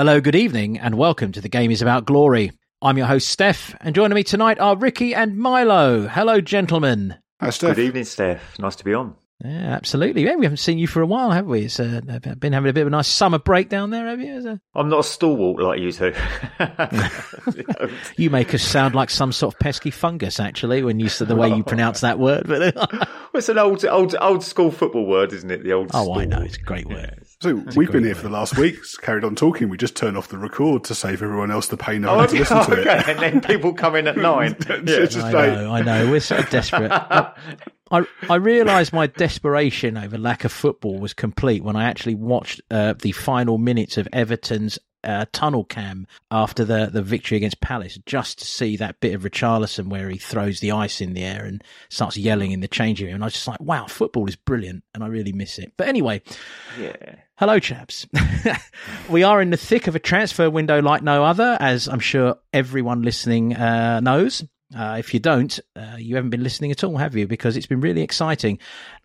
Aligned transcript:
Hello, 0.00 0.18
good 0.18 0.34
evening, 0.34 0.78
and 0.78 0.94
welcome 0.94 1.30
to 1.30 1.42
The 1.42 1.50
Game 1.50 1.70
is 1.70 1.82
About 1.82 2.06
Glory. 2.06 2.52
I'm 2.80 2.96
your 2.96 3.06
host, 3.06 3.38
Steff, 3.38 3.76
and 3.82 3.94
joining 3.94 4.14
me 4.14 4.24
tonight 4.24 4.58
are 4.58 4.74
Ricky 4.74 5.14
and 5.14 5.36
Milo. 5.36 6.08
Hello, 6.08 6.40
gentlemen. 6.40 7.16
Hi, 7.38 7.48
Steff. 7.48 7.74
Good 7.74 7.80
evening, 7.80 8.04
Steff. 8.04 8.40
Nice 8.58 8.76
to 8.76 8.84
be 8.86 8.94
on. 8.94 9.14
Yeah, 9.44 9.74
absolutely. 9.74 10.24
Yeah, 10.24 10.36
we 10.36 10.46
haven't 10.46 10.56
seen 10.56 10.78
you 10.78 10.86
for 10.86 11.02
a 11.02 11.06
while, 11.06 11.32
have 11.32 11.44
we? 11.44 11.66
It's 11.66 11.78
uh, 11.78 12.00
been 12.38 12.54
having 12.54 12.70
a 12.70 12.72
bit 12.72 12.80
of 12.80 12.86
a 12.86 12.90
nice 12.90 13.08
summer 13.08 13.38
break 13.38 13.68
down 13.68 13.90
there, 13.90 14.06
have 14.06 14.22
you? 14.22 14.58
I'm 14.74 14.88
not 14.88 15.00
a 15.00 15.02
stalwart 15.02 15.62
like 15.62 15.80
you 15.80 15.92
two. 15.92 16.14
you 18.16 18.30
make 18.30 18.54
us 18.54 18.62
sound 18.62 18.94
like 18.94 19.10
some 19.10 19.32
sort 19.32 19.52
of 19.52 19.60
pesky 19.60 19.90
fungus, 19.90 20.40
actually, 20.40 20.82
when 20.82 20.98
you 20.98 21.10
said 21.10 21.28
the 21.28 21.36
way 21.36 21.54
you 21.54 21.62
pronounce 21.62 22.00
that 22.00 22.18
word. 22.18 22.44
But 22.46 22.74
well, 22.74 23.08
it's 23.34 23.50
an 23.50 23.58
old, 23.58 23.84
old, 23.84 24.16
old 24.18 24.44
school 24.44 24.70
football 24.70 25.04
word, 25.04 25.34
isn't 25.34 25.50
it? 25.50 25.62
The 25.62 25.74
old. 25.74 25.90
Oh, 25.92 26.14
I 26.14 26.24
know. 26.24 26.40
It's 26.40 26.56
a 26.56 26.62
great 26.62 26.88
word. 26.88 27.26
Yeah. 27.42 27.50
So 27.50 27.56
That's 27.56 27.76
we've 27.76 27.90
been 27.90 28.04
here 28.04 28.14
word. 28.14 28.18
for 28.18 28.22
the 28.24 28.30
last 28.30 28.56
week, 28.56 28.78
carried 29.00 29.24
on 29.24 29.34
talking. 29.34 29.68
We 29.68 29.76
just 29.76 29.96
turned 29.96 30.16
off 30.16 30.28
the 30.28 30.38
record 30.38 30.84
to 30.84 30.94
save 30.94 31.22
everyone 31.22 31.50
else 31.50 31.68
the 31.68 31.76
pain 31.76 32.04
of 32.04 32.10
oh, 32.10 32.20
having 32.20 32.36
to 32.36 32.40
listen 32.40 32.58
okay. 32.58 32.84
to 32.84 32.98
it. 32.98 33.08
And 33.08 33.18
then 33.18 33.40
people 33.40 33.72
come 33.72 33.96
in 33.96 34.06
at 34.06 34.16
nine. 34.18 34.56
yeah. 34.68 35.06
I 35.12 35.32
know, 35.32 35.72
I 35.72 35.82
know. 35.82 36.10
We're 36.10 36.20
so 36.20 36.42
desperate. 36.42 36.90
I, 37.90 38.04
I 38.28 38.34
realised 38.36 38.92
my 38.92 39.06
desperation 39.08 39.96
over 39.96 40.16
lack 40.16 40.44
of 40.44 40.52
football 40.52 40.98
was 40.98 41.12
complete 41.12 41.64
when 41.64 41.76
I 41.76 41.84
actually 41.84 42.14
watched 42.14 42.60
uh, 42.70 42.94
the 42.98 43.12
final 43.12 43.58
minutes 43.58 43.98
of 43.98 44.06
Everton's 44.12 44.78
uh, 45.04 45.26
tunnel 45.32 45.64
cam 45.64 46.06
after 46.30 46.64
the, 46.64 46.86
the 46.92 47.02
victory 47.02 47.36
against 47.36 47.60
Palace 47.60 47.98
just 48.06 48.38
to 48.38 48.44
see 48.44 48.76
that 48.76 49.00
bit 49.00 49.14
of 49.14 49.22
Richarlison 49.22 49.86
where 49.86 50.08
he 50.08 50.18
throws 50.18 50.60
the 50.60 50.72
ice 50.72 51.00
in 51.00 51.14
the 51.14 51.24
air 51.24 51.44
and 51.44 51.62
starts 51.88 52.16
yelling 52.16 52.52
in 52.52 52.60
the 52.60 52.68
changing 52.68 53.06
room. 53.06 53.16
And 53.16 53.24
I 53.24 53.26
was 53.26 53.34
just 53.34 53.48
like, 53.48 53.60
wow, 53.60 53.86
football 53.86 54.26
is 54.28 54.36
brilliant 54.36 54.84
and 54.94 55.02
I 55.02 55.08
really 55.08 55.32
miss 55.32 55.58
it. 55.58 55.72
But 55.76 55.88
anyway, 55.88 56.22
yeah. 56.78 57.16
Hello, 57.36 57.58
chaps. 57.58 58.06
we 59.08 59.22
are 59.22 59.40
in 59.40 59.48
the 59.48 59.56
thick 59.56 59.86
of 59.86 59.96
a 59.96 59.98
transfer 59.98 60.50
window 60.50 60.82
like 60.82 61.02
no 61.02 61.24
other, 61.24 61.56
as 61.58 61.88
I'm 61.88 62.00
sure 62.00 62.36
everyone 62.52 63.00
listening 63.02 63.56
uh, 63.56 64.00
knows. 64.00 64.44
Uh, 64.76 64.96
if 64.98 65.12
you 65.12 65.20
don't, 65.20 65.58
uh, 65.74 65.96
you 65.98 66.14
haven't 66.14 66.30
been 66.30 66.42
listening 66.42 66.70
at 66.70 66.84
all, 66.84 66.96
have 66.96 67.16
you? 67.16 67.26
Because 67.26 67.56
it's 67.56 67.66
been 67.66 67.80
really 67.80 68.02
exciting. 68.02 68.58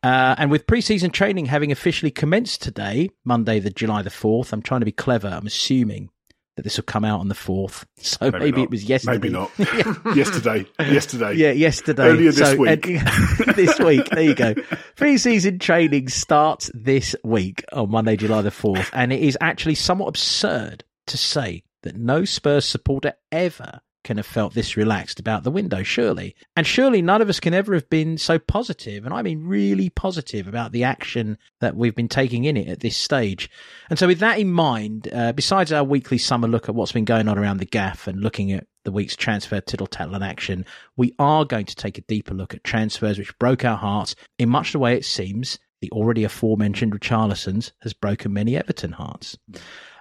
Uh, 0.04 0.36
and 0.38 0.52
with 0.52 0.68
preseason 0.68 1.12
training 1.12 1.46
having 1.46 1.72
officially 1.72 2.12
commenced 2.12 2.62
today, 2.62 3.10
Monday, 3.24 3.60
the 3.60 3.72
July 3.72 4.02
the 4.02 4.10
4th, 4.10 4.54
I'm 4.54 4.62
trying 4.62 4.82
to 4.82 4.86
be 4.86 4.92
clever. 4.92 5.28
I'm 5.28 5.48
assuming 5.48 6.10
that 6.56 6.62
this 6.62 6.78
will 6.78 6.84
come 6.84 7.04
out 7.04 7.20
on 7.20 7.28
the 7.28 7.36
4th. 7.36 7.86
So 7.98 8.30
maybe, 8.30 8.40
maybe 8.40 8.62
it 8.62 8.70
was 8.70 8.84
yesterday. 8.84 9.14
Maybe 9.14 9.30
not. 9.30 9.52
yesterday. 10.16 10.68
Yesterday. 10.80 11.34
Yeah, 11.34 11.52
yesterday. 11.52 12.04
Earlier 12.04 12.32
this 12.32 12.52
so, 12.52 12.56
week. 12.58 13.56
this 13.56 13.80
week. 13.80 14.08
There 14.10 14.24
you 14.24 14.36
go. 14.36 14.54
Preseason 14.96 15.60
training 15.60 16.10
starts 16.10 16.70
this 16.76 17.16
week 17.24 17.66
on 17.74 17.90
Monday, 17.90 18.16
July 18.16 18.44
the 18.44 18.52
4th. 18.52 18.92
And 18.94 19.12
it 19.12 19.22
is 19.22 19.36
actually 19.42 19.76
somewhat 19.76 20.10
absurd 20.10 20.84
to 21.08 21.18
say 21.18 21.64
that 21.82 21.98
no 21.98 22.26
Spurs 22.26 22.66
supporter 22.66 23.14
ever 23.32 23.82
can 24.06 24.16
have 24.16 24.26
felt 24.26 24.54
this 24.54 24.78
relaxed 24.78 25.20
about 25.20 25.44
the 25.44 25.52
window, 25.52 25.84
surely. 25.84 26.34
And 26.56 26.66
surely 26.66 27.02
none 27.02 27.22
of 27.22 27.28
us 27.28 27.42
can 27.42 27.54
ever 27.54 27.74
have 27.74 27.90
been 27.90 28.18
so 28.18 28.40
positive, 28.40 29.04
and 29.04 29.14
I 29.14 29.22
mean 29.22 29.46
really 29.46 29.90
positive 29.90 30.48
about 30.48 30.72
the 30.72 30.86
action 30.86 31.38
that 31.60 31.76
we've 31.76 31.96
been 31.96 32.08
taking 32.08 32.46
in 32.46 32.56
it 32.56 32.70
at 32.70 32.80
this 32.80 32.96
stage. 32.96 33.50
And 33.90 34.00
so, 34.00 34.08
with 34.08 34.20
that 34.20 34.40
in 34.40 34.52
mind, 34.52 35.10
uh, 35.12 35.34
besides 35.34 35.74
our 35.74 35.84
weekly 35.84 36.18
summer 36.18 36.48
look 36.48 36.70
at 36.70 36.76
what's 36.76 36.94
been 36.94 37.04
going 37.04 37.28
on 37.28 37.38
around 37.38 37.58
the 37.58 37.66
gaff 37.66 38.08
and 38.08 38.22
looking 38.22 38.54
at 38.54 38.68
the 38.86 38.92
week's 38.92 39.18
transfer 39.18 39.60
tittle 39.60 39.88
tattle 39.88 40.16
and 40.16 40.24
action, 40.24 40.66
we 40.96 41.14
are 41.20 41.44
going 41.44 41.66
to 41.66 41.76
take 41.76 41.98
a 41.98 42.02
deeper 42.02 42.34
look 42.34 42.54
at 42.54 42.64
transfers 42.64 43.18
which 43.18 43.38
broke 43.40 43.66
our 43.66 43.78
hearts 43.78 44.16
in 44.40 44.48
much 44.48 44.72
the 44.72 44.80
way 44.80 44.96
it 44.96 45.04
seems 45.04 45.60
the 45.82 45.92
already 45.92 46.24
aforementioned 46.24 46.94
Richarlison's 46.94 47.72
has 47.82 47.94
broken 47.94 48.34
many 48.34 48.56
Everton 48.56 48.94
hearts. 48.94 49.38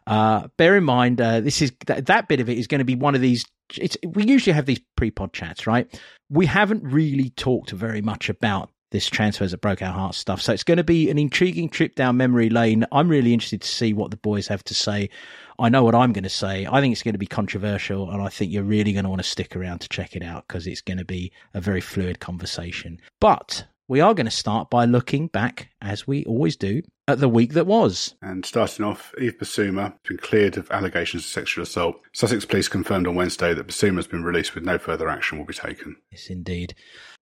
Uh, 0.06 0.48
bear 0.59 0.76
in 0.76 0.84
mind, 0.84 1.20
uh, 1.20 1.41
this 1.41 1.62
is 1.62 1.72
th- 1.87 2.04
that 2.04 2.28
bit 2.28 2.41
of 2.41 2.48
it 2.48 2.59
is 2.59 2.66
going 2.66 2.81
to 2.81 2.84
be 2.84 2.94
one 2.94 3.15
of 3.15 3.20
these 3.20 3.44
we 4.06 4.25
usually 4.25 4.53
have 4.53 4.66
these 4.66 4.81
pre-pod 4.97 5.32
chats, 5.32 5.66
right? 5.66 5.88
We 6.31 6.47
haven't 6.47 6.84
really 6.84 7.31
talked 7.31 7.70
very 7.70 8.03
much 8.03 8.28
about 8.28 8.70
this 8.91 9.09
transfers 9.09 9.50
that 9.50 9.60
broke 9.60 9.82
our 9.82 9.92
hearts 9.92 10.19
stuff. 10.19 10.41
So 10.41 10.53
it's 10.53 10.62
going 10.62 10.76
to 10.76 10.84
be 10.84 11.10
an 11.10 11.19
intriguing 11.19 11.69
trip 11.69 11.97
down 11.97 12.16
memory 12.16 12.48
lane. 12.48 12.84
I'm 12.92 13.09
really 13.09 13.32
interested 13.32 13.62
to 13.62 13.69
see 13.69 13.92
what 13.92 14.10
the 14.10 14.16
boys 14.16 14.47
have 14.48 14.62
to 14.65 14.75
say. 14.75 15.10
I 15.59 15.69
know 15.69 15.82
what 15.82 15.94
I'm 15.94 16.12
going 16.12 16.25
to 16.25 16.31
say. 16.31 16.66
I 16.71 16.81
think 16.81 16.92
it's 16.92 17.03
going 17.03 17.15
to 17.15 17.19
be 17.19 17.26
controversial, 17.26 18.10
and 18.10 18.22
I 18.22 18.28
think 18.28 18.53
you're 18.53 18.62
really 18.62 18.92
going 18.92 19.04
to 19.04 19.10
want 19.10 19.22
to 19.22 19.28
stick 19.28 19.56
around 19.56 19.81
to 19.81 19.88
check 19.88 20.15
it 20.15 20.22
out 20.22 20.47
because 20.47 20.66
it's 20.66 20.81
going 20.81 20.98
to 20.98 21.04
be 21.04 21.32
a 21.54 21.60
very 21.60 21.81
fluid 21.81 22.21
conversation. 22.21 23.00
But 23.21 23.65
we 23.89 24.00
are 24.00 24.15
going 24.15 24.27
to 24.27 24.31
start 24.31 24.71
by 24.71 24.84
looking 24.84 25.27
back, 25.28 25.69
as 25.83 26.06
we 26.06 26.25
always 26.25 26.56
do, 26.56 26.83
at 27.06 27.21
the 27.21 27.28
week 27.28 27.53
that 27.53 27.67
was. 27.67 28.15
And 28.22 28.45
starting 28.45 28.84
off, 28.84 29.12
Yves 29.19 29.34
Bissouma 29.34 29.83
has 29.83 29.93
been 30.09 30.17
cleared 30.17 30.56
of 30.56 30.71
allegations 30.71 31.25
of 31.25 31.31
sexual 31.31 31.62
assault. 31.62 31.97
Sussex 32.12 32.45
police 32.45 32.69
confirmed 32.69 33.06
on 33.06 33.15
Wednesday 33.15 33.53
that 33.53 33.67
Bissouma 33.67 33.97
has 33.97 34.06
been 34.06 34.25
released 34.25 34.55
with 34.55 34.65
no 34.65 34.78
further 34.78 35.09
action 35.09 35.39
will 35.39 35.45
be 35.45 35.55
taken. 35.55 35.97
Yes, 36.11 36.28
indeed. 36.28 36.75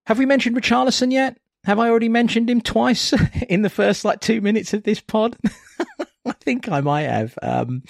Have 0.07 0.19
we 0.19 0.27
mentioned 0.27 0.57
Richarlison 0.57 1.13
yet? 1.13 1.39
Have 1.65 1.79
I 1.79 1.89
already 1.89 2.09
mentioned 2.09 2.51
him 2.51 2.61
twice 2.61 3.13
in 3.49 3.63
the 3.63 3.71
first 3.71 4.05
like 4.05 4.21
two 4.21 4.41
minutes 4.41 4.73
of 4.73 4.85
this 4.85 5.01
pod? 5.01 5.37
I 6.25 6.33
think 6.33 6.69
I 6.69 6.81
might 6.81 7.03
have. 7.03 7.37
Um, 7.43 7.83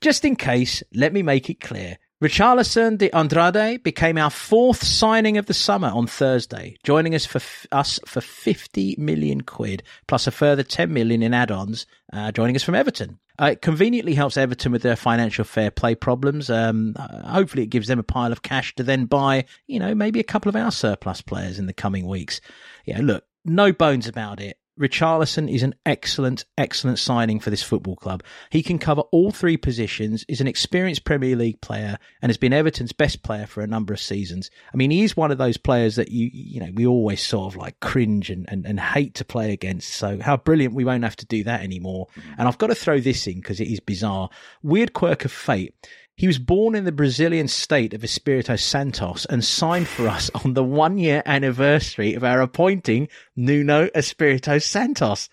just 0.00 0.24
in 0.24 0.36
case, 0.36 0.82
let 0.94 1.12
me 1.12 1.22
make 1.22 1.50
it 1.50 1.60
clear. 1.60 1.98
Richarlison 2.22 2.98
de 2.98 3.10
Andrade 3.10 3.82
became 3.82 4.16
our 4.16 4.30
fourth 4.30 4.84
signing 4.84 5.38
of 5.38 5.46
the 5.46 5.54
summer 5.54 5.88
on 5.88 6.06
Thursday, 6.06 6.76
joining 6.84 7.16
us 7.16 7.26
for 7.26 7.38
f- 7.38 7.66
us 7.72 7.98
for 8.06 8.20
50 8.20 8.94
million 8.96 9.40
quid 9.40 9.82
plus 10.06 10.28
a 10.28 10.30
further 10.30 10.62
10 10.62 10.92
million 10.92 11.20
in 11.24 11.34
add-ons, 11.34 11.84
uh, 12.12 12.30
joining 12.30 12.54
us 12.54 12.62
from 12.62 12.76
Everton. 12.76 13.18
Uh, 13.40 13.46
it 13.46 13.60
conveniently 13.60 14.14
helps 14.14 14.36
Everton 14.36 14.70
with 14.70 14.82
their 14.82 14.94
financial 14.94 15.44
fair 15.44 15.72
play 15.72 15.96
problems. 15.96 16.48
Um, 16.48 16.94
uh, 16.96 17.28
hopefully, 17.28 17.64
it 17.64 17.70
gives 17.70 17.88
them 17.88 17.98
a 17.98 18.04
pile 18.04 18.30
of 18.30 18.42
cash 18.42 18.72
to 18.76 18.84
then 18.84 19.06
buy, 19.06 19.44
you 19.66 19.80
know, 19.80 19.92
maybe 19.92 20.20
a 20.20 20.24
couple 20.24 20.48
of 20.48 20.54
our 20.54 20.70
surplus 20.70 21.22
players 21.22 21.58
in 21.58 21.66
the 21.66 21.72
coming 21.72 22.06
weeks. 22.06 22.40
Yeah, 22.84 23.00
look, 23.02 23.24
no 23.44 23.72
bones 23.72 24.06
about 24.06 24.40
it. 24.40 24.58
Richarlison 24.80 25.52
is 25.52 25.62
an 25.62 25.74
excellent, 25.84 26.44
excellent 26.56 26.98
signing 26.98 27.40
for 27.40 27.50
this 27.50 27.62
football 27.62 27.96
club. 27.96 28.22
He 28.50 28.62
can 28.62 28.78
cover 28.78 29.02
all 29.12 29.30
three 29.30 29.56
positions, 29.56 30.24
is 30.28 30.40
an 30.40 30.46
experienced 30.46 31.04
Premier 31.04 31.36
League 31.36 31.60
player, 31.60 31.98
and 32.22 32.30
has 32.30 32.38
been 32.38 32.52
Everton's 32.52 32.92
best 32.92 33.22
player 33.22 33.46
for 33.46 33.62
a 33.62 33.66
number 33.66 33.92
of 33.92 34.00
seasons. 34.00 34.50
I 34.72 34.76
mean, 34.76 34.90
he 34.90 35.02
is 35.02 35.16
one 35.16 35.30
of 35.30 35.38
those 35.38 35.58
players 35.58 35.96
that 35.96 36.10
you, 36.10 36.30
you 36.32 36.60
know, 36.60 36.70
we 36.74 36.86
always 36.86 37.20
sort 37.20 37.52
of 37.52 37.56
like 37.56 37.80
cringe 37.80 38.30
and, 38.30 38.46
and, 38.48 38.64
and 38.64 38.80
hate 38.80 39.14
to 39.16 39.24
play 39.24 39.52
against. 39.52 39.90
So 39.90 40.18
how 40.20 40.38
brilliant 40.38 40.74
we 40.74 40.84
won't 40.84 41.04
have 41.04 41.16
to 41.16 41.26
do 41.26 41.44
that 41.44 41.62
anymore. 41.62 42.08
And 42.38 42.48
I've 42.48 42.58
got 42.58 42.68
to 42.68 42.74
throw 42.74 42.98
this 42.98 43.26
in 43.26 43.36
because 43.36 43.60
it 43.60 43.68
is 43.68 43.80
bizarre. 43.80 44.30
Weird 44.62 44.94
quirk 44.94 45.24
of 45.24 45.32
fate. 45.32 45.74
He 46.16 46.26
was 46.26 46.38
born 46.38 46.74
in 46.74 46.84
the 46.84 46.92
Brazilian 46.92 47.48
state 47.48 47.94
of 47.94 48.04
Espirito 48.04 48.56
Santos 48.56 49.24
and 49.26 49.44
signed 49.44 49.88
for 49.88 50.08
us 50.08 50.30
on 50.44 50.54
the 50.54 50.64
one 50.64 50.98
year 50.98 51.22
anniversary 51.24 52.14
of 52.14 52.22
our 52.22 52.40
appointing 52.40 53.08
Nuno 53.34 53.88
Espirito 53.94 54.58
Santos. 54.58 55.28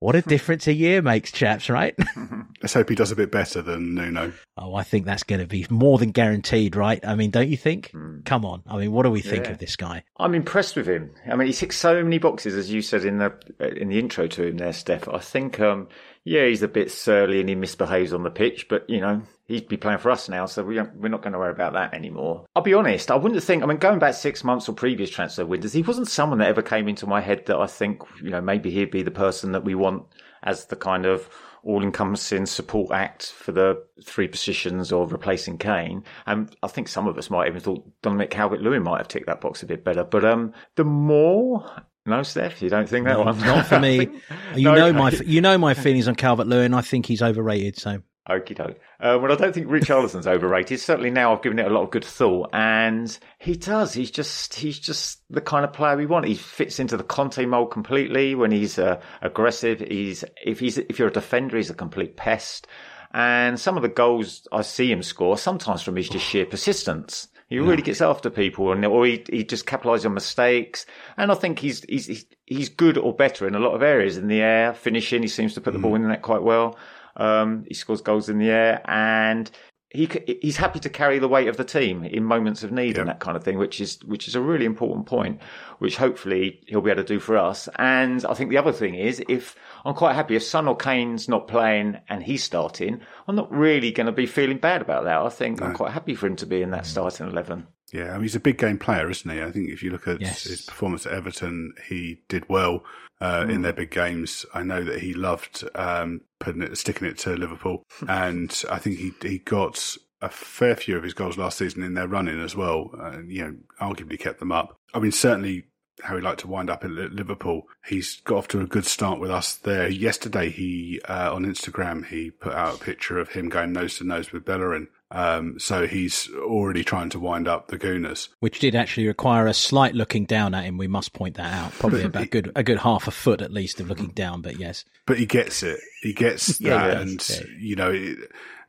What 0.00 0.16
a 0.16 0.22
difference 0.22 0.66
a 0.66 0.72
year 0.72 1.02
makes, 1.02 1.30
chaps, 1.30 1.68
right? 1.68 1.94
Let's 2.62 2.72
hope 2.72 2.88
he 2.88 2.94
does 2.94 3.12
a 3.12 3.16
bit 3.16 3.30
better 3.30 3.60
than 3.60 3.94
Nuno. 3.94 4.32
Oh, 4.56 4.74
I 4.74 4.82
think 4.82 5.04
that's 5.04 5.24
going 5.24 5.42
to 5.42 5.46
be 5.46 5.66
more 5.68 5.98
than 5.98 6.10
guaranteed, 6.10 6.74
right? 6.74 7.04
I 7.06 7.16
mean, 7.16 7.30
don't 7.30 7.50
you 7.50 7.58
think? 7.58 7.90
Mm. 7.92 8.24
Come 8.24 8.46
on. 8.46 8.62
I 8.66 8.78
mean, 8.78 8.92
what 8.92 9.02
do 9.02 9.10
we 9.10 9.20
think 9.20 9.44
yeah. 9.44 9.50
of 9.52 9.58
this 9.58 9.76
guy? 9.76 10.04
I'm 10.18 10.34
impressed 10.34 10.74
with 10.74 10.86
him. 10.86 11.10
I 11.30 11.36
mean, 11.36 11.48
he 11.48 11.52
ticks 11.52 11.76
so 11.76 12.02
many 12.02 12.16
boxes, 12.16 12.54
as 12.54 12.70
you 12.70 12.80
said 12.80 13.04
in 13.04 13.18
the 13.18 13.34
in 13.76 13.88
the 13.90 13.98
intro 13.98 14.26
to 14.26 14.44
him 14.44 14.56
there, 14.56 14.70
Steff. 14.70 15.12
I 15.12 15.18
think, 15.18 15.60
um, 15.60 15.88
yeah, 16.24 16.46
he's 16.46 16.62
a 16.62 16.68
bit 16.68 16.90
surly 16.90 17.40
and 17.40 17.48
he 17.48 17.54
misbehaves 17.54 18.12
on 18.12 18.22
the 18.22 18.30
pitch, 18.30 18.68
but 18.68 18.88
you 18.88 19.00
know, 19.00 19.22
he'd 19.46 19.68
be 19.68 19.76
playing 19.76 19.98
for 19.98 20.10
us 20.10 20.28
now, 20.28 20.46
so 20.46 20.62
we 20.62 20.80
we're 20.80 21.08
not 21.08 21.22
going 21.22 21.32
to 21.32 21.38
worry 21.38 21.50
about 21.50 21.72
that 21.72 21.94
anymore. 21.94 22.44
I'll 22.54 22.62
be 22.62 22.74
honest, 22.74 23.10
I 23.10 23.16
wouldn't 23.16 23.42
think. 23.42 23.62
I 23.62 23.66
mean, 23.66 23.78
going 23.78 23.98
back 23.98 24.14
six 24.14 24.44
months 24.44 24.68
or 24.68 24.74
previous 24.74 25.10
transfer 25.10 25.46
windows, 25.46 25.72
he 25.72 25.82
wasn't 25.82 26.08
someone 26.08 26.38
that 26.38 26.48
ever 26.48 26.62
came 26.62 26.88
into 26.88 27.06
my 27.06 27.20
head 27.20 27.46
that 27.46 27.56
I 27.56 27.66
think, 27.66 28.02
you 28.22 28.30
know, 28.30 28.40
maybe 28.40 28.70
he'd 28.70 28.90
be 28.90 29.02
the 29.02 29.10
person 29.10 29.52
that 29.52 29.64
we 29.64 29.74
want 29.74 30.04
as 30.42 30.66
the 30.66 30.76
kind 30.76 31.06
of 31.06 31.28
all-encompassing 31.62 32.46
support 32.46 32.90
act 32.90 33.26
for 33.26 33.52
the 33.52 33.82
three 34.02 34.26
positions 34.26 34.92
of 34.92 35.12
replacing 35.12 35.58
Kane. 35.58 36.02
And 36.26 36.54
I 36.62 36.68
think 36.68 36.88
some 36.88 37.06
of 37.06 37.18
us 37.18 37.28
might 37.28 37.48
even 37.48 37.60
thought 37.60 37.84
Dominic 38.00 38.30
Calvert-Lewin 38.30 38.82
might 38.82 38.98
have 38.98 39.08
ticked 39.08 39.26
that 39.26 39.42
box 39.42 39.62
a 39.62 39.66
bit 39.66 39.84
better. 39.84 40.04
But 40.04 40.24
um, 40.24 40.54
the 40.76 40.84
more 40.84 41.70
no, 42.10 42.20
Steff, 42.20 42.60
you 42.60 42.68
don't 42.68 42.88
think 42.88 43.06
that 43.06 43.14
no, 43.14 43.24
one? 43.24 43.38
Not 43.40 43.66
for 43.66 43.80
me. 43.80 44.08
you 44.54 44.64
no, 44.64 44.74
know 44.74 44.92
my 44.92 45.10
you 45.10 45.40
know 45.40 45.56
my 45.56 45.74
feelings 45.74 46.08
on 46.08 46.14
Calvert 46.14 46.46
Lewin. 46.46 46.74
I 46.74 46.82
think 46.82 47.06
he's 47.06 47.22
overrated. 47.22 47.78
So 47.78 48.02
Okie 48.28 48.54
doke. 48.54 48.78
Uh, 49.00 49.18
well, 49.20 49.32
I 49.32 49.34
don't 49.34 49.54
think 49.54 49.66
Richarlison's 49.66 50.26
overrated. 50.26 50.78
Certainly 50.78 51.10
now 51.10 51.32
I've 51.34 51.42
given 51.42 51.58
it 51.58 51.66
a 51.66 51.70
lot 51.70 51.82
of 51.82 51.90
good 51.90 52.04
thought, 52.04 52.50
and 52.52 53.18
he 53.38 53.56
does. 53.56 53.92
He's 53.92 54.10
just 54.10 54.54
he's 54.54 54.78
just 54.78 55.22
the 55.30 55.40
kind 55.40 55.64
of 55.64 55.72
player 55.72 55.96
we 55.96 56.06
want. 56.06 56.26
He 56.26 56.34
fits 56.34 56.78
into 56.78 56.96
the 56.96 57.02
Conte 57.02 57.44
mold 57.46 57.72
completely. 57.72 58.34
When 58.34 58.50
he's 58.52 58.78
uh, 58.78 59.00
aggressive, 59.22 59.80
he's 59.80 60.24
if 60.44 60.60
he's 60.60 60.78
if 60.78 60.98
you're 60.98 61.08
a 61.08 61.12
defender, 61.12 61.56
he's 61.56 61.70
a 61.70 61.74
complete 61.74 62.16
pest. 62.16 62.66
And 63.12 63.58
some 63.58 63.76
of 63.76 63.82
the 63.82 63.88
goals 63.88 64.46
I 64.52 64.62
see 64.62 64.92
him 64.92 65.02
score, 65.02 65.36
sometimes 65.36 65.82
from 65.82 65.96
his 65.96 66.08
just 66.08 66.24
sheer 66.24 66.46
persistence. 66.46 67.26
He 67.50 67.56
yeah. 67.56 67.62
really 67.62 67.82
gets 67.82 68.00
after 68.00 68.30
people, 68.30 68.72
and 68.72 68.84
or 68.86 69.04
he, 69.04 69.24
he 69.28 69.44
just 69.44 69.66
capitalises 69.66 70.06
on 70.06 70.14
mistakes. 70.14 70.86
And 71.16 71.30
I 71.30 71.34
think 71.34 71.58
he's 71.58 71.82
he's 71.88 72.24
he's 72.46 72.68
good 72.68 72.96
or 72.96 73.12
better 73.12 73.46
in 73.46 73.56
a 73.56 73.58
lot 73.58 73.74
of 73.74 73.82
areas 73.82 74.16
in 74.16 74.28
the 74.28 74.40
air, 74.40 74.72
finishing. 74.72 75.22
He 75.22 75.28
seems 75.28 75.54
to 75.54 75.60
put 75.60 75.72
the 75.72 75.80
mm. 75.80 75.82
ball 75.82 75.96
in 75.96 76.02
the 76.02 76.08
net 76.08 76.22
quite 76.22 76.42
well. 76.42 76.78
Um, 77.16 77.64
he 77.66 77.74
scores 77.74 78.00
goals 78.00 78.28
in 78.28 78.38
the 78.38 78.50
air, 78.50 78.80
and 78.84 79.50
he 79.90 80.08
he's 80.40 80.56
happy 80.56 80.78
to 80.78 80.88
carry 80.88 81.18
the 81.18 81.28
weight 81.28 81.48
of 81.48 81.56
the 81.56 81.64
team 81.64 82.04
in 82.04 82.24
moments 82.24 82.62
of 82.62 82.70
need 82.70 82.94
yeah. 82.94 83.00
and 83.00 83.08
that 83.08 83.18
kind 83.18 83.36
of 83.36 83.42
thing, 83.42 83.58
which 83.58 83.80
is 83.80 83.98
which 84.04 84.28
is 84.28 84.36
a 84.36 84.40
really 84.40 84.64
important 84.64 85.06
point, 85.06 85.40
which 85.78 85.96
hopefully 85.96 86.62
he'll 86.68 86.80
be 86.80 86.90
able 86.90 87.02
to 87.02 87.06
do 87.06 87.18
for 87.18 87.36
us. 87.36 87.68
And 87.76 88.24
I 88.24 88.34
think 88.34 88.50
the 88.50 88.58
other 88.58 88.72
thing 88.72 88.94
is, 88.94 89.22
if 89.28 89.56
I'm 89.84 89.94
quite 89.94 90.14
happy 90.14 90.36
if 90.36 90.44
Son 90.44 90.68
or 90.68 90.76
Kane's 90.76 91.28
not 91.28 91.48
playing 91.48 91.98
and 92.08 92.22
he's 92.22 92.44
starting, 92.44 93.00
I'm 93.26 93.34
not 93.34 93.50
really 93.50 93.90
going 93.90 94.06
to 94.06 94.12
be 94.12 94.26
feeling 94.26 94.58
bad 94.58 94.80
about 94.80 95.04
that. 95.04 95.18
I 95.18 95.28
think 95.28 95.60
no. 95.60 95.66
I'm 95.66 95.74
quite 95.74 95.92
happy 95.92 96.14
for 96.14 96.28
him 96.28 96.36
to 96.36 96.46
be 96.46 96.62
in 96.62 96.70
that 96.70 96.86
starting 96.86 97.26
eleven. 97.26 97.66
Yeah, 97.92 98.10
I 98.10 98.14
mean, 98.14 98.22
he's 98.22 98.36
a 98.36 98.40
big 98.40 98.58
game 98.58 98.78
player, 98.78 99.10
isn't 99.10 99.28
he? 99.28 99.42
I 99.42 99.50
think 99.50 99.70
if 99.70 99.82
you 99.82 99.90
look 99.90 100.06
at 100.06 100.20
yes. 100.20 100.44
his 100.44 100.62
performance 100.62 101.06
at 101.06 101.12
Everton, 101.12 101.74
he 101.88 102.22
did 102.28 102.48
well 102.48 102.84
uh, 103.20 103.40
mm. 103.40 103.50
in 103.50 103.62
their 103.62 103.72
big 103.72 103.90
games. 103.90 104.46
I 104.54 104.62
know 104.62 104.84
that 104.84 105.00
he 105.00 105.12
loved 105.12 105.64
um, 105.74 106.20
putting 106.40 106.62
it, 106.62 106.76
sticking 106.76 107.06
it 107.06 107.18
to 107.18 107.36
Liverpool, 107.36 107.84
and 108.08 108.64
I 108.70 108.78
think 108.78 108.98
he 108.98 109.12
he 109.22 109.38
got 109.38 109.96
a 110.22 110.28
fair 110.28 110.76
few 110.76 110.96
of 110.96 111.02
his 111.02 111.14
goals 111.14 111.38
last 111.38 111.58
season 111.58 111.82
in 111.82 111.94
their 111.94 112.08
running 112.08 112.40
as 112.40 112.56
well. 112.56 112.90
Uh, 112.98 113.20
you 113.26 113.44
know, 113.44 113.56
arguably 113.80 114.18
kept 114.18 114.40
them 114.40 114.52
up. 114.52 114.76
I 114.92 114.98
mean, 114.98 115.12
certainly 115.12 115.64
how 116.02 116.16
he 116.16 116.22
liked 116.22 116.40
to 116.40 116.46
wind 116.46 116.70
up 116.70 116.84
at 116.84 116.90
Liverpool. 116.90 117.62
He's 117.86 118.20
got 118.22 118.38
off 118.38 118.48
to 118.48 118.60
a 118.60 118.66
good 118.66 118.86
start 118.86 119.20
with 119.20 119.30
us 119.30 119.54
there. 119.56 119.88
Yesterday, 119.88 120.50
he 120.50 121.00
uh, 121.08 121.34
on 121.34 121.44
Instagram 121.44 122.06
he 122.06 122.30
put 122.30 122.54
out 122.54 122.76
a 122.76 122.84
picture 122.84 123.18
of 123.18 123.30
him 123.30 123.48
going 123.48 123.72
nose 123.72 123.98
to 123.98 124.04
nose 124.04 124.32
with 124.32 124.44
Bellerin, 124.44 124.88
um, 125.12 125.58
so 125.58 125.86
he's 125.86 126.30
already 126.36 126.84
trying 126.84 127.10
to 127.10 127.18
wind 127.18 127.48
up 127.48 127.68
the 127.68 127.78
Gooners, 127.78 128.28
which 128.38 128.60
did 128.60 128.74
actually 128.74 129.08
require 129.08 129.46
a 129.46 129.54
slight 129.54 129.94
looking 129.94 130.24
down 130.24 130.54
at 130.54 130.64
him. 130.64 130.78
We 130.78 130.86
must 130.86 131.12
point 131.12 131.36
that 131.36 131.52
out. 131.52 131.72
Probably 131.72 132.04
about 132.04 132.22
a 132.22 132.26
good 132.26 132.52
a 132.54 132.62
good 132.62 132.78
half 132.78 133.08
a 133.08 133.10
foot 133.10 133.42
at 133.42 133.52
least 133.52 133.80
of 133.80 133.88
looking 133.88 134.10
down, 134.10 134.42
but 134.42 134.58
yes. 134.58 134.84
But 135.06 135.18
he 135.18 135.26
gets 135.26 135.62
it. 135.62 135.80
He 136.02 136.12
gets 136.12 136.60
yeah, 136.60 136.88
that, 136.88 137.00
and 137.00 137.28
yeah. 137.28 137.42
you 137.58 137.76
know. 137.76 137.90
It, 137.90 138.18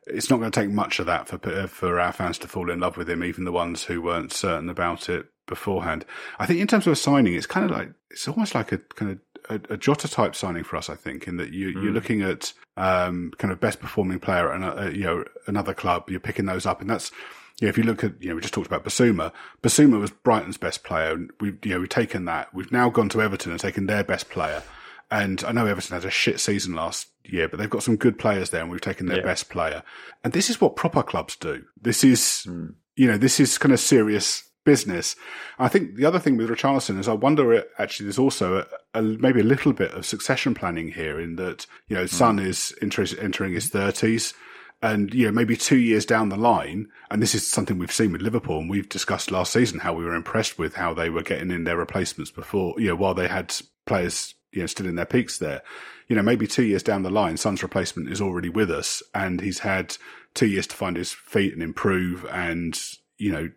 it's 0.07 0.31
not 0.31 0.39
going 0.39 0.49
to 0.49 0.59
take 0.59 0.71
much 0.71 0.99
of 0.99 1.05
that 1.05 1.27
for 1.27 1.67
for 1.67 1.99
our 1.99 2.11
fans 2.11 2.39
to 2.39 2.47
fall 2.47 2.71
in 2.71 2.79
love 2.79 2.97
with 2.97 3.07
him, 3.07 3.23
even 3.23 3.43
the 3.43 3.51
ones 3.51 3.83
who 3.83 4.01
weren't 4.01 4.33
certain 4.33 4.67
about 4.67 5.09
it 5.09 5.27
beforehand. 5.45 6.05
I 6.39 6.47
think 6.47 6.59
in 6.59 6.67
terms 6.67 6.87
of 6.87 6.93
a 6.93 6.95
signing, 6.95 7.35
it's 7.35 7.45
kind 7.45 7.69
of 7.69 7.71
like 7.71 7.91
it's 8.09 8.27
almost 8.27 8.55
like 8.55 8.71
a 8.71 8.79
kind 8.79 9.11
of 9.11 9.19
a, 9.51 9.73
a 9.73 9.77
Jota 9.77 10.07
type 10.07 10.35
signing 10.35 10.63
for 10.63 10.77
us. 10.77 10.89
I 10.89 10.95
think 10.95 11.27
in 11.27 11.37
that 11.37 11.53
you, 11.53 11.69
mm. 11.69 11.83
you're 11.83 11.93
looking 11.93 12.21
at 12.21 12.53
um, 12.77 13.31
kind 13.37 13.51
of 13.51 13.59
best 13.59 13.79
performing 13.79 14.19
player 14.19 14.51
at 14.51 14.77
uh, 14.77 14.89
you 14.89 15.03
know 15.03 15.23
another 15.47 15.73
club, 15.73 16.09
you're 16.09 16.19
picking 16.19 16.45
those 16.45 16.65
up, 16.65 16.81
and 16.81 16.89
that's 16.89 17.11
you 17.59 17.67
know, 17.67 17.69
if 17.69 17.77
you 17.77 17.83
look 17.83 18.03
at, 18.03 18.13
you 18.21 18.29
know, 18.29 18.35
we 18.35 18.41
just 18.41 18.55
talked 18.55 18.67
about 18.67 18.83
Bissouma. 18.83 19.31
Bissouma 19.61 19.99
was 19.99 20.09
Brighton's 20.09 20.57
best 20.57 20.83
player. 20.83 21.27
We've, 21.39 21.57
you 21.63 21.73
know, 21.73 21.79
we've 21.81 21.89
taken 21.89 22.25
that. 22.25 22.51
We've 22.53 22.71
now 22.71 22.89
gone 22.89 23.07
to 23.09 23.21
Everton 23.21 23.51
and 23.51 23.61
taken 23.61 23.85
their 23.85 24.03
best 24.03 24.29
player. 24.29 24.63
And 25.11 25.43
I 25.43 25.51
know 25.51 25.67
Everton 25.67 25.93
had 25.93 26.05
a 26.05 26.09
shit 26.09 26.39
season 26.39 26.73
last 26.73 27.09
year, 27.23 27.47
but 27.47 27.59
they've 27.59 27.69
got 27.69 27.83
some 27.83 27.97
good 27.97 28.17
players 28.17 28.49
there 28.49 28.61
and 28.61 28.71
we've 28.71 28.81
taken 28.81 29.05
their 29.05 29.17
yeah. 29.17 29.23
best 29.23 29.49
player. 29.49 29.83
And 30.23 30.33
this 30.33 30.49
is 30.49 30.59
what 30.59 30.75
proper 30.75 31.03
clubs 31.03 31.35
do. 31.35 31.63
This 31.79 32.03
is, 32.03 32.47
mm. 32.47 32.73
you 32.95 33.07
know, 33.07 33.17
this 33.17 33.39
is 33.39 33.59
kind 33.59 33.73
of 33.73 33.79
serious 33.79 34.43
business. 34.63 35.15
I 35.57 35.67
think 35.67 35.95
the 35.95 36.05
other 36.05 36.19
thing 36.19 36.37
with 36.37 36.49
Richarlison 36.49 36.99
is 36.99 37.07
I 37.07 37.13
wonder 37.13 37.65
actually 37.77 38.05
there's 38.05 38.19
also 38.19 38.59
a, 38.93 38.99
a, 38.99 39.01
maybe 39.01 39.41
a 39.41 39.45
little 39.45 39.73
bit 39.73 39.91
of 39.91 40.05
succession 40.05 40.53
planning 40.53 40.91
here 40.91 41.19
in 41.19 41.35
that, 41.37 41.65
you 41.87 41.95
know, 41.95 42.05
Son 42.05 42.37
mm. 42.37 42.45
is 42.45 42.73
inter- 42.81 43.05
entering 43.19 43.53
his 43.53 43.69
thirties 43.69 44.33
and, 44.81 45.13
you 45.13 45.25
know, 45.25 45.31
maybe 45.31 45.55
two 45.55 45.77
years 45.77 46.05
down 46.05 46.29
the 46.29 46.35
line, 46.35 46.87
and 47.11 47.21
this 47.21 47.35
is 47.35 47.47
something 47.47 47.77
we've 47.77 47.91
seen 47.91 48.11
with 48.11 48.21
Liverpool 48.21 48.59
and 48.59 48.69
we've 48.69 48.89
discussed 48.89 49.29
last 49.29 49.53
season 49.53 49.79
how 49.79 49.93
we 49.93 50.03
were 50.03 50.15
impressed 50.15 50.57
with 50.57 50.75
how 50.75 50.93
they 50.93 51.09
were 51.09 51.21
getting 51.21 51.51
in 51.51 51.65
their 51.65 51.77
replacements 51.77 52.31
before, 52.31 52.73
you 52.79 52.87
know, 52.87 52.95
while 52.95 53.13
they 53.13 53.27
had 53.27 53.55
players, 53.85 54.33
you 54.51 54.61
know, 54.61 54.65
still 54.65 54.87
in 54.87 54.95
their 54.95 55.05
peaks 55.05 55.37
there. 55.37 55.61
You 56.07 56.15
know, 56.15 56.23
maybe 56.23 56.47
two 56.47 56.63
years 56.63 56.83
down 56.83 57.03
the 57.03 57.11
line, 57.11 57.37
Son's 57.37 57.63
replacement 57.63 58.09
is 58.09 58.21
already 58.21 58.49
with 58.49 58.71
us 58.71 59.03
and 59.13 59.39
he's 59.39 59.59
had 59.59 59.95
two 60.33 60.47
years 60.47 60.67
to 60.67 60.75
find 60.75 60.97
his 60.97 61.13
feet 61.13 61.53
and 61.53 61.61
improve 61.61 62.25
and, 62.25 62.77
you 63.17 63.31
know, 63.31 63.49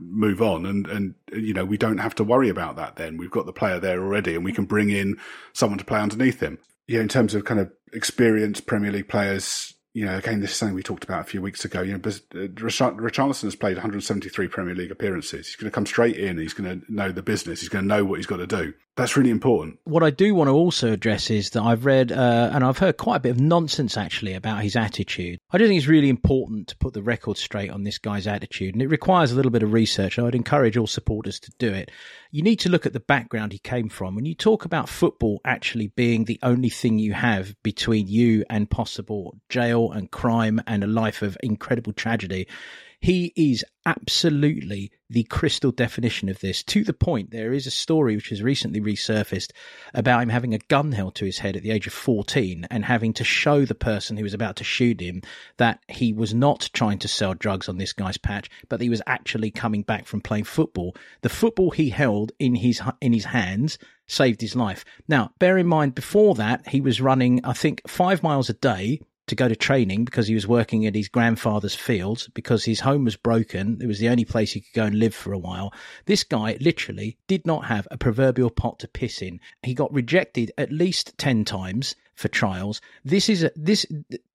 move 0.00 0.42
on. 0.42 0.66
And 0.66 0.86
and 0.86 1.14
you 1.32 1.54
know 1.54 1.64
we 1.64 1.76
don't 1.76 1.98
have 1.98 2.14
to 2.16 2.24
worry 2.24 2.48
about 2.48 2.76
that 2.76 2.96
then. 2.96 3.16
We've 3.16 3.30
got 3.30 3.46
the 3.46 3.52
player 3.52 3.80
there 3.80 4.02
already 4.02 4.34
and 4.34 4.44
we 4.44 4.52
can 4.52 4.64
bring 4.64 4.90
in 4.90 5.18
someone 5.52 5.78
to 5.78 5.84
play 5.84 6.00
underneath 6.00 6.40
him. 6.40 6.58
Yeah 6.86 7.00
in 7.00 7.08
terms 7.08 7.34
of 7.34 7.44
kind 7.44 7.60
of 7.60 7.70
experienced 7.92 8.66
premier 8.66 8.92
league 8.92 9.08
players 9.08 9.73
you 9.94 10.04
know, 10.04 10.18
again, 10.18 10.40
this 10.40 10.50
is 10.50 10.56
something 10.56 10.74
we 10.74 10.82
talked 10.82 11.04
about 11.04 11.20
a 11.20 11.24
few 11.24 11.40
weeks 11.40 11.64
ago. 11.64 11.80
You 11.80 11.92
know, 11.92 11.98
uh, 11.98 12.48
Richarlison 12.48 13.44
has 13.44 13.54
played 13.54 13.76
173 13.76 14.48
Premier 14.48 14.74
League 14.74 14.90
appearances. 14.90 15.46
He's 15.46 15.56
going 15.56 15.70
to 15.70 15.74
come 15.74 15.86
straight 15.86 16.16
in. 16.16 16.36
He's 16.36 16.52
going 16.52 16.80
to 16.80 16.92
know 16.92 17.12
the 17.12 17.22
business. 17.22 17.60
He's 17.60 17.68
going 17.68 17.84
to 17.84 17.88
know 17.88 18.04
what 18.04 18.18
he's 18.18 18.26
got 18.26 18.38
to 18.38 18.46
do. 18.46 18.74
That's 18.96 19.16
really 19.16 19.30
important. 19.30 19.80
What 19.84 20.04
I 20.04 20.10
do 20.10 20.36
want 20.36 20.48
to 20.48 20.52
also 20.52 20.92
address 20.92 21.28
is 21.28 21.50
that 21.50 21.62
I've 21.62 21.84
read 21.84 22.12
uh, 22.12 22.50
and 22.52 22.62
I've 22.62 22.78
heard 22.78 22.96
quite 22.96 23.16
a 23.16 23.20
bit 23.20 23.30
of 23.30 23.40
nonsense 23.40 23.96
actually 23.96 24.34
about 24.34 24.62
his 24.62 24.76
attitude. 24.76 25.40
I 25.50 25.58
do 25.58 25.66
think 25.66 25.78
it's 25.78 25.88
really 25.88 26.08
important 26.08 26.68
to 26.68 26.76
put 26.76 26.94
the 26.94 27.02
record 27.02 27.36
straight 27.36 27.70
on 27.70 27.82
this 27.82 27.98
guy's 27.98 28.28
attitude, 28.28 28.74
and 28.74 28.82
it 28.82 28.88
requires 28.88 29.32
a 29.32 29.34
little 29.34 29.50
bit 29.50 29.64
of 29.64 29.72
research. 29.72 30.18
I 30.18 30.22
would 30.22 30.36
encourage 30.36 30.76
all 30.76 30.86
supporters 30.86 31.40
to 31.40 31.52
do 31.58 31.72
it. 31.72 31.90
You 32.30 32.42
need 32.42 32.60
to 32.60 32.68
look 32.68 32.86
at 32.86 32.92
the 32.92 33.00
background 33.00 33.52
he 33.52 33.58
came 33.58 33.88
from. 33.88 34.14
When 34.14 34.26
you 34.26 34.34
talk 34.34 34.64
about 34.64 34.88
football 34.88 35.40
actually 35.44 35.88
being 35.88 36.24
the 36.24 36.38
only 36.42 36.68
thing 36.68 37.00
you 37.00 37.14
have 37.14 37.54
between 37.64 38.06
you 38.06 38.44
and 38.48 38.70
possible 38.70 39.36
jail 39.48 39.83
and 39.92 40.10
crime 40.10 40.60
and 40.66 40.82
a 40.84 40.88
life 40.88 41.22
of 41.22 41.36
incredible 41.42 41.92
tragedy, 41.92 42.46
he 43.04 43.34
is 43.36 43.66
absolutely 43.84 44.90
the 45.10 45.24
crystal 45.24 45.70
definition 45.70 46.30
of 46.30 46.40
this. 46.40 46.62
To 46.62 46.84
the 46.84 46.94
point, 46.94 47.30
there 47.30 47.52
is 47.52 47.66
a 47.66 47.70
story 47.70 48.16
which 48.16 48.30
has 48.30 48.42
recently 48.42 48.80
resurfaced 48.80 49.50
about 49.92 50.22
him 50.22 50.30
having 50.30 50.54
a 50.54 50.58
gun 50.58 50.92
held 50.92 51.14
to 51.16 51.26
his 51.26 51.36
head 51.36 51.54
at 51.54 51.62
the 51.62 51.70
age 51.70 51.86
of 51.86 51.92
14 51.92 52.66
and 52.70 52.82
having 52.82 53.12
to 53.12 53.22
show 53.22 53.66
the 53.66 53.74
person 53.74 54.16
who 54.16 54.22
was 54.22 54.32
about 54.32 54.56
to 54.56 54.64
shoot 54.64 55.02
him 55.02 55.20
that 55.58 55.80
he 55.86 56.14
was 56.14 56.32
not 56.32 56.70
trying 56.72 56.98
to 57.00 57.06
sell 57.06 57.34
drugs 57.34 57.68
on 57.68 57.76
this 57.76 57.92
guy's 57.92 58.16
patch, 58.16 58.48
but 58.70 58.80
he 58.80 58.88
was 58.88 59.02
actually 59.06 59.50
coming 59.50 59.82
back 59.82 60.06
from 60.06 60.22
playing 60.22 60.44
football. 60.44 60.96
The 61.20 61.28
football 61.28 61.72
he 61.72 61.90
held 61.90 62.32
in 62.38 62.54
his 62.54 62.80
in 63.02 63.12
his 63.12 63.26
hands 63.26 63.76
saved 64.06 64.40
his 64.40 64.56
life. 64.56 64.82
Now, 65.08 65.32
bear 65.38 65.58
in 65.58 65.66
mind, 65.66 65.94
before 65.94 66.34
that, 66.36 66.68
he 66.68 66.80
was 66.80 67.02
running, 67.02 67.44
I 67.44 67.52
think, 67.52 67.82
five 67.86 68.22
miles 68.22 68.48
a 68.48 68.54
day 68.54 69.00
to 69.26 69.34
go 69.34 69.48
to 69.48 69.56
training 69.56 70.04
because 70.04 70.26
he 70.26 70.34
was 70.34 70.46
working 70.46 70.86
at 70.86 70.94
his 70.94 71.08
grandfather's 71.08 71.74
fields 71.74 72.28
because 72.34 72.64
his 72.64 72.80
home 72.80 73.04
was 73.04 73.16
broken. 73.16 73.78
It 73.80 73.86
was 73.86 73.98
the 73.98 74.08
only 74.08 74.24
place 74.24 74.52
he 74.52 74.60
could 74.60 74.74
go 74.74 74.84
and 74.84 74.98
live 74.98 75.14
for 75.14 75.32
a 75.32 75.38
while. 75.38 75.72
This 76.06 76.24
guy 76.24 76.56
literally 76.60 77.16
did 77.26 77.46
not 77.46 77.64
have 77.66 77.88
a 77.90 77.98
proverbial 77.98 78.50
pot 78.50 78.78
to 78.80 78.88
piss 78.88 79.22
in. 79.22 79.40
He 79.62 79.74
got 79.74 79.92
rejected 79.92 80.52
at 80.58 80.72
least 80.72 81.16
10 81.18 81.44
times 81.44 81.94
for 82.14 82.28
trials. 82.28 82.80
This 83.04 83.28
is 83.28 83.44
a, 83.44 83.50
this, 83.56 83.86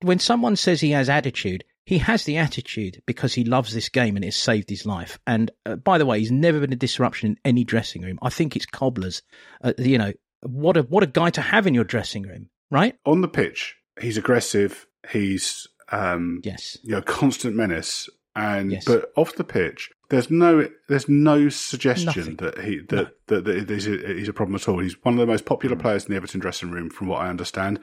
when 0.02 0.20
someone 0.20 0.56
says 0.56 0.82
he 0.82 0.92
has 0.92 1.10
attitude, 1.10 1.64
he 1.86 1.98
has 2.00 2.24
the 2.26 2.38
attitude 2.38 3.02
because 3.06 3.34
he 3.34 3.44
loves 3.44 3.74
this 3.74 3.90
game 3.90 4.16
and 4.16 4.24
it's 4.24 4.38
saved 4.38 4.70
his 4.70 4.86
life. 4.86 5.20
And 5.26 5.50
uh, 5.66 5.76
by 5.76 5.98
the 5.98 6.06
way, 6.06 6.20
he's 6.20 6.32
never 6.32 6.60
been 6.60 6.74
a 6.74 6.76
disruption 6.76 7.32
in 7.32 7.38
any 7.44 7.64
dressing 7.64 8.04
room. 8.04 8.20
I 8.22 8.30
think 8.30 8.56
it's 8.56 8.66
cobblers. 8.66 9.24
Uh, 9.64 9.74
you 9.78 9.98
know, 9.98 10.14
what 10.42 10.78
a, 10.78 10.84
what 10.84 11.04
a 11.04 11.08
guy 11.08 11.30
to 11.32 11.42
have 11.42 11.68
in 11.68 11.74
your 11.74 11.84
dressing 11.84 12.24
room, 12.24 12.50
right? 12.70 12.96
On 13.06 13.22
the 13.22 13.28
pitch, 13.28 13.76
he's 14.00 14.18
aggressive. 14.18 14.88
He's 15.12 15.68
um, 15.92 16.42
yes, 16.44 16.78
you 16.84 16.92
know, 16.92 17.02
constant 17.02 17.56
menace. 17.56 18.10
And 18.36 18.72
yes. 18.72 18.86
but 18.86 19.12
off 19.18 19.36
the 19.36 19.44
pitch, 19.44 19.90
there's 20.10 20.30
no 20.30 20.70
there's 20.88 21.10
no 21.10 21.50
suggestion 21.50 22.06
Nothing. 22.06 22.36
that 22.38 22.60
he 22.60 22.80
that, 22.90 23.12
no. 23.30 23.42
that, 23.42 23.46
that 23.46 23.70
he's, 23.70 23.88
a, 23.88 23.98
he's 24.14 24.30
a 24.30 24.34
problem 24.34 24.56
at 24.56 24.68
all. 24.70 24.80
He's 24.80 24.96
one 25.04 25.16
of 25.16 25.20
the 25.20 25.26
most 25.26 25.46
popular 25.46 25.76
mm. 25.76 25.82
players 25.82 26.06
in 26.06 26.12
the 26.12 26.16
Everton 26.16 26.40
dressing 26.40 26.72
room, 26.72 26.90
from 26.90 27.08
what 27.08 27.22
I 27.22 27.30
understand. 27.30 27.80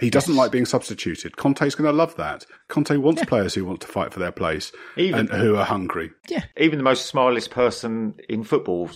He 0.00 0.08
doesn't 0.08 0.34
yes. 0.34 0.38
like 0.38 0.52
being 0.52 0.66
substituted. 0.66 1.36
Conte's 1.36 1.74
going 1.74 1.90
to 1.90 1.96
love 1.96 2.14
that. 2.16 2.46
Conte 2.68 2.96
wants 2.96 3.20
yeah. 3.22 3.28
players 3.28 3.54
who 3.54 3.64
want 3.64 3.80
to 3.82 3.86
fight 3.88 4.12
for 4.12 4.20
their 4.20 4.32
place 4.32 4.72
Even, 4.96 5.28
and 5.28 5.30
who 5.30 5.56
are 5.56 5.64
hungry. 5.64 6.10
Yeah, 6.28 6.44
even 6.56 6.78
the 6.78 6.84
most 6.84 7.06
smilest 7.06 7.50
person 7.50 8.14
in 8.28 8.44
football 8.44 8.90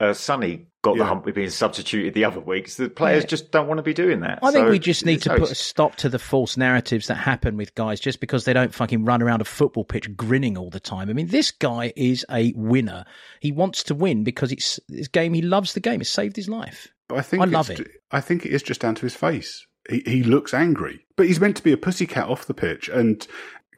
uh, 0.00 0.12
Sonny 0.12 0.66
got 0.82 0.96
yeah. 0.96 1.02
the 1.02 1.08
hump 1.08 1.24
with 1.26 1.34
being 1.34 1.50
substituted 1.50 2.14
the 2.14 2.24
other 2.24 2.40
weeks. 2.40 2.76
The 2.76 2.88
players 2.88 3.24
yeah. 3.24 3.28
just 3.28 3.50
don't 3.50 3.68
want 3.68 3.78
to 3.78 3.82
be 3.82 3.92
doing 3.92 4.20
that. 4.20 4.38
I 4.42 4.46
so 4.46 4.52
think 4.52 4.70
we 4.70 4.78
just 4.78 5.04
need 5.04 5.22
to 5.22 5.36
put 5.36 5.50
a 5.50 5.54
stop 5.54 5.96
to 5.96 6.08
the 6.08 6.18
false 6.18 6.56
narratives 6.56 7.08
that 7.08 7.16
happen 7.16 7.56
with 7.56 7.74
guys 7.74 8.00
just 8.00 8.20
because 8.20 8.44
they 8.44 8.52
don't 8.52 8.72
fucking 8.72 9.04
run 9.04 9.22
around 9.22 9.40
a 9.42 9.44
football 9.44 9.84
pitch 9.84 10.16
grinning 10.16 10.56
all 10.56 10.70
the 10.70 10.80
time. 10.80 11.10
I 11.10 11.12
mean, 11.12 11.28
this 11.28 11.50
guy 11.50 11.92
is 11.96 12.24
a 12.30 12.52
winner. 12.56 13.04
He 13.40 13.52
wants 13.52 13.82
to 13.84 13.94
win 13.94 14.24
because 14.24 14.52
it's 14.52 14.80
his 14.88 15.08
game. 15.08 15.34
He 15.34 15.42
loves 15.42 15.74
the 15.74 15.80
game. 15.80 16.00
It 16.00 16.06
saved 16.06 16.36
his 16.36 16.48
life. 16.48 16.88
But 17.08 17.18
I 17.18 17.22
think 17.22 17.42
I 17.42 17.46
love 17.46 17.70
it. 17.70 17.86
I 18.10 18.20
think 18.20 18.46
it 18.46 18.52
is 18.52 18.62
just 18.62 18.80
down 18.80 18.94
to 18.94 19.02
his 19.02 19.14
face. 19.14 19.66
He, 19.88 20.02
he 20.06 20.22
looks 20.22 20.54
angry, 20.54 21.04
but 21.16 21.26
he's 21.26 21.40
meant 21.40 21.56
to 21.56 21.62
be 21.62 21.72
a 21.72 21.76
pussycat 21.76 22.28
off 22.28 22.46
the 22.46 22.54
pitch, 22.54 22.88
and 22.88 23.26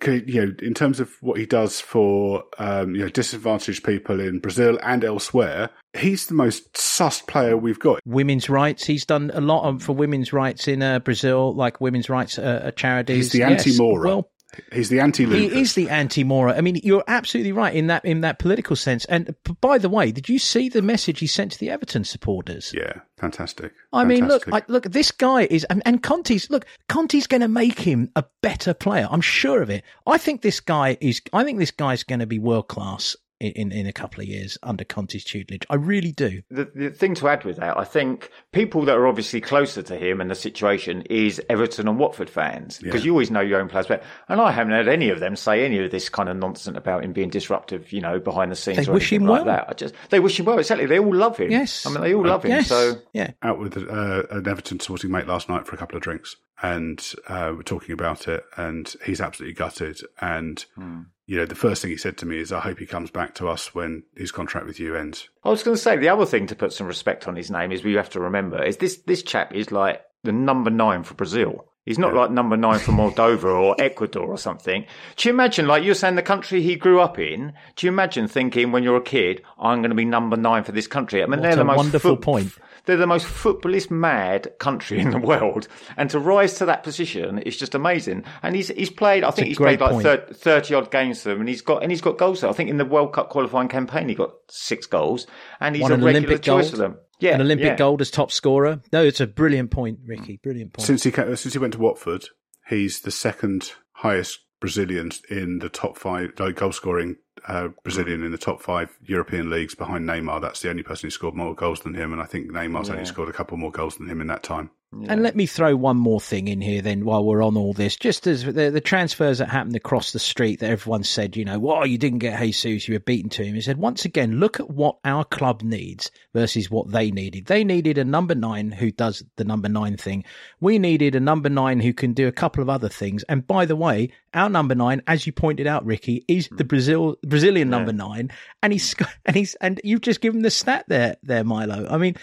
you 0.06 0.46
know, 0.46 0.54
in 0.60 0.74
terms 0.74 1.00
of 1.00 1.10
what 1.20 1.38
he 1.38 1.46
does 1.46 1.80
for 1.80 2.44
um, 2.58 2.94
you 2.94 3.02
know 3.02 3.08
disadvantaged 3.08 3.84
people 3.84 4.20
in 4.20 4.38
Brazil 4.38 4.78
and 4.82 5.04
elsewhere, 5.04 5.70
he's 5.94 6.26
the 6.26 6.34
most 6.34 6.76
sus 6.76 7.20
player 7.22 7.56
we've 7.56 7.78
got. 7.78 8.00
Women's 8.04 8.48
rights, 8.48 8.84
he's 8.84 9.04
done 9.04 9.30
a 9.34 9.40
lot 9.40 9.80
for 9.80 9.92
women's 9.94 10.32
rights 10.32 10.68
in 10.68 10.82
uh, 10.82 10.98
Brazil, 10.98 11.54
like 11.54 11.80
women's 11.80 12.08
rights 12.08 12.38
uh, 12.38 12.70
charities. 12.76 13.16
He's 13.16 13.32
the 13.32 13.42
anti-Moura. 13.44 14.04
Well, 14.04 14.30
He's 14.70 14.88
the 14.88 15.00
anti. 15.00 15.24
He 15.26 15.60
is 15.60 15.74
the 15.74 15.88
anti 15.88 16.24
Moura. 16.24 16.56
I 16.56 16.60
mean, 16.60 16.80
you're 16.82 17.04
absolutely 17.08 17.52
right 17.52 17.74
in 17.74 17.86
that 17.86 18.04
in 18.04 18.20
that 18.20 18.38
political 18.38 18.76
sense. 18.76 19.04
And 19.06 19.34
by 19.60 19.78
the 19.78 19.88
way, 19.88 20.12
did 20.12 20.28
you 20.28 20.38
see 20.38 20.68
the 20.68 20.82
message 20.82 21.20
he 21.20 21.26
sent 21.26 21.52
to 21.52 21.58
the 21.58 21.70
Everton 21.70 22.04
supporters? 22.04 22.72
Yeah, 22.76 23.00
fantastic. 23.16 23.72
I 23.92 24.02
fantastic. 24.02 24.22
mean, 24.22 24.28
look, 24.28 24.48
I, 24.52 24.62
look, 24.68 24.84
this 24.84 25.10
guy 25.10 25.42
is, 25.44 25.64
and, 25.64 25.82
and 25.86 26.02
Conte's 26.02 26.50
look, 26.50 26.66
Conte's 26.88 27.26
going 27.26 27.40
to 27.40 27.48
make 27.48 27.80
him 27.80 28.10
a 28.14 28.24
better 28.42 28.74
player. 28.74 29.08
I'm 29.10 29.20
sure 29.20 29.62
of 29.62 29.70
it. 29.70 29.84
I 30.06 30.18
think 30.18 30.42
this 30.42 30.60
guy 30.60 30.98
is. 31.00 31.22
I 31.32 31.44
think 31.44 31.58
this 31.58 31.70
guy's 31.70 32.02
going 32.02 32.20
to 32.20 32.26
be 32.26 32.38
world 32.38 32.68
class 32.68 33.16
in, 33.42 33.72
in 33.72 33.86
a 33.86 33.92
couple 33.92 34.22
of 34.22 34.28
years 34.28 34.56
under 34.62 34.84
Conte's 34.84 35.24
tutelage. 35.24 35.66
I 35.68 35.74
really 35.74 36.12
do. 36.12 36.42
The, 36.50 36.70
the 36.74 36.90
thing 36.90 37.14
to 37.16 37.28
add 37.28 37.44
with 37.44 37.56
that, 37.56 37.76
I 37.76 37.84
think 37.84 38.30
people 38.52 38.84
that 38.84 38.96
are 38.96 39.06
obviously 39.06 39.40
closer 39.40 39.82
to 39.82 39.96
him 39.96 40.20
and 40.20 40.30
the 40.30 40.34
situation 40.34 41.02
is 41.10 41.40
Everton 41.48 41.88
and 41.88 41.98
Watford 41.98 42.30
fans 42.30 42.78
because 42.78 43.02
yeah. 43.02 43.06
you 43.06 43.12
always 43.12 43.30
know 43.30 43.40
your 43.40 43.60
own 43.60 43.68
players 43.68 43.86
better. 43.86 44.04
And 44.28 44.40
I 44.40 44.50
haven't 44.52 44.72
heard 44.72 44.88
any 44.88 45.10
of 45.10 45.20
them 45.20 45.36
say 45.36 45.64
any 45.64 45.78
of 45.84 45.90
this 45.90 46.08
kind 46.08 46.28
of 46.28 46.36
nonsense 46.36 46.76
about 46.76 47.04
him 47.04 47.12
being 47.12 47.30
disruptive, 47.30 47.92
you 47.92 48.00
know, 48.00 48.18
behind 48.18 48.50
the 48.50 48.56
scenes. 48.56 48.86
They 48.86 48.92
wish 48.92 49.12
him 49.12 49.24
like 49.24 49.44
well. 49.44 49.56
That. 49.56 49.68
I 49.68 49.72
just 49.74 49.94
they 50.10 50.20
wish 50.20 50.38
him 50.38 50.46
well. 50.46 50.58
Exactly. 50.58 50.86
They 50.86 50.98
all 50.98 51.14
love 51.14 51.36
him. 51.36 51.50
Yes. 51.50 51.86
I 51.86 51.90
mean, 51.90 52.00
they 52.00 52.14
all 52.14 52.26
love 52.26 52.44
him. 52.44 52.52
Yes. 52.52 52.68
So 52.68 52.98
yeah. 53.12 53.32
Out 53.42 53.58
with 53.58 53.76
uh, 53.76 54.22
an 54.30 54.46
Everton 54.48 54.80
supporting 54.80 55.10
mate 55.10 55.26
last 55.26 55.48
night 55.48 55.66
for 55.66 55.74
a 55.74 55.78
couple 55.78 55.96
of 55.96 56.02
drinks, 56.02 56.36
and 56.62 57.14
uh, 57.28 57.52
we're 57.56 57.62
talking 57.62 57.92
about 57.92 58.28
it, 58.28 58.44
and 58.56 58.94
he's 59.04 59.20
absolutely 59.20 59.54
gutted. 59.54 60.00
And 60.20 60.64
hmm 60.74 61.02
you 61.26 61.36
know, 61.36 61.46
the 61.46 61.54
first 61.54 61.82
thing 61.82 61.90
he 61.90 61.96
said 61.96 62.16
to 62.18 62.26
me 62.26 62.38
is, 62.38 62.52
I 62.52 62.60
hope 62.60 62.78
he 62.78 62.86
comes 62.86 63.10
back 63.10 63.34
to 63.36 63.48
us 63.48 63.74
when 63.74 64.02
his 64.16 64.32
contract 64.32 64.66
with 64.66 64.80
you 64.80 64.96
ends. 64.96 65.28
I 65.44 65.50
was 65.50 65.62
going 65.62 65.76
to 65.76 65.82
say, 65.82 65.96
the 65.96 66.08
other 66.08 66.26
thing 66.26 66.46
to 66.48 66.56
put 66.56 66.72
some 66.72 66.86
respect 66.86 67.28
on 67.28 67.36
his 67.36 67.50
name 67.50 67.72
is 67.72 67.84
we 67.84 67.94
have 67.94 68.10
to 68.10 68.20
remember 68.20 68.62
is 68.62 68.78
this, 68.78 68.98
this 69.06 69.22
chap 69.22 69.54
is 69.54 69.70
like 69.70 70.02
the 70.24 70.32
number 70.32 70.70
nine 70.70 71.04
for 71.04 71.14
Brazil. 71.14 71.66
He's 71.84 71.98
not 71.98 72.14
yeah. 72.14 72.20
like 72.20 72.30
number 72.30 72.56
nine 72.56 72.78
for 72.78 72.92
Moldova 72.92 73.44
or 73.44 73.74
Ecuador 73.80 74.28
or 74.28 74.38
something. 74.38 74.86
Do 75.16 75.28
you 75.28 75.34
imagine, 75.34 75.66
like 75.66 75.82
you're 75.82 75.96
saying, 75.96 76.14
the 76.14 76.22
country 76.22 76.62
he 76.62 76.76
grew 76.76 77.00
up 77.00 77.18
in? 77.18 77.52
Do 77.74 77.86
you 77.86 77.92
imagine 77.92 78.28
thinking 78.28 78.70
when 78.70 78.84
you're 78.84 78.96
a 78.96 79.02
kid, 79.02 79.42
I'm 79.58 79.80
going 79.80 79.90
to 79.90 79.96
be 79.96 80.04
number 80.04 80.36
nine 80.36 80.62
for 80.62 80.70
this 80.70 80.86
country? 80.86 81.22
I 81.22 81.26
mean, 81.26 81.40
what 81.40 81.42
they're 81.42 81.56
the 81.56 81.64
most 81.64 81.76
wonderful 81.78 82.16
point. 82.16 82.52
They're 82.84 82.96
the 82.96 83.06
most 83.06 83.26
footballist 83.26 83.90
mad 83.90 84.52
country 84.58 84.98
in 84.98 85.10
the 85.10 85.18
world, 85.18 85.68
and 85.96 86.10
to 86.10 86.18
rise 86.18 86.54
to 86.54 86.66
that 86.66 86.82
position 86.82 87.38
is 87.38 87.56
just 87.56 87.74
amazing. 87.74 88.24
And 88.42 88.56
he's 88.56 88.68
he's 88.68 88.90
played. 88.90 89.24
I 89.24 89.30
think 89.30 89.48
he's 89.48 89.58
played 89.58 89.80
like 89.80 90.30
thirty 90.30 90.74
odd 90.74 90.90
games 90.90 91.22
for 91.22 91.30
them, 91.30 91.40
and 91.40 91.48
he's 91.48 91.62
got 91.62 91.82
and 91.82 91.92
he's 91.92 92.00
got 92.00 92.18
goals. 92.18 92.40
There. 92.40 92.50
I 92.50 92.52
think 92.52 92.70
in 92.70 92.78
the 92.78 92.84
World 92.84 93.12
Cup 93.12 93.30
qualifying 93.30 93.68
campaign 93.68 94.08
he 94.08 94.14
got 94.14 94.32
six 94.48 94.86
goals, 94.86 95.26
and 95.60 95.76
he's 95.76 95.82
Won 95.82 95.92
a 95.92 95.94
regular 95.96 96.10
Olympic 96.10 96.42
choice 96.42 96.64
gold. 96.64 96.70
for 96.70 96.76
them. 96.76 96.98
Yeah, 97.20 97.34
an 97.34 97.40
Olympic 97.42 97.66
yeah. 97.66 97.76
gold 97.76 98.00
as 98.00 98.10
top 98.10 98.32
scorer. 98.32 98.80
No, 98.92 99.04
it's 99.04 99.20
a 99.20 99.28
brilliant 99.28 99.70
point, 99.70 100.00
Ricky. 100.04 100.40
Brilliant 100.42 100.72
point. 100.72 100.86
Since 100.86 101.04
he 101.04 101.12
since 101.12 101.52
he 101.52 101.58
went 101.58 101.74
to 101.74 101.78
Watford, 101.78 102.24
he's 102.68 103.00
the 103.00 103.12
second 103.12 103.72
highest 103.92 104.40
Brazilian 104.60 105.10
in 105.30 105.58
the 105.60 105.68
top 105.68 105.96
five 105.96 106.34
goal 106.34 106.72
scoring 106.72 107.16
uh, 107.48 107.68
Brazilian 107.82 108.22
in 108.24 108.32
the 108.32 108.38
top 108.38 108.60
five 108.60 108.96
European 109.04 109.50
leagues 109.50 109.74
behind 109.74 110.08
Neymar. 110.08 110.40
That's 110.40 110.60
the 110.60 110.70
only 110.70 110.82
person 110.82 111.06
who 111.06 111.10
scored 111.10 111.34
more 111.34 111.54
goals 111.54 111.80
than 111.80 111.94
him, 111.94 112.12
and 112.12 112.22
I 112.22 112.26
think 112.26 112.50
Neymar's 112.50 112.88
yeah. 112.88 112.94
only 112.94 113.04
scored 113.04 113.28
a 113.28 113.32
couple 113.32 113.56
more 113.56 113.70
goals 113.70 113.96
than 113.96 114.08
him 114.08 114.20
in 114.20 114.26
that 114.28 114.42
time. 114.42 114.70
Yeah. 114.94 115.12
And 115.12 115.22
let 115.22 115.34
me 115.34 115.46
throw 115.46 115.74
one 115.74 115.96
more 115.96 116.20
thing 116.20 116.48
in 116.48 116.60
here 116.60 116.82
then 116.82 117.06
while 117.06 117.24
we're 117.24 117.42
on 117.42 117.56
all 117.56 117.72
this. 117.72 117.96
Just 117.96 118.26
as 118.26 118.44
the, 118.44 118.70
the, 118.70 118.80
transfers 118.80 119.38
that 119.38 119.48
happened 119.48 119.74
across 119.74 120.12
the 120.12 120.18
street 120.18 120.60
that 120.60 120.68
everyone 120.68 121.02
said, 121.02 121.34
you 121.34 121.46
know, 121.46 121.58
well, 121.58 121.86
you 121.86 121.96
didn't 121.96 122.18
get 122.18 122.38
Jesus, 122.38 122.86
you 122.86 122.94
were 122.94 123.00
beaten 123.00 123.30
to 123.30 123.44
him. 123.44 123.54
He 123.54 123.62
said, 123.62 123.78
once 123.78 124.04
again, 124.04 124.38
look 124.38 124.60
at 124.60 124.68
what 124.68 124.98
our 125.02 125.24
club 125.24 125.62
needs 125.62 126.10
versus 126.34 126.70
what 126.70 126.90
they 126.90 127.10
needed. 127.10 127.46
They 127.46 127.64
needed 127.64 127.96
a 127.96 128.04
number 128.04 128.34
nine 128.34 128.70
who 128.70 128.90
does 128.90 129.24
the 129.36 129.44
number 129.44 129.70
nine 129.70 129.96
thing. 129.96 130.24
We 130.60 130.78
needed 130.78 131.14
a 131.14 131.20
number 131.20 131.48
nine 131.48 131.80
who 131.80 131.94
can 131.94 132.12
do 132.12 132.28
a 132.28 132.32
couple 132.32 132.62
of 132.62 132.68
other 132.68 132.90
things. 132.90 133.22
And 133.30 133.46
by 133.46 133.64
the 133.64 133.76
way, 133.76 134.10
our 134.34 134.50
number 134.50 134.74
nine, 134.74 135.00
as 135.06 135.26
you 135.26 135.32
pointed 135.32 135.66
out, 135.66 135.86
Ricky, 135.86 136.22
is 136.28 136.50
the 136.52 136.64
Brazil 136.64 137.16
Brazilian 137.26 137.68
yeah. 137.68 137.78
number 137.78 137.94
nine. 137.94 138.30
And 138.62 138.74
he's, 138.74 138.94
and 139.24 139.36
he's, 139.36 139.54
and 139.54 139.80
you've 139.84 140.02
just 140.02 140.20
given 140.20 140.42
the 140.42 140.50
stat 140.50 140.84
there, 140.88 141.16
there, 141.22 141.44
Milo. 141.44 141.86
I 141.88 141.96
mean, 141.96 142.16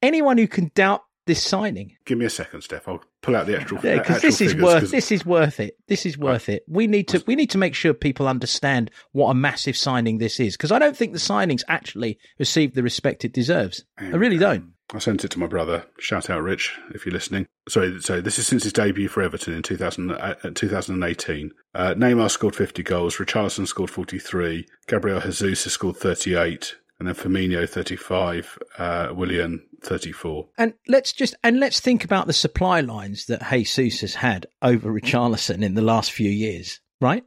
anyone 0.00 0.38
who 0.38 0.48
can 0.48 0.70
doubt 0.74 1.02
this 1.26 1.42
signing. 1.42 1.96
Give 2.04 2.18
me 2.18 2.26
a 2.26 2.30
second, 2.30 2.60
Steff. 2.60 2.82
I'll 2.86 3.02
pull 3.22 3.36
out 3.36 3.46
the 3.46 3.58
actual. 3.58 3.78
Yeah, 3.82 3.98
because 3.98 4.22
this 4.22 4.40
is 4.40 4.54
worth. 4.54 4.82
Cause... 4.82 4.90
This 4.90 5.10
is 5.10 5.24
worth 5.24 5.60
it. 5.60 5.78
This 5.88 6.06
is 6.06 6.18
worth 6.18 6.48
it. 6.48 6.64
We 6.68 6.86
need 6.86 7.08
to. 7.08 7.22
We 7.26 7.36
need 7.36 7.50
to 7.50 7.58
make 7.58 7.74
sure 7.74 7.94
people 7.94 8.28
understand 8.28 8.90
what 9.12 9.30
a 9.30 9.34
massive 9.34 9.76
signing 9.76 10.18
this 10.18 10.40
is. 10.40 10.56
Because 10.56 10.72
I 10.72 10.78
don't 10.78 10.96
think 10.96 11.12
the 11.12 11.18
signings 11.18 11.62
actually 11.68 12.18
received 12.38 12.74
the 12.74 12.82
respect 12.82 13.24
it 13.24 13.32
deserves. 13.32 13.84
I 13.98 14.10
really 14.10 14.38
don't. 14.38 14.72
I 14.92 14.98
sent 14.98 15.24
it 15.24 15.30
to 15.30 15.38
my 15.38 15.46
brother. 15.46 15.86
Shout 15.98 16.28
out, 16.28 16.42
Rich, 16.42 16.78
if 16.94 17.06
you're 17.06 17.12
listening. 17.14 17.46
Sorry, 17.68 18.00
so 18.00 18.20
this 18.20 18.38
is 18.38 18.46
since 18.46 18.64
his 18.64 18.72
debut 18.72 19.08
for 19.08 19.22
Everton 19.22 19.54
in 19.54 19.62
2000, 19.62 20.12
uh, 20.12 20.34
2018. 20.54 21.50
Uh, 21.74 21.94
Neymar 21.94 22.30
scored 22.30 22.54
50 22.54 22.82
goals. 22.82 23.16
Richarlison 23.16 23.66
scored 23.66 23.90
43. 23.90 24.66
Gabriel 24.86 25.20
Jesus 25.20 25.64
has 25.64 25.72
scored 25.72 25.96
38 25.96 26.76
and 26.98 27.08
then 27.08 27.14
Firmino 27.14 27.68
35, 27.68 28.58
uh, 28.78 29.08
Willian 29.12 29.66
34. 29.82 30.48
And 30.56 30.74
let's 30.88 31.12
just 31.12 31.34
and 31.42 31.58
let's 31.58 31.80
think 31.80 32.04
about 32.04 32.26
the 32.26 32.32
supply 32.32 32.80
lines 32.80 33.26
that 33.26 33.42
Jesus 33.50 34.00
has 34.00 34.14
had 34.14 34.46
over 34.62 34.92
Richarlison 34.92 35.62
in 35.62 35.74
the 35.74 35.82
last 35.82 36.12
few 36.12 36.30
years, 36.30 36.80
right? 37.00 37.24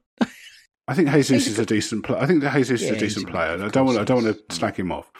I 0.87 0.93
think 0.93 1.09
Jesus 1.09 1.47
is 1.47 1.59
a 1.59 1.65
decent 1.65 2.05
player. 2.05 2.19
I 2.19 2.25
think 2.25 2.41
that 2.43 2.53
Jesus 2.53 2.81
yeah, 2.81 2.91
is 2.91 2.95
a 2.95 2.99
decent 2.99 3.29
player. 3.29 3.61
I 3.61 3.67
don't 3.67 3.85
want 3.85 3.99
I 3.99 4.03
don't 4.03 4.23
want 4.23 4.49
to 4.49 4.55
slag 4.55 4.77
him 4.77 4.91
off. 4.91 5.11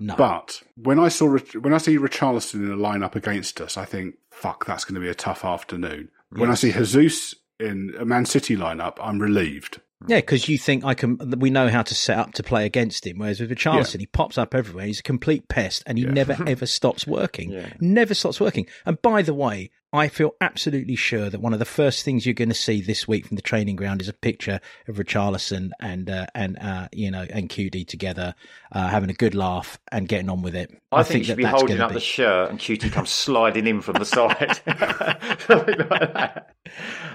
No. 0.00 0.16
But 0.16 0.62
when 0.74 0.98
I 0.98 1.08
saw 1.08 1.38
when 1.38 1.72
I 1.72 1.78
see 1.78 1.96
Richarlison 1.96 2.54
in 2.54 2.72
a 2.72 2.76
lineup 2.76 3.14
against 3.14 3.60
us, 3.60 3.76
I 3.76 3.84
think 3.84 4.16
fuck, 4.30 4.66
that's 4.66 4.84
going 4.84 4.96
to 4.96 5.00
be 5.00 5.08
a 5.08 5.14
tough 5.14 5.44
afternoon. 5.44 6.10
Yes. 6.32 6.40
When 6.40 6.50
I 6.50 6.54
see 6.54 6.72
Jesus 6.72 7.36
in 7.60 7.94
a 7.98 8.04
Man 8.04 8.24
City 8.24 8.56
lineup, 8.56 8.96
I'm 9.00 9.20
relieved. 9.20 9.80
Yeah, 10.08 10.18
because 10.18 10.48
you 10.48 10.58
think 10.58 10.84
I 10.84 10.94
can. 10.94 11.18
We 11.38 11.50
know 11.50 11.68
how 11.68 11.82
to 11.82 11.94
set 11.94 12.18
up 12.18 12.32
to 12.34 12.42
play 12.42 12.66
against 12.66 13.06
him. 13.06 13.18
Whereas 13.18 13.40
with 13.40 13.50
Richarlison, 13.50 13.94
yeah. 13.94 14.00
he 14.00 14.06
pops 14.06 14.38
up 14.38 14.54
everywhere. 14.54 14.86
He's 14.86 15.00
a 15.00 15.04
complete 15.04 15.48
pest, 15.48 15.82
and 15.86 15.98
he 15.98 16.04
yeah. 16.04 16.12
never 16.12 16.36
ever 16.46 16.66
stops 16.66 17.06
working. 17.06 17.50
Yeah. 17.50 17.72
Never 17.80 18.14
stops 18.14 18.40
working. 18.40 18.66
And 18.86 19.00
by 19.02 19.22
the 19.22 19.34
way, 19.34 19.70
I 19.94 20.08
feel 20.08 20.34
absolutely 20.40 20.96
sure 20.96 21.28
that 21.28 21.40
one 21.42 21.52
of 21.52 21.58
the 21.58 21.66
first 21.66 22.02
things 22.02 22.24
you're 22.24 22.32
going 22.32 22.48
to 22.48 22.54
see 22.54 22.80
this 22.80 23.06
week 23.06 23.26
from 23.26 23.36
the 23.36 23.42
training 23.42 23.76
ground 23.76 24.00
is 24.00 24.08
a 24.08 24.14
picture 24.14 24.58
of 24.88 24.96
Richarlison 24.96 25.70
and 25.80 26.08
uh, 26.08 26.26
and 26.34 26.58
uh, 26.58 26.88
you 26.92 27.10
know 27.10 27.26
and 27.28 27.50
Cuti 27.50 27.86
together 27.86 28.34
uh, 28.72 28.88
having 28.88 29.10
a 29.10 29.14
good 29.14 29.34
laugh 29.34 29.78
and 29.90 30.08
getting 30.08 30.30
on 30.30 30.40
with 30.40 30.56
it. 30.56 30.70
I, 30.90 31.00
I 31.00 31.02
think, 31.02 31.08
think 31.08 31.18
you 31.18 31.24
should 31.26 31.36
be 31.36 31.44
holding 31.44 31.80
up 31.80 31.90
be... 31.90 31.94
the 31.94 32.00
shirt 32.00 32.48
and 32.48 32.58
Cuti 32.58 32.90
comes 32.90 33.10
sliding 33.10 33.66
in 33.66 33.82
from 33.82 33.96
the 33.96 34.06
side, 34.06 34.60
something 35.46 35.78
like 35.78 36.14
that. 36.14 36.54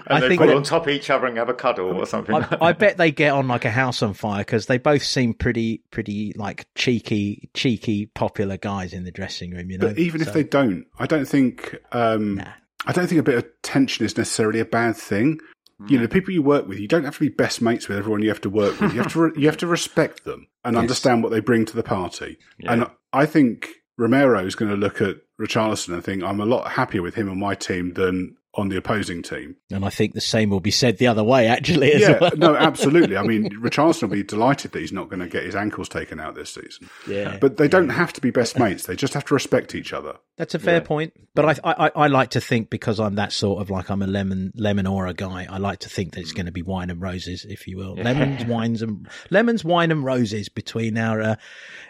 And 0.05 0.23
I 0.23 0.27
think 0.27 0.39
put 0.39 0.49
on 0.51 0.61
top 0.61 0.83
of 0.83 0.89
each 0.89 1.09
other 1.09 1.25
and 1.25 1.35
have 1.37 1.49
a 1.49 1.55
cuddle 1.55 1.97
or 1.97 2.05
something. 2.05 2.35
I, 2.35 2.57
I 2.61 2.73
bet 2.73 2.97
they 2.97 3.11
get 3.11 3.33
on 3.33 3.47
like 3.47 3.65
a 3.65 3.71
house 3.71 4.03
on 4.03 4.13
fire 4.13 4.41
because 4.41 4.67
they 4.67 4.77
both 4.77 5.03
seem 5.03 5.33
pretty 5.33 5.81
pretty 5.89 6.33
like 6.35 6.67
cheeky 6.75 7.49
cheeky 7.55 8.05
popular 8.05 8.57
guys 8.57 8.93
in 8.93 9.03
the 9.03 9.11
dressing 9.11 9.49
room. 9.49 9.71
You 9.71 9.79
know, 9.79 9.87
but 9.87 9.97
even 9.97 10.21
so. 10.21 10.27
if 10.27 10.33
they 10.35 10.43
don't, 10.43 10.85
I 10.99 11.07
don't 11.07 11.27
think. 11.27 11.75
Um, 11.91 12.35
nah 12.35 12.51
I 12.87 12.93
don't 12.93 13.07
think 13.07 13.19
a 13.19 13.23
bit 13.23 13.37
of 13.37 13.45
tension 13.61 14.05
is 14.05 14.17
necessarily 14.17 14.59
a 14.59 14.65
bad 14.65 14.95
thing. 14.95 15.39
Mm. 15.81 15.89
You 15.91 15.97
know, 15.97 16.03
the 16.03 16.09
people 16.09 16.33
you 16.33 16.41
work 16.41 16.67
with, 16.67 16.79
you 16.79 16.87
don't 16.87 17.03
have 17.03 17.15
to 17.15 17.19
be 17.19 17.29
best 17.29 17.61
mates 17.61 17.87
with 17.87 17.97
everyone 17.97 18.21
you 18.21 18.29
have 18.29 18.41
to 18.41 18.49
work 18.49 18.79
with. 18.79 18.93
You 18.93 19.01
have 19.01 19.11
to 19.11 19.19
re- 19.19 19.31
you 19.37 19.47
have 19.47 19.57
to 19.57 19.67
respect 19.67 20.23
them 20.23 20.47
and 20.63 20.75
yes. 20.75 20.81
understand 20.81 21.21
what 21.21 21.31
they 21.31 21.39
bring 21.39 21.65
to 21.65 21.75
the 21.75 21.83
party. 21.83 22.37
Yeah. 22.57 22.73
And 22.73 22.87
I 23.13 23.25
think 23.25 23.69
Romero 23.97 24.45
is 24.45 24.55
going 24.55 24.71
to 24.71 24.77
look 24.77 25.01
at 25.01 25.17
Richarlison 25.39 25.93
and 25.93 26.03
think 26.03 26.23
I'm 26.23 26.39
a 26.39 26.45
lot 26.45 26.71
happier 26.71 27.01
with 27.01 27.15
him 27.15 27.29
on 27.29 27.39
my 27.39 27.55
team 27.55 27.93
than 27.93 28.37
on 28.57 28.69
the 28.69 28.77
opposing 28.77 29.21
team. 29.21 29.55
And 29.71 29.85
I 29.85 29.89
think 29.89 30.13
the 30.13 30.21
same 30.21 30.49
will 30.49 30.59
be 30.59 30.71
said 30.71 30.97
the 30.97 31.07
other 31.07 31.23
way, 31.23 31.47
actually. 31.47 31.99
yeah, 31.99 32.17
well. 32.19 32.31
no, 32.35 32.55
absolutely. 32.57 33.15
I 33.15 33.21
mean, 33.21 33.49
Richarlison 33.61 34.03
will 34.03 34.09
be 34.09 34.23
delighted 34.23 34.71
that 34.71 34.79
he's 34.79 34.91
not 34.91 35.09
going 35.09 35.19
to 35.19 35.27
get 35.27 35.43
his 35.43 35.55
ankles 35.55 35.87
taken 35.87 36.19
out 36.19 36.33
this 36.33 36.55
season. 36.55 36.89
Yeah, 37.07 37.37
but 37.39 37.57
they 37.57 37.67
don't 37.67 37.89
have 37.89 38.11
to 38.13 38.21
be 38.21 38.31
best 38.31 38.57
mates. 38.57 38.87
They 38.87 38.95
just 38.95 39.13
have 39.13 39.25
to 39.25 39.33
respect 39.35 39.75
each 39.75 39.93
other. 39.93 40.17
That's 40.37 40.55
a 40.55 40.59
fair 40.59 40.81
yeah. 40.81 40.87
point. 40.87 41.13
But 41.35 41.61
I, 41.63 41.71
I, 41.85 41.91
I 41.95 42.07
like 42.07 42.31
to 42.31 42.41
think 42.41 42.71
because 42.71 42.99
I'm 42.99 43.15
that 43.15 43.31
sort 43.31 43.61
of 43.61 43.69
like 43.69 43.91
I'm 43.91 44.01
a 44.01 44.07
lemon 44.07 44.51
lemon 44.55 44.87
or 44.87 45.05
a 45.05 45.13
guy. 45.13 45.45
I 45.47 45.59
like 45.59 45.79
to 45.79 45.89
think 45.89 46.15
that 46.15 46.21
it's 46.21 46.33
going 46.33 46.47
to 46.47 46.51
be 46.51 46.63
wine 46.63 46.89
and 46.89 46.99
roses, 46.99 47.45
if 47.45 47.67
you 47.67 47.77
will, 47.77 47.95
yeah. 47.95 48.03
lemons, 48.03 48.45
wines, 48.47 48.81
and 48.81 49.07
lemons, 49.29 49.63
wine 49.63 49.91
and 49.91 50.03
roses 50.03 50.49
between 50.49 50.97
our 50.97 51.21
uh, 51.21 51.35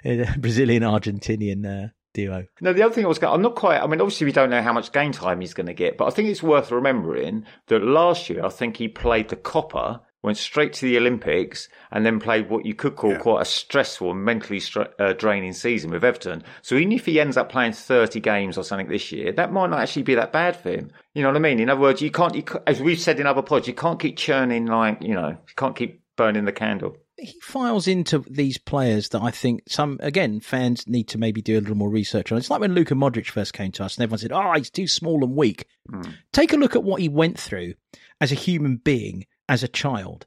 Brazilian 0.38 0.84
Argentinian. 0.84 1.66
Uh, 1.66 1.90
duo. 2.18 2.46
No, 2.62 2.74
the 2.74 2.84
other 2.84 2.94
thing 2.94 3.06
I 3.06 3.08
was 3.08 3.20
going, 3.20 3.34
I'm 3.34 3.42
not 3.42 3.56
quite, 3.56 3.80
I 3.80 3.88
mean, 3.88 4.02
obviously 4.02 4.26
we 4.26 4.32
don't 4.32 4.50
know 4.50 4.62
how 4.62 4.74
much 4.74 4.92
game 4.92 5.12
time 5.12 5.40
he's 5.42 5.54
going 5.54 5.68
to 5.68 5.74
get, 5.74 5.98
but 5.98 6.06
I 6.06 6.10
think 6.10 6.30
it's 6.30 6.44
worth 6.44 6.72
remembering 6.72 7.46
that 7.68 7.84
last 7.84 8.30
year 8.30 8.46
I 8.46 8.50
think 8.50 8.78
he 8.78 8.88
played 8.88 9.30
the 9.30 9.36
Copa 9.36 10.02
went 10.24 10.38
straight 10.38 10.74
to 10.74 10.86
the 10.86 10.98
Olympics, 10.98 11.70
and 11.92 12.06
then 12.06 12.20
played 12.20 12.50
what 12.50 12.66
you 12.66 12.74
could 12.74 12.96
call 12.96 13.12
yeah. 13.12 13.20
quite 13.20 13.42
a 13.42 13.46
stressful 13.46 14.12
and 14.12 14.26
mentally 14.26 14.60
stra- 14.60 14.90
uh, 15.00 15.14
draining 15.14 15.54
season 15.54 15.92
with 15.92 16.04
Everton. 16.04 16.44
So 16.64 16.76
even 16.76 16.92
if 16.92 17.06
he 17.06 17.20
ends 17.20 17.38
up 17.38 17.50
playing 17.50 17.74
30 17.74 18.20
games 18.20 18.58
or 18.58 18.64
something 18.64 18.90
this 18.90 19.12
year, 19.12 19.32
that 19.34 19.54
might 19.54 19.70
not 19.70 19.80
actually 19.80 20.04
be 20.04 20.16
that 20.16 20.34
bad 20.34 20.56
for 20.58 20.70
him. 20.70 20.92
You 21.14 21.22
know 21.22 21.30
what 21.30 21.38
I 21.38 21.40
mean? 21.40 21.60
In 21.60 21.70
other 21.70 21.80
words, 21.80 22.02
you 22.02 22.12
can't, 22.12 22.36
you, 22.36 22.44
as 22.66 22.82
we've 22.82 23.00
said 23.00 23.20
in 23.20 23.28
other 23.28 23.42
pods, 23.42 23.68
you 23.68 23.74
can't 23.74 24.00
keep 24.00 24.18
churning 24.18 24.66
like, 24.66 25.02
you 25.02 25.14
know, 25.14 25.30
you 25.30 25.54
can't 25.56 25.76
keep 25.76 26.02
burning 26.18 26.46
the 26.46 26.52
candle 26.52 26.98
he 27.18 27.40
files 27.42 27.88
into 27.88 28.20
these 28.30 28.58
players 28.58 29.10
that 29.10 29.22
I 29.22 29.32
think 29.32 29.64
some 29.68 29.98
again 30.02 30.40
fans 30.40 30.88
need 30.88 31.08
to 31.10 31.18
maybe 31.18 31.42
do 31.42 31.58
a 31.58 31.62
little 31.62 31.76
more 31.76 31.90
research 31.90 32.32
on. 32.32 32.38
It's 32.38 32.50
like 32.50 32.62
when 32.62 32.74
Luka 32.74 32.94
Modric 32.94 33.30
first 33.30 33.54
came 33.54 33.72
to 33.74 33.84
us, 33.84 33.96
and 33.96 34.04
everyone 34.04 34.20
said, 34.20 34.32
"Oh, 34.32 34.54
he's 34.56 34.70
too 34.70 34.88
small 34.88 35.24
and 35.24 35.36
weak." 35.36 35.68
Mm. 35.92 36.14
Take 36.32 36.54
a 36.54 36.58
look 36.58 36.76
at 36.76 36.84
what 36.84 37.02
he 37.02 37.10
went 37.10 37.40
through 37.40 37.74
as 38.22 38.32
a 38.32 38.36
human 38.36 38.78
being 38.78 39.26
as 39.50 39.64
a 39.64 39.68
child. 39.68 40.26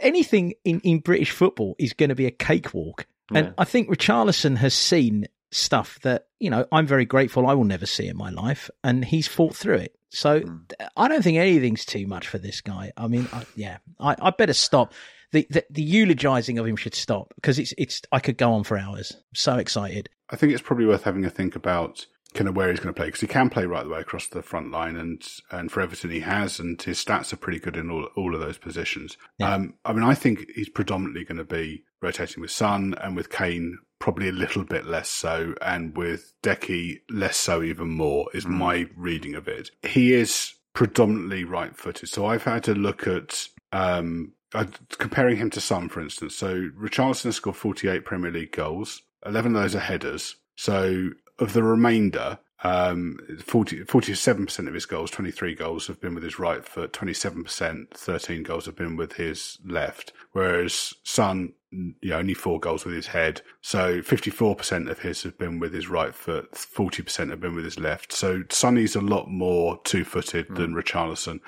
Anything 0.00 0.54
in, 0.64 0.80
in 0.80 0.98
British 0.98 1.30
football 1.30 1.76
is 1.78 1.92
going 1.92 2.08
to 2.08 2.14
be 2.14 2.26
a 2.26 2.30
cakewalk. 2.30 3.06
Yeah. 3.30 3.38
And 3.38 3.54
I 3.58 3.64
think 3.64 3.88
Richarlison 3.88 4.56
has 4.56 4.74
seen 4.74 5.28
stuff 5.50 5.98
that, 6.02 6.26
you 6.40 6.50
know, 6.50 6.66
I'm 6.72 6.86
very 6.86 7.04
grateful 7.04 7.46
I 7.46 7.54
will 7.54 7.64
never 7.64 7.86
see 7.86 8.06
in 8.08 8.16
my 8.16 8.30
life. 8.30 8.70
And 8.82 9.04
he's 9.04 9.28
fought 9.28 9.54
through 9.54 9.76
it. 9.76 9.94
So 10.10 10.40
mm. 10.40 10.60
I 10.96 11.08
don't 11.08 11.22
think 11.22 11.38
anything's 11.38 11.84
too 11.84 12.06
much 12.06 12.26
for 12.26 12.38
this 12.38 12.60
guy. 12.60 12.92
I 12.96 13.06
mean, 13.06 13.28
I, 13.32 13.44
yeah, 13.54 13.78
I, 14.00 14.16
I 14.20 14.30
better 14.30 14.52
stop. 14.52 14.92
The, 15.32 15.46
the, 15.50 15.64
the 15.70 15.82
eulogizing 15.82 16.58
of 16.58 16.66
him 16.66 16.76
should 16.76 16.94
stop 16.94 17.32
because 17.34 17.58
it's 17.58 17.74
it's 17.76 18.00
I 18.12 18.20
could 18.20 18.38
go 18.38 18.52
on 18.52 18.64
for 18.64 18.78
hours. 18.78 19.12
I'm 19.14 19.34
so 19.34 19.56
excited. 19.56 20.08
I 20.30 20.36
think 20.36 20.52
it's 20.52 20.62
probably 20.62 20.86
worth 20.86 21.04
having 21.04 21.24
a 21.24 21.30
think 21.30 21.54
about 21.54 22.06
kind 22.34 22.48
of 22.48 22.56
where 22.56 22.70
he's 22.70 22.80
going 22.80 22.92
to 22.92 22.98
play 22.98 23.06
because 23.06 23.20
he 23.20 23.26
can 23.26 23.48
play 23.48 23.64
right 23.64 23.84
the 23.84 23.90
way 23.90 24.00
across 24.00 24.28
the 24.28 24.42
front 24.42 24.70
line, 24.70 24.96
and 24.96 25.26
and 25.50 25.72
for 25.72 25.80
Everton 25.80 26.10
he 26.10 26.20
has, 26.20 26.58
and 26.58 26.80
his 26.80 27.02
stats 27.02 27.32
are 27.32 27.36
pretty 27.36 27.58
good 27.58 27.76
in 27.76 27.90
all 27.90 28.08
all 28.16 28.34
of 28.34 28.40
those 28.40 28.58
positions. 28.58 29.16
Yeah. 29.38 29.54
Um, 29.54 29.74
I 29.84 29.92
mean, 29.92 30.04
I 30.04 30.14
think 30.14 30.46
he's 30.54 30.68
predominantly 30.68 31.24
going 31.24 31.38
to 31.38 31.44
be 31.44 31.84
rotating 32.00 32.40
with 32.40 32.50
Son 32.50 32.94
and 33.00 33.16
with 33.16 33.30
Kane, 33.30 33.78
probably 33.98 34.28
a 34.28 34.32
little 34.32 34.64
bit 34.64 34.86
less 34.86 35.08
so, 35.08 35.54
and 35.62 35.96
with 35.96 36.32
Deki 36.42 37.00
less 37.10 37.36
so 37.36 37.62
even 37.62 37.88
more. 37.88 38.28
Is 38.34 38.44
mm. 38.44 38.50
my 38.50 38.86
reading 38.96 39.34
of 39.34 39.48
it. 39.48 39.70
He 39.82 40.12
is 40.12 40.54
predominantly 40.74 41.44
right 41.44 41.76
footed, 41.76 42.08
so 42.08 42.26
I've 42.26 42.44
had 42.44 42.64
to 42.64 42.74
look 42.74 43.06
at. 43.06 43.48
Um, 43.70 44.32
uh, 44.54 44.66
comparing 44.90 45.36
him 45.36 45.50
to 45.50 45.60
Son, 45.60 45.88
for 45.88 46.00
instance. 46.00 46.36
So 46.36 46.70
Richarlison 46.78 47.24
has 47.24 47.36
scored 47.36 47.56
48 47.56 48.04
Premier 48.04 48.30
League 48.30 48.52
goals. 48.52 49.02
11 49.26 49.54
of 49.54 49.62
those 49.62 49.74
are 49.74 49.80
headers. 49.80 50.36
So 50.56 51.10
of 51.38 51.52
the 51.52 51.62
remainder, 51.62 52.38
um, 52.64 53.18
40, 53.44 53.84
47% 53.84 54.66
of 54.66 54.74
his 54.74 54.86
goals, 54.86 55.10
23 55.10 55.54
goals 55.54 55.86
have 55.86 56.00
been 56.00 56.14
with 56.14 56.24
his 56.24 56.38
right 56.38 56.64
foot, 56.64 56.92
27%, 56.92 57.90
13 57.90 58.42
goals 58.42 58.66
have 58.66 58.74
been 58.74 58.96
with 58.96 59.12
his 59.14 59.58
left, 59.64 60.12
whereas 60.32 60.94
Son, 61.04 61.52
you 61.70 61.94
know, 62.02 62.18
only 62.18 62.34
four 62.34 62.58
goals 62.58 62.84
with 62.84 62.94
his 62.94 63.08
head. 63.08 63.42
So 63.60 64.00
54% 64.00 64.90
of 64.90 65.00
his 65.00 65.22
have 65.22 65.38
been 65.38 65.60
with 65.60 65.72
his 65.72 65.88
right 65.88 66.14
foot, 66.14 66.50
40% 66.52 67.30
have 67.30 67.40
been 67.40 67.54
with 67.54 67.64
his 67.64 67.78
left. 67.78 68.12
So 68.12 68.42
Sonny's 68.50 68.96
a 68.96 69.00
lot 69.00 69.28
more 69.28 69.80
two 69.84 70.04
footed 70.04 70.48
mm. 70.48 70.56
than 70.56 70.74
Richarlison. 70.74 71.40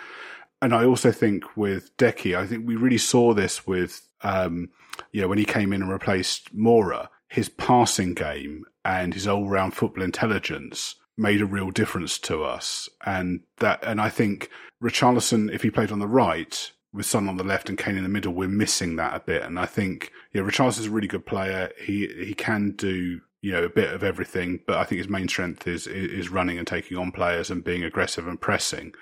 And 0.62 0.74
I 0.74 0.84
also 0.84 1.10
think 1.10 1.56
with 1.56 1.96
Deki, 1.96 2.36
I 2.36 2.46
think 2.46 2.66
we 2.66 2.76
really 2.76 2.98
saw 2.98 3.32
this 3.32 3.66
with, 3.66 4.02
um, 4.22 4.68
you 5.12 5.22
know, 5.22 5.28
when 5.28 5.38
he 5.38 5.44
came 5.44 5.72
in 5.72 5.82
and 5.82 5.90
replaced 5.90 6.54
Moura, 6.54 7.08
his 7.28 7.48
passing 7.48 8.14
game 8.14 8.64
and 8.84 9.14
his 9.14 9.26
all 9.26 9.48
round 9.48 9.74
football 9.74 10.04
intelligence 10.04 10.96
made 11.16 11.40
a 11.40 11.46
real 11.46 11.70
difference 11.70 12.18
to 12.18 12.42
us. 12.44 12.88
And 13.04 13.40
that, 13.58 13.82
and 13.84 14.00
I 14.00 14.08
think 14.08 14.50
Richarlison, 14.82 15.52
if 15.52 15.62
he 15.62 15.70
played 15.70 15.92
on 15.92 15.98
the 15.98 16.08
right 16.08 16.70
with 16.92 17.06
Son 17.06 17.28
on 17.28 17.36
the 17.36 17.44
left 17.44 17.68
and 17.68 17.78
Kane 17.78 17.96
in 17.96 18.02
the 18.02 18.08
middle, 18.08 18.32
we're 18.32 18.48
missing 18.48 18.96
that 18.96 19.14
a 19.14 19.20
bit. 19.20 19.42
And 19.42 19.58
I 19.58 19.66
think, 19.66 20.12
yeah, 20.32 20.42
Richarlison's 20.42 20.86
a 20.86 20.90
really 20.90 21.08
good 21.08 21.24
player. 21.24 21.70
He, 21.80 22.06
he 22.06 22.34
can 22.34 22.72
do, 22.72 23.20
you 23.42 23.52
know, 23.52 23.64
a 23.64 23.68
bit 23.68 23.94
of 23.94 24.02
everything, 24.02 24.60
but 24.66 24.76
I 24.76 24.84
think 24.84 24.98
his 24.98 25.08
main 25.08 25.28
strength 25.28 25.66
is, 25.66 25.86
is 25.86 26.30
running 26.30 26.58
and 26.58 26.66
taking 26.66 26.98
on 26.98 27.12
players 27.12 27.50
and 27.50 27.64
being 27.64 27.84
aggressive 27.84 28.26
and 28.26 28.40
pressing. 28.40 28.92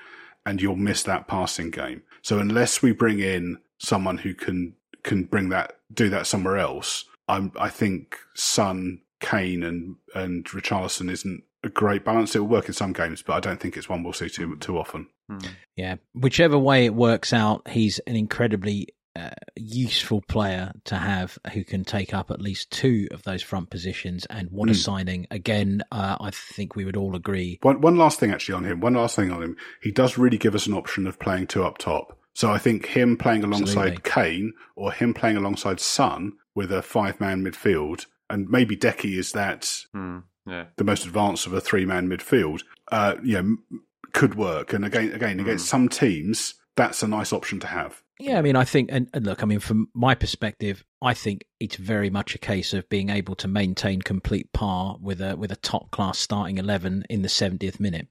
And 0.49 0.63
you'll 0.63 0.77
miss 0.77 1.03
that 1.03 1.29
passing 1.29 1.71
game. 1.71 2.03
So 2.23 2.39
unless 2.39 2.83
we 2.83 2.93
bring 2.93 3.21
in 3.21 3.59
someone 3.79 4.19
who 4.19 4.35
can, 4.35 4.75
can 5.03 5.25
bring 5.25 5.51
that, 5.51 5.79
do 5.93 6.09
that 6.09 6.27
somewhere 6.27 6.57
else, 6.57 7.05
I'm, 7.29 7.53
I 7.59 7.69
think 7.69 8.17
Son, 8.35 9.01
Kane, 9.21 9.63
and 9.63 9.97
and 10.15 10.45
Richarlison 10.47 11.11
isn't 11.11 11.43
a 11.63 11.69
great 11.69 12.05
balance. 12.05 12.35
It 12.35 12.41
will 12.41 12.49
work 12.49 12.69
in 12.69 12.75
some 12.75 12.93
games, 12.93 13.23
but 13.23 13.35
I 13.35 13.41
don't 13.41 13.61
think 13.61 13.77
it's 13.77 13.89
one 13.89 14.03
we'll 14.03 14.13
see 14.13 14.29
too 14.29 14.57
too 14.57 14.79
often. 14.79 15.09
Hmm. 15.29 15.39
Yeah, 15.77 15.97
whichever 16.15 16.59
way 16.59 16.87
it 16.87 16.95
works 16.95 17.33
out, 17.33 17.69
he's 17.69 17.99
an 18.07 18.17
incredibly 18.17 18.89
uh, 19.17 19.31
useful 19.57 20.21
player 20.21 20.73
to 20.85 20.97
have 20.97 21.39
who 21.53 21.65
can 21.65 21.85
take 21.85 22.15
up 22.15 22.31
at 22.31 22.41
least 22.41 22.71
two 22.71 23.09
of 23.11 23.23
those 23.23 23.43
front 23.43 23.71
positions. 23.71 24.27
And 24.27 24.51
what 24.51 24.69
mm. 24.69 24.73
a 24.73 24.75
hmm. 24.75 24.81
signing! 24.81 25.27
Again, 25.31 25.83
uh, 25.91 26.17
I 26.21 26.31
think 26.31 26.77
we 26.77 26.85
would 26.85 26.97
all 26.97 27.17
agree. 27.17 27.59
One, 27.63 27.81
one 27.81 27.97
last 27.97 28.21
thing 28.21 28.31
actually 28.31 28.55
on 28.55 28.65
him. 28.65 28.81
One 28.81 28.95
last 28.95 29.17
thing 29.17 29.31
on 29.31 29.43
him. 29.43 29.57
He 29.83 29.91
does 29.91 30.19
really 30.19 30.39
give 30.39 30.55
us 30.55 30.67
an 30.67 30.75
option 30.75 31.07
of 31.07 31.19
playing 31.19 31.49
two 31.49 31.65
up 31.65 31.79
top. 31.79 32.19
So 32.35 32.53
I 32.53 32.59
think 32.59 32.87
him 32.87 33.17
playing 33.17 33.43
alongside 33.43 33.95
Absolutely. 33.99 34.11
Kane 34.11 34.53
or 34.77 34.93
him 34.93 35.13
playing 35.13 35.37
alongside 35.37 35.81
Son 35.81 36.35
with 36.55 36.71
a 36.71 36.83
five 36.83 37.21
man 37.21 37.45
midfield, 37.45 38.07
and 38.31 38.49
maybe 38.49 38.77
Deki 38.77 39.19
is 39.19 39.33
that 39.33 39.63
mm, 39.95 40.23
yeah. 40.47 40.67
the 40.77 40.85
most 40.85 41.05
advanced 41.05 41.47
of 41.47 41.53
a 41.53 41.61
three 41.61 41.85
man 41.85 42.09
midfield, 42.09 42.63
uh, 42.93 43.17
you 43.25 43.43
know, 43.43 43.81
could 44.13 44.37
work. 44.37 44.73
And 44.73 44.85
again, 44.85 45.13
again, 45.13 45.41
against 45.41 45.67
mm. 45.67 45.69
some 45.69 45.89
teams, 45.89 46.55
that's 46.77 47.03
a 47.03 47.09
nice 47.09 47.33
option 47.33 47.59
to 47.61 47.67
have. 47.67 48.03
Yeah, 48.21 48.39
I 48.39 48.43
mean, 48.43 48.57
I 48.57 48.65
think, 48.65 48.91
and, 48.93 49.09
and, 49.15 49.25
look, 49.25 49.43
I 49.43 49.47
mean, 49.47 49.61
from 49.61 49.89
my 49.95 50.15
perspective, 50.15 50.85
I 51.01 51.15
think 51.15 51.45
it's 51.61 51.77
very 51.77 52.11
much 52.11 52.35
a 52.35 52.39
case 52.39 52.75
of 52.75 52.89
being 52.89 53.11
able 53.11 53.37
to 53.37 53.49
maintain 53.49 54.03
complete 54.03 54.53
par 54.53 54.97
with 55.01 55.21
a 55.21 55.37
with 55.37 55.53
a 55.53 55.57
top 55.57 55.91
class 55.93 56.19
starting 56.19 56.59
eleven 56.59 57.05
in 57.09 57.23
the 57.23 57.29
seventieth 57.29 57.79
minute 57.79 58.09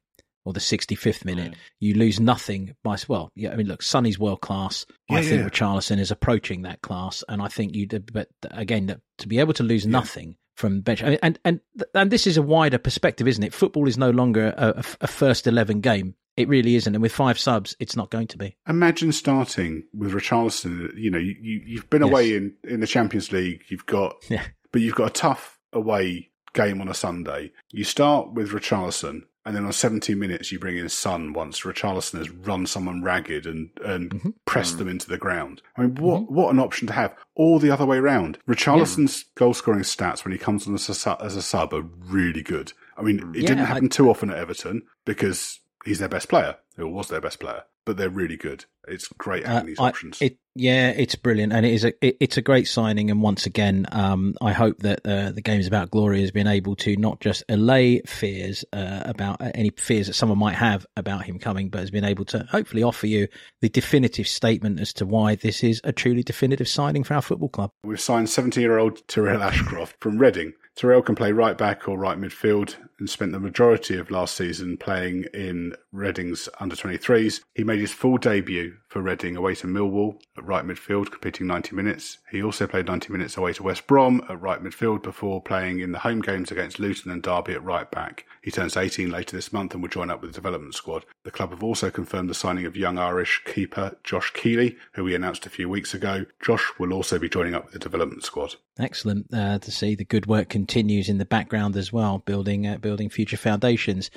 or 0.48 0.54
the 0.54 0.62
65th 0.62 1.26
minute, 1.26 1.52
yeah. 1.52 1.58
you 1.82 1.94
lose 1.94 2.22
nothing 2.22 2.74
by 2.82 2.96
well. 3.10 3.30
Yeah, 3.36 3.52
I 3.52 3.58
mean, 3.58 3.68
look, 3.68 3.82
Sonny's 3.82 4.18
world 4.18 4.40
class. 4.40 4.86
Yeah, 5.10 5.18
I 5.18 5.22
think 5.22 5.42
yeah. 5.42 5.50
Richarlison 5.50 6.00
is 6.00 6.10
approaching 6.10 6.62
that 6.62 6.82
class, 6.82 7.22
and 7.28 7.42
I 7.42 7.50
think 7.50 7.76
you. 7.76 7.86
But 7.86 8.30
again, 8.50 9.02
to 9.18 9.28
be 9.28 9.40
able 9.40 9.52
to 9.56 9.64
lose 9.64 9.86
nothing 9.86 10.38
from 10.58 10.82
bench, 10.82 11.04
I 11.04 11.12
mean, 11.12 11.20
and 11.22 11.40
and 11.46 11.62
and 11.94 12.12
this 12.12 12.26
is 12.26 12.36
a 12.36 12.42
wider 12.42 12.80
perspective, 12.80 13.28
isn't 13.28 13.44
it? 13.44 13.54
Football 13.54 13.88
is 13.88 13.98
no 13.98 14.10
longer 14.10 14.54
a, 14.58 14.84
a 15.02 15.08
first 15.08 15.46
eleven 15.46 15.82
game. 15.82 16.16
It 16.36 16.48
really 16.48 16.76
isn't, 16.76 16.94
and 16.94 17.02
with 17.02 17.12
five 17.12 17.40
subs, 17.40 17.76
it's 17.80 17.96
not 17.96 18.10
going 18.10 18.28
to 18.28 18.38
be. 18.38 18.58
Imagine 18.68 19.12
starting 19.12 19.84
with 19.94 20.14
Richarlison. 20.14 20.96
You 20.98 21.12
know, 21.12 21.18
you, 21.20 21.36
you 21.42 21.78
have 21.78 21.90
been 21.90 22.02
yes. 22.02 22.12
away 22.12 22.36
in 22.36 22.54
in 22.64 22.80
the 22.80 22.88
Champions 22.88 23.32
League. 23.32 23.64
You've 23.70 23.86
got, 23.86 24.16
yeah. 24.30 24.44
but 24.72 24.82
you've 24.82 24.96
got 24.96 25.08
a 25.08 25.14
tough 25.14 25.60
away 25.74 26.32
game 26.54 26.82
on 26.82 26.90
a 26.90 26.94
Sunday. 26.94 27.52
You 27.72 27.84
start 27.84 28.34
with 28.34 28.50
Richarlison 28.50 29.22
and 29.48 29.56
then 29.56 29.66
on 29.66 29.72
17 29.72 30.20
minutes 30.20 30.52
you 30.52 30.60
bring 30.60 30.76
in 30.76 30.90
Son 30.90 31.32
once 31.32 31.62
Richarlison 31.62 32.18
has 32.18 32.30
run 32.30 32.66
someone 32.68 33.02
ragged 33.02 33.46
and, 33.46 33.70
and 33.82 34.10
mm-hmm. 34.12 34.30
pressed 34.46 34.76
mm 34.76 34.80
them 34.80 34.90
into 34.90 35.08
the 35.08 35.18
ground. 35.18 35.62
I 35.78 35.84
mean, 35.84 35.96
what 35.96 36.24
mm-hmm. 36.24 36.36
what 36.36 36.52
an 36.52 36.60
option 36.60 36.86
to 36.88 36.94
have. 36.94 37.16
All 37.36 37.58
the 37.58 37.72
other 37.72 37.86
way 37.86 37.98
around. 37.98 38.38
Richarlison's 38.48 39.22
yeah. 39.22 39.32
goal 39.36 39.54
scoring 39.54 39.82
stats 39.82 40.26
when 40.26 40.34
he 40.34 40.38
comes 40.38 40.68
on 40.68 40.76
as 40.76 41.08
a, 41.08 41.18
as 41.24 41.38
a 41.38 41.42
sub 41.42 41.74
are 41.74 41.82
really 41.82 42.44
good. 42.44 42.74
I 42.98 43.02
mean, 43.02 43.20
it 43.34 43.42
yeah, 43.42 43.48
didn't 43.48 43.66
happen 43.66 43.86
I... 43.86 43.88
too 43.88 44.10
often 44.10 44.30
at 44.30 44.38
Everton 44.38 44.84
because 45.06 45.62
he's 45.86 46.00
their 46.00 46.10
best 46.10 46.30
player, 46.30 46.58
or 46.78 46.88
was 46.88 47.10
their 47.10 47.22
best 47.22 47.40
player 47.40 47.64
but 47.88 47.96
they're 47.96 48.10
really 48.10 48.36
good. 48.36 48.66
It's 48.86 49.08
great 49.18 49.46
having 49.46 49.64
uh, 49.64 49.66
these 49.66 49.80
I, 49.80 49.88
options. 49.88 50.22
It, 50.22 50.38
yeah, 50.56 50.90
it's 50.90 51.16
brilliant, 51.16 51.54
and 51.54 51.66
it 51.66 51.74
is 51.74 51.86
a 51.86 52.06
it, 52.06 52.18
it's 52.20 52.36
a 52.36 52.42
great 52.42 52.68
signing. 52.68 53.10
And 53.10 53.22
once 53.22 53.46
again, 53.46 53.86
um, 53.94 54.36
I 54.42 54.52
hope 54.52 54.80
that 54.80 55.00
uh, 55.06 55.32
the 55.32 55.42
games 55.42 55.68
about 55.68 55.90
glory 55.90 56.20
has 56.20 56.32
been 56.32 56.48
able 56.48 56.76
to 56.78 56.98
not 56.98 57.22
just 57.22 57.44
allay 57.48 58.02
fears 58.02 58.66
uh, 58.74 59.04
about 59.06 59.42
uh, 59.42 59.52
any 59.56 59.72
fears 59.78 60.08
that 60.08 60.14
someone 60.14 60.38
might 60.38 60.56
have 60.56 60.86
about 60.98 61.24
him 61.24 61.40
coming, 61.40 61.70
but 61.70 61.80
has 61.80 61.90
been 61.90 62.04
able 62.04 62.26
to 62.26 62.46
hopefully 62.52 62.84
offer 62.84 63.08
you 63.08 63.30
the 63.62 63.70
definitive 63.70 64.28
statement 64.28 64.82
as 64.82 64.92
to 64.94 65.06
why 65.06 65.36
this 65.36 65.64
is 65.64 65.80
a 65.86 65.94
truly 65.94 66.24
definitive 66.24 66.68
signing 66.68 67.06
for 67.06 67.14
our 67.14 67.22
football 67.22 67.50
club. 67.50 67.72
We've 67.86 68.02
signed 68.02 68.30
17 68.30 68.62
year 68.62 68.78
old 68.78 69.08
Tyrell 69.08 69.42
Ashcroft 69.42 69.96
from 70.02 70.18
Reading. 70.18 70.54
Tyrell 70.78 71.02
can 71.02 71.16
play 71.16 71.32
right 71.32 71.58
back 71.58 71.90
or 71.90 71.98
right 71.98 72.20
midfield 72.20 72.76
and 73.00 73.10
spent 73.10 73.32
the 73.32 73.40
majority 73.40 73.98
of 73.98 74.12
last 74.12 74.38
season 74.38 74.78
playing 74.78 75.26
in 75.34 75.74
Reading's 75.92 76.48
under 76.60 76.76
23s. 76.76 77.42
He 77.56 77.64
made 77.64 77.80
his 77.80 77.92
full 77.92 78.20
debut 78.20 78.78
for 78.98 79.04
Reading 79.04 79.38
away 79.38 79.54
to 79.54 79.68
Millwall 79.68 80.20
at 80.40 80.44
right 80.44 80.66
midfield, 80.66 81.12
competing 81.12 81.46
90 81.46 81.76
minutes. 81.76 82.18
He 82.32 82.42
also 82.42 82.66
played 82.66 82.88
90 82.88 83.14
minutes 83.14 83.38
away 83.38 83.54
to 83.54 83.62
West 83.62 83.86
Brom 83.86 84.26
at 84.28 84.42
right 84.42 84.60
midfield 84.60 85.04
before 85.04 85.40
playing 85.40 85.82
in 85.82 85.92
the 85.92 86.00
home 86.00 86.20
games 86.20 86.50
against 86.50 86.80
Luton 86.80 87.12
and 87.12 87.22
Derby 87.22 87.54
at 87.54 87.64
right 87.64 87.90
back. 87.92 88.26
He 88.42 88.50
turns 88.50 88.76
18 88.76 89.12
later 89.12 89.36
this 89.36 89.54
month 89.54 89.76
and 89.76 89.84
will 89.84 89.90
join 89.90 90.10
up 90.10 90.24
with 90.24 90.32
the 90.32 90.36
development 90.36 90.74
squad. 90.74 91.06
The 91.26 91.30
club 91.30 91.52
have 91.52 91.64
also 91.64 91.92
confirmed 91.92 92.28
the 92.28 92.34
signing 92.34 92.66
of 92.66 92.76
young 92.76 92.98
Irish 92.98 93.44
keeper 93.46 93.96
Josh 94.04 94.34
Keeley, 94.34 94.78
who 94.94 95.04
we 95.04 95.14
announced 95.14 95.46
a 95.46 95.52
few 95.52 95.70
weeks 95.70 95.94
ago. 95.94 96.26
Josh 96.42 96.68
will 96.80 96.92
also 96.92 97.20
be 97.20 97.30
joining 97.30 97.54
up 97.54 97.66
with 97.66 97.74
the 97.74 97.80
development 97.80 98.24
squad. 98.24 98.56
Excellent 98.80 99.32
uh, 99.32 99.60
to 99.60 99.72
see 99.72 99.94
the 99.94 100.06
good 100.06 100.26
work 100.26 100.50
continues 100.50 101.08
in 101.08 101.20
the 101.20 101.26
background 101.26 101.76
as 101.76 101.94
well, 101.94 102.18
building 102.18 102.66
uh, 102.66 102.78
building 102.80 103.10
future 103.10 103.38
foundations. 103.38 104.10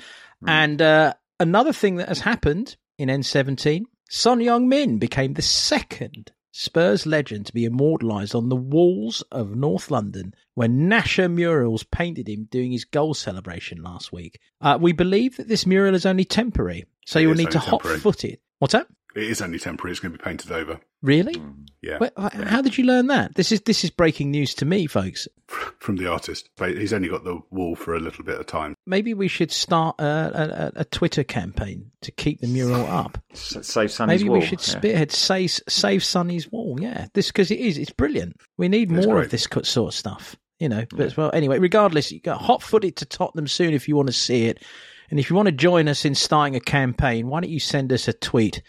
Mm. 0.43 0.49
And 0.49 0.81
uh, 0.81 1.13
another 1.39 1.71
thing 1.71 1.97
that 1.97 2.07
has 2.07 2.21
happened 2.21 2.77
in 2.97 3.09
N17, 3.09 3.83
Son 4.13 4.41
Heung-min 4.41 4.97
became 4.97 5.35
the 5.35 5.41
second 5.41 6.33
Spurs 6.51 7.05
legend 7.05 7.45
to 7.45 7.53
be 7.53 7.63
immortalised 7.63 8.35
on 8.35 8.49
the 8.49 8.57
walls 8.57 9.23
of 9.31 9.55
North 9.55 9.89
London 9.89 10.33
when 10.53 10.89
Nasher 10.89 11.31
Murals 11.31 11.85
painted 11.85 12.27
him 12.27 12.49
doing 12.51 12.73
his 12.73 12.83
goal 12.83 13.13
celebration 13.13 13.81
last 13.81 14.11
week. 14.11 14.37
Uh, 14.59 14.77
we 14.79 14.91
believe 14.91 15.37
that 15.37 15.47
this 15.47 15.65
mural 15.65 15.95
is 15.95 16.05
only 16.05 16.25
temporary, 16.25 16.83
so 17.05 17.19
it 17.19 17.21
you'll 17.21 17.35
need 17.35 17.51
to 17.51 17.59
hot 17.59 17.83
foot 17.83 18.25
it. 18.25 18.41
What's 18.59 18.73
that? 18.73 18.87
It 19.15 19.23
is 19.23 19.41
only 19.41 19.59
temporary. 19.59 19.91
It's 19.91 20.01
going 20.01 20.11
to 20.11 20.17
be 20.17 20.23
painted 20.25 20.51
over. 20.51 20.81
Really? 21.01 21.35
Mm, 21.35 21.67
yeah. 21.81 21.97
Wait, 21.99 22.11
how 22.15 22.61
did 22.61 22.77
you 22.77 22.83
learn 22.83 23.07
that? 23.07 23.33
This 23.33 23.51
is 23.51 23.61
this 23.61 23.83
is 23.83 23.89
breaking 23.89 24.29
news 24.29 24.53
to 24.55 24.65
me, 24.65 24.85
folks. 24.85 25.27
From 25.79 25.95
the 25.95 26.07
artist, 26.07 26.49
he's 26.59 26.93
only 26.93 27.09
got 27.09 27.23
the 27.23 27.41
wall 27.49 27.75
for 27.75 27.95
a 27.95 27.99
little 27.99 28.23
bit 28.23 28.39
of 28.39 28.45
time. 28.45 28.75
Maybe 28.85 29.15
we 29.15 29.27
should 29.27 29.51
start 29.51 29.99
a, 29.99 30.71
a, 30.75 30.81
a 30.81 30.85
Twitter 30.85 31.23
campaign 31.23 31.91
to 32.01 32.11
keep 32.11 32.39
the 32.39 32.47
mural 32.47 32.85
up. 32.87 33.17
Save 33.33 33.91
Sonny's 33.91 34.21
Maybe 34.21 34.29
wall. 34.29 34.37
Maybe 34.37 34.45
we 34.45 34.49
should 34.49 34.61
spearhead 34.61 35.09
yeah. 35.11 35.15
save 35.15 35.59
save 35.67 36.03
Sonny's 36.03 36.51
wall. 36.51 36.77
Yeah, 36.79 37.07
this 37.13 37.27
because 37.27 37.49
it 37.49 37.59
is. 37.59 37.79
It's 37.79 37.91
brilliant. 37.91 38.37
We 38.57 38.69
need 38.69 38.91
it's 38.91 39.05
more 39.05 39.15
great. 39.15 39.25
of 39.25 39.31
this 39.31 39.47
sort 39.63 39.93
of 39.93 39.95
stuff. 39.95 40.35
You 40.59 40.69
know. 40.69 40.85
But 40.91 41.09
yeah. 41.09 41.13
well, 41.17 41.31
anyway, 41.33 41.57
regardless, 41.57 42.11
you 42.11 42.19
got 42.19 42.39
hot 42.39 42.61
footed 42.61 42.97
to 42.97 43.05
Tottenham 43.05 43.47
soon 43.47 43.73
if 43.73 43.87
you 43.87 43.95
want 43.95 44.07
to 44.07 44.13
see 44.13 44.45
it. 44.45 44.63
And 45.09 45.19
if 45.19 45.29
you 45.29 45.35
want 45.35 45.47
to 45.47 45.51
join 45.51 45.89
us 45.89 46.05
in 46.05 46.15
starting 46.15 46.55
a 46.55 46.61
campaign, 46.61 47.27
why 47.27 47.41
don't 47.41 47.49
you 47.49 47.59
send 47.59 47.91
us 47.91 48.07
a 48.07 48.13
tweet 48.13 48.61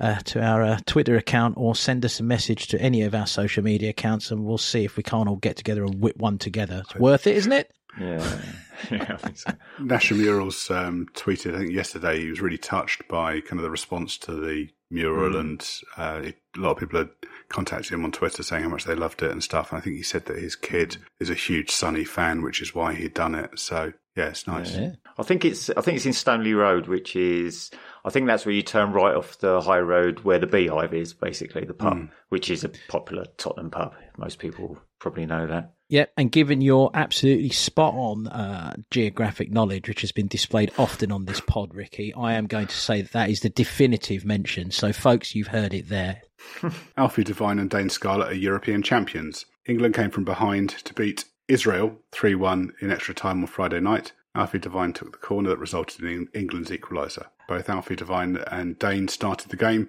uh, 0.00 0.16
to 0.24 0.42
our 0.42 0.62
uh, 0.62 0.78
Twitter 0.86 1.16
account 1.16 1.54
or 1.56 1.74
send 1.74 2.04
us 2.04 2.20
a 2.20 2.22
message 2.22 2.68
to 2.68 2.80
any 2.80 3.02
of 3.02 3.14
our 3.14 3.26
social 3.26 3.62
media 3.62 3.90
accounts, 3.90 4.30
and 4.30 4.44
we'll 4.44 4.58
see 4.58 4.84
if 4.84 4.96
we 4.96 5.02
can't 5.02 5.28
all 5.28 5.36
get 5.36 5.56
together 5.56 5.84
and 5.84 6.00
whip 6.00 6.16
one 6.16 6.38
together. 6.38 6.82
It's 6.84 6.96
worth 6.96 7.26
it, 7.26 7.36
isn't 7.36 7.52
it? 7.52 7.72
Yeah, 7.98 8.40
yeah, 8.90 9.06
I 9.10 9.16
think 9.16 9.38
so. 9.38 9.52
Nasher 9.80 10.16
Murals 10.16 10.70
um, 10.70 11.06
tweeted, 11.14 11.54
I 11.54 11.58
think 11.58 11.72
yesterday, 11.72 12.20
he 12.20 12.28
was 12.28 12.40
really 12.40 12.58
touched 12.58 13.06
by 13.08 13.40
kind 13.40 13.58
of 13.58 13.62
the 13.62 13.70
response 13.70 14.18
to 14.18 14.34
the 14.34 14.68
mural, 14.90 15.34
mm. 15.34 15.40
and 15.40 15.70
uh, 15.96 16.30
a 16.56 16.60
lot 16.60 16.72
of 16.72 16.78
people 16.78 16.98
had 16.98 17.10
contacted 17.48 17.92
him 17.92 18.04
on 18.04 18.12
Twitter 18.12 18.42
saying 18.42 18.62
how 18.62 18.68
much 18.68 18.84
they 18.84 18.94
loved 18.94 19.22
it 19.22 19.30
and 19.30 19.42
stuff. 19.42 19.70
And 19.70 19.78
I 19.78 19.80
think 19.80 19.96
he 19.96 20.02
said 20.02 20.26
that 20.26 20.38
his 20.38 20.56
kid 20.56 20.98
is 21.20 21.30
a 21.30 21.34
huge 21.34 21.70
Sonny 21.70 22.04
fan, 22.04 22.42
which 22.42 22.60
is 22.60 22.74
why 22.74 22.94
he'd 22.94 23.14
done 23.14 23.34
it. 23.34 23.58
So 23.58 23.92
yeah, 24.16 24.28
it's 24.28 24.46
nice. 24.46 24.76
Yeah. 24.76 24.92
I 25.18 25.22
think 25.22 25.44
it's 25.44 25.70
I 25.70 25.80
think 25.80 25.96
it's 25.96 26.06
in 26.06 26.12
Stanley 26.12 26.54
Road, 26.54 26.86
which 26.86 27.16
is 27.16 27.70
I 28.04 28.10
think 28.10 28.26
that's 28.26 28.44
where 28.44 28.54
you 28.54 28.62
turn 28.62 28.92
right 28.92 29.14
off 29.14 29.38
the 29.38 29.60
high 29.60 29.80
road 29.80 30.20
where 30.20 30.38
the 30.38 30.46
Beehive 30.46 30.92
is, 30.92 31.14
basically 31.14 31.64
the 31.64 31.72
pub, 31.72 31.94
mm. 31.94 32.10
which 32.28 32.50
is 32.50 32.62
a 32.62 32.70
popular 32.88 33.24
Tottenham 33.38 33.70
pub. 33.70 33.94
Most 34.18 34.38
people 34.38 34.78
probably 34.98 35.24
know 35.24 35.46
that. 35.46 35.72
Yep, 35.88 36.12
and 36.16 36.32
given 36.32 36.60
your 36.60 36.90
absolutely 36.92 37.50
spot 37.50 37.94
on 37.94 38.26
uh, 38.26 38.74
geographic 38.90 39.50
knowledge, 39.50 39.88
which 39.88 40.00
has 40.02 40.12
been 40.12 40.26
displayed 40.26 40.72
often 40.76 41.12
on 41.12 41.24
this 41.24 41.40
pod, 41.40 41.74
Ricky, 41.74 42.12
I 42.14 42.34
am 42.34 42.46
going 42.46 42.66
to 42.66 42.76
say 42.76 43.02
that 43.02 43.12
that 43.12 43.30
is 43.30 43.40
the 43.40 43.50
definitive 43.50 44.24
mention. 44.24 44.70
So, 44.70 44.92
folks, 44.92 45.34
you've 45.34 45.48
heard 45.48 45.72
it 45.72 45.88
there. 45.88 46.22
Alfie 46.96 47.24
Devine 47.24 47.58
and 47.58 47.70
Dane 47.70 47.90
Scarlett 47.90 48.32
are 48.32 48.34
European 48.34 48.82
champions. 48.82 49.46
England 49.66 49.94
came 49.94 50.10
from 50.10 50.24
behind 50.24 50.70
to 50.70 50.94
beat 50.94 51.24
Israel 51.48 51.96
3 52.12 52.34
1 52.34 52.72
in 52.80 52.90
extra 52.90 53.14
time 53.14 53.40
on 53.40 53.46
Friday 53.46 53.80
night. 53.80 54.12
Alfie 54.34 54.58
Devine 54.58 54.92
took 54.92 55.12
the 55.12 55.18
corner 55.18 55.50
that 55.50 55.58
resulted 55.58 56.04
in 56.04 56.28
England's 56.34 56.70
equaliser. 56.70 57.26
Both 57.48 57.68
Alfie 57.68 57.96
Devine 57.96 58.38
and 58.50 58.78
Dane 58.78 59.08
started 59.08 59.50
the 59.50 59.56
game. 59.56 59.88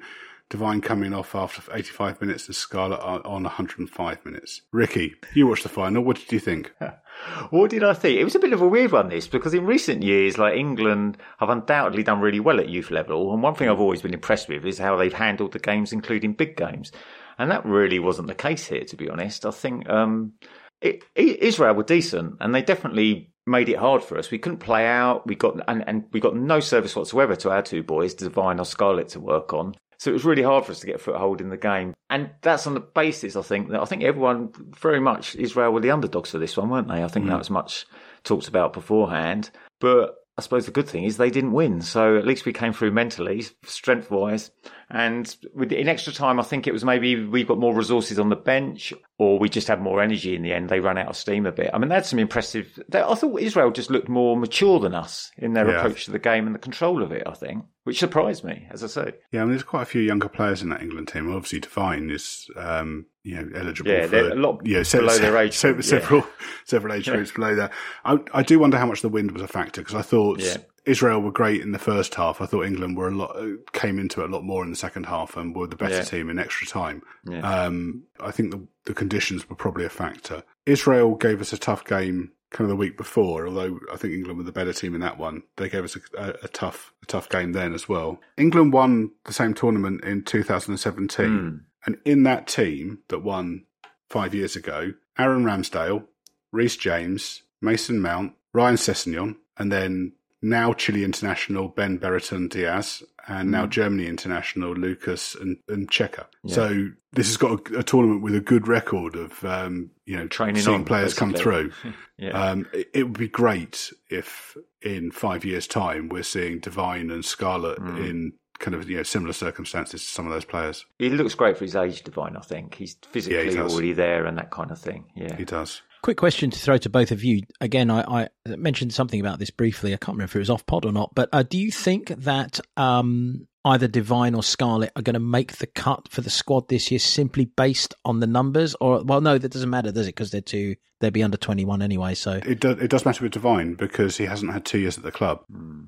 Devine 0.49 0.81
coming 0.81 1.11
off 1.11 1.33
after 1.33 1.63
85 1.75 2.21
minutes 2.21 2.45
and 2.45 2.55
Scarlett 2.55 2.99
on 2.99 3.43
105 3.43 4.25
minutes. 4.25 4.61
Ricky, 4.71 5.15
you 5.33 5.47
watched 5.47 5.63
the 5.63 5.69
final. 5.69 6.03
What 6.03 6.17
did 6.17 6.31
you 6.31 6.39
think? 6.39 6.71
what 7.49 7.71
did 7.71 7.83
I 7.83 7.93
think? 7.93 8.19
It 8.19 8.23
was 8.23 8.35
a 8.35 8.39
bit 8.39 8.53
of 8.53 8.61
a 8.61 8.67
weird 8.67 8.91
one, 8.91 9.09
this, 9.09 9.27
because 9.27 9.55
in 9.55 9.65
recent 9.65 10.03
years, 10.03 10.37
like 10.37 10.55
England 10.55 11.17
have 11.39 11.49
undoubtedly 11.49 12.03
done 12.03 12.21
really 12.21 12.39
well 12.39 12.59
at 12.59 12.69
youth 12.69 12.91
level. 12.91 13.33
And 13.33 13.41
one 13.41 13.55
thing 13.55 13.69
I've 13.69 13.79
always 13.79 14.03
been 14.03 14.13
impressed 14.13 14.47
with 14.47 14.63
is 14.65 14.77
how 14.77 14.95
they've 14.95 15.11
handled 15.11 15.53
the 15.53 15.59
games, 15.59 15.91
including 15.91 16.33
big 16.33 16.55
games. 16.55 16.91
And 17.39 17.49
that 17.49 17.65
really 17.65 17.97
wasn't 17.97 18.27
the 18.27 18.35
case 18.35 18.67
here, 18.67 18.83
to 18.83 18.95
be 18.95 19.09
honest. 19.09 19.47
I 19.47 19.51
think 19.51 19.89
um, 19.89 20.33
it, 20.79 21.03
Israel 21.15 21.73
were 21.73 21.83
decent, 21.83 22.35
and 22.39 22.53
they 22.53 22.61
definitely 22.61 23.31
made 23.45 23.69
it 23.69 23.77
hard 23.77 24.03
for 24.03 24.17
us. 24.17 24.31
We 24.31 24.39
couldn't 24.39 24.59
play 24.59 24.85
out. 24.85 25.27
We 25.27 25.35
got 25.35 25.59
and, 25.67 25.83
and 25.87 26.05
we 26.11 26.19
got 26.19 26.35
no 26.35 26.59
service 26.59 26.95
whatsoever 26.95 27.35
to 27.37 27.51
our 27.51 27.61
two 27.61 27.83
boys, 27.83 28.13
Devine 28.13 28.59
or 28.59 28.65
Scarlett, 28.65 29.09
to 29.09 29.19
work 29.19 29.53
on. 29.53 29.75
So 29.97 30.09
it 30.09 30.13
was 30.13 30.25
really 30.25 30.43
hard 30.43 30.65
for 30.65 30.71
us 30.71 30.81
to 30.81 30.87
get 30.87 30.95
a 30.95 30.99
foothold 30.99 31.41
in 31.41 31.49
the 31.49 31.57
game. 31.57 31.93
And 32.09 32.29
that's 32.41 32.67
on 32.67 32.73
the 32.73 32.79
basis, 32.81 33.35
I 33.35 33.41
think, 33.41 33.69
that 33.69 33.81
I 33.81 33.85
think 33.85 34.03
everyone 34.03 34.51
very 34.79 34.99
much 34.99 35.35
Israel 35.35 35.71
were 35.71 35.79
the 35.79 35.91
underdogs 35.91 36.31
for 36.31 36.37
this 36.37 36.57
one, 36.57 36.69
weren't 36.69 36.87
they? 36.87 37.03
I 37.03 37.07
think 37.07 37.25
mm. 37.25 37.29
that 37.29 37.39
was 37.39 37.49
much 37.49 37.85
talked 38.23 38.47
about 38.47 38.73
beforehand. 38.73 39.51
But 39.79 40.15
I 40.37 40.41
suppose 40.41 40.65
the 40.65 40.71
good 40.71 40.89
thing 40.89 41.05
is 41.05 41.15
they 41.15 41.29
didn't 41.29 41.53
win. 41.53 41.81
So 41.81 42.17
at 42.17 42.27
least 42.27 42.45
we 42.45 42.51
came 42.51 42.73
through 42.73 42.91
mentally, 42.91 43.45
strength 43.63 44.11
wise. 44.11 44.51
And 44.89 45.33
with, 45.53 45.71
in 45.71 45.87
extra 45.87 46.11
time, 46.11 46.39
I 46.39 46.43
think 46.43 46.67
it 46.67 46.73
was 46.73 46.83
maybe 46.83 47.25
we've 47.25 47.47
got 47.47 47.57
more 47.57 47.73
resources 47.73 48.19
on 48.19 48.29
the 48.29 48.35
bench 48.35 48.93
or 49.17 49.39
we 49.39 49.47
just 49.47 49.67
had 49.67 49.81
more 49.81 50.01
energy 50.01 50.35
in 50.35 50.41
the 50.41 50.51
end. 50.51 50.69
They 50.69 50.81
ran 50.81 50.97
out 50.97 51.07
of 51.07 51.15
steam 51.15 51.45
a 51.45 51.51
bit. 51.51 51.69
I 51.73 51.77
mean, 51.77 51.87
they 51.87 51.95
had 51.95 52.05
some 52.05 52.19
impressive. 52.19 52.77
They, 52.89 53.01
I 53.01 53.15
thought 53.15 53.39
Israel 53.39 53.71
just 53.71 53.89
looked 53.89 54.09
more 54.09 54.35
mature 54.35 54.79
than 54.79 54.93
us 54.93 55.31
in 55.37 55.53
their 55.53 55.69
yeah. 55.69 55.77
approach 55.77 56.05
to 56.05 56.11
the 56.11 56.19
game 56.19 56.45
and 56.45 56.53
the 56.53 56.59
control 56.59 57.01
of 57.01 57.13
it. 57.13 57.23
I 57.25 57.33
think, 57.33 57.63
which 57.85 57.99
surprised 57.99 58.43
me, 58.43 58.67
as 58.71 58.83
I 58.83 58.87
say. 58.87 59.13
Yeah, 59.31 59.41
I 59.41 59.43
mean, 59.45 59.51
there's 59.51 59.63
quite 59.63 59.83
a 59.83 59.85
few 59.85 60.01
younger 60.01 60.27
players 60.27 60.61
in 60.61 60.69
that 60.69 60.81
England 60.81 61.07
team. 61.07 61.33
Obviously, 61.33 61.61
Devine 61.61 62.09
is, 62.09 62.49
um, 62.57 63.05
you 63.23 63.35
know, 63.35 63.57
eligible. 63.57 63.91
Yeah, 63.91 64.07
for, 64.07 64.19
a 64.19 64.35
lot 64.35 64.65
yeah, 64.65 64.83
below 64.91 65.07
se- 65.07 65.21
their 65.21 65.37
age. 65.37 65.55
Se- 65.55 65.81
several, 65.81 66.19
yeah. 66.21 66.45
several 66.65 66.93
age 66.95 67.05
groups 67.05 67.31
below 67.31 67.55
that. 67.55 67.71
I, 68.03 68.19
I 68.33 68.43
do 68.43 68.59
wonder 68.59 68.77
how 68.77 68.85
much 68.85 69.01
the 69.01 69.09
wind 69.09 69.31
was 69.31 69.41
a 69.41 69.47
factor 69.47 69.79
because 69.81 69.95
I 69.95 70.01
thought 70.01 70.41
yeah. 70.41 70.57
Israel 70.85 71.21
were 71.21 71.31
great 71.31 71.61
in 71.61 71.71
the 71.71 71.79
first 71.79 72.15
half. 72.15 72.41
I 72.41 72.45
thought 72.45 72.65
England 72.65 72.97
were 72.97 73.07
a 73.07 73.11
lot 73.11 73.35
came 73.73 73.99
into 73.99 74.21
it 74.21 74.29
a 74.29 74.33
lot 74.33 74.43
more 74.43 74.63
in 74.63 74.69
the 74.69 74.75
second 74.75 75.05
half 75.05 75.35
and 75.35 75.55
were 75.55 75.67
the 75.67 75.75
better 75.75 75.95
yeah. 75.95 76.03
team 76.03 76.29
in 76.29 76.39
extra 76.39 76.67
time. 76.67 77.01
Yeah. 77.27 77.39
Um, 77.39 78.03
I 78.19 78.31
think 78.31 78.51
the, 78.51 78.65
the 78.85 78.93
conditions 78.93 79.49
were 79.49 79.55
probably 79.55 79.85
a 79.85 79.89
factor. 79.89 80.43
Israel 80.65 81.15
gave 81.15 81.41
us 81.41 81.53
a 81.53 81.57
tough 81.57 81.85
game 81.85 82.31
kind 82.51 82.65
of 82.65 82.69
the 82.69 82.75
week 82.75 82.97
before, 82.97 83.47
although 83.47 83.79
I 83.91 83.97
think 83.97 84.13
England 84.13 84.37
were 84.37 84.45
the 84.45 84.51
better 84.51 84.73
team 84.73 84.95
in 84.95 85.01
that 85.01 85.17
one. 85.17 85.43
They 85.57 85.69
gave 85.69 85.83
us 85.83 85.95
a, 85.95 85.99
a, 86.17 86.29
a 86.43 86.47
tough 86.47 86.93
a 87.01 87.05
tough 87.05 87.29
game 87.29 87.51
then 87.51 87.73
as 87.73 87.89
well. 87.89 88.19
England 88.37 88.71
won 88.71 89.11
the 89.25 89.33
same 89.33 89.53
tournament 89.53 90.03
in 90.03 90.23
2017, 90.23 91.25
mm. 91.25 91.59
and 91.85 91.97
in 92.05 92.23
that 92.23 92.47
team 92.47 92.99
that 93.09 93.23
won 93.23 93.65
five 94.09 94.33
years 94.33 94.55
ago, 94.55 94.93
Aaron 95.17 95.43
Ramsdale, 95.43 96.05
Reece 96.51 96.77
James, 96.77 97.41
Mason 97.61 97.99
Mount, 97.99 98.33
Ryan 98.53 98.75
Sessegnon, 98.75 99.35
and 99.57 99.71
then 99.71 100.13
now 100.45 100.73
Chile 100.73 101.03
international 101.03 101.69
Ben 101.69 101.97
Brereton 101.97 102.47
Diaz, 102.47 103.03
and 103.27 103.49
now 103.49 103.65
mm. 103.65 103.69
Germany 103.69 104.05
international 104.05 104.75
Lucas 104.75 105.33
and, 105.35 105.57
and 105.67 105.89
Cheika. 105.89 106.25
Yeah. 106.43 106.55
So 106.55 106.89
this 107.13 107.27
has 107.27 107.37
got 107.37 107.71
a, 107.71 107.79
a, 107.79 107.83
tournament 107.83 108.21
with 108.21 108.35
a 108.35 108.39
good 108.39 108.67
record 108.67 109.15
of 109.15 109.43
um, 109.43 109.89
you 110.05 110.15
know 110.15 110.27
training 110.27 110.61
seeing 110.61 110.75
on, 110.77 110.85
players 110.85 111.15
basically. 111.15 111.33
come 111.33 111.41
through. 111.41 111.71
yeah. 112.17 112.29
um, 112.29 112.67
it, 112.73 112.89
it, 112.93 113.03
would 113.03 113.17
be 113.17 113.27
great 113.27 113.91
if 114.09 114.55
in 114.81 115.11
five 115.11 115.43
years' 115.43 115.67
time 115.67 116.09
we're 116.09 116.23
seeing 116.23 116.59
Devine 116.59 117.09
and 117.09 117.25
Scarlett 117.25 117.79
mm. 117.79 118.07
in 118.07 118.33
kind 118.59 118.75
of 118.75 118.87
you 118.89 118.97
know 118.97 119.03
similar 119.03 119.33
circumstances 119.33 120.03
to 120.03 120.07
some 120.07 120.27
of 120.27 120.31
those 120.31 120.45
players. 120.45 120.85
He 120.99 121.09
looks 121.09 121.33
great 121.33 121.57
for 121.57 121.65
his 121.65 121.75
age, 121.75 122.03
Devine. 122.03 122.37
I 122.37 122.41
think 122.41 122.75
he's 122.75 122.95
physically 123.09 123.45
yeah, 123.45 123.51
he 123.51 123.57
already 123.57 123.93
there 123.93 124.25
and 124.25 124.37
that 124.37 124.51
kind 124.51 124.69
of 124.69 124.79
thing. 124.79 125.05
Yeah, 125.15 125.35
he 125.35 125.45
does. 125.45 125.81
Quick 126.05 126.17
question 126.17 126.51
to 126.51 126.59
throw 126.59 126.77
to 126.77 126.87
both 126.87 127.09
of 127.09 127.23
you. 127.23 127.41
Again, 127.59 127.89
I, 127.89 128.25
I 128.45 128.55
mentioned 128.55 128.93
something 128.93 129.19
about 129.19 129.39
this 129.39 129.49
briefly. 129.49 129.91
I 129.91 129.97
can't 129.97 130.15
remember 130.15 130.29
if 130.29 130.35
it 130.35 130.37
was 130.37 130.51
off 130.51 130.63
pod 130.67 130.85
or 130.85 130.91
not, 130.91 131.15
but 131.15 131.29
uh, 131.33 131.41
do 131.41 131.57
you 131.57 131.71
think 131.71 132.09
that 132.09 132.59
um, 132.77 133.47
either 133.65 133.87
Devine 133.87 134.35
or 134.35 134.43
Scarlett 134.43 134.91
are 134.95 135.01
going 135.01 135.15
to 135.15 135.19
make 135.19 135.53
the 135.53 135.65
cut 135.65 136.07
for 136.09 136.21
the 136.21 136.29
squad 136.29 136.69
this 136.69 136.91
year 136.91 136.99
simply 136.99 137.45
based 137.45 137.95
on 138.05 138.19
the 138.19 138.27
numbers? 138.27 138.75
Or 138.79 139.03
well, 139.03 139.19
no, 139.19 139.39
that 139.39 139.51
doesn't 139.51 139.67
matter, 139.67 139.91
does 139.91 140.05
it? 140.05 140.13
Because 140.13 140.29
they're 140.29 140.41
too 140.41 140.75
they'd 140.99 141.11
be 141.11 141.23
under 141.23 141.37
twenty 141.37 141.65
one 141.65 141.81
anyway. 141.81 142.13
So 142.13 142.33
it 142.33 142.59
does 142.59 142.77
it 142.79 142.91
does 142.91 143.03
matter 143.03 143.23
with 143.23 143.33
Devine 143.33 143.73
because 143.73 144.15
he 144.17 144.25
hasn't 144.25 144.53
had 144.53 144.63
two 144.63 144.77
years 144.77 144.99
at 144.99 145.03
the 145.03 145.11
club, 145.11 145.43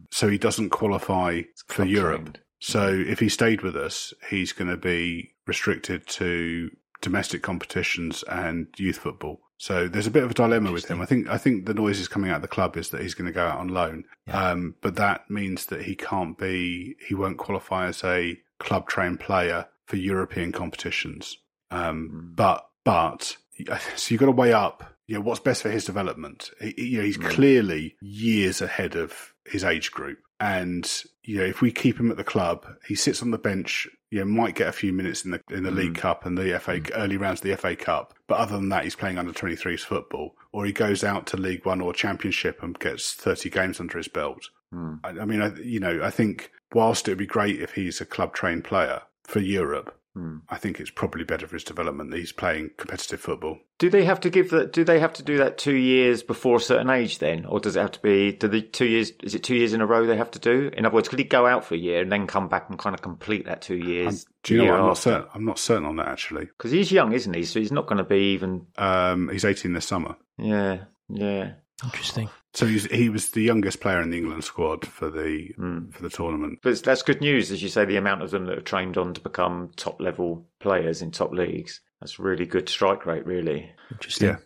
so 0.10 0.30
he 0.30 0.40
doesn't 0.40 0.72
qualify 0.72 1.44
for 1.68 1.86
Europe. 1.86 2.40
So 2.60 2.88
if 2.92 3.20
he 3.20 3.30
stayed 3.30 3.62
with 3.62 3.76
us, 3.76 4.16
he's 4.32 4.52
going 4.52 4.72
to 4.72 4.78
be 4.78 5.36
restricted 5.46 6.08
to 6.08 6.72
domestic 7.04 7.44
competitions 7.44 8.24
and 8.24 8.66
youth 8.80 8.98
football. 8.98 9.42
So 9.58 9.88
there's 9.88 10.08
a 10.08 10.12
bit 10.12 10.24
of 10.24 10.32
a 10.32 10.36
dilemma 10.36 10.72
with 10.72 10.86
him. 10.86 11.02
I 11.02 11.06
think 11.06 11.28
I 11.30 11.38
think 11.38 11.66
the 11.66 11.74
noise 11.74 12.00
is 12.00 12.08
coming 12.08 12.30
out 12.30 12.38
of 12.38 12.42
the 12.44 12.48
club 12.48 12.78
is 12.78 12.90
that 12.90 13.02
he's 13.02 13.16
going 13.16 13.26
to 13.26 13.34
go 13.34 13.46
out 13.46 13.60
on 13.60 13.70
loan, 13.70 14.06
yeah. 14.28 14.52
um, 14.52 14.76
but 14.82 14.96
that 14.96 15.30
means 15.30 15.66
that 15.68 15.84
he 15.84 15.96
can't 15.96 16.38
be 16.38 16.96
he 17.08 17.16
won't 17.16 17.38
qualify 17.38 17.88
as 17.88 18.04
a 18.04 18.40
club 18.60 18.88
trained 18.88 19.20
player 19.20 19.68
for 19.86 19.96
European 19.96 20.52
competitions. 20.52 21.38
Um, 21.72 22.10
mm. 22.14 22.36
But 22.36 22.68
but 22.84 23.38
so 23.96 24.14
you've 24.14 24.20
got 24.20 24.28
to 24.28 24.32
weigh 24.32 24.54
up 24.54 24.98
you 25.08 25.16
know 25.16 25.22
what's 25.22 25.40
best 25.40 25.62
for 25.62 25.72
his 25.72 25.86
development. 25.86 26.52
He, 26.62 26.90
you 26.90 26.98
know, 27.00 27.06
he's 27.06 27.18
mm. 27.18 27.30
clearly 27.30 27.96
years 28.02 28.62
ahead 28.62 28.96
of 28.96 29.34
his 29.46 29.64
age 29.64 29.92
group, 29.92 30.20
and 30.40 31.04
you 31.24 31.38
know 31.38 31.46
if 31.46 31.62
we 31.62 31.72
keep 31.72 32.00
him 32.00 32.12
at 32.12 32.18
the 32.18 32.24
club, 32.24 32.68
he 32.88 32.96
sits 32.96 33.22
on 33.22 33.32
the 33.32 33.38
bench 33.38 33.88
you 34.10 34.20
know, 34.20 34.26
might 34.26 34.56
get 34.56 34.68
a 34.68 34.74
few 34.74 34.94
minutes 34.94 35.26
in 35.26 35.32
the 35.32 35.42
in 35.50 35.64
the 35.64 35.70
mm. 35.70 35.78
League 35.78 35.96
Cup 35.96 36.26
and 36.26 36.38
the 36.38 36.60
FA 36.60 36.80
mm. 36.80 36.92
early 36.96 37.18
rounds 37.18 37.42
of 37.42 37.48
the 37.48 37.58
FA 37.58 37.76
Cup, 37.76 38.14
but 38.28 38.38
other 38.38 38.56
than 38.56 38.70
that, 38.70 38.84
he's 38.84 38.96
playing 38.96 39.18
under 39.18 39.34
23s 39.34 39.82
football, 39.82 40.36
or 40.52 40.66
he 40.66 40.72
goes 40.72 41.04
out 41.04 41.26
to 41.28 41.38
League 41.38 41.66
One 41.66 41.82
or 41.82 41.94
Championship 41.94 42.62
and 42.64 42.78
gets 42.80 43.14
30 43.14 43.50
games 43.50 43.80
under 43.80 43.98
his 43.98 44.08
belt. 44.08 44.50
Mm. 44.74 45.00
I, 45.04 45.22
I, 45.22 45.26
mean, 45.26 45.42
I, 45.42 45.56
you 45.56 45.80
know, 45.80 46.02
I 46.04 46.10
think 46.10 46.52
whilst 46.74 47.08
it 47.08 47.12
would 47.12 47.18
be 47.18 47.26
great 47.26 47.62
if 47.62 47.74
he's 47.74 48.02
a 48.02 48.06
club 48.06 48.34
trained 48.34 48.64
player 48.64 49.02
for 49.24 49.40
Europe, 49.40 49.98
Hmm. 50.18 50.38
I 50.50 50.58
think 50.58 50.80
it's 50.80 50.90
probably 50.90 51.24
better 51.24 51.48
for 51.48 51.56
his 51.56 51.64
development 51.64 52.10
that 52.10 52.18
he's 52.18 52.32
playing 52.32 52.72
competitive 52.76 53.22
football. 53.22 53.60
Do 53.78 53.88
they 53.88 54.04
have 54.04 54.20
to 54.22 54.32
give 54.32 54.50
that? 54.50 54.74
Do 54.74 54.84
they 54.84 55.00
have 55.00 55.14
to 55.14 55.24
do 55.24 55.38
that 55.38 55.60
two 55.60 55.76
years 55.76 56.24
before 56.24 56.56
a 56.56 56.60
certain 56.60 56.90
age 56.90 57.20
then, 57.20 57.46
or 57.46 57.60
does 57.60 57.76
it 57.76 57.82
have 57.82 57.92
to 57.92 58.02
be? 58.02 58.32
Do 58.32 58.48
the 58.48 58.64
two 58.64 58.88
years? 58.88 59.12
Is 59.22 59.36
it 59.36 59.44
two 59.44 59.54
years 59.54 59.74
in 59.74 59.82
a 59.82 59.86
row 59.86 60.08
they 60.08 60.18
have 60.18 60.32
to 60.32 60.40
do? 60.40 60.72
In 60.76 60.88
other 60.88 60.96
words, 60.96 61.08
could 61.08 61.20
he 61.20 61.26
go 61.26 61.46
out 61.46 61.66
for 61.66 61.76
a 61.76 61.78
year 61.78 62.02
and 62.02 62.12
then 62.12 62.26
come 62.26 62.48
back 62.48 62.68
and 62.68 62.80
kind 62.80 62.96
of 62.96 63.04
complete 63.04 63.46
that 63.46 63.62
two 63.62 63.76
years? 63.76 64.26
I'm, 64.26 64.34
do 64.42 64.56
you 64.56 64.66
know? 64.66 64.72
What, 64.72 64.80
I'm 64.80 64.88
not 64.88 64.98
certain. 64.98 65.28
I'm 65.36 65.46
not 65.46 65.60
certain 65.60 65.86
on 65.86 65.98
that 65.98 66.08
actually 66.08 66.46
because 66.46 66.72
he's 66.72 66.92
young, 66.92 67.12
isn't 67.12 67.36
he? 67.36 67.44
So 67.44 67.60
he's 67.60 67.72
not 67.72 67.86
going 67.86 68.00
to 68.00 68.04
be 68.04 68.34
even. 68.34 68.66
Um, 68.76 69.30
he's 69.30 69.46
18 69.46 69.74
this 69.74 69.86
summer. 69.86 70.16
Yeah, 70.40 70.86
yeah. 71.10 71.52
Interesting. 71.84 72.30
So 72.58 72.66
he 72.66 73.10
was 73.10 73.30
the 73.30 73.44
youngest 73.44 73.82
player 73.82 74.02
in 74.02 74.10
the 74.10 74.18
England 74.18 74.44
squad 74.44 74.84
for 74.84 75.12
the 75.12 75.54
mm. 75.60 75.94
for 75.94 76.02
the 76.02 76.10
tournament. 76.10 76.58
But 76.64 76.82
that's 76.82 77.04
good 77.04 77.22
news, 77.22 77.52
as 77.52 77.62
you 77.62 77.70
say. 77.70 77.86
The 77.86 77.98
amount 77.98 78.24
of 78.24 78.32
them 78.32 78.48
that 78.48 78.56
have 78.56 78.64
trained 78.64 78.98
on 78.98 79.14
to 79.14 79.22
become 79.22 79.70
top 79.76 80.02
level 80.02 80.44
players 80.60 81.04
in 81.04 81.12
top 81.12 81.32
leagues. 81.32 81.82
That's 82.02 82.18
really 82.18 82.48
good 82.48 82.68
strike 82.68 83.06
rate, 83.06 83.28
really. 83.28 83.70
Interesting. 83.92 84.30
Yeah. 84.30 84.38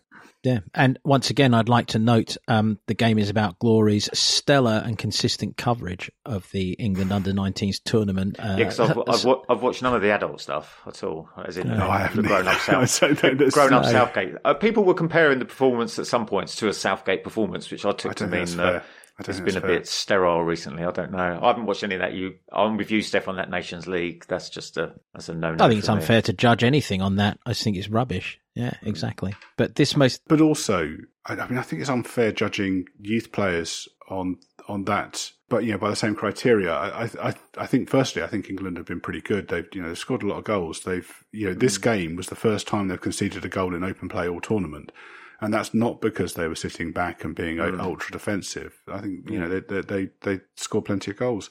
Yeah, 0.43 0.59
and 0.73 0.97
once 1.03 1.29
again, 1.29 1.53
I'd 1.53 1.69
like 1.69 1.87
to 1.87 1.99
note 1.99 2.35
um, 2.47 2.79
the 2.87 2.95
game 2.95 3.19
is 3.19 3.29
about 3.29 3.59
Glory's 3.59 4.09
stellar 4.17 4.81
and 4.83 4.97
consistent 4.97 5.55
coverage 5.55 6.11
of 6.25 6.49
the 6.51 6.73
England 6.73 7.11
under 7.11 7.31
19s 7.31 7.81
tournament. 7.83 8.37
Uh, 8.39 8.55
yeah, 8.57 8.69
because 8.69 8.79
I've, 8.79 8.97
I've, 9.07 9.35
I've, 9.49 9.61
watched 9.61 9.83
none 9.83 9.93
of 9.93 10.01
the 10.01 10.09
adult 10.09 10.41
stuff 10.41 10.81
at 10.87 11.03
all, 11.03 11.29
as 11.45 11.57
in 11.57 11.67
no, 11.67 11.85
uh, 11.85 12.11
the 12.13 12.23
grown 12.23 12.47
up 12.47 12.57
South, 12.87 13.21
grown 13.53 13.73
up 13.73 13.85
Southgate. 13.85 14.35
Uh, 14.43 14.55
people 14.55 14.83
were 14.83 14.95
comparing 14.95 15.37
the 15.37 15.45
performance 15.45 15.99
at 15.99 16.07
some 16.07 16.25
points 16.25 16.55
to 16.55 16.67
a 16.67 16.73
Southgate 16.73 17.23
performance, 17.23 17.69
which 17.69 17.85
I 17.85 17.91
took 17.91 18.11
I 18.11 18.13
to 18.15 18.27
mean 18.27 18.59
uh, 18.59 18.81
it's 19.19 19.39
been 19.39 19.57
a 19.57 19.61
fair. 19.61 19.69
bit 19.69 19.87
sterile 19.87 20.43
recently. 20.43 20.83
I 20.83 20.91
don't 20.91 21.11
know. 21.11 21.39
I 21.41 21.47
haven't 21.47 21.65
watched 21.65 21.83
any 21.83 21.95
of 21.95 22.01
that. 22.01 22.13
You, 22.13 22.35
I'm 22.51 22.77
with 22.77 22.91
you, 22.91 22.99
Steff, 22.99 23.27
on 23.27 23.35
that 23.35 23.49
Nations 23.49 23.87
League. 23.87 24.25
That's 24.27 24.49
just 24.49 24.77
a 24.77 24.93
that's 25.13 25.29
a 25.29 25.33
no. 25.33 25.55
I 25.59 25.67
think 25.67 25.79
it's 25.79 25.87
me. 25.87 25.95
unfair 25.95 26.21
to 26.23 26.33
judge 26.33 26.63
anything 26.63 27.01
on 27.01 27.17
that. 27.17 27.37
I 27.45 27.53
think 27.53 27.77
it's 27.77 27.89
rubbish. 27.89 28.39
Yeah, 28.55 28.73
exactly. 28.81 29.33
But 29.57 29.75
this 29.75 29.95
most, 29.95 30.21
but 30.27 30.41
also, 30.41 30.95
I, 31.25 31.33
I 31.33 31.47
mean, 31.47 31.57
I 31.57 31.61
think 31.61 31.81
it's 31.81 31.89
unfair 31.89 32.31
judging 32.31 32.85
youth 32.99 33.31
players 33.31 33.87
on 34.09 34.37
on 34.67 34.85
that. 34.85 35.31
But 35.49 35.65
you 35.65 35.73
know, 35.73 35.77
by 35.77 35.89
the 35.89 35.95
same 35.95 36.15
criteria, 36.15 36.73
I, 36.73 37.09
I, 37.21 37.33
I 37.57 37.65
think 37.65 37.89
firstly, 37.89 38.23
I 38.23 38.27
think 38.27 38.49
England 38.49 38.77
have 38.77 38.85
been 38.85 39.01
pretty 39.01 39.21
good. 39.21 39.49
They've, 39.49 39.67
you 39.73 39.81
know, 39.81 39.89
they've 39.89 39.97
scored 39.97 40.23
a 40.23 40.27
lot 40.27 40.37
of 40.37 40.45
goals. 40.45 40.81
They've, 40.81 41.11
you 41.33 41.47
know, 41.47 41.53
this 41.53 41.77
mm. 41.77 41.81
game 41.81 42.15
was 42.15 42.27
the 42.27 42.35
first 42.35 42.67
time 42.67 42.87
they've 42.87 42.99
conceded 42.99 43.43
a 43.43 43.49
goal 43.49 43.75
in 43.75 43.83
open 43.83 44.07
play 44.07 44.29
all 44.29 44.39
tournament 44.39 44.93
and 45.41 45.53
that's 45.53 45.73
not 45.73 46.01
because 46.01 46.35
they 46.35 46.47
were 46.47 46.55
sitting 46.55 46.91
back 46.91 47.23
and 47.23 47.35
being 47.35 47.57
mm. 47.57 47.79
ultra 47.79 48.11
defensive. 48.11 48.81
I 48.87 49.01
think 49.01 49.29
you 49.29 49.39
know 49.39 49.49
they, 49.49 49.59
they 49.59 49.81
they 49.81 50.09
they 50.21 50.41
score 50.55 50.83
plenty 50.83 51.11
of 51.11 51.17
goals, 51.17 51.49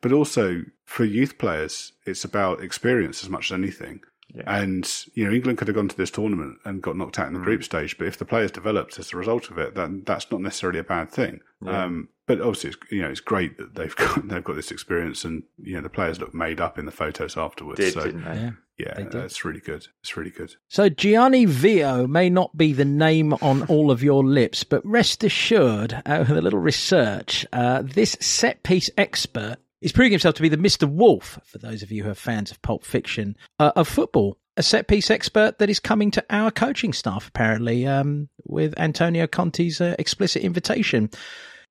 but 0.00 0.12
also 0.12 0.62
for 0.84 1.04
youth 1.04 1.38
players, 1.38 1.92
it's 2.06 2.24
about 2.24 2.62
experience 2.62 3.22
as 3.22 3.28
much 3.28 3.50
as 3.50 3.56
anything. 3.56 4.00
Yeah. 4.34 4.44
And 4.46 4.88
you 5.14 5.26
know, 5.26 5.32
England 5.32 5.58
could 5.58 5.68
have 5.68 5.74
gone 5.74 5.88
to 5.88 5.96
this 5.96 6.10
tournament 6.10 6.58
and 6.64 6.80
got 6.82 6.96
knocked 6.96 7.18
out 7.18 7.26
in 7.26 7.34
the 7.34 7.40
mm. 7.40 7.44
group 7.44 7.64
stage, 7.64 7.98
but 7.98 8.06
if 8.06 8.16
the 8.16 8.24
players 8.24 8.50
developed 8.50 8.98
as 8.98 9.12
a 9.12 9.16
result 9.16 9.50
of 9.50 9.58
it, 9.58 9.74
then 9.74 10.04
that's 10.06 10.30
not 10.30 10.40
necessarily 10.40 10.78
a 10.78 10.84
bad 10.84 11.10
thing. 11.10 11.40
Yeah. 11.62 11.84
Um, 11.84 12.08
but 12.26 12.40
obviously, 12.40 12.70
it's, 12.70 12.78
you 12.90 13.02
know, 13.02 13.10
it's 13.10 13.20
great 13.20 13.58
that 13.58 13.74
they've 13.74 13.94
got 13.96 14.28
they've 14.28 14.44
got 14.44 14.56
this 14.56 14.70
experience, 14.70 15.24
and 15.24 15.42
you 15.58 15.74
know, 15.74 15.82
the 15.82 15.90
players 15.90 16.20
look 16.20 16.32
made 16.32 16.60
up 16.60 16.78
in 16.78 16.86
the 16.86 16.92
photos 16.92 17.36
afterwards. 17.36 17.80
Did, 17.80 17.92
so, 17.92 18.04
didn't 18.04 18.24
they? 18.24 18.40
Yeah. 18.40 18.50
Yeah, 18.82 19.04
that's 19.04 19.44
really 19.44 19.60
good. 19.60 19.86
It's 20.02 20.16
really 20.16 20.30
good. 20.30 20.56
So 20.68 20.88
Gianni 20.88 21.44
Vio 21.44 22.06
may 22.06 22.28
not 22.28 22.56
be 22.56 22.72
the 22.72 22.84
name 22.84 23.32
on 23.34 23.62
all 23.64 23.90
of 23.90 24.02
your 24.02 24.24
lips, 24.24 24.64
but 24.64 24.84
rest 24.84 25.22
assured, 25.22 26.02
uh, 26.04 26.24
with 26.28 26.36
a 26.36 26.42
little 26.42 26.58
research, 26.58 27.46
uh, 27.52 27.82
this 27.82 28.16
set 28.20 28.62
piece 28.62 28.90
expert 28.98 29.58
is 29.80 29.92
proving 29.92 30.12
himself 30.12 30.34
to 30.36 30.42
be 30.42 30.48
the 30.48 30.56
Mr. 30.56 30.88
Wolf, 30.88 31.38
for 31.44 31.58
those 31.58 31.82
of 31.82 31.92
you 31.92 32.04
who 32.04 32.10
are 32.10 32.14
fans 32.14 32.50
of 32.50 32.60
Pulp 32.62 32.84
Fiction, 32.84 33.36
uh, 33.58 33.72
of 33.76 33.88
football. 33.88 34.36
A 34.56 34.62
set 34.62 34.86
piece 34.86 35.10
expert 35.10 35.58
that 35.58 35.70
is 35.70 35.80
coming 35.80 36.10
to 36.10 36.24
our 36.28 36.50
coaching 36.50 36.92
staff, 36.92 37.28
apparently, 37.28 37.86
um, 37.86 38.28
with 38.44 38.78
Antonio 38.78 39.26
Conte's 39.26 39.80
uh, 39.80 39.96
explicit 39.98 40.42
invitation. 40.42 41.08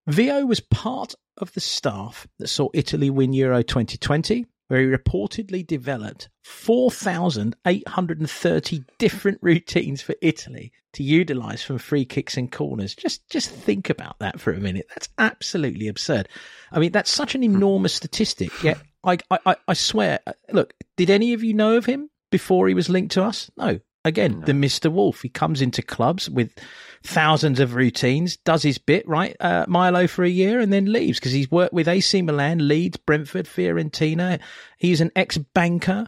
Vio 0.07 0.45
was 0.45 0.59
part 0.59 1.13
of 1.37 1.53
the 1.53 1.59
staff 1.59 2.27
that 2.39 2.47
saw 2.47 2.69
Italy 2.73 3.09
win 3.09 3.33
Euro 3.33 3.61
2020 3.61 4.47
where 4.71 4.79
he 4.79 4.87
reportedly 4.87 5.67
developed 5.67 6.29
4,830 6.45 8.83
different 8.99 9.37
routines 9.41 10.01
for 10.01 10.15
Italy 10.21 10.71
to 10.93 11.03
utilize 11.03 11.61
from 11.61 11.77
free 11.77 12.05
kicks 12.05 12.37
and 12.37 12.49
corners. 12.49 12.95
Just, 12.95 13.29
just 13.29 13.49
think 13.49 13.89
about 13.89 14.17
that 14.19 14.39
for 14.39 14.53
a 14.53 14.61
minute. 14.61 14.85
That's 14.87 15.09
absolutely 15.17 15.89
absurd. 15.89 16.29
I 16.71 16.79
mean, 16.79 16.93
that's 16.93 17.11
such 17.11 17.35
an 17.35 17.43
enormous 17.43 17.93
statistic. 17.93 18.63
Yet, 18.63 18.77
I, 19.03 19.17
I, 19.29 19.57
I 19.67 19.73
swear, 19.73 20.21
uh, 20.25 20.31
look, 20.53 20.73
did 20.95 21.09
any 21.09 21.33
of 21.33 21.43
you 21.43 21.53
know 21.53 21.75
of 21.75 21.85
him 21.85 22.09
before 22.29 22.69
he 22.69 22.73
was 22.73 22.87
linked 22.87 23.11
to 23.15 23.23
us? 23.23 23.51
No. 23.57 23.81
Again, 24.03 24.39
no. 24.39 24.45
the 24.45 24.53
Mr. 24.53 24.91
Wolf. 24.91 25.21
He 25.21 25.29
comes 25.29 25.61
into 25.61 25.81
clubs 25.81 26.29
with 26.29 26.53
thousands 27.03 27.59
of 27.59 27.75
routines, 27.75 28.37
does 28.37 28.63
his 28.63 28.77
bit, 28.77 29.07
right? 29.07 29.35
Uh, 29.39 29.65
Milo 29.67 30.07
for 30.07 30.23
a 30.23 30.29
year 30.29 30.59
and 30.59 30.73
then 30.73 30.91
leaves 30.91 31.19
because 31.19 31.31
he's 31.31 31.51
worked 31.51 31.73
with 31.73 31.87
AC 31.87 32.21
Milan, 32.21 32.67
Leeds, 32.67 32.97
Brentford, 32.97 33.45
Fiorentina. 33.45 34.39
He's 34.77 35.01
an 35.01 35.11
ex 35.15 35.37
banker. 35.37 36.07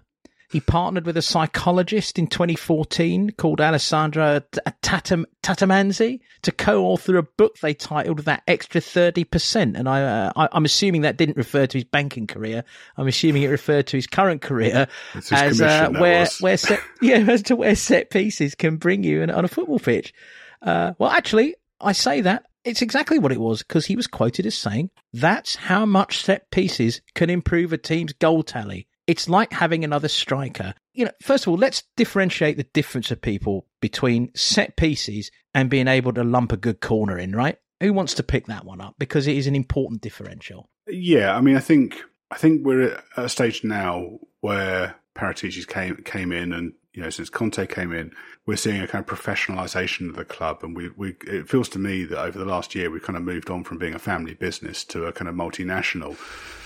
He 0.54 0.60
partnered 0.60 1.08
with 1.08 1.18
a 1.18 1.22
psychologist 1.24 2.20
in 2.20 2.28
2014 2.28 3.32
called 3.32 3.60
Alessandra 3.60 4.44
Tatam- 4.84 5.26
Tatamanzi 5.42 6.20
to 6.44 6.52
co-author 6.52 7.18
a 7.18 7.24
book 7.24 7.58
they 7.58 7.74
titled 7.74 8.20
"That 8.20 8.44
Extra 8.48 8.80
30%." 8.80 9.76
And 9.76 9.90
I, 9.90 10.04
uh, 10.04 10.32
I, 10.36 10.56
am 10.56 10.64
assuming 10.64 11.02
that 11.02 11.18
didn't 11.18 11.38
refer 11.38 11.66
to 11.66 11.78
his 11.80 11.86
banking 11.86 12.28
career. 12.28 12.64
I'm 12.98 13.08
assuming 13.08 13.42
it 13.42 13.48
referred 13.48 13.88
to 13.88 13.98
his 13.98 14.06
current 14.06 14.44
career 14.44 14.88
as 15.32 15.60
uh, 15.60 15.90
where 15.90 16.28
where 16.40 16.58
set 16.58 16.80
yeah 17.02 17.26
as 17.28 17.42
to 17.44 17.56
where 17.56 17.76
set 17.76 18.12
pieces 18.12 18.54
can 18.54 18.78
bring 18.78 19.04
you 19.04 19.24
on 19.24 19.44
a 19.44 19.48
football 19.48 19.80
pitch. 19.80 20.14
Uh, 20.62 20.94
well, 21.00 21.10
actually, 21.10 21.56
I 21.82 21.94
say 21.94 22.22
that 22.22 22.46
it's 22.64 22.84
exactly 22.84 23.18
what 23.18 23.32
it 23.32 23.42
was 23.42 23.64
because 23.64 23.88
he 23.88 23.96
was 23.96 24.06
quoted 24.06 24.46
as 24.46 24.56
saying, 24.56 24.92
That's 25.14 25.56
how 25.56 25.86
much 25.88 26.24
set 26.24 26.52
pieces 26.52 27.02
can 27.16 27.32
improve 27.32 27.74
a 27.74 27.78
team's 27.80 28.14
goal 28.14 28.44
tally. 28.44 28.88
It's 29.08 29.28
like 29.28 29.52
having 29.52 29.84
another 29.84 30.08
striker. 30.08 30.74
You 30.94 31.06
know, 31.06 31.12
first 31.22 31.46
of 31.46 31.52
all, 31.52 31.58
let's 31.58 31.84
differentiate 31.98 32.58
the 32.58 32.64
difference 32.64 33.12
of 33.12 33.22
people 33.22 33.68
between 33.82 34.32
set 34.36 34.78
pieces 34.78 35.30
and 35.54 35.70
being 35.70 35.88
able 35.88 36.14
to 36.14 36.24
lump 36.24 36.52
a 36.52 36.58
good 36.58 36.80
corner 36.80 37.18
in, 37.18 37.36
right? 37.36 37.58
Who 37.82 37.94
wants 37.94 38.14
to 38.16 38.24
pick 38.24 38.48
that 38.48 38.66
one 38.66 38.80
up? 38.80 38.96
Because 38.98 39.28
it 39.28 39.36
is 39.36 39.48
an 39.48 39.56
important 39.56 40.02
differential. 40.02 40.70
Yeah, 40.88 41.36
I 41.36 41.42
mean, 41.42 41.58
I 41.58 41.60
think 41.60 42.02
I 42.32 42.38
think 42.38 42.66
we're 42.66 42.94
at 42.94 43.04
a 43.18 43.30
stage 43.30 43.64
now 43.64 44.20
where 44.42 44.96
Paratici 45.16 45.68
came 45.68 45.98
came 45.98 46.32
in 46.32 46.54
and 46.54 46.74
you 46.94 47.02
know, 47.02 47.10
since 47.10 47.30
Conte 47.30 47.66
came 47.68 47.92
in, 47.92 48.12
we're 48.46 48.56
seeing 48.56 48.82
a 48.82 48.88
kind 48.88 49.04
of 49.04 49.10
professionalization 49.10 50.10
of 50.10 50.16
the 50.16 50.26
club. 50.26 50.60
And 50.64 50.76
we, 50.76 50.90
we, 50.90 51.16
it 51.26 51.50
feels 51.50 51.68
to 51.70 51.80
me 51.80 52.04
that 52.06 52.20
over 52.20 52.38
the 52.38 52.46
last 52.46 52.76
year, 52.76 52.92
we've 52.92 53.02
kind 53.02 53.18
of 53.18 53.24
moved 53.24 53.50
on 53.50 53.64
from 53.64 53.80
being 53.80 53.96
a 53.96 54.00
family 54.00 54.36
business 54.36 54.84
to 54.86 55.06
a 55.06 55.12
kind 55.12 55.28
of 55.28 55.36
multinational. 55.36 56.16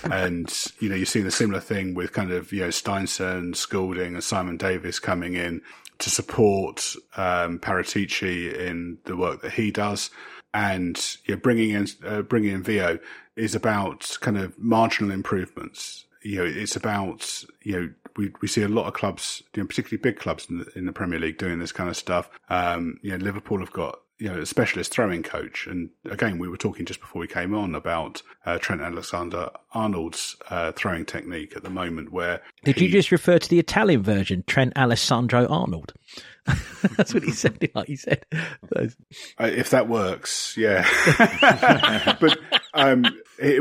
and, 0.12 0.54
you 0.80 0.90
know, 0.90 0.96
you're 0.96 1.06
seeing 1.06 1.26
a 1.26 1.32
similar 1.32 1.62
thing 1.62 1.94
with 1.94 2.12
kind 2.12 2.32
of, 2.32 2.52
you 2.52 2.62
know, 2.62 2.68
Steinsson, 2.68 3.56
Spalding 3.56 4.16
and 4.16 4.24
Simon 4.24 4.58
Davis 4.58 5.00
coming 5.00 5.36
in 5.36 5.62
to 6.00 6.10
support, 6.10 6.96
um, 7.16 7.58
Paratici 7.58 8.54
in 8.54 8.98
the 9.06 9.16
work 9.16 9.42
that 9.42 9.54
he 9.54 9.72
does. 9.72 10.12
And, 10.54 11.00
you 11.26 11.36
know, 11.36 11.42
bringing 11.42 11.72
in, 11.72 11.88
uh, 12.06 12.22
bringing 12.22 12.54
in 12.54 12.64
Vio 12.64 13.00
is 13.36 13.56
about 13.56 14.18
kind 14.20 14.38
of 14.38 14.58
marginal 14.60 15.12
improvements 15.12 16.06
you 16.28 16.38
know, 16.38 16.46
it's 16.46 16.76
about, 16.76 17.44
you 17.64 17.80
know, 17.80 17.90
we, 18.18 18.32
we 18.42 18.48
see 18.48 18.64
a 18.64 18.68
lot 18.68 18.88
of 18.88 18.94
clubs, 18.94 19.44
you 19.56 19.62
know, 19.62 19.68
particularly 19.68 20.02
big 20.02 20.18
clubs 20.18 20.48
in 20.50 20.60
the, 20.60 20.72
in 20.76 20.86
the 20.86 20.92
Premier 20.92 21.20
League 21.20 21.38
doing 21.38 21.60
this 21.60 21.72
kind 21.72 21.90
of 21.90 21.96
stuff. 21.96 22.30
Um, 22.50 23.00
you 23.02 23.12
know, 23.12 23.18
Liverpool 23.24 23.60
have 23.60 23.72
got, 23.72 24.00
you 24.20 24.28
know, 24.28 24.40
a 24.42 24.46
specialist 24.46 24.92
throwing 24.92 25.22
coach. 25.22 25.68
And 25.68 25.92
again, 26.10 26.40
we 26.40 26.48
were 26.48 26.58
talking 26.58 26.86
just 26.86 27.00
before 27.00 27.20
we 27.20 27.28
came 27.28 27.54
on 27.54 27.76
about 27.76 28.24
uh, 28.46 28.58
Trent 28.58 28.82
Alexander 28.82 29.52
Arnold's 29.74 30.36
uh, 30.50 30.72
throwing 30.72 31.06
technique 31.06 31.56
at 31.56 31.64
the 31.64 31.70
moment 31.70 32.12
where. 32.12 32.42
Did 32.64 32.78
he, 32.78 32.86
you 32.86 32.92
just 32.92 33.12
refer 33.12 33.38
to 33.38 33.50
the 33.50 33.60
Italian 33.60 34.02
version, 34.02 34.44
Trent 34.48 34.74
Alessandro 34.76 35.46
Arnold? 35.48 35.94
That's 36.96 37.14
what 37.14 37.24
he 37.24 37.32
said. 37.32 37.70
Like 37.76 37.88
he 37.88 37.96
said, 37.96 38.26
uh, 38.32 38.88
if 39.40 39.70
that 39.72 39.88
works, 39.88 40.56
yeah. 40.58 40.88
but 42.20 42.40
um, 42.78 43.06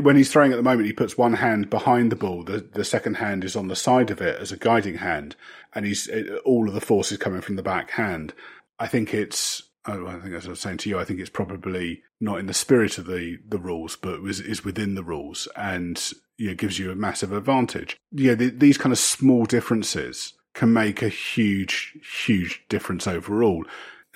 when 0.01 0.17
he's 0.17 0.31
throwing 0.31 0.53
at 0.53 0.57
the 0.57 0.63
moment, 0.63 0.87
he 0.87 0.93
puts 0.93 1.19
one 1.19 1.35
hand 1.35 1.71
behind 1.71 2.13
the 2.13 2.17
ball. 2.17 2.45
The 2.45 2.59
the 2.59 2.85
second 2.85 3.15
hand 3.15 3.45
is 3.45 3.57
on 3.57 3.69
the 3.69 3.77
side 3.77 4.11
of 4.11 4.21
it 4.21 4.41
as 4.41 4.53
a 4.53 4.57
guiding 4.57 4.99
hand, 4.99 5.37
and 5.75 5.85
he's 5.87 6.09
all 6.45 6.69
of 6.69 6.75
the 6.75 6.81
force 6.81 7.13
is 7.13 7.19
coming 7.19 7.41
from 7.41 7.57
the 7.57 7.63
back 7.63 7.91
hand. 7.91 8.33
I 8.79 8.87
think 8.87 9.13
it's. 9.15 9.63
I 9.89 10.19
think 10.19 10.35
as 10.35 10.47
I 10.47 10.51
was 10.51 10.59
saying 10.59 10.79
to 10.79 10.89
you, 10.89 10.99
I 10.99 11.05
think 11.05 11.21
it's 11.21 11.31
probably 11.31 12.03
not 12.21 12.41
in 12.41 12.47
the 12.47 12.55
spirit 12.55 12.99
of 12.99 13.07
the, 13.07 13.39
the 13.49 13.59
rules, 13.59 13.95
but 13.95 14.19
is, 14.25 14.41
is 14.41 14.65
within 14.65 14.97
the 14.97 15.05
rules 15.05 15.47
and 15.55 16.13
you 16.39 16.49
know, 16.49 16.55
gives 16.55 16.79
you 16.79 16.91
a 16.91 16.97
massive 16.97 17.33
advantage. 17.33 17.97
Yeah, 18.11 18.35
the, 18.35 18.51
these 18.51 18.79
kind 18.79 18.93
of 18.93 18.99
small 18.99 19.45
differences 19.45 20.35
can 20.55 20.73
make 20.73 21.03
a 21.03 21.09
huge, 21.09 21.97
huge 22.25 22.65
difference 22.69 23.07
overall. 23.07 23.65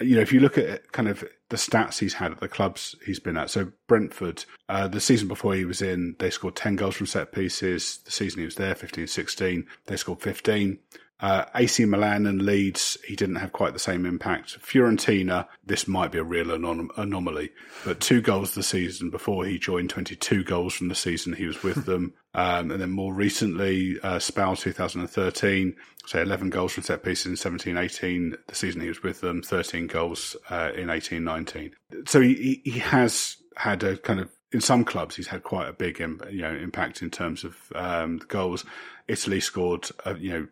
You 0.00 0.16
know, 0.16 0.22
if 0.22 0.32
you 0.32 0.40
look 0.40 0.58
at 0.58 0.90
kind 0.92 1.08
of 1.08 1.22
the 1.50 1.56
stats 1.56 1.98
he's 1.98 2.14
had 2.14 2.32
at 2.32 2.40
the 2.40 2.48
clubs 2.48 2.96
he's 3.04 3.20
been 3.20 3.36
at. 3.36 3.50
So 3.50 3.72
Brentford, 3.86 4.44
uh, 4.68 4.88
the 4.88 5.00
season 5.00 5.28
before 5.28 5.54
he 5.54 5.64
was 5.64 5.82
in, 5.82 6.16
they 6.18 6.30
scored 6.30 6.56
10 6.56 6.76
goals 6.76 6.94
from 6.94 7.06
set 7.06 7.32
pieces. 7.32 7.98
The 8.04 8.12
season 8.12 8.38
he 8.38 8.44
was 8.46 8.54
there, 8.54 8.74
15 8.74 9.06
16, 9.06 9.66
they 9.86 9.96
scored 9.96 10.22
15. 10.22 10.78
Uh, 11.20 11.44
AC 11.54 11.84
Milan 11.84 12.26
and 12.26 12.42
Leeds, 12.42 12.96
he 13.06 13.14
didn't 13.14 13.36
have 13.36 13.52
quite 13.52 13.72
the 13.72 13.78
same 13.78 14.06
impact. 14.06 14.58
Fiorentina, 14.60 15.46
this 15.64 15.86
might 15.86 16.12
be 16.12 16.18
a 16.18 16.24
real 16.24 16.46
anom- 16.46 16.88
anomaly, 16.96 17.50
but 17.84 18.00
two 18.00 18.20
goals 18.20 18.54
the 18.54 18.62
season 18.62 19.10
before 19.10 19.44
he 19.44 19.58
joined, 19.58 19.90
22 19.90 20.44
goals 20.44 20.74
from 20.74 20.88
the 20.88 20.94
season 20.94 21.34
he 21.34 21.46
was 21.46 21.62
with 21.62 21.84
them. 21.86 22.14
Um, 22.32 22.70
and 22.70 22.80
then 22.80 22.90
more 22.90 23.12
recently, 23.12 23.98
uh, 24.02 24.18
Spal 24.18 24.56
2013, 24.56 25.76
so 26.06 26.22
11 26.22 26.50
goals 26.50 26.72
from 26.72 26.84
set 26.84 27.02
pieces 27.02 27.26
in 27.26 27.36
17 27.36 27.76
18, 27.76 28.36
the 28.46 28.54
season 28.54 28.80
he 28.80 28.88
was 28.88 29.02
with 29.02 29.20
them, 29.20 29.42
13 29.42 29.88
goals 29.88 30.36
uh, 30.48 30.70
in 30.76 30.90
18 30.90 31.22
19. 31.22 31.72
So 32.06 32.20
he, 32.20 32.62
he 32.64 32.78
has 32.78 33.36
had 33.56 33.82
a 33.82 33.96
kind 33.98 34.20
of 34.20 34.30
in 34.52 34.60
some 34.60 34.84
clubs 34.84 35.14
he's 35.14 35.28
had 35.28 35.42
quite 35.42 35.68
a 35.68 35.72
big 35.72 35.98
you 35.98 36.42
know 36.42 36.54
impact 36.54 37.02
in 37.02 37.10
terms 37.10 37.44
of 37.44 37.56
um, 37.74 38.18
the 38.18 38.26
goals. 38.26 38.64
Italy 39.08 39.40
scored 39.40 39.88
uh, 40.04 40.14
you 40.18 40.30
know 40.30 40.46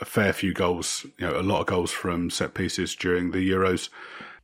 a 0.00 0.04
fair 0.04 0.32
few 0.32 0.52
goals, 0.52 1.06
you 1.18 1.26
know 1.26 1.38
a 1.38 1.42
lot 1.42 1.60
of 1.60 1.66
goals 1.66 1.90
from 1.90 2.30
set 2.30 2.54
pieces 2.54 2.94
during 2.94 3.30
the 3.30 3.50
Euros. 3.50 3.88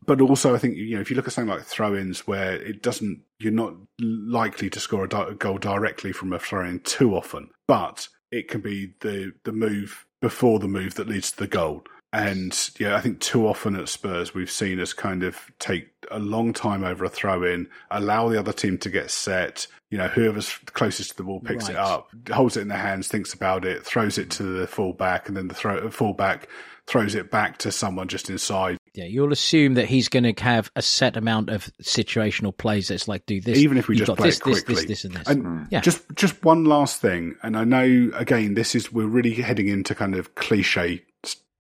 But 0.07 0.21
also, 0.21 0.55
I 0.55 0.59
think 0.59 0.77
you 0.77 0.95
know 0.95 1.01
if 1.01 1.11
you 1.11 1.17
look 1.17 1.27
at 1.27 1.33
something 1.33 1.55
like 1.55 1.65
throw-ins, 1.65 2.27
where 2.27 2.55
it 2.55 2.83
doesn't, 2.83 3.23
you're 3.39 3.53
not 3.53 3.75
likely 3.99 4.71
to 4.71 4.81
score 4.81 5.05
a, 5.05 5.09
di- 5.09 5.35
goal 5.39 5.59
directly 5.59 6.13
from 6.13 6.33
a 6.33 6.39
throw-in 6.39 6.81
too 6.81 7.15
often, 7.15 7.51
but 7.67 8.09
it 8.31 8.49
can 8.49 8.61
be 8.61 8.95
the 9.01 9.33
the 9.45 9.53
move 9.53 10.07
before 10.21 10.59
the 10.59 10.69
move 10.69 10.95
that 10.95 11.09
leads 11.09 11.33
to 11.33 11.39
the 11.39 11.47
goal. 11.47 11.85
And 12.13 12.57
yeah, 12.79 12.97
I 12.97 13.01
think 13.01 13.21
too 13.21 13.47
often 13.47 13.77
at 13.77 13.89
Spurs 13.89 14.35
we've 14.35 14.51
seen 14.51 14.81
us 14.81 14.93
kind 14.93 15.23
of 15.23 15.51
take 15.59 16.00
a 16.11 16.19
long 16.19 16.53
time 16.53 16.85
over 16.85 17.05
a 17.05 17.09
throw 17.09 17.43
in, 17.45 17.69
allow 17.91 18.29
the 18.29 18.39
other 18.39 18.53
team 18.53 18.79
to 18.79 18.91
get 18.91 19.11
set. 19.11 19.67
You 19.91 19.99
know, 19.99 20.09
whoever's 20.09 20.57
closest 20.67 21.11
to 21.11 21.17
the 21.17 21.23
ball 21.25 21.41
picks 21.41 21.65
right. 21.65 21.73
it 21.73 21.77
up, 21.77 22.11
holds 22.31 22.57
it 22.57 22.63
in 22.63 22.69
their 22.69 22.79
hands, 22.79 23.09
thinks 23.09 23.33
about 23.33 23.65
it, 23.65 23.85
throws 23.85 24.19
it 24.19 24.31
to 24.33 24.43
the 24.43 24.67
fullback, 24.67 25.29
and 25.29 25.37
then 25.37 25.49
the 25.49 25.55
throw 25.55 25.91
fullback 25.91 26.49
throws 26.87 27.15
it 27.15 27.31
back 27.31 27.59
to 27.59 27.71
someone 27.71 28.09
just 28.09 28.29
inside. 28.31 28.77
Yeah, 28.95 29.05
you'll 29.05 29.33
assume 29.33 29.75
that 29.75 29.87
he's 29.87 30.09
going 30.09 30.35
to 30.35 30.43
have 30.43 30.71
a 30.75 30.83
set 30.83 31.17
amount 31.17 31.49
of 31.49 31.71
situational 31.81 32.57
plays 32.57 32.89
that's 32.89 33.07
like 33.07 33.25
do 33.27 33.41
this. 33.41 33.59
Even 33.59 33.79
if 33.79 33.87
we 33.87 33.97
just 33.97 34.15
play 34.17 34.29
this, 34.29 34.39
it 34.39 34.43
quickly, 34.43 34.75
this, 34.75 34.85
this, 34.85 34.87
this, 34.87 35.05
and 35.05 35.15
this. 35.15 35.29
And 35.29 35.45
mm. 35.45 35.69
yeah. 35.71 35.81
just 35.81 36.03
just 36.17 36.45
one 36.45 36.65
last 36.65 37.01
thing, 37.01 37.37
and 37.43 37.57
I 37.57 37.65
know 37.65 38.11
again 38.15 38.55
this 38.55 38.75
is 38.75 38.93
we're 38.93 39.07
really 39.07 39.35
heading 39.35 39.69
into 39.69 39.95
kind 39.95 40.17
of 40.17 40.35
cliche 40.35 41.05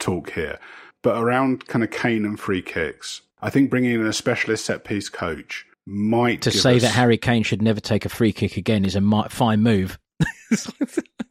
talk 0.00 0.32
here, 0.32 0.58
but 1.02 1.22
around 1.22 1.68
kind 1.68 1.84
of 1.84 1.90
Kane 1.90 2.24
and 2.24 2.38
free 2.38 2.62
kicks, 2.62 3.22
I 3.42 3.50
think 3.50 3.70
bringing 3.70 3.94
in 3.94 4.07
a 4.07 4.12
specialist 4.12 4.64
set 4.64 4.85
piece 4.85 5.09
coach 5.09 5.66
might 5.87 6.42
to 6.42 6.50
say 6.50 6.76
us, 6.76 6.83
that 6.83 6.92
Harry 6.92 7.18
Kane 7.18 7.42
should 7.42 7.62
never 7.62 7.81
take 7.81 8.05
a 8.05 8.09
free 8.09 8.33
kick 8.33 8.57
again 8.57 8.85
is 8.85 8.96
a 8.96 9.29
fine 9.29 9.62
move. 9.62 9.98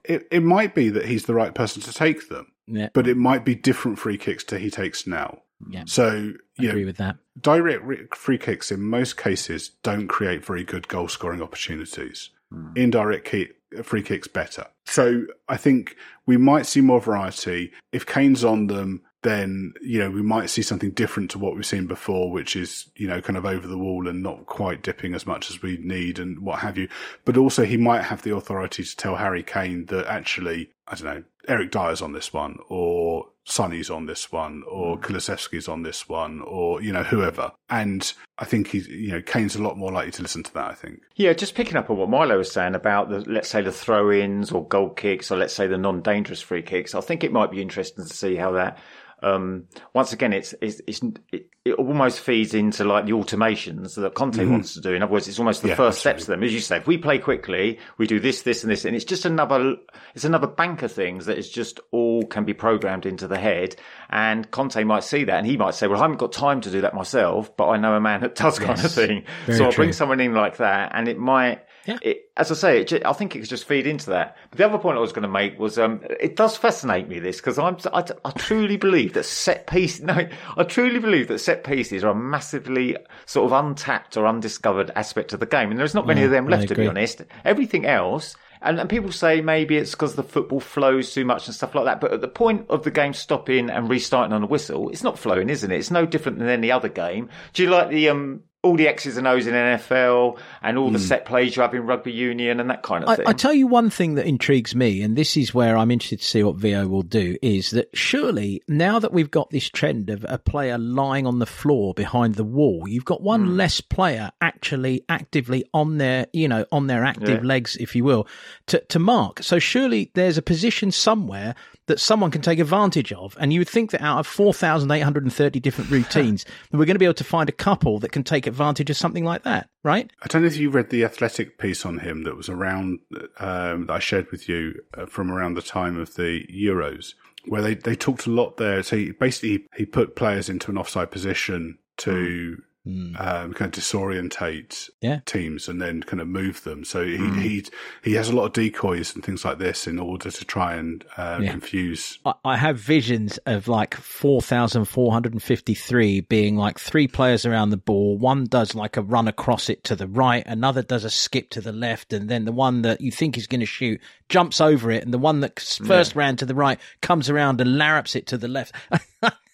it, 0.03 0.27
it 0.31 0.43
might 0.43 0.75
be 0.75 0.89
that 0.89 1.05
he's 1.05 1.25
the 1.25 1.33
right 1.33 1.53
person 1.53 1.81
to 1.83 1.93
take 1.93 2.29
them, 2.29 2.51
yeah. 2.67 2.89
but 2.93 3.07
it 3.07 3.17
might 3.17 3.45
be 3.45 3.55
different 3.55 3.99
free 3.99 4.17
kicks 4.17 4.43
to 4.45 4.59
he 4.59 4.69
takes 4.69 5.05
now. 5.05 5.39
Yeah. 5.69 5.83
So 5.85 6.33
you 6.57 6.69
agree 6.69 6.81
know, 6.81 6.87
with 6.87 6.97
that. 6.97 7.17
Direct 7.39 8.15
free 8.15 8.37
kicks 8.37 8.71
in 8.71 8.81
most 8.81 9.17
cases 9.17 9.69
don't 9.83 10.07
create 10.07 10.45
very 10.45 10.63
good 10.63 10.87
goal 10.87 11.07
scoring 11.07 11.41
opportunities. 11.41 12.29
Mm. 12.53 12.77
Indirect 12.77 13.25
key, 13.25 13.49
free 13.83 14.03
kicks 14.03 14.27
better. 14.27 14.65
So 14.85 15.25
I 15.47 15.57
think 15.57 15.95
we 16.25 16.37
might 16.37 16.65
see 16.65 16.81
more 16.81 17.01
variety. 17.01 17.71
If 17.91 18.05
Kane's 18.05 18.43
on 18.43 18.67
them, 18.67 19.01
then, 19.21 19.73
you 19.81 19.99
know, 19.99 20.09
we 20.09 20.21
might 20.21 20.49
see 20.49 20.61
something 20.61 20.91
different 20.91 21.31
to 21.31 21.39
what 21.39 21.55
we've 21.55 21.65
seen 21.65 21.87
before, 21.87 22.31
which 22.31 22.55
is, 22.55 22.89
you 22.95 23.07
know, 23.07 23.21
kind 23.21 23.37
of 23.37 23.45
over 23.45 23.67
the 23.67 23.77
wall 23.77 24.07
and 24.07 24.23
not 24.23 24.45
quite 24.45 24.81
dipping 24.81 25.13
as 25.13 25.27
much 25.27 25.49
as 25.49 25.61
we 25.61 25.77
need 25.77 26.19
and 26.19 26.39
what 26.39 26.59
have 26.59 26.77
you. 26.77 26.87
But 27.25 27.37
also 27.37 27.65
he 27.65 27.77
might 27.77 28.03
have 28.03 28.21
the 28.21 28.35
authority 28.35 28.83
to 28.83 28.95
tell 28.95 29.17
Harry 29.17 29.43
Kane 29.43 29.85
that 29.87 30.07
actually, 30.07 30.69
I 30.87 30.95
don't 30.95 31.05
know, 31.05 31.23
Eric 31.47 31.71
Dier's 31.71 32.01
on 32.01 32.13
this 32.13 32.31
one 32.31 32.59
or 32.69 33.27
Sonny's 33.49 33.89
on 33.89 34.05
this 34.05 34.31
one, 34.31 34.63
or 34.69 34.97
mm. 34.97 35.01
Kulusevski's 35.01 35.67
on 35.67 35.81
this 35.81 36.07
one, 36.07 36.41
or 36.41 36.81
you 36.81 36.93
know 36.93 37.03
whoever. 37.03 37.51
And 37.69 38.11
I 38.37 38.45
think 38.45 38.67
he's 38.67 38.87
you 38.87 39.11
know 39.11 39.21
Kane's 39.21 39.55
a 39.55 39.61
lot 39.61 39.77
more 39.77 39.91
likely 39.91 40.11
to 40.11 40.21
listen 40.21 40.43
to 40.43 40.53
that. 40.53 40.69
I 40.69 40.75
think. 40.75 41.01
Yeah, 41.15 41.33
just 41.33 41.55
picking 41.55 41.75
up 41.75 41.89
on 41.89 41.97
what 41.97 42.09
Milo 42.09 42.37
was 42.37 42.51
saying 42.51 42.75
about 42.75 43.09
the 43.09 43.19
let's 43.21 43.49
say 43.49 43.61
the 43.61 43.71
throw-ins 43.71 44.51
or 44.51 44.67
goal 44.67 44.89
kicks, 44.89 45.31
or 45.31 45.37
let's 45.37 45.53
say 45.53 45.67
the 45.67 45.77
non-dangerous 45.77 46.41
free 46.41 46.61
kicks. 46.61 46.93
I 46.93 47.01
think 47.01 47.23
it 47.23 47.31
might 47.31 47.51
be 47.51 47.61
interesting 47.61 48.05
to 48.05 48.13
see 48.13 48.35
how 48.35 48.51
that 48.51 48.77
um, 49.21 49.65
once 49.93 50.13
again, 50.13 50.33
it's, 50.33 50.53
it's, 50.61 50.81
it's 50.87 51.01
it, 51.31 51.49
it, 51.65 51.73
almost 51.73 52.19
feeds 52.19 52.53
into 52.53 52.83
like 52.85 53.05
the 53.05 53.11
automations 53.11 53.95
that 53.95 54.13
Conte 54.13 54.37
mm-hmm. 54.37 54.51
wants 54.51 54.73
to 54.75 54.81
do. 54.81 54.93
In 54.93 55.03
other 55.03 55.11
words, 55.11 55.27
it's 55.27 55.39
almost 55.39 55.61
the 55.61 55.69
yeah, 55.69 55.75
first 55.75 55.99
steps 55.99 56.25
to 56.25 56.31
them. 56.31 56.43
As 56.43 56.53
you 56.53 56.61
say, 56.61 56.77
if 56.77 56.87
we 56.87 56.97
play 56.97 57.17
quickly, 57.17 57.79
we 57.97 58.07
do 58.07 58.19
this, 58.19 58.43
this, 58.43 58.63
and 58.63 58.71
this, 58.71 58.85
and 58.85 58.95
it's 58.95 59.05
just 59.05 59.25
another, 59.25 59.75
it's 60.15 60.25
another 60.25 60.47
bank 60.47 60.83
of 60.83 60.91
things 60.91 61.25
that 61.25 61.37
is 61.37 61.49
just 61.49 61.79
all 61.91 62.25
can 62.25 62.45
be 62.45 62.53
programmed 62.53 63.05
into 63.05 63.27
the 63.27 63.37
head. 63.37 63.75
And 64.09 64.49
Conte 64.51 64.81
might 64.83 65.03
see 65.03 65.25
that, 65.25 65.37
and 65.37 65.45
he 65.45 65.57
might 65.57 65.75
say, 65.75 65.87
"Well, 65.87 65.99
I 65.99 66.03
haven't 66.03 66.17
got 66.17 66.31
time 66.31 66.61
to 66.61 66.71
do 66.71 66.81
that 66.81 66.93
myself, 66.93 67.55
but 67.57 67.67
I 67.67 67.77
know 67.77 67.95
a 67.95 68.01
man 68.01 68.21
that 68.21 68.35
does," 68.35 68.59
yes, 68.59 68.67
kind 68.67 68.85
of 68.85 68.91
thing. 68.91 69.25
So 69.53 69.65
I'll 69.65 69.71
bring 69.71 69.93
someone 69.93 70.19
in 70.19 70.33
like 70.33 70.57
that, 70.57 70.91
and 70.95 71.07
it 71.07 71.17
might 71.17 71.63
yeah. 71.89 71.97
It, 72.03 72.29
as 72.37 72.51
I 72.51 72.55
say, 72.55 72.83
just, 72.83 73.03
I 73.03 73.13
think 73.13 73.35
it 73.35 73.39
could 73.39 73.49
just 73.49 73.67
feed 73.67 73.87
into 73.87 74.11
that. 74.11 74.37
But 74.51 74.59
the 74.59 74.65
other 74.65 74.77
point 74.77 74.97
I 74.97 75.01
was 75.01 75.11
going 75.11 75.23
to 75.23 75.29
make 75.29 75.57
was, 75.59 75.79
um, 75.79 76.01
it 76.19 76.35
does 76.35 76.55
fascinate 76.55 77.07
me 77.07 77.17
this 77.17 77.37
because 77.37 77.57
I'm, 77.57 77.77
I, 77.91 78.05
I, 78.23 78.31
truly 78.31 78.77
believe 78.77 79.13
that 79.13 79.23
set 79.23 79.65
pieces, 79.65 80.01
no, 80.03 80.27
I 80.55 80.63
truly 80.65 80.99
believe 80.99 81.29
that 81.29 81.39
set 81.39 81.63
pieces 81.63 82.03
are 82.03 82.11
a 82.11 82.15
massively 82.15 82.95
sort 83.25 83.51
of 83.51 83.65
untapped 83.65 84.17
or 84.17 84.27
undiscovered 84.27 84.91
aspect 84.95 85.33
of 85.33 85.39
the 85.39 85.47
game. 85.47 85.71
And 85.71 85.79
there's 85.79 85.95
not 85.95 86.05
many 86.05 86.21
yeah, 86.21 86.27
of 86.27 86.31
them 86.31 86.47
left, 86.47 86.67
to 86.67 86.75
be 86.75 86.87
honest. 86.87 87.23
Everything 87.43 87.87
else, 87.87 88.35
and, 88.61 88.79
and 88.79 88.89
people 88.89 89.11
say 89.11 89.41
maybe 89.41 89.77
it's 89.77 89.91
because 89.91 90.13
the 90.13 90.23
football 90.23 90.59
flows 90.59 91.11
too 91.11 91.25
much 91.25 91.47
and 91.47 91.55
stuff 91.55 91.73
like 91.73 91.85
that. 91.85 92.01
But 92.01 92.13
at 92.13 92.21
the 92.21 92.27
point 92.27 92.67
of 92.69 92.83
the 92.83 92.91
game 92.91 93.13
stopping 93.13 93.69
and 93.69 93.89
restarting 93.89 94.33
on 94.33 94.43
a 94.43 94.47
whistle, 94.47 94.89
it's 94.89 95.03
not 95.03 95.17
flowing, 95.17 95.49
isn't 95.49 95.71
it? 95.71 95.79
It's 95.79 95.91
no 95.91 96.05
different 96.05 96.37
than 96.37 96.49
any 96.49 96.71
other 96.71 96.89
game. 96.89 97.29
Do 97.53 97.63
you 97.63 97.69
like 97.69 97.89
the 97.89 98.09
um 98.09 98.43
all 98.61 98.75
the 98.75 98.89
X's 98.89 99.15
and 99.15 99.25
O's 99.25 99.47
in 99.47 99.53
NFL 99.53 100.37
and 100.61 100.77
all 100.77 100.91
the 100.91 100.99
mm. 100.99 101.07
set 101.07 101.25
plays 101.25 101.55
you 101.55 101.61
have 101.61 101.73
in 101.73 101.85
rugby 101.85 102.11
union 102.11 102.59
and 102.59 102.69
that 102.69 102.83
kind 102.83 103.05
of 103.05 103.09
I, 103.09 103.15
thing. 103.15 103.27
I 103.27 103.31
tell 103.31 103.53
you 103.53 103.67
one 103.67 103.89
thing 103.89 104.15
that 104.15 104.25
intrigues 104.25 104.75
me, 104.75 105.01
and 105.01 105.15
this 105.15 105.37
is 105.37 105.53
where 105.53 105.77
I'm 105.77 105.91
interested 105.91 106.19
to 106.19 106.25
see 106.25 106.43
what 106.43 106.57
Vio 106.57 106.85
will 106.85 107.03
do, 107.03 107.37
is 107.41 107.71
that 107.71 107.89
surely 107.93 108.61
now 108.67 108.99
that 108.99 109.13
we've 109.13 109.31
got 109.31 109.49
this 109.49 109.69
trend 109.69 110.09
of 110.09 110.25
a 110.27 110.37
player 110.37 110.77
lying 110.77 111.25
on 111.25 111.39
the 111.39 111.45
floor 111.45 111.93
behind 111.93 112.35
the 112.35 112.43
wall, 112.43 112.85
you've 112.85 113.05
got 113.05 113.21
one 113.21 113.45
mm. 113.45 113.55
less 113.55 113.79
player 113.79 114.29
actually 114.41 115.05
actively 115.07 115.63
on 115.73 115.97
their, 115.97 116.27
you 116.33 116.49
know, 116.49 116.65
on 116.69 116.87
their 116.87 117.05
active 117.05 117.41
yeah. 117.41 117.47
legs, 117.47 117.77
if 117.77 117.95
you 117.95 118.03
will, 118.03 118.27
to, 118.67 118.81
to 118.89 118.99
mark. 118.99 119.41
So 119.41 119.59
surely 119.59 120.11
there's 120.15 120.37
a 120.37 120.41
position 120.41 120.91
somewhere 120.91 121.55
that 121.89 121.99
someone 121.99 122.31
can 122.31 122.41
take 122.41 122.59
advantage 122.59 123.11
of. 123.11 123.35
And 123.39 123.51
you 123.51 123.59
would 123.59 123.67
think 123.67 123.91
that 123.91 124.01
out 124.01 124.19
of 124.19 124.27
4,830 124.27 125.59
different 125.59 125.91
routines, 125.91 126.45
we're 126.71 126.85
going 126.85 126.95
to 126.95 126.99
be 126.99 127.05
able 127.05 127.15
to 127.15 127.23
find 127.23 127.49
a 127.49 127.51
couple 127.51 127.99
that 127.99 128.11
can 128.11 128.23
take 128.23 128.47
advantage 128.47 128.89
of 128.89 128.95
something 128.95 129.25
like 129.25 129.43
that, 129.43 129.67
right? 129.83 130.09
I 130.21 130.27
don't 130.27 130.43
know 130.43 130.47
if 130.47 130.57
you 130.57 130.69
read 130.69 130.91
the 130.91 131.03
athletic 131.03 131.57
piece 131.57 131.85
on 131.85 131.99
him 131.99 132.23
that 132.23 132.37
was 132.37 132.47
around, 132.47 132.99
um, 133.39 133.87
that 133.87 133.93
I 133.93 133.99
shared 133.99 134.31
with 134.31 134.47
you 134.47 134.75
uh, 134.97 135.07
from 135.07 135.31
around 135.31 135.55
the 135.55 135.61
time 135.61 135.99
of 135.99 136.13
the 136.13 136.45
Euros, 136.47 137.15
where 137.45 137.61
they, 137.61 137.73
they 137.73 137.95
talked 137.95 138.27
a 138.27 138.31
lot 138.31 138.57
there. 138.57 138.83
So 138.83 138.95
he, 138.95 139.11
basically, 139.11 139.65
he 139.75 139.85
put 139.85 140.15
players 140.15 140.47
into 140.47 140.71
an 140.71 140.77
offside 140.77 141.11
position 141.11 141.79
to 141.97 142.61
mm 142.89 143.09
um, 143.19 143.53
kind 143.53 143.75
of 143.75 143.83
disorientate 143.83 144.89
yeah. 145.01 145.19
teams 145.25 145.67
and 145.67 145.81
then 145.81 146.01
kind 146.03 146.21
of 146.21 146.27
move 146.27 146.63
them. 146.63 146.83
So 146.83 147.03
he, 147.03 147.17
mm. 147.17 147.41
he 147.41 147.65
he 148.03 148.13
has 148.13 148.29
a 148.29 148.35
lot 148.35 148.45
of 148.45 148.53
decoys 148.53 149.13
and 149.13 149.23
things 149.23 149.43
like 149.43 149.57
this 149.57 149.87
in 149.87 149.99
order 149.99 150.31
to 150.31 150.45
try 150.45 150.75
and 150.75 151.03
uh, 151.17 151.39
yeah. 151.41 151.51
confuse. 151.51 152.19
I 152.45 152.57
have 152.57 152.77
visions 152.77 153.37
of 153.45 153.67
like 153.67 153.95
four 153.95 154.41
thousand 154.41 154.85
four 154.85 155.11
hundred 155.11 155.33
and 155.33 155.43
fifty 155.43 155.73
three 155.73 156.21
being 156.21 156.55
like 156.55 156.79
three 156.79 157.07
players 157.07 157.45
around 157.45 157.71
the 157.71 157.77
ball. 157.77 158.17
One 158.17 158.45
does 158.45 158.73
like 158.73 158.97
a 158.97 159.01
run 159.01 159.27
across 159.27 159.69
it 159.69 159.83
to 159.85 159.95
the 159.95 160.07
right, 160.07 160.43
another 160.45 160.81
does 160.81 161.03
a 161.03 161.09
skip 161.09 161.49
to 161.51 161.61
the 161.61 161.73
left, 161.73 162.13
and 162.13 162.29
then 162.29 162.45
the 162.45 162.51
one 162.51 162.81
that 162.83 163.01
you 163.01 163.11
think 163.11 163.37
is 163.37 163.47
going 163.47 163.59
to 163.61 163.65
shoot 163.65 163.99
jumps 164.29 164.61
over 164.61 164.91
it, 164.91 165.03
and 165.03 165.13
the 165.13 165.17
one 165.17 165.41
that 165.41 165.59
first 165.59 166.13
yeah. 166.13 166.19
ran 166.19 166.35
to 166.37 166.45
the 166.45 166.55
right 166.55 166.79
comes 167.01 167.29
around 167.29 167.59
and 167.59 167.77
larrups 167.77 168.15
it 168.15 168.27
to 168.27 168.37
the 168.37 168.47
left. 168.47 168.73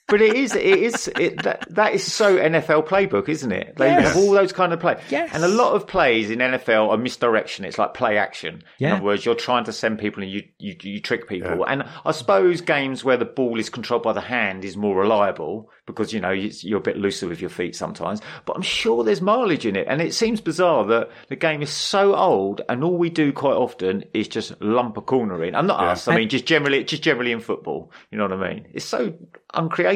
but 0.08 0.22
it 0.22 0.36
is, 0.36 0.54
it 0.54 0.64
is, 0.64 1.08
it, 1.20 1.42
that, 1.44 1.66
that 1.72 1.94
is 1.96 2.12
so 2.12 2.38
NFL 2.38 2.88
playbook, 2.88 3.28
isn't 3.28 3.52
it? 3.52 3.76
They 3.78 3.88
yes. 3.88 4.08
have 4.08 4.18
all 4.18 4.32
those 4.32 4.54
kind 4.54 4.72
of 4.72 4.80
plays. 4.80 5.00
Yes. 5.10 5.32
And 5.34 5.44
a 5.44 5.48
lot 5.48 5.74
of 5.74 5.88
plays 5.88 6.30
in 6.30 6.40
NFL 6.40 6.90
are 6.90 6.98
misdirection. 6.98 7.66
It's 7.66 7.80
like 7.80 7.96
play 7.96 8.18
action. 8.18 8.62
Yeah. 8.78 8.90
In 8.90 8.96
other 8.98 9.04
words, 9.04 9.26
you're 9.26 9.34
trying 9.34 9.64
to 9.64 9.74
send 9.74 9.98
people 9.98 10.22
and 10.22 10.32
you, 10.32 10.44
you, 10.60 10.76
you 10.80 11.00
trick 11.00 11.28
people. 11.28 11.58
Yeah. 11.58 11.66
And 11.68 11.84
I 12.06 12.12
suppose 12.12 12.62
games 12.62 13.04
where 13.04 13.18
the 13.18 13.26
ball 13.26 13.60
is 13.60 13.72
controlled 13.72 14.04
by 14.04 14.14
the 14.14 14.22
hand 14.22 14.64
is 14.64 14.78
more 14.78 14.96
reliable 14.96 15.72
because, 15.88 16.14
you 16.14 16.20
know, 16.20 16.32
you're 16.32 16.80
a 16.80 16.82
bit 16.82 16.98
looser 16.98 17.28
with 17.28 17.42
your 17.42 17.50
feet 17.50 17.76
sometimes. 17.76 18.22
But 18.46 18.56
I'm 18.56 18.62
sure 18.62 19.04
there's 19.04 19.22
mileage 19.22 19.66
in 19.66 19.76
it. 19.76 19.88
And 19.90 20.02
it 20.02 20.14
seems 20.14 20.40
bizarre 20.40 20.86
that 20.86 21.10
the 21.30 21.36
game 21.36 21.64
is 21.64 21.72
so 21.72 22.16
old 22.16 22.62
and 22.70 22.84
all 22.84 22.98
we 22.98 23.10
do 23.10 23.34
quite 23.34 23.56
often 23.56 24.04
is 24.14 24.28
just 24.28 24.62
lump 24.62 24.98
a 24.98 25.02
corner 25.02 25.44
in. 25.44 25.56
And 25.56 25.68
not 25.68 25.82
yeah. 25.82 25.90
us. 25.90 26.08
I 26.08 26.16
mean, 26.16 26.30
just 26.30 26.46
generally, 26.46 26.84
just 26.84 27.02
generally 27.02 27.32
in 27.32 27.40
football. 27.40 27.92
You 28.12 28.20
know 28.20 28.28
what 28.28 28.34
I 28.34 28.54
mean? 28.54 28.68
It's 28.72 28.86
so 28.86 29.16
uncreative. 29.56 29.95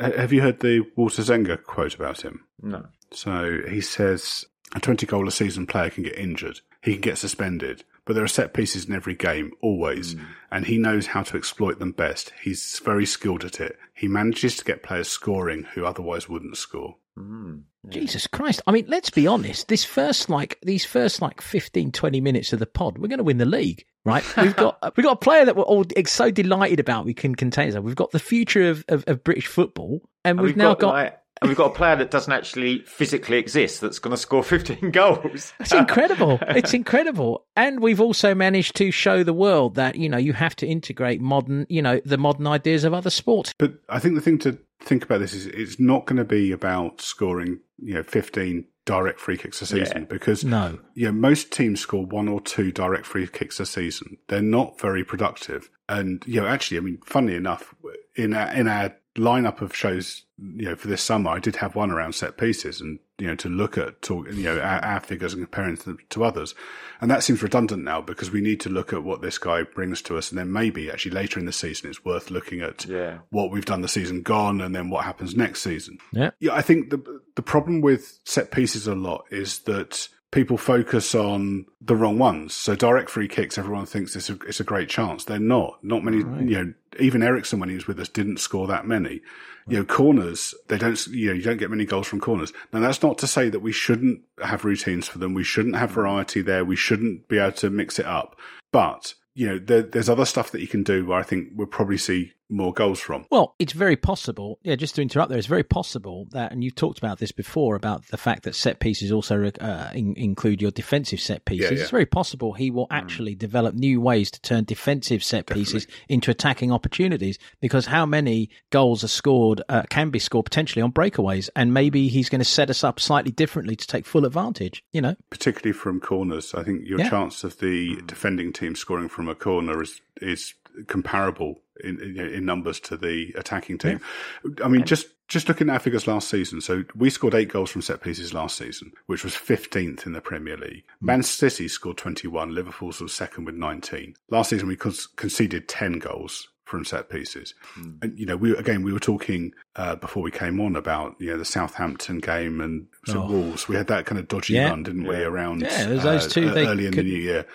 Have 0.00 0.32
you 0.32 0.42
heard 0.42 0.60
the 0.60 0.82
Walter 0.96 1.22
Zenga 1.22 1.62
quote 1.62 1.94
about 1.94 2.22
him? 2.22 2.44
No. 2.62 2.86
So 3.12 3.60
he 3.68 3.80
says 3.80 4.44
a 4.74 4.80
20 4.80 5.06
goal 5.06 5.28
a 5.28 5.30
season 5.30 5.66
player 5.66 5.90
can 5.90 6.04
get 6.04 6.18
injured. 6.18 6.60
He 6.82 6.92
can 6.92 7.00
get 7.00 7.18
suspended, 7.18 7.84
but 8.04 8.14
there 8.14 8.24
are 8.24 8.28
set 8.28 8.54
pieces 8.54 8.86
in 8.86 8.94
every 8.94 9.14
game, 9.14 9.52
always, 9.60 10.14
mm. 10.14 10.24
and 10.50 10.66
he 10.66 10.78
knows 10.78 11.08
how 11.08 11.22
to 11.24 11.36
exploit 11.36 11.78
them 11.78 11.92
best. 11.92 12.32
He's 12.42 12.80
very 12.84 13.06
skilled 13.06 13.44
at 13.44 13.60
it. 13.60 13.78
He 13.94 14.08
manages 14.08 14.56
to 14.56 14.64
get 14.64 14.82
players 14.82 15.08
scoring 15.08 15.64
who 15.74 15.84
otherwise 15.84 16.28
wouldn't 16.28 16.56
score. 16.56 16.96
Mm. 17.18 17.62
Jesus 17.88 18.26
Christ. 18.26 18.62
I 18.66 18.72
mean, 18.72 18.86
let's 18.88 19.10
be 19.10 19.26
honest. 19.26 19.68
This 19.68 19.84
first, 19.84 20.28
like, 20.28 20.58
these 20.62 20.84
first, 20.84 21.22
like, 21.22 21.40
15, 21.40 21.92
20 21.92 22.20
minutes 22.20 22.52
of 22.52 22.58
the 22.58 22.66
pod, 22.66 22.98
we're 22.98 23.08
going 23.08 23.18
to 23.18 23.24
win 23.24 23.38
the 23.38 23.44
league, 23.46 23.84
right? 24.04 24.24
We've 24.36 24.56
got, 24.56 24.96
we've 24.96 25.04
got 25.04 25.12
a 25.12 25.16
player 25.16 25.44
that 25.44 25.56
we're 25.56 25.62
all 25.62 25.84
so 26.06 26.30
delighted 26.30 26.80
about. 26.80 27.04
We 27.04 27.14
can 27.14 27.34
contain. 27.34 27.82
We've 27.82 27.94
got 27.94 28.10
the 28.10 28.18
future 28.18 28.70
of, 28.70 28.84
of, 28.88 29.04
of 29.06 29.24
British 29.24 29.46
football 29.46 30.00
and, 30.24 30.38
and 30.38 30.40
we've, 30.40 30.48
we've, 30.50 30.56
now 30.56 30.74
got, 30.74 30.80
got 30.80 30.92
like, 30.94 31.20
and 31.40 31.48
we've 31.48 31.56
got 31.56 31.72
a 31.72 31.74
player 31.74 31.96
that 31.96 32.10
doesn't 32.10 32.32
actually 32.32 32.80
physically 32.80 33.36
exist 33.38 33.80
that's 33.80 33.98
going 33.98 34.12
to 34.12 34.16
score 34.16 34.42
15 34.44 34.90
goals. 34.90 35.52
It's 35.60 35.72
incredible. 35.72 36.38
It's 36.48 36.74
incredible. 36.74 37.44
And 37.56 37.80
we've 37.80 38.00
also 38.00 38.34
managed 38.34 38.76
to 38.76 38.90
show 38.90 39.22
the 39.22 39.32
world 39.32 39.74
that, 39.74 39.96
you 39.96 40.08
know, 40.08 40.16
you 40.16 40.32
have 40.32 40.56
to 40.56 40.66
integrate 40.66 41.20
modern, 41.20 41.66
you 41.68 41.82
know, 41.82 42.00
the 42.04 42.18
modern 42.18 42.46
ideas 42.46 42.84
of 42.84 42.94
other 42.94 43.10
sports. 43.10 43.54
But 43.58 43.74
I 43.88 43.98
think 43.98 44.14
the 44.14 44.20
thing 44.20 44.38
to 44.40 44.58
think 44.80 45.04
about 45.04 45.18
this 45.18 45.34
is 45.34 45.46
it's 45.46 45.78
not 45.78 46.06
going 46.06 46.18
to 46.18 46.24
be 46.24 46.52
about 46.52 47.00
scoring, 47.00 47.60
you 47.78 47.94
know, 47.94 48.02
15 48.02 48.66
direct 48.84 49.18
free 49.18 49.36
kicks 49.36 49.60
a 49.60 49.66
season 49.66 50.02
yeah. 50.02 50.04
because 50.04 50.44
no, 50.44 50.78
you 50.94 51.06
know, 51.06 51.12
most 51.12 51.50
teams 51.52 51.80
score 51.80 52.06
one 52.06 52.28
or 52.28 52.40
two 52.40 52.70
direct 52.70 53.04
free 53.04 53.26
kicks 53.26 53.58
a 53.58 53.66
season. 53.66 54.16
They're 54.28 54.40
not 54.40 54.80
very 54.80 55.04
productive. 55.04 55.68
And, 55.88 56.22
you 56.26 56.40
know, 56.40 56.46
actually, 56.46 56.78
I 56.78 56.80
mean, 56.80 56.98
funnily 57.04 57.34
enough, 57.34 57.74
in 58.14 58.32
our, 58.32 58.52
in 58.52 58.68
our 58.68 58.96
lineup 59.16 59.60
of 59.60 59.74
shows, 59.74 60.24
you 60.38 60.66
know, 60.66 60.76
for 60.76 60.88
this 60.88 61.02
summer, 61.02 61.30
I 61.30 61.38
did 61.38 61.56
have 61.56 61.74
one 61.74 61.90
around 61.90 62.14
set 62.14 62.36
pieces 62.36 62.80
and, 62.80 62.98
you 63.18 63.26
know, 63.26 63.34
to 63.36 63.48
look 63.48 63.76
at, 63.76 64.02
talk, 64.02 64.26
you 64.32 64.44
know, 64.44 64.58
our, 64.58 64.84
our 64.84 65.00
figures 65.00 65.32
and 65.32 65.42
comparing 65.42 65.74
them 65.76 65.98
to 66.10 66.24
others. 66.24 66.54
And 67.00 67.10
that 67.10 67.22
seems 67.22 67.42
redundant 67.42 67.84
now 67.84 68.00
because 68.00 68.30
we 68.30 68.40
need 68.40 68.60
to 68.60 68.70
look 68.70 68.92
at 68.92 69.02
what 69.02 69.22
this 69.22 69.38
guy 69.38 69.62
brings 69.62 70.00
to 70.02 70.16
us. 70.16 70.30
And 70.30 70.38
then 70.38 70.52
maybe 70.52 70.90
actually 70.90 71.12
later 71.12 71.38
in 71.38 71.46
the 71.46 71.52
season, 71.52 71.90
it's 71.90 72.04
worth 72.04 72.30
looking 72.30 72.60
at 72.60 72.86
yeah. 72.86 73.18
what 73.30 73.50
we've 73.50 73.64
done 73.64 73.82
the 73.82 73.88
season 73.88 74.22
gone 74.22 74.60
and 74.60 74.74
then 74.74 74.90
what 74.90 75.04
happens 75.04 75.36
next 75.36 75.62
season. 75.62 75.98
Yeah. 76.12 76.30
Yeah. 76.38 76.54
I 76.54 76.62
think 76.62 76.90
the, 76.90 77.20
the 77.34 77.42
problem 77.42 77.80
with 77.80 78.20
set 78.24 78.50
pieces 78.50 78.86
a 78.86 78.94
lot 78.94 79.24
is 79.30 79.60
that 79.60 80.08
people 80.32 80.58
focus 80.58 81.14
on 81.14 81.66
the 81.80 81.96
wrong 81.96 82.18
ones. 82.18 82.54
So 82.54 82.74
direct 82.74 83.10
free 83.10 83.28
kicks, 83.28 83.58
everyone 83.58 83.86
thinks 83.86 84.16
it's 84.16 84.28
a, 84.30 84.38
it's 84.46 84.60
a 84.60 84.64
great 84.64 84.88
chance. 84.88 85.24
They're 85.24 85.38
not. 85.38 85.82
Not 85.82 86.04
many, 86.04 86.22
right. 86.22 86.42
you 86.42 86.64
know, 86.64 86.74
even 86.98 87.22
Eriksen 87.22 87.60
when 87.60 87.68
he 87.68 87.74
was 87.74 87.86
with 87.86 88.00
us 88.00 88.08
didn't 88.08 88.38
score 88.38 88.66
that 88.66 88.86
many. 88.86 89.20
You 89.68 89.78
know, 89.78 89.84
corners, 89.84 90.54
they 90.68 90.78
don't, 90.78 91.04
you 91.08 91.28
know, 91.28 91.32
you 91.32 91.42
don't 91.42 91.56
get 91.56 91.70
many 91.70 91.84
goals 91.84 92.06
from 92.06 92.20
corners. 92.20 92.52
Now 92.72 92.80
that's 92.80 93.02
not 93.02 93.18
to 93.18 93.26
say 93.26 93.48
that 93.48 93.60
we 93.60 93.72
shouldn't 93.72 94.20
have 94.44 94.64
routines 94.64 95.08
for 95.08 95.18
them. 95.18 95.34
We 95.34 95.42
shouldn't 95.42 95.76
have 95.76 95.90
variety 95.90 96.40
there. 96.42 96.64
We 96.64 96.76
shouldn't 96.76 97.28
be 97.28 97.38
able 97.38 97.52
to 97.52 97.70
mix 97.70 97.98
it 97.98 98.06
up. 98.06 98.36
But 98.72 99.14
you 99.34 99.46
know, 99.46 99.58
there, 99.58 99.82
there's 99.82 100.08
other 100.08 100.24
stuff 100.24 100.50
that 100.52 100.60
you 100.60 100.68
can 100.68 100.82
do 100.82 101.04
where 101.04 101.18
I 101.18 101.22
think 101.22 101.48
we'll 101.54 101.66
probably 101.66 101.98
see 101.98 102.32
more 102.48 102.72
goals 102.72 103.00
from. 103.00 103.26
Well, 103.30 103.54
it's 103.58 103.72
very 103.72 103.96
possible. 103.96 104.58
Yeah, 104.62 104.76
just 104.76 104.94
to 104.96 105.02
interrupt 105.02 105.30
there, 105.30 105.38
it's 105.38 105.46
very 105.46 105.64
possible 105.64 106.26
that, 106.30 106.52
and 106.52 106.62
you've 106.62 106.74
talked 106.74 106.98
about 106.98 107.18
this 107.18 107.32
before 107.32 107.74
about 107.74 108.06
the 108.08 108.16
fact 108.16 108.44
that 108.44 108.54
set 108.54 108.80
pieces 108.80 109.10
also 109.12 109.50
uh, 109.60 109.90
in, 109.94 110.14
include 110.16 110.62
your 110.62 110.70
defensive 110.70 111.20
set 111.20 111.44
pieces. 111.44 111.70
Yeah, 111.70 111.76
yeah. 111.76 111.82
It's 111.82 111.90
very 111.90 112.06
possible 112.06 112.52
he 112.52 112.70
will 112.70 112.86
mm. 112.88 112.96
actually 112.96 113.34
mm. 113.34 113.38
develop 113.38 113.74
new 113.74 114.00
ways 114.00 114.30
to 114.30 114.40
turn 114.40 114.64
defensive 114.64 115.22
set 115.24 115.46
Definitely. 115.46 115.64
pieces 115.64 115.86
into 116.08 116.30
attacking 116.30 116.72
opportunities. 116.72 117.38
Because 117.60 117.86
how 117.86 118.06
many 118.06 118.50
goals 118.70 119.02
are 119.02 119.08
scored 119.08 119.62
uh, 119.68 119.82
can 119.88 120.10
be 120.10 120.18
scored 120.18 120.44
potentially 120.44 120.82
on 120.82 120.92
breakaways, 120.92 121.48
and 121.56 121.74
maybe 121.74 122.08
he's 122.08 122.28
going 122.28 122.40
to 122.40 122.44
set 122.44 122.70
us 122.70 122.84
up 122.84 123.00
slightly 123.00 123.32
differently 123.32 123.76
to 123.76 123.86
take 123.86 124.06
full 124.06 124.24
advantage. 124.24 124.84
You 124.92 125.00
know, 125.00 125.16
particularly 125.30 125.72
from 125.72 126.00
corners. 126.00 126.54
I 126.54 126.62
think 126.62 126.86
your 126.86 127.00
yeah. 127.00 127.10
chance 127.10 127.44
of 127.44 127.58
the 127.58 127.96
mm. 127.96 128.06
defending 128.06 128.52
team 128.52 128.76
scoring 128.76 129.08
from 129.08 129.28
a 129.28 129.34
corner 129.34 129.82
is 129.82 130.00
is 130.20 130.54
comparable 130.86 131.60
in, 131.82 132.00
in, 132.00 132.18
in 132.18 132.44
numbers 132.44 132.80
to 132.80 132.96
the 132.96 133.32
attacking 133.36 133.78
team. 133.78 134.00
Yeah. 134.44 134.64
I 134.64 134.68
mean, 134.68 134.84
just 134.84 135.08
just 135.28 135.48
looking 135.48 135.68
at 135.68 135.72
our 135.74 135.78
figures 135.80 136.06
last 136.06 136.28
season, 136.28 136.60
so 136.60 136.84
we 136.94 137.10
scored 137.10 137.34
eight 137.34 137.48
goals 137.48 137.70
from 137.70 137.82
set 137.82 138.00
pieces 138.00 138.32
last 138.32 138.56
season, 138.56 138.92
which 139.06 139.24
was 139.24 139.34
15th 139.34 140.06
in 140.06 140.12
the 140.12 140.20
Premier 140.20 140.56
League. 140.56 140.84
Mm. 141.02 141.06
Man 141.06 141.22
City 141.24 141.66
scored 141.66 141.96
21, 141.96 142.54
Liverpool's 142.54 143.00
was 143.00 143.12
second 143.12 143.44
with 143.44 143.56
19. 143.56 144.14
Last 144.30 144.50
season, 144.50 144.68
we 144.68 144.76
conceded 144.76 145.68
10 145.68 145.98
goals 145.98 146.48
from 146.64 146.84
set 146.84 147.08
pieces. 147.08 147.54
Mm. 147.78 148.02
And, 148.02 148.18
you 148.18 148.26
know, 148.26 148.36
we 148.36 148.56
again, 148.56 148.82
we 148.82 148.92
were 148.92 149.00
talking 149.00 149.52
uh, 149.74 149.96
before 149.96 150.22
we 150.22 150.30
came 150.30 150.60
on 150.60 150.76
about, 150.76 151.16
you 151.18 151.30
know, 151.30 151.38
the 151.38 151.44
Southampton 151.44 152.18
game 152.18 152.60
and 152.60 152.86
oh. 153.08 153.26
Wolves. 153.26 153.68
We 153.68 153.76
had 153.76 153.88
that 153.88 154.06
kind 154.06 154.18
of 154.18 154.28
dodgy 154.28 154.54
yeah. 154.54 154.68
run, 154.68 154.82
didn't 154.84 155.04
yeah. 155.04 155.10
we, 155.10 155.24
around 155.24 155.62
yeah, 155.62 155.86
those 155.86 156.26
two, 156.28 156.48
uh, 156.50 156.54
early 156.54 156.86
in 156.86 156.92
could... 156.92 157.04
the 157.04 157.10
new 157.10 157.18
year. 157.18 157.46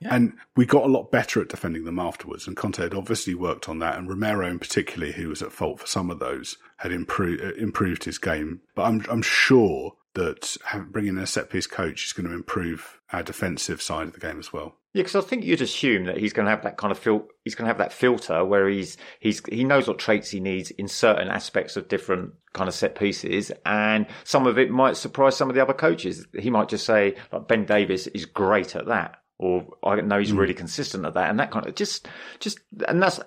Yeah. 0.00 0.14
And 0.14 0.34
we 0.56 0.66
got 0.66 0.84
a 0.84 0.88
lot 0.88 1.10
better 1.10 1.40
at 1.40 1.48
defending 1.48 1.84
them 1.84 1.98
afterwards. 1.98 2.46
And 2.46 2.56
Conte 2.56 2.82
had 2.82 2.94
obviously 2.94 3.34
worked 3.34 3.68
on 3.68 3.78
that. 3.78 3.98
And 3.98 4.08
Romero, 4.08 4.46
in 4.46 4.58
particular, 4.58 5.12
who 5.12 5.28
was 5.28 5.42
at 5.42 5.52
fault 5.52 5.80
for 5.80 5.86
some 5.86 6.10
of 6.10 6.18
those, 6.18 6.58
had 6.78 6.92
improved 6.92 7.42
uh, 7.42 7.54
improved 7.54 8.04
his 8.04 8.18
game. 8.18 8.60
But 8.74 8.84
I'm 8.84 9.04
I'm 9.08 9.22
sure 9.22 9.94
that 10.14 10.56
bringing 10.88 11.16
in 11.16 11.22
a 11.22 11.26
set 11.26 11.50
piece 11.50 11.66
coach 11.66 12.06
is 12.06 12.12
going 12.12 12.26
to 12.26 12.34
improve 12.34 13.00
our 13.12 13.22
defensive 13.22 13.82
side 13.82 14.08
of 14.08 14.14
the 14.14 14.20
game 14.20 14.38
as 14.38 14.52
well. 14.52 14.74
Yeah, 14.94 15.02
because 15.02 15.16
I 15.16 15.28
think 15.28 15.44
you'd 15.44 15.60
assume 15.60 16.06
that 16.06 16.16
he's 16.16 16.32
going 16.32 16.46
to 16.46 16.50
have 16.50 16.62
that 16.62 16.78
kind 16.78 16.90
of 16.90 16.98
fil- 16.98 17.28
he's 17.44 17.54
going 17.54 17.66
to 17.66 17.68
have 17.68 17.78
that 17.78 17.92
filter 17.92 18.42
where 18.42 18.66
he's 18.66 18.96
he's 19.20 19.42
he 19.46 19.62
knows 19.62 19.86
what 19.86 19.98
traits 19.98 20.30
he 20.30 20.40
needs 20.40 20.70
in 20.70 20.88
certain 20.88 21.28
aspects 21.28 21.76
of 21.76 21.88
different 21.88 22.32
kind 22.54 22.66
of 22.66 22.74
set 22.74 22.94
pieces, 22.94 23.52
and 23.66 24.06
some 24.24 24.46
of 24.46 24.58
it 24.58 24.70
might 24.70 24.96
surprise 24.96 25.36
some 25.36 25.50
of 25.50 25.54
the 25.54 25.60
other 25.60 25.74
coaches. 25.74 26.26
He 26.38 26.48
might 26.48 26.70
just 26.70 26.86
say, 26.86 27.16
like 27.30 27.46
Ben 27.46 27.66
Davies 27.66 28.06
is 28.06 28.24
great 28.24 28.74
at 28.74 28.86
that, 28.86 29.16
or 29.38 29.66
I 29.84 30.00
know 30.00 30.18
he's 30.18 30.32
mm. 30.32 30.38
really 30.38 30.54
consistent 30.54 31.04
at 31.04 31.14
that, 31.14 31.30
and 31.30 31.38
that 31.40 31.50
kind 31.50 31.66
of 31.66 31.74
just, 31.74 32.08
just, 32.40 32.58
and 32.88 33.02
that's, 33.02 33.18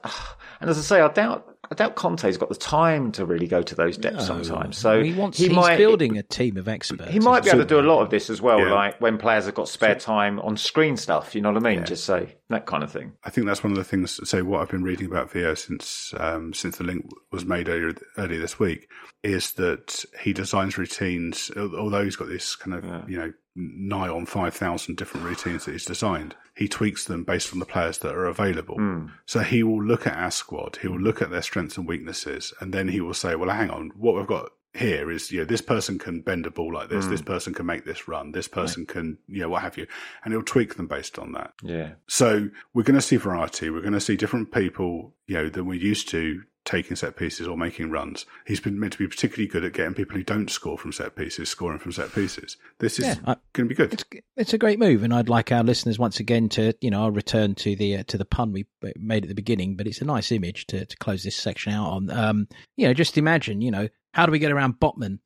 and 0.59 0.69
as 0.69 0.77
I 0.77 0.81
say, 0.81 1.01
I 1.01 1.07
doubt, 1.09 1.55
I 1.71 1.75
doubt 1.75 1.95
Conte's 1.95 2.37
got 2.37 2.49
the 2.49 2.55
time 2.55 3.11
to 3.11 3.25
really 3.25 3.45
go 3.45 3.61
to 3.61 3.75
those 3.75 3.95
depths 3.95 4.27
no. 4.27 4.41
sometimes. 4.41 4.77
So 4.77 5.03
he 5.03 5.13
wants, 5.13 5.37
he 5.37 5.47
he's 5.47 5.55
might, 5.55 5.77
building 5.77 6.17
a 6.17 6.23
team 6.23 6.57
of 6.57 6.67
experts. 6.67 7.11
He 7.11 7.19
might 7.19 7.43
be 7.43 7.49
able 7.49 7.59
to 7.59 7.65
do 7.65 7.79
a 7.79 7.81
lot 7.81 8.01
of 8.01 8.09
this 8.09 8.31
as 8.31 8.41
well, 8.41 8.59
yeah. 8.59 8.73
like 8.73 8.99
when 8.99 9.19
players 9.19 9.45
have 9.45 9.53
got 9.53 9.69
spare 9.69 9.95
time 9.95 10.39
on 10.39 10.57
screen 10.57 10.97
stuff. 10.97 11.35
You 11.35 11.41
know 11.41 11.51
what 11.51 11.63
I 11.63 11.69
mean? 11.69 11.79
Yeah. 11.79 11.85
Just 11.85 12.05
say 12.05 12.37
that 12.49 12.65
kind 12.65 12.81
of 12.81 12.91
thing. 12.91 13.13
I 13.23 13.29
think 13.29 13.45
that's 13.45 13.63
one 13.63 13.71
of 13.71 13.77
the 13.77 13.83
things. 13.83 14.19
Say 14.27 14.41
what 14.41 14.61
I've 14.61 14.69
been 14.69 14.83
reading 14.83 15.05
about 15.05 15.31
Vio 15.31 15.53
since 15.53 16.11
um, 16.17 16.53
since 16.55 16.77
the 16.77 16.85
link 16.85 17.07
was 17.31 17.45
made 17.45 17.69
earlier 17.69 17.93
earlier 18.17 18.39
this 18.39 18.57
week 18.57 18.89
is 19.21 19.51
that 19.53 20.05
he 20.21 20.33
designs 20.33 20.77
routines. 20.79 21.51
Although 21.55 22.03
he's 22.03 22.15
got 22.15 22.29
this 22.29 22.55
kind 22.55 22.75
of 22.75 22.83
yeah. 22.83 23.01
you 23.07 23.17
know 23.17 23.33
nigh 23.59 24.07
on 24.07 24.25
5,000 24.25 24.95
different 24.95 25.25
routines 25.25 25.65
that 25.65 25.73
he's 25.73 25.85
designed. 25.85 26.35
He 26.55 26.67
tweaks 26.67 27.05
them 27.05 27.23
based 27.23 27.53
on 27.53 27.59
the 27.59 27.65
players 27.65 27.97
that 27.99 28.15
are 28.15 28.25
available. 28.25 28.77
Mm. 28.77 29.11
So 29.25 29.41
he 29.41 29.63
will 29.63 29.83
look 29.83 30.07
at 30.07 30.17
our 30.17 30.31
squad, 30.31 30.77
he 30.81 30.87
will 30.87 30.99
look 30.99 31.21
at 31.21 31.29
their 31.29 31.41
strengths 31.41 31.77
and 31.77 31.87
weaknesses, 31.87 32.53
and 32.59 32.73
then 32.73 32.87
he 32.87 33.01
will 33.01 33.13
say, 33.13 33.35
well, 33.35 33.49
hang 33.49 33.69
on, 33.69 33.91
what 33.95 34.15
we've 34.15 34.27
got 34.27 34.51
here 34.73 35.09
is, 35.09 35.31
you 35.31 35.39
know, 35.39 35.45
this 35.45 35.61
person 35.61 35.97
can 35.97 36.21
bend 36.21 36.45
a 36.45 36.51
ball 36.51 36.73
like 36.73 36.89
this, 36.89 37.05
mm. 37.05 37.09
this 37.09 37.21
person 37.21 37.53
can 37.53 37.65
make 37.65 37.85
this 37.85 38.07
run, 38.07 38.31
this 38.31 38.47
person 38.47 38.81
right. 38.81 38.87
can, 38.87 39.17
you 39.27 39.41
know, 39.41 39.49
what 39.49 39.61
have 39.61 39.77
you. 39.77 39.87
And 40.23 40.33
he'll 40.33 40.43
tweak 40.43 40.75
them 40.75 40.87
based 40.87 41.17
on 41.17 41.31
that. 41.33 41.53
Yeah. 41.63 41.93
So 42.07 42.49
we're 42.73 42.83
going 42.83 42.99
to 42.99 43.01
see 43.01 43.17
variety. 43.17 43.69
We're 43.69 43.81
going 43.81 43.93
to 43.93 43.99
see 43.99 44.15
different 44.15 44.51
people, 44.51 45.15
you 45.25 45.35
know, 45.35 45.49
than 45.49 45.65
we're 45.65 45.79
used 45.79 46.07
to 46.09 46.43
taking 46.69 46.95
set 46.95 47.15
pieces 47.15 47.47
or 47.47 47.57
making 47.57 47.89
runs. 47.89 48.27
He's 48.45 48.59
been 48.59 48.79
meant 48.79 48.93
to 48.93 48.99
be 48.99 49.07
particularly 49.07 49.47
good 49.47 49.65
at 49.65 49.73
getting 49.73 49.95
people 49.95 50.15
who 50.15 50.23
don't 50.23 50.51
score 50.51 50.77
from 50.77 50.91
set 50.91 51.15
pieces 51.15 51.49
scoring 51.49 51.79
from 51.79 51.91
set 51.91 52.13
pieces. 52.13 52.57
This 52.77 52.99
is 52.99 53.05
yeah, 53.05 53.35
going 53.53 53.67
to 53.67 53.69
be 53.69 53.73
good. 53.73 53.93
It's, 53.93 54.05
it's, 54.37 54.53
a 54.53 54.57
great 54.59 54.77
move, 54.77 55.01
and 55.01 55.11
I'd 55.11 55.29
like 55.29 55.51
our 55.51 55.63
listeners 55.63 55.97
once 55.97 56.19
again 56.19 56.47
to 56.49 56.73
you 56.79 56.91
know 56.91 57.01
I'll 57.01 57.11
return 57.11 57.55
to 57.55 57.75
the 57.75 57.97
uh, 57.97 58.03
to 58.07 58.17
the 58.17 58.25
pun 58.25 58.51
we 58.51 58.67
made 58.95 59.23
at 59.23 59.29
the 59.29 59.35
beginning, 59.35 59.75
but 59.75 59.87
it's 59.87 60.01
a 60.01 60.05
nice 60.05 60.31
image 60.31 60.67
to 60.67 60.85
to 60.85 60.97
close 60.97 61.23
this 61.23 61.35
section 61.35 61.73
out 61.73 61.89
on. 61.89 62.09
Um, 62.11 62.47
you 62.77 62.87
know, 62.87 62.93
just 62.93 63.17
imagine, 63.17 63.61
you 63.61 63.71
know, 63.71 63.89
how 64.13 64.25
do 64.25 64.31
we 64.31 64.39
get 64.39 64.51
around 64.51 64.79
Botman? 64.79 65.19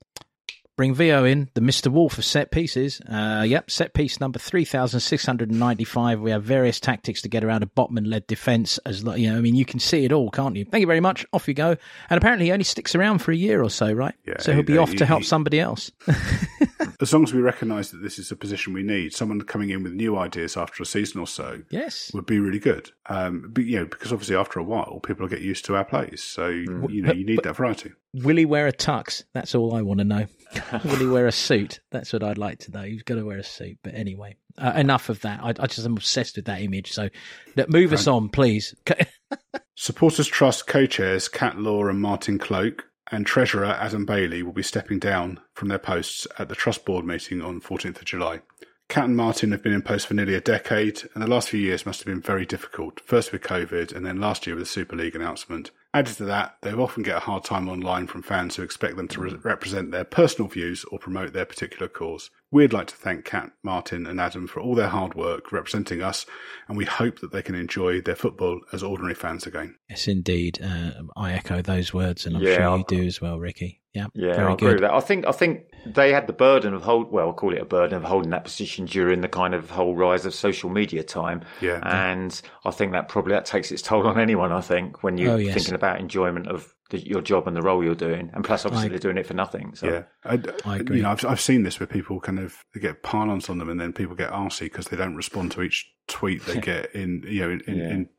Bring 0.76 0.95
Vio 0.95 1.24
in, 1.24 1.49
the 1.53 1.61
Mr. 1.61 1.91
Wolf 1.91 2.17
of 2.17 2.26
set 2.26 2.49
pieces. 2.49 2.99
Uh, 3.01 3.45
yep, 3.47 3.69
set 3.69 3.93
piece 3.93 4.19
number 4.19 4.39
3,695. 4.39 6.19
We 6.19 6.32
have 6.32 6.43
various 6.43 6.80
tactics 6.80 7.21
to 7.21 7.30
get 7.30 7.43
around 7.43 7.61
a 7.61 7.67
Botman 7.67 8.07
led 8.07 8.26
defense. 8.26 8.80
As 8.86 9.03
you 9.03 9.30
know, 9.30 9.38
I 9.38 9.41
mean, 9.41 9.55
you 9.55 9.65
can 9.65 9.80
see 9.80 10.03
it 10.03 10.11
all, 10.11 10.32
can't 10.32 10.55
you? 10.55 10.65
Thank 10.65 10.82
you 10.82 10.88
very 10.88 10.99
much. 10.99 11.28
Off 11.32 11.47
you 11.47 11.53
go. 11.53 11.78
And 12.09 12.17
apparently, 12.17 12.47
he 12.47 12.51
only 12.51 12.63
sticks 12.63 12.95
around 12.95 13.19
for 13.19 13.32
a 13.32 13.36
year 13.36 13.61
or 13.61 13.69
so, 13.69 13.91
right? 13.93 14.15
Yeah, 14.26 14.39
so 14.39 14.53
he'll 14.53 14.63
be 14.63 14.80
off 14.80 14.95
to 14.95 15.05
help 15.05 15.24
somebody 15.24 15.59
else. 15.59 15.91
as 17.01 17.13
long 17.13 17.24
as 17.24 17.34
we 17.34 17.41
recognise 17.41 17.91
that 17.91 18.01
this 18.01 18.17
is 18.17 18.32
a 18.32 18.36
position 18.36 18.74
we 18.74 18.82
need, 18.82 19.13
someone 19.13 19.41
coming 19.41 19.69
in 19.69 19.84
with 19.84 19.93
new 19.93 20.17
ideas 20.17 20.57
after 20.57 20.82
a 20.82 20.86
season 20.88 21.19
or 21.19 21.28
so, 21.28 21.61
yes, 21.69 22.11
would 22.15 22.26
be 22.26 22.39
really 22.39 22.59
good. 22.59 22.89
Um, 23.07 23.51
but 23.53 23.65
you 23.65 23.78
know, 23.78 23.86
because 23.86 24.11
obviously 24.11 24.36
after 24.36 24.59
a 24.59 24.63
while, 24.63 24.99
people 25.03 25.24
will 25.24 25.30
get 25.30 25.41
used 25.41 25.65
to 25.65 25.76
our 25.76 25.86
plays, 25.86 26.24
so 26.24 26.51
mm. 26.51 26.89
you 26.91 27.03
know, 27.03 27.09
but, 27.09 27.17
you 27.17 27.26
need 27.26 27.43
that 27.43 27.57
variety. 27.57 27.91
Will 28.14 28.38
he 28.38 28.45
wear 28.45 28.68
a 28.68 28.74
tux? 28.74 29.24
That's 29.34 29.55
all 29.55 29.76
I 29.76 29.82
want 29.82 29.99
to 29.99 30.03
know. 30.03 30.26
will 30.84 30.97
he 30.97 31.07
wear 31.07 31.28
a 31.28 31.32
suit? 31.32 31.80
That's 31.91 32.14
what 32.14 32.24
I'd 32.24 32.38
like 32.38 32.59
to 32.59 32.72
know. 32.72 32.84
He's 32.84 33.03
got 33.03 33.16
to 33.16 33.26
wear 33.26 33.39
a 33.39 33.43
suit. 33.43 33.80
But 33.84 33.95
anyway, 33.95 34.36
uh, 34.57 34.74
enough 34.76 35.09
of 35.09 35.22
that. 35.22 35.39
I, 35.41 35.49
I, 35.49 35.68
just 35.68 35.86
am 35.86 35.97
obsessed 35.97 36.36
with 36.36 36.45
that 36.45 36.61
image. 36.61 36.91
So, 36.91 37.09
move 37.68 37.91
us 37.91 38.07
on, 38.07 38.30
please. 38.30 38.76
Supporters 39.76 40.28
Trust 40.28 40.68
co-chairs 40.68 41.28
Cat 41.28 41.57
Law 41.57 41.88
and 41.88 41.99
Martin 41.99 42.38
Cloake 42.38 42.84
and 43.11 43.26
Treasurer 43.26 43.66
Adam 43.66 44.05
Bailey 44.05 44.43
will 44.43 44.53
be 44.53 44.64
stepping 44.64 44.99
down 44.99 45.39
from 45.53 45.68
their 45.68 45.80
posts 45.80 46.28
at 46.38 46.49
the 46.49 46.55
Trust 46.55 46.86
Board 46.86 47.05
meeting 47.05 47.41
on 47.41 47.61
14th 47.61 47.97
of 47.97 48.05
July. 48.05 48.41
Cat 48.89 49.05
and 49.05 49.18
Martin 49.18 49.51
have 49.51 49.64
been 49.64 49.74
in 49.74 49.82
post 49.82 50.07
for 50.07 50.14
nearly 50.14 50.36
a 50.36 50.41
decade, 50.41 51.01
and 51.14 51.24
the 51.24 51.30
last 51.30 51.49
few 51.49 51.59
years 51.59 51.86
must 51.86 51.99
have 51.99 52.07
been 52.07 52.22
very 52.22 52.45
difficult. 52.45 52.99
First 53.05 53.32
with 53.32 53.41
COVID, 53.41 53.95
and 53.95 54.05
then 54.05 54.20
last 54.20 54.45
year 54.45 54.55
with 54.55 54.66
the 54.66 54.70
Super 54.70 54.95
League 54.95 55.16
announcement. 55.16 55.72
Added 55.95 56.15
to 56.17 56.25
that, 56.25 56.57
they 56.61 56.73
often 56.73 57.03
get 57.03 57.17
a 57.17 57.19
hard 57.19 57.43
time 57.43 57.69
online 57.69 58.07
from 58.07 58.23
fans 58.23 58.55
who 58.55 58.63
expect 58.63 58.97
them 58.97 59.07
to 59.09 59.21
re- 59.21 59.37
represent 59.43 59.91
their 59.91 60.03
personal 60.03 60.49
views 60.49 60.83
or 60.85 60.97
promote 60.97 61.33
their 61.33 61.45
particular 61.45 61.87
cause. 61.87 62.31
We'd 62.49 62.73
like 62.73 62.87
to 62.87 62.95
thank 62.95 63.25
Cat, 63.25 63.51
Martin, 63.61 64.07
and 64.07 64.19
Adam 64.19 64.47
for 64.47 64.59
all 64.59 64.73
their 64.73 64.87
hard 64.89 65.13
work 65.13 65.51
representing 65.51 66.01
us, 66.01 66.25
and 66.67 66.77
we 66.77 66.85
hope 66.85 67.19
that 67.19 67.31
they 67.31 67.43
can 67.43 67.53
enjoy 67.53 68.01
their 68.01 68.15
football 68.15 68.61
as 68.71 68.81
ordinary 68.81 69.13
fans 69.13 69.45
again. 69.45 69.75
Yes, 69.87 70.07
indeed. 70.07 70.59
Uh, 70.63 71.03
I 71.15 71.33
echo 71.33 71.61
those 71.61 71.93
words, 71.93 72.25
and 72.25 72.37
I'm 72.37 72.41
yeah, 72.41 72.55
sure 72.55 72.77
you 72.77 72.85
do 72.87 73.05
as 73.05 73.21
well, 73.21 73.39
Ricky. 73.39 73.81
Yeah, 73.93 74.07
yeah, 74.15 74.33
very 74.33 74.47
I 74.47 74.53
agree 74.53 74.67
good. 74.69 74.73
with 74.73 74.81
that. 74.81 74.93
I 74.93 74.99
think 74.99 75.27
I 75.27 75.31
think 75.31 75.65
they 75.86 76.13
had 76.13 76.27
the 76.27 76.34
burden 76.34 76.73
of 76.73 76.84
hold. 76.84 77.11
Well, 77.11 77.27
I'll 77.27 77.34
call 77.34 77.53
it 77.53 77.61
a 77.61 77.65
burden 77.65 77.97
of 77.97 78.03
holding 78.03 78.31
that 78.31 78.43
position 78.43 78.86
during 78.86 79.21
the 79.21 79.27
kind 79.27 79.53
of 79.53 79.69
whole 79.69 79.95
rise 79.95 80.25
of 80.25 80.34
social 80.34 80.69
media 80.69 81.03
time. 81.03 81.43
Yeah, 81.61 81.79
mm-hmm. 81.79 81.88
and 81.88 82.41
I 82.65 82.71
think 82.71 82.93
that 82.93 83.09
probably 83.09 83.34
that 83.34 83.45
takes 83.45 83.71
its 83.71 83.81
toll 83.81 84.07
on 84.07 84.19
anyone. 84.19 84.51
I 84.51 84.61
think 84.61 85.03
when 85.03 85.17
you're 85.17 85.34
oh, 85.34 85.38
yes. 85.38 85.53
thinking 85.53 85.75
about 85.75 85.99
enjoyment 85.99 86.47
of 86.47 86.73
the, 86.89 86.99
your 86.99 87.21
job 87.21 87.47
and 87.47 87.55
the 87.55 87.61
role 87.61 87.84
you're 87.84 87.95
doing, 87.95 88.29
and 88.34 88.43
plus 88.43 88.65
obviously 88.65 88.88
I, 88.88 88.89
they're 88.89 88.99
doing 88.99 89.17
it 89.17 89.25
for 89.25 89.34
nothing. 89.34 89.75
So 89.75 89.88
yeah, 89.88 90.03
I, 90.23 90.39
I 90.65 90.77
agree. 90.77 90.97
You 90.97 91.03
know, 91.03 91.11
I've 91.11 91.25
I've 91.25 91.41
seen 91.41 91.63
this 91.63 91.79
where 91.79 91.88
people 91.88 92.19
kind 92.19 92.39
of 92.39 92.63
they 92.73 92.79
get 92.79 93.03
pylons 93.03 93.49
on 93.49 93.57
them, 93.57 93.69
and 93.69 93.79
then 93.79 93.93
people 93.93 94.15
get 94.15 94.31
arsy 94.31 94.61
because 94.61 94.88
they 94.88 94.97
don't 94.97 95.15
respond 95.15 95.51
to 95.53 95.61
each 95.61 95.91
tweet 96.07 96.45
they 96.45 96.59
get 96.59 96.93
in 96.95 97.23
you 97.27 97.41
know 97.41 97.49
in 97.51 97.61
in, 97.67 97.75
yeah. 97.75 97.89
in, 97.89 98.09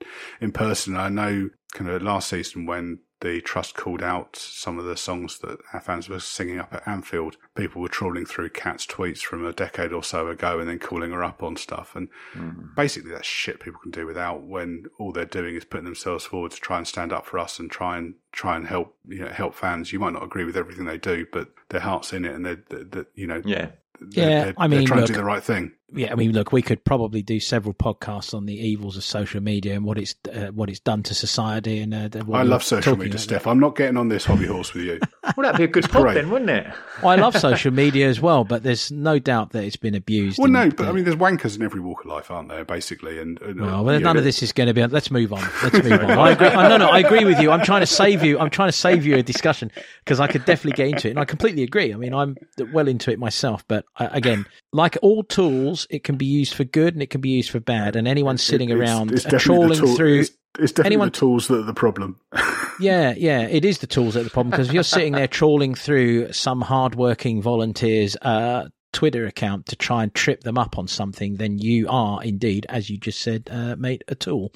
in 0.41 0.53
person. 0.53 0.97
I 0.97 1.09
know 1.09 1.49
kind 1.73 1.91
of 1.91 2.03
last 2.03 2.29
season 2.29 2.67
when 2.67 3.01
the 3.25 3.41
trust 3.41 3.75
called 3.75 4.03
out 4.03 4.37
some 4.37 4.79
of 4.79 4.85
the 4.85 4.99
songs 4.99 5.39
that 5.39 5.59
our 5.73 5.81
fans 5.81 6.11
were 6.11 6.21
singing 6.21 6.59
up 6.61 6.75
at 6.75 6.87
Anfield. 6.87 7.39
People 7.55 7.81
were 7.81 7.89
trawling 7.89 8.27
through 8.27 8.51
Cat's 8.51 8.87
tweets 8.87 9.21
from 9.21 9.47
a 9.47 9.53
decade 9.53 9.95
or 9.95 10.05
so 10.05 10.29
ago 10.29 10.61
and 10.61 10.69
then 10.69 10.79
calling 10.79 11.11
her 11.11 11.25
up 11.25 11.43
on 11.43 11.57
stuff. 11.57 11.97
And 11.97 12.11
mm. 12.35 12.75
basically, 12.77 13.13
that's 13.13 13.27
shit 13.27 13.61
people 13.61 13.81
can 13.81 13.91
do 13.91 14.07
without 14.07 14.43
when 14.43 14.85
all 14.99 15.11
they're 15.11 15.25
doing 15.25 15.57
is 15.57 15.65
putting 15.65 15.87
themselves 15.87 16.27
forward 16.27 16.51
to 16.51 16.61
try 16.61 16.77
and 16.77 16.87
stand 16.87 17.15
up 17.15 17.25
for 17.25 17.39
us 17.39 17.59
and 17.59 17.71
try 17.71 17.97
and 17.97 18.15
try 18.33 18.57
and 18.57 18.67
help 18.67 18.95
you 19.09 19.21
know 19.21 19.31
help 19.31 19.55
fans. 19.55 19.91
You 19.91 20.01
might 20.01 20.13
not 20.13 20.23
agree 20.23 20.45
with 20.45 20.57
everything 20.57 20.85
they 20.85 20.99
do, 20.99 21.27
but 21.33 21.49
their 21.71 21.81
heart's 21.81 22.13
in 22.13 22.27
it, 22.27 22.35
and 22.35 22.45
they're, 22.45 22.63
they're 22.69 23.07
you 23.15 23.27
know 23.27 23.41
yeah 23.43 23.71
they're, 24.01 24.29
yeah, 24.29 24.45
they're, 24.45 24.55
I 24.59 24.69
mean, 24.69 24.85
trying 24.85 25.01
look, 25.01 25.07
to 25.07 25.13
do 25.15 25.19
the 25.19 25.25
right 25.25 25.43
thing. 25.43 25.73
Yeah, 25.95 26.13
I 26.13 26.17
mean, 26.17 26.33
look, 26.33 26.53
we 26.53 26.63
could 26.63 26.85
probably 26.85 27.23
do 27.23 27.39
several 27.41 27.75
podcasts 27.75 28.35
on 28.35 28.47
the 28.47 28.55
evils 28.55 28.97
of 28.97 29.05
social 29.05 29.41
media 29.41 29.75
and 29.75 29.85
what 29.85 29.99
it's 29.99 30.15
uh, 30.33 30.49
what 30.49 30.69
it's 30.69 30.81
done 30.81 31.03
to 31.05 31.15
society. 31.15 31.81
And 31.81 31.95
uh, 31.95 32.09
I 32.33 32.43
love 32.43 32.63
social 32.63 32.97
media, 32.97 33.19
Steff. 33.19 33.47
I'm 33.51 33.61
not 33.61 33.77
getting 33.77 33.97
on 33.97 34.09
this 34.09 34.25
hobby 34.25 34.47
horse 34.47 34.75
with 34.75 34.85
you. 34.85 35.01
well, 35.37 35.45
that'd 35.45 35.59
be 35.59 35.65
a 35.65 35.69
good 35.69 35.89
pod 35.89 36.17
then, 36.17 36.31
wouldn't 36.31 36.51
it? 36.51 36.67
well, 37.03 37.13
I 37.13 37.17
love 37.17 37.37
social 37.39 37.73
media 37.73 38.09
as 38.09 38.21
well, 38.21 38.45
but 38.45 38.63
there's 38.63 38.91
no 38.91 39.19
doubt 39.19 39.51
that 39.51 39.65
it's 39.65 39.77
been 39.77 39.95
abused. 39.95 40.39
Well, 40.39 40.51
no, 40.51 40.71
but 40.71 40.87
I 40.87 40.93
mean, 40.93 41.05
there's 41.05 41.17
wankers 41.17 41.57
in 41.57 41.63
every 41.63 41.81
walk 41.81 42.01
of 42.01 42.07
life, 42.07 42.31
aren't 42.31 42.49
there? 42.49 42.65
Basically, 42.65 43.21
and, 43.21 43.41
and 43.43 43.61
well, 43.61 43.85
well 43.85 44.01
none 44.01 44.15
know, 44.15 44.19
of 44.19 44.25
this 44.25 44.43
is 44.43 44.53
going 44.53 44.67
to 44.67 44.75
be. 44.75 44.85
Let's 44.87 45.11
move 45.11 45.33
on. 45.33 45.49
Let's 45.63 45.75
move 45.83 45.93
on. 45.93 46.11
I 46.11 46.31
agree. 46.31 46.49
no, 46.49 46.77
no, 46.77 46.89
I 46.89 46.99
agree 46.99 47.25
with 47.25 47.39
you. 47.41 47.51
I'm 47.51 47.65
trying 47.65 47.81
to 47.83 47.87
save 47.87 48.23
you. 48.25 48.39
I'm 48.39 48.51
trying 48.51 48.69
to 48.69 48.77
save 48.77 49.07
you 49.07 49.17
a 49.17 49.23
discussion 49.23 49.71
because 50.05 50.21
I 50.21 50.27
could 50.27 50.45
definitely 50.45 50.77
get 50.77 50.89
into 50.89 51.09
it, 51.09 51.11
and 51.13 51.21
I 51.21 51.25
completely 51.25 51.63
agree. 51.63 51.93
I 51.93 51.97
mean, 51.97 52.15
I'm 52.15 52.37
well 52.73 52.89
into 52.89 53.11
it 53.11 53.19
myself, 53.19 53.65
but 53.69 53.85
uh, 53.99 54.09
again, 54.11 54.47
like 54.73 54.97
all 55.03 55.23
tools, 55.23 55.84
it 55.91 56.05
can 56.05 56.17
be 56.17 56.27
used 56.27 56.55
for 56.55 56.65
good 56.65 56.95
and 56.95 57.03
it 57.03 57.11
can 57.11 57.21
be 57.21 57.31
used 57.31 57.51
for 57.51 57.61
bad. 57.61 57.97
And 57.97 58.07
anyone 58.09 58.39
sitting 58.39 58.71
it, 58.71 58.77
around 58.77 59.13
it's, 59.13 59.25
it's 59.25 59.43
trawling 59.43 59.79
tool, 59.79 59.97
through. 59.97 60.21
It's, 60.21 60.31
it's 60.59 60.73
definitely 60.73 60.95
anyone, 60.95 61.09
the 61.09 61.19
tools 61.19 61.49
that 61.49 61.59
are 61.59 61.63
the 61.65 61.75
problem. 61.75 62.19
yeah, 62.81 63.15
yeah, 63.17 63.41
it 63.43 63.65
is 63.65 63.79
the 63.79 63.87
tools 63.87 64.15
that 64.15 64.21
are 64.21 64.25
the 64.25 64.31
problem 64.31 64.51
because 64.51 64.69
if 64.69 64.75
you're 64.75 64.83
sitting 64.83 65.13
there 65.13 65.29
trawling 65.29 65.75
through 65.75 66.33
some 66.33 66.61
hardworking 66.61 67.43
volunteers' 67.43 68.17
uh, 68.23 68.69
Twitter 68.93 69.27
account 69.27 69.67
to 69.67 69.77
try 69.77 70.05
and 70.05 70.15
trip 70.15 70.43
them 70.43 70.59
up 70.59 70.79
on 70.79 70.87
something, 70.87 71.37
then 71.37 71.59
you 71.59 71.89
are 71.89 72.23
indeed, 72.23 72.67
as 72.69 72.89
you 72.89 72.99
just 72.99 73.21
said, 73.21 73.49
uh, 73.51 73.75
mate, 73.77 74.05
a 74.09 74.15
tool. 74.15 74.53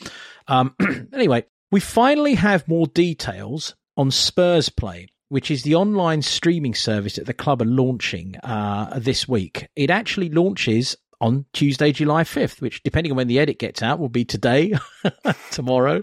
Um, 0.46 0.74
anyway, 1.12 1.44
we 1.72 1.80
finally 1.80 2.34
have 2.34 2.68
more 2.68 2.86
details 2.86 3.74
on 3.96 4.10
Spurs 4.10 4.68
play 4.68 5.08
which 5.28 5.50
is 5.50 5.62
the 5.62 5.74
online 5.74 6.22
streaming 6.22 6.74
service 6.74 7.16
that 7.16 7.26
the 7.26 7.34
club 7.34 7.62
are 7.62 7.66
launching 7.66 8.36
uh, 8.42 8.98
this 8.98 9.28
week. 9.28 9.68
It 9.76 9.90
actually 9.90 10.30
launches 10.30 10.96
on 11.20 11.44
Tuesday, 11.52 11.92
July 11.92 12.24
5th, 12.24 12.60
which, 12.60 12.82
depending 12.82 13.12
on 13.12 13.16
when 13.16 13.28
the 13.28 13.38
edit 13.38 13.58
gets 13.58 13.82
out, 13.82 13.98
will 13.98 14.08
be 14.08 14.24
today, 14.24 14.74
tomorrow, 15.50 16.02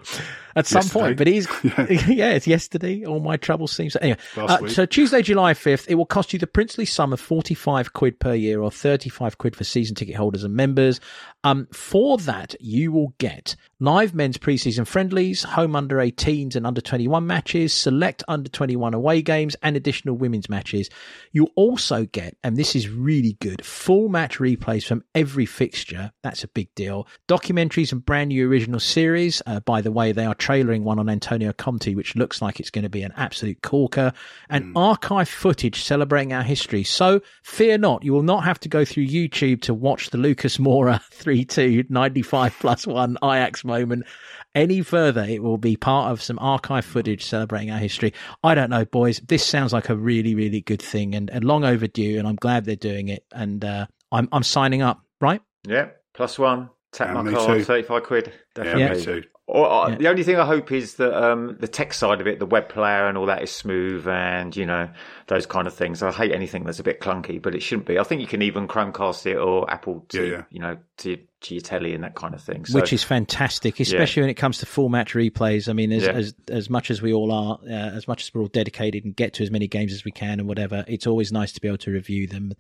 at 0.55 0.65
some 0.65 0.81
yesterday. 0.81 0.99
point. 1.05 1.17
But 1.17 1.27
he's, 1.27 1.47
yeah. 1.63 1.85
yeah. 2.07 2.31
it's 2.31 2.47
yesterday. 2.47 3.05
All 3.05 3.19
my 3.19 3.37
troubles 3.37 3.71
seem 3.71 3.89
so. 3.89 3.99
Anyway, 4.01 4.17
uh, 4.37 4.67
so 4.67 4.85
Tuesday, 4.85 5.21
July 5.21 5.53
5th, 5.53 5.87
it 5.87 5.95
will 5.95 6.05
cost 6.05 6.33
you 6.33 6.39
the 6.39 6.47
princely 6.47 6.85
sum 6.85 7.13
of 7.13 7.19
45 7.19 7.93
quid 7.93 8.19
per 8.19 8.33
year 8.33 8.61
or 8.61 8.71
35 8.71 9.37
quid 9.37 9.55
for 9.55 9.63
season 9.63 9.95
ticket 9.95 10.15
holders 10.15 10.43
and 10.43 10.55
members. 10.55 10.99
Um, 11.43 11.67
for 11.71 12.17
that, 12.19 12.55
you 12.59 12.91
will 12.91 13.13
get 13.19 13.55
live 13.79 14.15
men's 14.15 14.37
preseason 14.37 14.87
friendlies, 14.87 15.43
home 15.43 15.75
under 15.75 15.97
18s 15.97 16.55
and 16.55 16.65
under 16.65 16.81
21 16.81 17.27
matches, 17.27 17.71
select 17.71 18.23
under 18.27 18.49
21 18.49 18.95
away 18.95 19.21
games, 19.21 19.55
and 19.61 19.75
additional 19.75 20.15
women's 20.15 20.49
matches. 20.49 20.89
You'll 21.33 21.51
also 21.55 22.05
get, 22.05 22.35
and 22.43 22.57
this 22.57 22.75
is 22.75 22.89
really 22.89 23.33
good, 23.41 23.63
full 23.63 24.09
match 24.09 24.39
replays 24.39 24.85
from 24.85 25.03
every 25.13 25.45
fixture. 25.45 26.11
That's 26.23 26.43
a 26.43 26.47
big 26.47 26.73
deal. 26.73 27.07
Documentaries 27.27 27.91
and 27.91 28.03
brand 28.03 28.29
new 28.29 28.49
original 28.49 28.79
series. 28.79 29.41
Uh, 29.45 29.59
by 29.59 29.81
the 29.81 29.91
way, 29.91 30.13
they 30.13 30.25
are 30.25 30.33
trailering 30.45 30.81
one 30.81 30.99
on 30.99 31.09
Antonio 31.09 31.53
Conte, 31.53 31.93
which 31.95 32.15
looks 32.15 32.41
like 32.41 32.59
it's 32.59 32.69
going 32.69 32.83
to 32.83 32.89
be 32.89 33.03
an 33.03 33.13
absolute 33.15 33.61
corker, 33.61 34.13
and 34.49 34.65
mm. 34.65 34.71
archive 34.75 35.29
footage 35.29 35.83
celebrating 35.83 36.33
our 36.33 36.43
history. 36.43 36.83
So 36.83 37.21
fear 37.43 37.77
not, 37.77 38.03
you 38.03 38.13
will 38.13 38.23
not 38.23 38.43
have 38.43 38.59
to 38.61 38.69
go 38.69 38.85
through 38.85 39.07
YouTube 39.07 39.61
to 39.63 39.73
watch 39.73 40.09
the 40.09 40.17
Lucas 40.17 40.57
Moura 40.57 41.01
3 41.11 41.35
3 41.43 41.45
2 41.45 41.83
95 41.89 42.57
plus 42.59 42.87
1 42.87 43.17
Ajax 43.23 43.63
moment 43.63 44.05
any 44.53 44.81
further. 44.81 45.23
It 45.23 45.43
will 45.43 45.57
be 45.57 45.75
part 45.75 46.11
of 46.11 46.21
some 46.21 46.39
archive 46.39 46.85
footage 46.85 47.25
celebrating 47.25 47.71
our 47.71 47.77
history. 47.77 48.13
I 48.43 48.55
don't 48.55 48.69
know, 48.69 48.85
boys. 48.85 49.19
This 49.27 49.45
sounds 49.45 49.73
like 49.73 49.89
a 49.89 49.95
really, 49.95 50.35
really 50.35 50.61
good 50.61 50.81
thing 50.81 51.15
and, 51.15 51.29
and 51.29 51.43
long 51.43 51.65
overdue, 51.65 52.17
and 52.17 52.27
I'm 52.27 52.35
glad 52.35 52.65
they're 52.65 52.75
doing 52.75 53.09
it. 53.09 53.25
And 53.31 53.63
uh, 53.63 53.87
I'm, 54.11 54.29
I'm 54.31 54.43
signing 54.43 54.81
up, 54.81 55.01
right? 55.19 55.41
Yeah, 55.67 55.89
plus 56.13 56.39
one. 56.39 56.69
Tap 56.95 57.09
yeah, 57.09 57.21
my 57.21 57.31
card, 57.33 57.59
too. 57.59 57.63
35 57.65 58.03
quid. 58.03 58.33
Definitely. 58.53 58.81
Yeah, 58.81 58.93
me 58.93 59.03
too. 59.03 59.23
Or, 59.47 59.69
uh, 59.69 59.89
yeah. 59.89 59.95
The 59.97 60.07
only 60.07 60.23
thing 60.23 60.37
I 60.37 60.45
hope 60.45 60.71
is 60.71 60.95
that 60.95 61.13
um, 61.13 61.57
the 61.59 61.67
tech 61.67 61.93
side 61.93 62.21
of 62.21 62.25
it, 62.25 62.39
the 62.39 62.45
web 62.45 62.69
player 62.69 63.07
and 63.07 63.17
all 63.17 63.25
that 63.25 63.43
is 63.43 63.51
smooth 63.51 64.07
and, 64.07 64.55
you 64.55 64.65
know, 64.65 64.89
those 65.27 65.45
kind 65.45 65.67
of 65.67 65.73
things. 65.73 66.01
I 66.01 66.11
hate 66.11 66.31
anything 66.31 66.63
that's 66.63 66.79
a 66.79 66.83
bit 66.83 67.01
clunky, 67.01 67.39
but 67.39 67.53
it 67.53 67.61
shouldn't 67.61 67.85
be. 67.85 67.99
I 67.99 68.03
think 68.03 68.21
you 68.21 68.27
can 68.27 68.41
even 68.41 68.67
Chromecast 68.67 69.25
it 69.27 69.35
or 69.35 69.69
Apple 69.69 70.05
to, 70.09 70.23
yeah, 70.23 70.31
yeah. 70.31 70.43
you 70.49 70.61
know, 70.61 70.77
to, 70.99 71.17
to 71.41 71.53
your 71.53 71.61
telly 71.61 71.93
and 71.93 72.03
that 72.05 72.15
kind 72.15 72.33
of 72.33 72.41
thing. 72.41 72.65
So, 72.65 72.79
Which 72.79 72.93
is 72.93 73.03
fantastic, 73.03 73.79
especially 73.79 74.23
when 74.23 74.29
it 74.31 74.35
comes 74.35 74.59
to 74.59 74.65
full 74.65 74.89
match 74.89 75.13
replays. 75.13 75.69
I 75.69 75.73
mean, 75.73 75.91
as, 75.91 76.07
as, 76.07 76.33
as 76.49 76.69
much 76.69 76.89
as 76.89 77.01
we 77.01 77.13
all 77.13 77.31
are, 77.31 77.59
uh, 77.69 77.95
as 77.95 78.07
much 78.07 78.23
as 78.23 78.33
we're 78.33 78.41
all 78.41 78.47
dedicated 78.47 79.03
and 79.03 79.15
get 79.15 79.33
to 79.33 79.43
as 79.43 79.51
many 79.51 79.67
games 79.67 79.93
as 79.93 80.05
we 80.05 80.11
can 80.11 80.39
and 80.39 80.47
whatever, 80.47 80.85
it's 80.87 81.05
always 81.05 81.31
nice 81.31 81.51
to 81.51 81.61
be 81.61 81.67
able 81.67 81.77
to 81.79 81.91
review 81.91 82.25
them. 82.25 82.53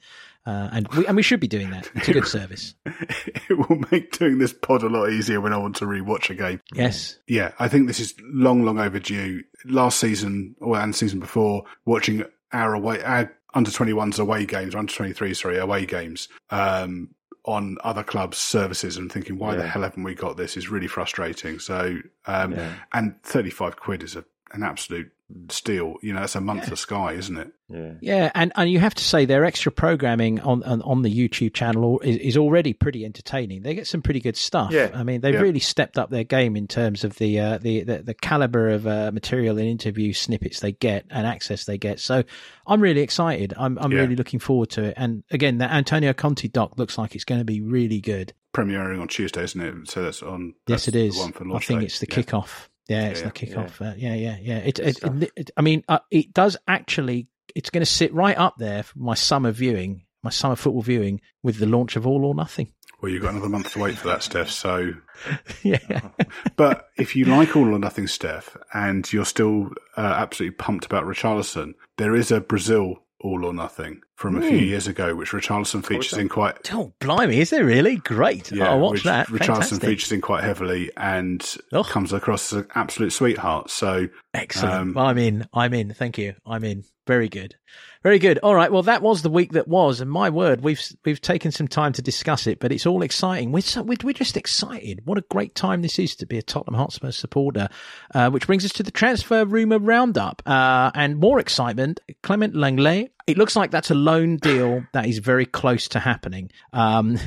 Uh, 0.45 0.69
and 0.71 0.87
we 0.89 1.07
and 1.07 1.15
we 1.15 1.23
should 1.23 1.39
be 1.39 1.47
doing 1.47 1.71
that. 1.71 1.89
It's 1.95 2.07
a 2.07 2.13
good 2.13 2.27
service. 2.27 2.75
it 2.85 3.57
will 3.57 3.81
make 3.91 4.17
doing 4.17 4.37
this 4.37 4.53
pod 4.53 4.83
a 4.83 4.89
lot 4.89 5.09
easier 5.09 5.41
when 5.41 5.53
I 5.53 5.57
want 5.57 5.75
to 5.77 5.85
rewatch 5.85 6.29
a 6.29 6.35
game. 6.35 6.61
Yes. 6.73 7.17
Yeah, 7.27 7.53
I 7.57 7.67
think 7.67 7.87
this 7.87 7.99
is 7.99 8.13
long, 8.21 8.63
long 8.63 8.79
overdue. 8.79 9.43
Last 9.65 9.99
season, 9.99 10.55
or 10.61 10.77
and 10.77 10.95
season 10.95 11.19
before, 11.19 11.63
watching 11.85 12.25
our 12.53 12.75
away, 12.75 13.01
our 13.01 13.33
under 13.55 13.71
21s 13.71 14.19
away 14.19 14.45
games, 14.45 14.75
under 14.75 14.91
23, 14.93 15.33
sorry, 15.33 15.57
away 15.57 15.85
games, 15.85 16.27
um, 16.51 17.09
on 17.45 17.77
other 17.83 18.03
clubs' 18.03 18.37
services 18.37 18.97
and 18.97 19.11
thinking, 19.11 19.39
why 19.39 19.51
yeah. 19.51 19.61
the 19.61 19.67
hell 19.67 19.81
haven't 19.81 20.03
we 20.03 20.13
got 20.13 20.37
this? 20.37 20.57
Is 20.57 20.69
really 20.69 20.87
frustrating. 20.87 21.57
So, 21.59 21.97
um, 22.27 22.53
yeah. 22.53 22.73
and 22.93 23.21
35 23.23 23.77
quid 23.77 24.03
is 24.03 24.15
a, 24.15 24.25
an 24.51 24.61
absolute 24.61 25.11
steal. 25.49 25.95
You 26.01 26.13
know, 26.13 26.23
it's 26.23 26.35
a 26.35 26.41
month 26.41 26.65
yeah. 26.67 26.71
of 26.71 26.79
Sky, 26.79 27.13
isn't 27.13 27.37
it? 27.37 27.51
Yeah, 27.67 27.93
yeah, 27.99 28.31
and 28.35 28.51
and 28.55 28.69
you 28.69 28.79
have 28.79 28.93
to 28.95 29.03
say 29.03 29.25
their 29.25 29.43
extra 29.43 29.71
programming 29.71 30.39
on 30.41 30.61
on, 30.63 30.81
on 30.83 31.01
the 31.01 31.09
YouTube 31.13 31.53
channel 31.53 31.99
is, 32.01 32.17
is, 32.17 32.37
already 32.37 32.73
pretty 32.73 33.03
entertaining. 33.03 33.63
They 33.63 33.73
get 33.73 33.87
some 33.87 34.03
pretty 34.03 34.19
good 34.19 34.37
stuff. 34.37 34.71
Yeah, 34.71 34.91
I 34.93 35.03
mean, 35.03 35.21
they've 35.21 35.33
yeah. 35.33 35.39
really 35.39 35.59
stepped 35.59 35.97
up 35.97 36.11
their 36.11 36.23
game 36.23 36.55
in 36.55 36.67
terms 36.67 37.03
of 37.03 37.15
the 37.15 37.39
uh, 37.39 37.57
the, 37.57 37.81
the, 37.81 37.97
the 38.03 38.13
caliber 38.13 38.69
of 38.69 38.85
uh, 38.85 39.11
material 39.11 39.57
and 39.57 39.67
interview 39.67 40.13
snippets 40.13 40.59
they 40.59 40.73
get 40.73 41.05
and 41.09 41.25
access 41.25 41.65
they 41.65 41.79
get. 41.79 41.99
So 41.99 42.23
I'm 42.67 42.81
really 42.81 43.01
excited. 43.01 43.53
I'm 43.57 43.79
I'm 43.79 43.91
yeah. 43.91 44.01
really 44.01 44.15
looking 44.15 44.39
forward 44.39 44.69
to 44.71 44.83
it. 44.83 44.93
And 44.95 45.23
again, 45.31 45.57
that 45.57 45.71
Antonio 45.71 46.13
Conte 46.13 46.47
doc 46.49 46.77
looks 46.77 46.97
like 46.99 47.15
it's 47.15 47.25
going 47.25 47.41
to 47.41 47.45
be 47.45 47.61
really 47.61 47.99
good. 47.99 48.33
Premiering 48.53 49.01
on 49.01 49.07
Tuesday, 49.07 49.43
isn't 49.43 49.59
it? 49.59 49.89
So 49.89 50.03
that's 50.03 50.21
on. 50.21 50.53
That's 50.67 50.87
yes, 50.87 50.87
it 50.87 50.95
is. 50.95 51.19
I 51.19 51.31
think 51.59 51.79
day. 51.79 51.85
it's 51.85 51.99
the 51.99 52.07
kickoff. 52.07 52.67
Yeah, 52.87 53.07
it's 53.07 53.21
yeah, 53.21 53.25
the 53.25 53.31
kickoff. 53.31 53.79
Yeah, 53.79 53.89
uh, 53.89 53.93
yeah, 53.95 54.13
yeah. 54.13 54.37
yeah. 54.41 54.57
It, 54.57 54.79
it, 54.79 54.99
it, 55.03 55.31
it, 55.35 55.51
I 55.57 55.61
mean, 55.61 55.83
uh, 55.87 55.99
it 56.11 56.33
does 56.33 56.57
actually. 56.67 57.27
It's 57.55 57.69
going 57.69 57.81
to 57.81 57.91
sit 57.91 58.13
right 58.13 58.37
up 58.37 58.55
there 58.57 58.83
for 58.83 58.99
my 58.99 59.13
summer 59.13 59.51
viewing, 59.51 60.03
my 60.23 60.29
summer 60.29 60.55
football 60.55 60.81
viewing, 60.81 61.21
with 61.41 61.57
the 61.57 61.65
launch 61.65 61.95
of 61.95 62.05
All 62.05 62.25
or 62.25 62.35
Nothing. 62.35 62.73
Well, 63.01 63.11
you've 63.11 63.21
got 63.21 63.33
another 63.33 63.49
month 63.49 63.71
to 63.73 63.79
wait 63.79 63.97
for 63.97 64.07
that, 64.07 64.19
Steff. 64.19 64.49
So, 64.49 64.93
yeah. 65.63 66.09
but 66.55 66.89
if 66.97 67.15
you 67.15 67.25
like 67.25 67.55
All 67.55 67.73
or 67.73 67.79
Nothing, 67.79 68.05
Steff, 68.05 68.57
and 68.73 69.11
you're 69.11 69.25
still 69.25 69.69
uh, 69.95 70.15
absolutely 70.17 70.55
pumped 70.55 70.85
about 70.85 71.05
Richarlison, 71.05 71.73
there 71.97 72.15
is 72.15 72.31
a 72.31 72.41
Brazil 72.41 73.03
All 73.21 73.45
or 73.45 73.53
Nothing 73.53 74.01
from 74.15 74.37
a 74.37 74.39
mm. 74.39 74.49
few 74.49 74.59
hmm. 74.59 74.65
years 74.65 74.87
ago, 74.87 75.13
which 75.13 75.31
Richarlison 75.31 75.85
features 75.85 76.17
in 76.17 76.29
quite. 76.29 76.73
Oh, 76.73 76.93
blimey, 76.99 77.39
is 77.39 77.51
it 77.51 77.59
really? 77.61 77.97
Great. 77.97 78.51
Yeah, 78.51 78.69
I'll 78.69 78.79
watch 78.79 78.93
which 78.93 79.03
that. 79.03 79.27
Richarlison 79.27 79.45
Fantastic. 79.47 79.81
features 79.81 80.11
in 80.11 80.21
quite 80.21 80.43
heavily 80.43 80.91
and 80.95 81.57
oh. 81.73 81.83
comes 81.83 82.13
across 82.13 82.53
as 82.53 82.59
an 82.59 82.67
absolute 82.75 83.11
sweetheart. 83.11 83.69
So 83.69 84.07
excellent. 84.33 84.73
Um, 84.73 84.93
well, 84.93 85.05
I'm 85.05 85.17
in. 85.17 85.47
I'm 85.53 85.73
in. 85.73 85.93
Thank 85.93 86.17
you. 86.17 86.35
I'm 86.45 86.63
in. 86.63 86.85
Very 87.05 87.29
good. 87.29 87.55
Very 88.03 88.19
good. 88.19 88.37
All 88.39 88.55
right. 88.55 88.71
Well, 88.71 88.83
that 88.83 89.01
was 89.01 89.21
the 89.21 89.29
week 89.29 89.53
that 89.53 89.67
was, 89.67 89.99
and 89.99 90.09
my 90.09 90.29
word, 90.29 90.61
we've 90.61 90.81
we've 91.03 91.19
taken 91.19 91.51
some 91.51 91.67
time 91.67 91.91
to 91.93 92.01
discuss 92.01 92.47
it, 92.47 92.59
but 92.59 92.71
it's 92.71 92.85
all 92.85 93.01
exciting. 93.01 93.51
We're 93.51 93.61
so, 93.61 93.81
we're, 93.81 94.13
just 94.13 94.37
excited. 94.37 95.01
What 95.05 95.17
a 95.17 95.23
great 95.29 95.55
time 95.55 95.81
this 95.81 95.99
is 95.99 96.15
to 96.17 96.25
be 96.25 96.37
a 96.37 96.43
Tottenham 96.43 96.79
Hotspur 96.79 97.11
supporter. 97.11 97.67
Uh, 98.13 98.29
which 98.29 98.47
brings 98.47 98.63
us 98.63 98.73
to 98.73 98.83
the 98.83 98.91
transfer 98.91 99.43
rumor 99.43 99.79
roundup, 99.79 100.41
uh, 100.45 100.91
and 100.93 101.17
more 101.17 101.39
excitement. 101.39 101.99
Clement 102.21 102.53
Lenglet. 102.53 103.09
It 103.27 103.37
looks 103.37 103.55
like 103.55 103.71
that's 103.71 103.89
a 103.89 103.95
loan 103.95 104.37
deal 104.37 104.83
that 104.93 105.07
is 105.07 105.17
very 105.17 105.45
close 105.45 105.87
to 105.89 105.99
happening. 105.99 106.51
Um, 106.73 107.17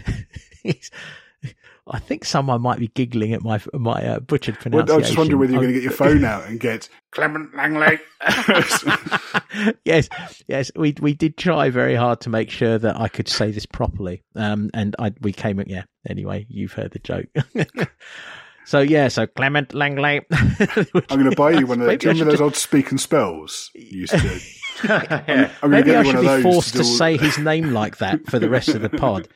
I 1.90 1.98
think 1.98 2.24
someone 2.24 2.60
might 2.60 2.78
be 2.78 2.88
giggling 2.88 3.32
at 3.32 3.42
my 3.42 3.60
my 3.72 4.04
uh, 4.04 4.20
butchered 4.20 4.58
pronunciation. 4.58 4.86
Well, 4.86 4.94
I 4.94 4.98
was 4.98 5.06
just 5.08 5.18
wondering 5.18 5.40
whether 5.40 5.52
you're 5.52 5.62
going 5.62 5.72
to 5.72 5.80
get 5.80 5.82
your 5.82 5.92
phone 5.92 6.24
out 6.24 6.46
and 6.46 6.60
get 6.60 6.88
Clement 7.12 7.54
Langley. 7.54 7.98
yes, 9.84 10.08
yes, 10.46 10.70
we 10.76 10.94
we 11.00 11.14
did 11.14 11.36
try 11.36 11.70
very 11.70 11.94
hard 11.94 12.20
to 12.20 12.30
make 12.30 12.50
sure 12.50 12.78
that 12.78 13.00
I 13.00 13.08
could 13.08 13.28
say 13.28 13.50
this 13.50 13.66
properly. 13.66 14.22
Um, 14.34 14.70
and 14.74 14.94
I 14.98 15.12
we 15.20 15.32
came 15.32 15.58
at 15.60 15.68
yeah. 15.68 15.84
Anyway, 16.06 16.46
you've 16.48 16.72
heard 16.72 16.92
the 16.92 16.98
joke. 16.98 17.28
So 18.68 18.80
yeah, 18.80 19.08
so 19.08 19.26
Clement 19.26 19.72
Langley. 19.72 20.20
I'm 20.30 20.86
going 21.08 21.30
to 21.30 21.34
buy 21.34 21.52
you 21.52 21.66
one 21.66 21.80
of 21.80 21.86
those. 21.88 22.04
Remember 22.04 22.32
those 22.32 22.40
old 22.42 22.54
speak 22.54 22.90
and 22.90 23.00
spells 23.00 23.70
you 23.74 24.00
used 24.00 24.12
to? 24.12 24.40
yeah. 24.84 25.50
I'm, 25.62 25.62
I'm 25.62 25.70
Maybe 25.70 25.96
I 25.96 26.02
should 26.02 26.20
be 26.20 26.42
forced 26.42 26.72
to, 26.72 26.78
to 26.78 26.84
say 26.84 27.16
his 27.16 27.38
name 27.38 27.72
like 27.72 27.96
that 27.96 28.26
for 28.26 28.38
the 28.38 28.50
rest 28.50 28.68
of 28.68 28.82
the 28.82 28.90
pod. 28.90 29.26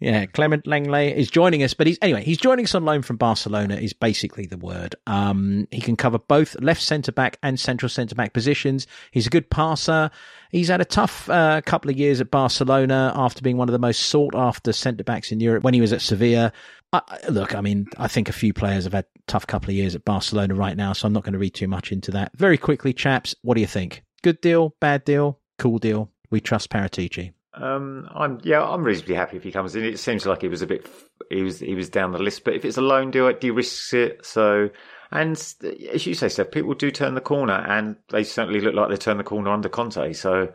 Yeah, 0.00 0.26
Clement 0.26 0.66
Langley 0.66 1.16
is 1.16 1.30
joining 1.30 1.62
us, 1.62 1.72
but 1.72 1.86
he's 1.86 1.98
anyway. 2.02 2.24
He's 2.24 2.38
joining 2.38 2.64
us 2.64 2.74
on 2.74 2.84
loan 2.84 3.02
from 3.02 3.16
Barcelona. 3.16 3.76
Is 3.76 3.92
basically 3.92 4.46
the 4.46 4.56
word. 4.56 4.96
Um, 5.06 5.68
he 5.70 5.80
can 5.80 5.94
cover 5.94 6.18
both 6.18 6.60
left 6.60 6.82
centre 6.82 7.12
back 7.12 7.38
and 7.44 7.60
central 7.60 7.90
centre 7.90 8.16
back 8.16 8.32
positions. 8.32 8.88
He's 9.12 9.28
a 9.28 9.30
good 9.30 9.50
passer. 9.50 10.10
He's 10.50 10.66
had 10.66 10.80
a 10.80 10.84
tough 10.84 11.30
uh, 11.30 11.60
couple 11.60 11.90
of 11.90 11.96
years 11.96 12.20
at 12.20 12.30
Barcelona 12.30 13.12
after 13.14 13.40
being 13.40 13.56
one 13.56 13.68
of 13.68 13.72
the 13.72 13.78
most 13.78 14.00
sought 14.00 14.34
after 14.34 14.72
centre 14.72 15.04
backs 15.04 15.30
in 15.30 15.38
Europe 15.38 15.62
when 15.62 15.74
he 15.74 15.80
was 15.80 15.92
at 15.92 16.00
Sevilla. 16.00 16.52
Uh, 16.92 17.00
look, 17.28 17.54
I 17.54 17.60
mean, 17.60 17.86
I 17.98 18.08
think 18.08 18.28
a 18.28 18.32
few 18.32 18.52
players 18.52 18.84
have 18.84 18.92
had 18.92 19.06
tough 19.26 19.46
couple 19.46 19.70
of 19.70 19.76
years 19.76 19.94
at 19.94 20.04
Barcelona 20.04 20.54
right 20.54 20.76
now, 20.76 20.92
so 20.92 21.06
I'm 21.06 21.12
not 21.12 21.22
going 21.22 21.34
to 21.34 21.38
read 21.38 21.54
too 21.54 21.68
much 21.68 21.92
into 21.92 22.10
that. 22.12 22.32
Very 22.36 22.58
quickly, 22.58 22.92
chaps, 22.92 23.34
what 23.42 23.54
do 23.54 23.60
you 23.60 23.66
think? 23.66 24.02
Good 24.22 24.40
deal, 24.40 24.74
bad 24.80 25.04
deal, 25.04 25.38
cool 25.58 25.78
deal? 25.78 26.10
We 26.30 26.40
trust 26.40 26.70
Paratici. 26.70 27.32
Um, 27.54 28.08
I'm 28.14 28.40
yeah, 28.44 28.62
I'm 28.62 28.84
reasonably 28.84 29.16
happy 29.16 29.36
if 29.36 29.42
he 29.42 29.50
comes 29.52 29.74
in. 29.74 29.84
It 29.84 29.98
seems 29.98 30.24
like 30.24 30.42
he 30.42 30.48
was 30.48 30.62
a 30.62 30.66
bit, 30.66 30.88
he 31.30 31.42
was 31.42 31.58
he 31.58 31.74
was 31.74 31.88
down 31.88 32.12
the 32.12 32.18
list, 32.18 32.44
but 32.44 32.54
if 32.54 32.64
it's 32.64 32.76
a 32.76 32.82
loan 32.82 33.10
deal, 33.10 33.26
it 33.26 33.40
de-risks 33.40 33.92
it. 33.92 34.24
So, 34.24 34.70
and 35.10 35.32
as 35.32 36.06
you 36.06 36.14
say, 36.14 36.26
Steff, 36.26 36.52
people 36.52 36.74
do 36.74 36.90
turn 36.90 37.14
the 37.14 37.20
corner, 37.20 37.54
and 37.68 37.96
they 38.10 38.22
certainly 38.22 38.60
look 38.60 38.74
like 38.74 38.88
they 38.88 38.96
turned 38.96 39.18
the 39.18 39.24
corner 39.24 39.50
under 39.50 39.68
Conte. 39.68 40.12
So, 40.12 40.52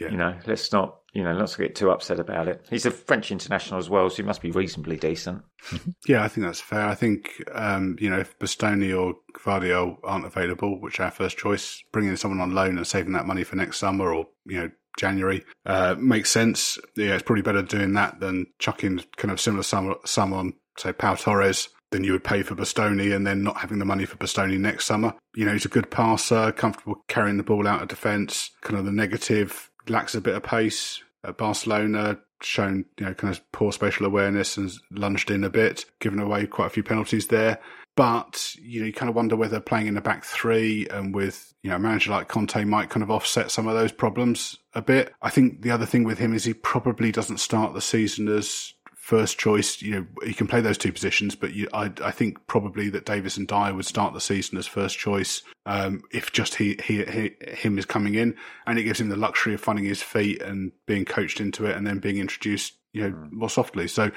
yeah. 0.00 0.10
you 0.10 0.16
know, 0.16 0.38
let's 0.46 0.72
not 0.72 0.98
you 1.16 1.24
know, 1.24 1.32
let's 1.32 1.56
get 1.56 1.74
too 1.74 1.90
upset 1.90 2.20
about 2.20 2.46
it. 2.46 2.66
He's 2.68 2.84
a 2.84 2.90
French 2.90 3.32
international 3.32 3.78
as 3.78 3.88
well, 3.88 4.10
so 4.10 4.16
he 4.16 4.22
must 4.22 4.42
be 4.42 4.50
reasonably 4.50 4.98
decent. 4.98 5.40
yeah, 6.06 6.22
I 6.22 6.28
think 6.28 6.46
that's 6.46 6.60
fair. 6.60 6.86
I 6.86 6.94
think, 6.94 7.42
um, 7.52 7.96
you 7.98 8.10
know, 8.10 8.18
if 8.18 8.38
Bastoni 8.38 8.94
or 8.94 9.14
Gvardiol 9.32 9.96
aren't 10.04 10.26
available, 10.26 10.78
which 10.78 11.00
are 11.00 11.04
our 11.04 11.10
first 11.10 11.38
choice, 11.38 11.82
bringing 11.90 12.14
someone 12.16 12.42
on 12.42 12.54
loan 12.54 12.76
and 12.76 12.86
saving 12.86 13.14
that 13.14 13.24
money 13.24 13.44
for 13.44 13.56
next 13.56 13.78
summer 13.78 14.12
or, 14.12 14.26
you 14.44 14.60
know, 14.60 14.70
January 14.98 15.42
uh, 15.64 15.94
makes 15.98 16.30
sense. 16.30 16.78
Yeah, 16.96 17.14
it's 17.14 17.22
probably 17.22 17.40
better 17.40 17.62
doing 17.62 17.94
that 17.94 18.20
than 18.20 18.48
chucking 18.58 19.02
kind 19.16 19.32
of 19.32 19.40
similar 19.40 19.62
sum, 19.62 19.94
sum 20.04 20.34
on, 20.34 20.52
say, 20.76 20.92
Pau 20.92 21.14
Torres 21.14 21.70
than 21.92 22.04
you 22.04 22.12
would 22.12 22.24
pay 22.24 22.42
for 22.42 22.54
Bastoni 22.54 23.16
and 23.16 23.26
then 23.26 23.42
not 23.42 23.56
having 23.56 23.78
the 23.78 23.86
money 23.86 24.04
for 24.04 24.16
Bastoni 24.18 24.58
next 24.58 24.84
summer. 24.84 25.14
You 25.34 25.46
know, 25.46 25.52
he's 25.54 25.64
a 25.64 25.68
good 25.68 25.90
passer, 25.90 26.52
comfortable 26.52 26.96
carrying 27.08 27.38
the 27.38 27.42
ball 27.42 27.66
out 27.66 27.80
of 27.80 27.88
defence. 27.88 28.50
Kind 28.60 28.78
of 28.78 28.84
the 28.84 28.92
negative, 28.92 29.70
lacks 29.88 30.14
a 30.14 30.20
bit 30.20 30.34
of 30.34 30.42
pace. 30.42 31.02
At 31.24 31.38
Barcelona 31.38 32.18
shown 32.42 32.84
you 32.98 33.06
know 33.06 33.14
kind 33.14 33.34
of 33.34 33.40
poor 33.50 33.72
spatial 33.72 34.06
awareness 34.06 34.56
and 34.56 34.70
lunged 34.90 35.30
in 35.30 35.44
a 35.44 35.50
bit, 35.50 35.86
given 36.00 36.20
away 36.20 36.46
quite 36.46 36.66
a 36.66 36.70
few 36.70 36.82
penalties 36.82 37.28
there. 37.28 37.58
But 37.96 38.54
you 38.60 38.80
know, 38.80 38.86
you 38.86 38.92
kind 38.92 39.08
of 39.08 39.16
wonder 39.16 39.36
whether 39.36 39.58
playing 39.58 39.86
in 39.86 39.94
the 39.94 40.02
back 40.02 40.24
three 40.24 40.86
and 40.90 41.14
with 41.14 41.54
you 41.62 41.70
know 41.70 41.76
a 41.76 41.80
manager 41.80 42.10
like 42.10 42.28
Conte 42.28 42.62
might 42.64 42.90
kind 42.90 43.02
of 43.02 43.10
offset 43.10 43.50
some 43.50 43.66
of 43.66 43.74
those 43.74 43.90
problems 43.90 44.56
a 44.74 44.82
bit. 44.82 45.12
I 45.22 45.30
think 45.30 45.62
the 45.62 45.70
other 45.70 45.86
thing 45.86 46.04
with 46.04 46.18
him 46.18 46.34
is 46.34 46.44
he 46.44 46.54
probably 46.54 47.10
doesn't 47.10 47.38
start 47.38 47.72
the 47.72 47.80
season 47.80 48.28
as 48.28 48.74
first 49.06 49.38
choice. 49.38 49.80
You 49.80 49.94
know, 49.94 50.06
he 50.24 50.34
can 50.34 50.48
play 50.48 50.60
those 50.60 50.76
two 50.76 50.92
positions, 50.92 51.36
but 51.36 51.54
you, 51.54 51.68
I, 51.72 51.92
I 52.02 52.10
think 52.10 52.44
probably 52.48 52.88
that 52.90 53.06
Davies 53.06 53.36
and 53.36 53.46
Dier 53.46 53.72
would 53.72 53.86
start 53.86 54.14
the 54.14 54.20
season 54.20 54.58
as 54.58 54.66
first 54.66 54.98
choice 54.98 55.42
um, 55.64 56.02
if 56.10 56.32
just 56.32 56.56
he, 56.56 56.76
he, 56.82 57.04
he, 57.04 57.30
him 57.52 57.78
is 57.78 57.86
coming 57.86 58.16
in, 58.16 58.34
and 58.66 58.80
it 58.80 58.82
gives 58.82 59.00
him 59.00 59.08
the 59.08 59.16
luxury 59.16 59.54
of 59.54 59.60
finding 59.60 59.84
his 59.84 60.02
feet 60.02 60.42
and 60.42 60.72
being 60.86 61.04
coached 61.04 61.40
into 61.40 61.66
it, 61.66 61.76
and 61.76 61.86
then 61.86 62.00
being 62.00 62.18
introduced, 62.18 62.74
you 62.92 63.02
know, 63.02 63.10
mm. 63.10 63.30
more 63.30 63.48
softly. 63.48 63.86
So, 63.86 64.10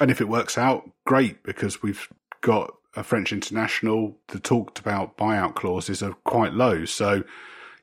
and 0.00 0.10
if 0.10 0.20
it 0.20 0.28
works 0.28 0.58
out, 0.58 0.90
great 1.06 1.44
because 1.44 1.80
we've 1.80 2.08
got 2.40 2.74
a 2.96 3.04
French 3.04 3.32
international. 3.32 4.18
The 4.26 4.40
talked 4.40 4.80
about 4.80 5.16
buyout 5.16 5.54
clauses 5.54 6.02
are 6.02 6.14
quite 6.24 6.52
low, 6.52 6.84
so 6.84 7.22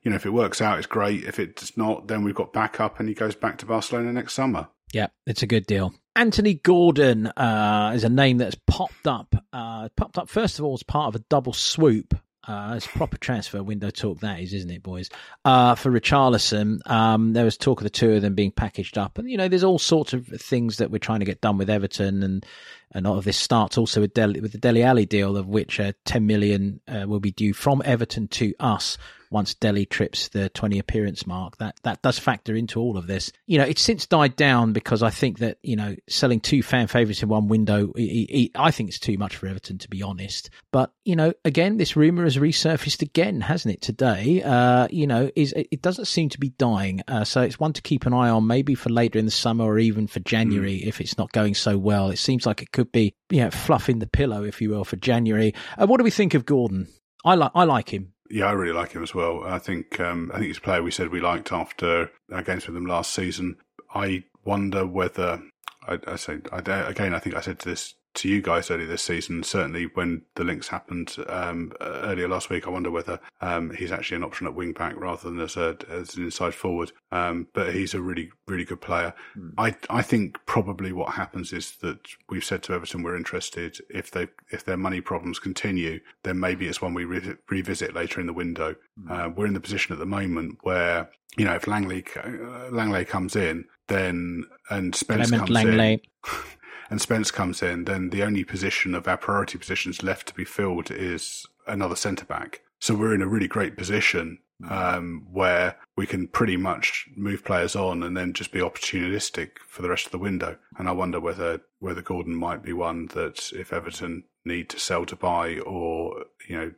you 0.04 0.12
know, 0.12 0.16
if 0.16 0.26
it 0.26 0.32
works 0.32 0.62
out, 0.62 0.78
it's 0.78 0.88
great. 0.88 1.24
If 1.24 1.40
it's 1.40 1.78
not, 1.78 2.08
then 2.08 2.24
we've 2.24 2.36
got 2.36 2.52
backup 2.52 3.00
and 3.00 3.08
he 3.08 3.16
goes 3.16 3.36
back 3.36 3.58
to 3.60 3.66
Barcelona 3.66 4.12
next 4.12 4.34
summer. 4.34 4.68
Yeah, 4.94 5.08
it's 5.26 5.44
a 5.44 5.48
good 5.48 5.66
deal. 5.66 5.94
Anthony 6.20 6.56
Gordon 6.56 7.28
uh, 7.28 7.94
is 7.96 8.04
a 8.04 8.10
name 8.10 8.40
that's 8.40 8.58
popped 8.68 9.08
up. 9.08 9.34
Uh, 9.54 9.88
popped 9.96 10.18
up 10.18 10.28
first 10.28 10.60
of 10.60 10.66
all 10.66 10.74
as 10.74 10.84
part 10.84 11.08
of 11.08 11.16
a 11.16 11.24
double 11.30 11.54
swoop. 11.54 12.14
Uh, 12.46 12.74
it's 12.76 12.86
proper 12.88 13.16
transfer 13.16 13.64
window 13.64 13.90
talk 13.90 14.20
that 14.20 14.42
is, 14.42 14.54
isn't 14.54 14.70
it, 14.70 14.84
boys? 14.84 15.10
Uh, 15.46 15.76
for 15.76 15.90
Richarlison, 15.90 16.86
um, 16.92 17.32
there 17.32 17.46
was 17.46 17.56
talk 17.56 17.80
of 17.80 17.86
the 17.86 17.90
two 17.90 18.12
of 18.12 18.22
them 18.22 18.36
being 18.36 18.52
packaged 18.52 18.98
up, 18.98 19.18
and 19.18 19.32
you 19.32 19.38
know, 19.38 19.48
there's 19.48 19.64
all 19.64 19.80
sorts 19.80 20.12
of 20.12 20.28
things 20.28 20.76
that 20.78 20.92
we're 20.92 20.98
trying 20.98 21.20
to 21.20 21.26
get 21.26 21.40
done 21.40 21.58
with 21.58 21.70
Everton, 21.70 22.22
and 22.22 22.46
and 22.92 23.06
all 23.06 23.18
of 23.18 23.26
this 23.26 23.38
starts 23.38 23.78
also 23.78 24.02
with, 24.02 24.14
Del- 24.14 24.34
with 24.42 24.52
the 24.52 24.58
Dele 24.58 24.84
Alli 24.84 25.06
deal, 25.06 25.38
of 25.38 25.48
which 25.48 25.80
uh, 25.80 25.94
10 26.06 26.26
million 26.26 26.82
uh, 26.88 27.06
will 27.08 27.20
be 27.20 27.32
due 27.32 27.54
from 27.54 27.82
Everton 27.86 28.28
to 28.30 28.54
us 28.60 28.98
once 29.32 29.54
Dele 29.54 29.86
trips 29.86 30.30
the 30.30 30.50
20 30.50 30.80
appearance 30.80 31.28
mark. 31.28 31.58
That 31.58 31.80
that 31.84 32.02
does 32.02 32.20
factor 32.20 32.56
into 32.56 32.80
all 32.80 32.98
of 32.98 33.08
this. 33.08 33.32
You 33.46 33.58
know, 33.58 33.64
it's 33.64 33.82
since 33.82 34.06
died 34.06 34.36
down 34.36 34.74
because 34.74 35.04
I 35.04 35.10
think 35.10 35.40
that 35.40 35.58
you 35.62 35.76
know 35.76 35.96
selling 36.08 36.40
two 36.40 36.64
fan 36.64 36.88
favourites 36.88 37.22
in 37.22 37.30
one 37.30 37.48
window, 37.48 37.92
I 37.98 38.72
think 38.72 38.90
it's 38.90 39.00
too 39.00 39.18
much 39.18 39.36
for 39.36 39.48
Everton 39.48 39.78
to 39.80 39.90
be 39.90 40.02
honest. 40.02 40.50
But 40.72 40.92
you 41.06 41.16
know, 41.16 41.34
again, 41.46 41.78
this 41.78 41.96
rumor 41.96 42.24
has 42.24 42.38
resurfaced 42.38 43.02
again, 43.02 43.42
hasn't 43.42 43.76
it? 43.76 43.82
Today, 43.82 44.42
uh, 44.44 44.88
you 44.90 45.08
know, 45.08 45.30
is 45.36 45.54
it 45.56 45.82
doesn't 45.82 46.06
seem 46.06 46.30
to 46.30 46.40
be 46.40 46.50
dying. 46.50 47.02
Uh, 47.08 47.24
so 47.24 47.42
it's 47.42 47.60
one 47.60 47.74
to 47.74 47.82
keep 47.82 48.06
an 48.06 48.14
eye 48.14 48.30
on, 48.30 48.48
maybe 48.48 48.76
for 48.76 48.90
later 48.90 49.20
in 49.20 49.26
the 49.26 49.32
summer 49.32 49.66
or 49.66 49.80
even 49.80 50.08
for 50.08 50.20
January 50.22 50.80
mm. 50.80 50.88
if 50.88 51.02
it's 51.02 51.18
not 51.18 51.32
going 51.32 51.54
so 51.54 51.78
well. 51.78 52.10
It 52.10 52.18
seems 52.18 52.46
like 52.46 52.62
it 52.62 52.72
could 52.72 52.79
be, 52.86 53.16
you 53.30 53.42
know, 53.42 53.52
fluffing 53.52 54.00
the 54.00 54.08
pillow, 54.08 54.44
if 54.44 54.62
you 54.62 54.70
will, 54.70 54.86
for 54.86 54.96
January. 54.96 55.54
Uh, 55.78 55.88
what 55.88 55.98
do 55.98 56.04
we 56.04 56.12
think 56.12 56.34
of 56.34 56.46
Gordon? 56.46 56.88
I 57.26 57.36
like 57.36 57.52
I 57.54 57.64
like 57.64 57.94
him. 57.94 58.14
Yeah, 58.30 58.46
I 58.46 58.52
really 58.52 58.74
like 58.74 58.92
him 58.92 59.04
as 59.04 59.14
well. 59.14 59.44
I 59.44 59.60
think 59.60 60.00
um, 60.00 60.32
I 60.34 60.38
think 60.38 60.48
he's 60.48 60.58
a 60.58 60.62
player 60.62 60.84
we 60.84 60.92
said 60.92 61.10
we 61.10 61.20
liked 61.20 61.52
after 61.52 62.12
our 62.32 62.44
games 62.44 62.68
with 62.68 62.78
him 62.78 62.86
last 62.86 63.14
season. 63.14 63.58
I 63.94 64.24
wonder 64.46 64.86
whether 64.86 65.42
I, 65.88 66.00
I 66.08 66.16
say 66.16 66.40
I, 66.52 66.60
again. 66.60 67.14
I 67.14 67.20
think 67.20 67.36
I 67.36 67.42
said 67.42 67.60
to 67.60 67.70
this 67.70 67.96
to 68.16 68.28
you 68.28 68.42
guys 68.42 68.72
earlier 68.72 68.88
this 68.88 69.02
season. 69.02 69.44
Certainly, 69.44 69.92
when 69.94 70.24
the 70.36 70.44
links 70.44 70.68
happened 70.68 71.16
um, 71.28 71.72
earlier 71.82 72.28
last 72.28 72.50
week, 72.50 72.68
I 72.68 72.72
wonder 72.72 72.92
whether 72.92 73.20
um, 73.42 73.72
he's 73.72 73.92
actually 73.92 74.18
an 74.18 74.24
option 74.24 74.48
at 74.48 74.56
wing 74.56 74.74
back 74.74 74.96
rather 74.98 75.30
than 75.30 75.40
as, 75.40 75.56
a, 75.58 75.78
as 75.90 76.16
an 76.16 76.24
inside 76.24 76.54
forward. 76.54 76.92
Um, 77.12 77.48
but 77.54 77.74
he's 77.74 77.94
a 77.94 78.02
really, 78.02 78.32
really 78.48 78.66
good 78.66 78.82
player. 78.82 79.14
Mm. 79.38 79.54
I 79.58 79.76
I 79.90 80.02
think 80.02 80.38
probably 80.46 80.92
what 80.92 81.14
happens 81.14 81.54
is 81.54 81.76
that 81.82 82.00
we've 82.30 82.44
said 82.44 82.64
to 82.64 82.74
Everton 82.74 83.04
we're 83.04 83.16
interested. 83.16 83.78
If 83.90 84.12
they 84.12 84.28
if 84.52 84.66
their 84.66 84.78
money 84.78 85.02
problems 85.02 85.40
continue, 85.40 86.00
then 86.24 86.40
maybe 86.40 86.68
it's 86.68 86.82
one 86.82 86.94
we 86.94 87.06
re- 87.06 87.36
revisit 87.50 87.94
later 87.94 88.20
in 88.20 88.28
the 88.28 88.34
window. 88.34 88.76
Mm. 89.00 89.12
Uh, 89.12 89.30
we're 89.30 89.48
in 89.48 89.54
the 89.54 89.60
position 89.60 89.94
at 89.94 90.00
the 90.00 90.06
moment 90.06 90.58
where 90.64 91.10
you 91.38 91.46
know 91.46 91.56
if 91.56 91.68
Langley 91.68 92.04
uh, 92.16 92.70
Langley 92.72 93.06
comes 93.06 93.36
in, 93.36 93.66
then 93.88 94.46
and 94.70 94.96
Spence 94.96 95.30
Clement 95.30 95.48
comes 95.48 95.52
Langley. 95.52 95.94
in. 95.94 96.00
and 96.90 97.02
Spence 97.02 97.32
comes 97.32 97.62
in, 97.62 97.86
then 97.86 98.10
the 98.10 98.24
only 98.24 98.44
position 98.44 98.96
of 98.96 99.08
our 99.08 99.18
priority 99.18 99.58
positions 99.58 100.04
left 100.04 100.28
to 100.28 100.34
be 100.34 100.46
filled 100.46 100.92
is 100.92 101.46
another 101.68 101.96
centre 101.96 102.26
back. 102.26 102.62
So 102.80 102.96
we're 102.96 103.14
in 103.14 103.22
a 103.22 103.28
really 103.28 103.48
great 103.48 103.78
position 103.78 104.40
um, 104.68 105.28
where 105.32 105.78
we 105.96 106.06
can 106.06 106.28
pretty 106.28 106.58
much 106.58 107.08
move 107.16 107.46
players 107.46 107.76
on 107.76 108.04
and 108.04 108.16
then 108.16 108.34
just 108.34 108.52
be 108.52 108.60
opportunistic 108.60 109.52
for 109.68 109.82
the 109.82 109.90
rest 109.90 110.06
of 110.06 110.12
the 110.12 110.18
window. 110.18 110.58
And 110.78 110.90
I 110.90 110.92
wonder 110.92 111.20
whether 111.20 111.62
whether 111.80 112.02
Gordon 112.02 112.36
might 112.36 112.64
be 112.64 112.74
one 112.74 113.08
that 113.08 113.52
if 113.54 113.72
Everton 113.72 114.24
need 114.44 114.70
to 114.70 114.80
sell 114.80 115.06
to 115.06 115.16
buy 115.16 115.60
or 115.60 116.26
you 116.48 116.58
know 116.58 116.72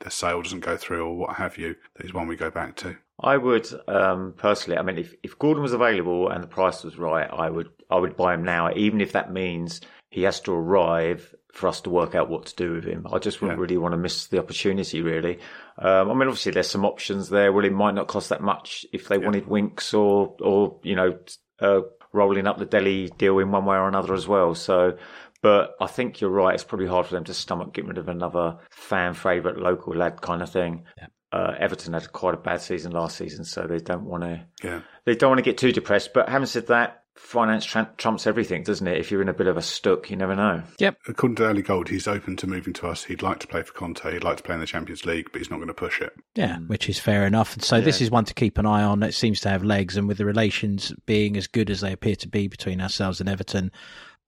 the 0.00 0.10
sale 0.10 0.42
doesn't 0.42 0.60
go 0.60 0.76
through 0.76 1.06
or 1.06 1.16
what 1.16 1.36
have 1.36 1.58
you, 1.58 1.76
that 1.94 2.06
is 2.06 2.14
one 2.14 2.26
we 2.26 2.36
go 2.36 2.50
back 2.50 2.74
to. 2.76 2.96
I 3.22 3.36
would 3.36 3.68
um, 3.88 4.34
personally. 4.36 4.78
I 4.78 4.82
mean, 4.82 4.98
if, 4.98 5.14
if 5.22 5.38
Gordon 5.38 5.62
was 5.62 5.72
available 5.72 6.28
and 6.28 6.42
the 6.42 6.48
price 6.48 6.82
was 6.82 6.98
right, 6.98 7.28
I 7.30 7.48
would 7.48 7.70
I 7.90 7.96
would 7.96 8.16
buy 8.16 8.34
him 8.34 8.44
now, 8.44 8.72
even 8.74 9.00
if 9.00 9.12
that 9.12 9.32
means 9.32 9.80
he 10.10 10.22
has 10.22 10.40
to 10.40 10.52
arrive 10.52 11.34
for 11.52 11.68
us 11.68 11.82
to 11.82 11.90
work 11.90 12.14
out 12.14 12.30
what 12.30 12.46
to 12.46 12.56
do 12.56 12.72
with 12.72 12.84
him. 12.84 13.06
I 13.10 13.18
just 13.18 13.40
wouldn't 13.40 13.58
yeah. 13.58 13.62
really 13.62 13.76
want 13.76 13.92
to 13.92 13.98
miss 13.98 14.26
the 14.26 14.38
opportunity, 14.38 15.02
really. 15.02 15.38
Um, 15.78 16.10
I 16.10 16.14
mean, 16.14 16.28
obviously 16.28 16.52
there's 16.52 16.70
some 16.70 16.84
options 16.84 17.28
there. 17.28 17.52
Well, 17.52 17.64
it 17.64 17.72
might 17.72 17.94
not 17.94 18.08
cost 18.08 18.30
that 18.30 18.40
much 18.40 18.86
if 18.92 19.08
they 19.08 19.18
yeah. 19.18 19.24
wanted 19.24 19.46
Winks 19.46 19.92
or, 19.92 20.34
or, 20.40 20.80
you 20.82 20.96
know, 20.96 21.18
uh, 21.60 21.80
rolling 22.12 22.46
up 22.46 22.58
the 22.58 22.64
Dele 22.64 23.08
deal 23.18 23.38
in 23.38 23.50
one 23.50 23.66
way 23.66 23.76
or 23.76 23.88
another 23.88 24.14
as 24.14 24.26
well. 24.26 24.54
So, 24.54 24.96
but 25.42 25.74
I 25.80 25.86
think 25.86 26.20
you're 26.20 26.30
right. 26.30 26.54
It's 26.54 26.64
probably 26.64 26.86
hard 26.86 27.06
for 27.06 27.14
them 27.14 27.24
to 27.24 27.34
stomach 27.34 27.74
getting 27.74 27.88
rid 27.88 27.98
of 27.98 28.08
another 28.08 28.58
fan 28.70 29.12
favourite 29.14 29.58
local 29.58 29.94
lad 29.94 30.20
kind 30.22 30.42
of 30.42 30.50
thing. 30.50 30.84
Yeah. 30.96 31.06
Uh, 31.32 31.54
Everton 31.58 31.94
had 31.94 32.12
quite 32.12 32.34
a 32.34 32.38
bad 32.38 32.60
season 32.60 32.92
last 32.92 33.16
season, 33.16 33.44
so 33.44 33.66
they 33.66 33.78
don't 33.78 34.04
want 34.04 34.22
to. 34.22 34.44
Yeah. 34.62 34.82
They 35.04 35.14
don't 35.14 35.30
want 35.30 35.38
to 35.38 35.42
get 35.42 35.56
too 35.56 35.72
depressed. 35.72 36.12
But 36.12 36.28
having 36.28 36.46
said 36.46 36.66
that, 36.66 37.02
finance 37.14 37.64
tra- 37.64 37.90
trumps 37.96 38.26
everything, 38.26 38.62
doesn't 38.62 38.86
it? 38.86 38.98
If 38.98 39.10
you're 39.10 39.22
in 39.22 39.28
a 39.28 39.34
bit 39.34 39.46
of 39.46 39.56
a 39.56 39.62
stuck, 39.62 40.10
you 40.10 40.16
never 40.16 40.34
know. 40.34 40.62
Yep. 40.78 40.98
According 41.08 41.36
to 41.36 41.44
Early 41.44 41.62
Gold, 41.62 41.88
he's 41.88 42.06
open 42.06 42.36
to 42.36 42.46
moving 42.46 42.72
to 42.74 42.88
us. 42.88 43.04
He'd 43.04 43.22
like 43.22 43.38
to 43.40 43.46
play 43.46 43.62
for 43.62 43.72
Conte. 43.72 44.12
He'd 44.12 44.24
like 44.24 44.38
to 44.38 44.42
play 44.42 44.54
in 44.54 44.60
the 44.60 44.66
Champions 44.66 45.04
League, 45.06 45.30
but 45.32 45.40
he's 45.40 45.50
not 45.50 45.56
going 45.56 45.68
to 45.68 45.74
push 45.74 46.00
it. 46.00 46.12
Yeah, 46.34 46.56
mm. 46.56 46.68
which 46.68 46.88
is 46.88 46.98
fair 46.98 47.26
enough. 47.26 47.54
And 47.54 47.62
so 47.62 47.76
yeah. 47.76 47.84
this 47.84 48.00
is 48.00 48.10
one 48.10 48.24
to 48.26 48.34
keep 48.34 48.58
an 48.58 48.66
eye 48.66 48.82
on. 48.82 49.02
It 49.02 49.14
seems 49.14 49.40
to 49.40 49.48
have 49.48 49.64
legs, 49.64 49.96
and 49.96 50.08
with 50.08 50.18
the 50.18 50.26
relations 50.26 50.92
being 51.06 51.36
as 51.36 51.46
good 51.46 51.70
as 51.70 51.80
they 51.80 51.92
appear 51.92 52.16
to 52.16 52.28
be 52.28 52.48
between 52.48 52.80
ourselves 52.80 53.20
and 53.20 53.28
Everton, 53.28 53.72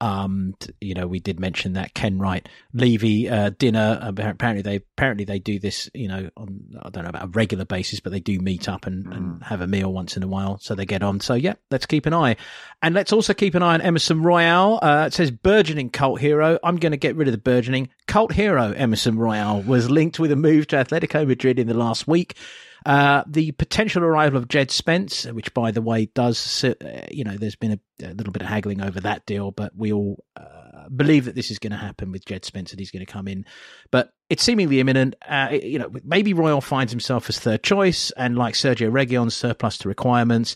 um, 0.04 0.54
you 0.82 0.92
know, 0.92 1.06
we 1.06 1.18
did 1.18 1.40
mention 1.40 1.72
that 1.72 1.94
Kenwright 1.94 2.46
Levy 2.74 3.26
uh, 3.26 3.50
dinner. 3.58 3.98
Apparently, 4.02 4.60
they 4.60 4.76
apparently 4.76 5.24
they 5.24 5.38
do 5.38 5.58
this. 5.58 5.88
You 5.94 6.08
know, 6.08 6.30
on 6.36 6.76
I 6.82 6.90
don't 6.90 7.04
know 7.04 7.08
about 7.08 7.24
a 7.24 7.28
regular 7.28 7.64
basis, 7.64 8.00
but 8.00 8.12
they 8.12 8.20
do 8.20 8.38
meet 8.38 8.68
up 8.68 8.84
and, 8.86 9.06
mm. 9.06 9.16
and 9.16 9.42
have 9.42 9.62
a 9.62 9.66
meal 9.66 9.90
once 9.90 10.18
in 10.18 10.22
a 10.22 10.28
while. 10.28 10.58
So 10.58 10.74
they 10.74 10.84
get 10.84 11.02
on. 11.02 11.20
So 11.20 11.32
yeah, 11.32 11.54
let's 11.70 11.86
keep 11.86 12.04
an 12.04 12.12
eye, 12.12 12.36
and 12.82 12.94
let's 12.94 13.14
also 13.14 13.32
keep 13.32 13.54
an 13.54 13.62
eye 13.62 13.72
on 13.72 13.80
Emerson 13.80 14.22
Royal. 14.22 14.78
Uh, 14.82 15.04
it 15.06 15.14
says 15.14 15.30
burgeoning 15.30 15.88
cult 15.88 16.20
hero. 16.20 16.58
I'm 16.62 16.76
going 16.76 16.92
to 16.92 16.98
get 16.98 17.16
rid 17.16 17.26
of 17.26 17.32
the 17.32 17.38
burgeoning 17.38 17.88
cult 18.06 18.30
hero. 18.30 18.72
Emerson 18.72 19.16
Royal 19.16 19.62
was 19.62 19.90
linked 19.90 20.18
with 20.18 20.32
a 20.32 20.36
move 20.36 20.66
to 20.66 20.76
Atletico 20.76 21.26
Madrid 21.26 21.58
in 21.58 21.66
the 21.66 21.72
last 21.72 22.06
week. 22.06 22.36
Uh, 22.84 23.24
the 23.26 23.52
potential 23.52 24.02
arrival 24.02 24.38
of 24.38 24.48
Jed 24.48 24.70
Spence, 24.70 25.24
which 25.24 25.54
by 25.54 25.70
the 25.70 25.80
way 25.80 26.06
does, 26.06 26.64
uh, 26.64 26.74
you 27.10 27.24
know, 27.24 27.36
there's 27.36 27.56
been 27.56 27.72
a, 27.72 28.06
a, 28.06 28.12
little 28.12 28.32
bit 28.32 28.42
of 28.42 28.48
haggling 28.48 28.82
over 28.82 29.00
that 29.00 29.24
deal, 29.24 29.50
but 29.50 29.72
we 29.74 29.90
all 29.90 30.22
uh, 30.36 30.88
believe 30.94 31.24
that 31.24 31.34
this 31.34 31.50
is 31.50 31.58
going 31.58 31.70
to 31.70 31.78
happen 31.78 32.12
with 32.12 32.26
Jed 32.26 32.44
Spence 32.44 32.72
and 32.72 32.78
he's 32.78 32.90
going 32.90 33.04
to 33.04 33.10
come 33.10 33.26
in. 33.26 33.46
But 33.90 34.12
it's 34.28 34.42
seemingly 34.42 34.80
imminent. 34.80 35.14
Uh, 35.26 35.48
you 35.62 35.78
know, 35.78 35.90
maybe 36.04 36.34
Royal 36.34 36.60
finds 36.60 36.92
himself 36.92 37.30
as 37.30 37.38
third 37.38 37.62
choice 37.62 38.10
and 38.18 38.36
like 38.36 38.52
Sergio 38.52 38.90
Reguilon, 38.90 39.32
surplus 39.32 39.78
to 39.78 39.88
requirements. 39.88 40.54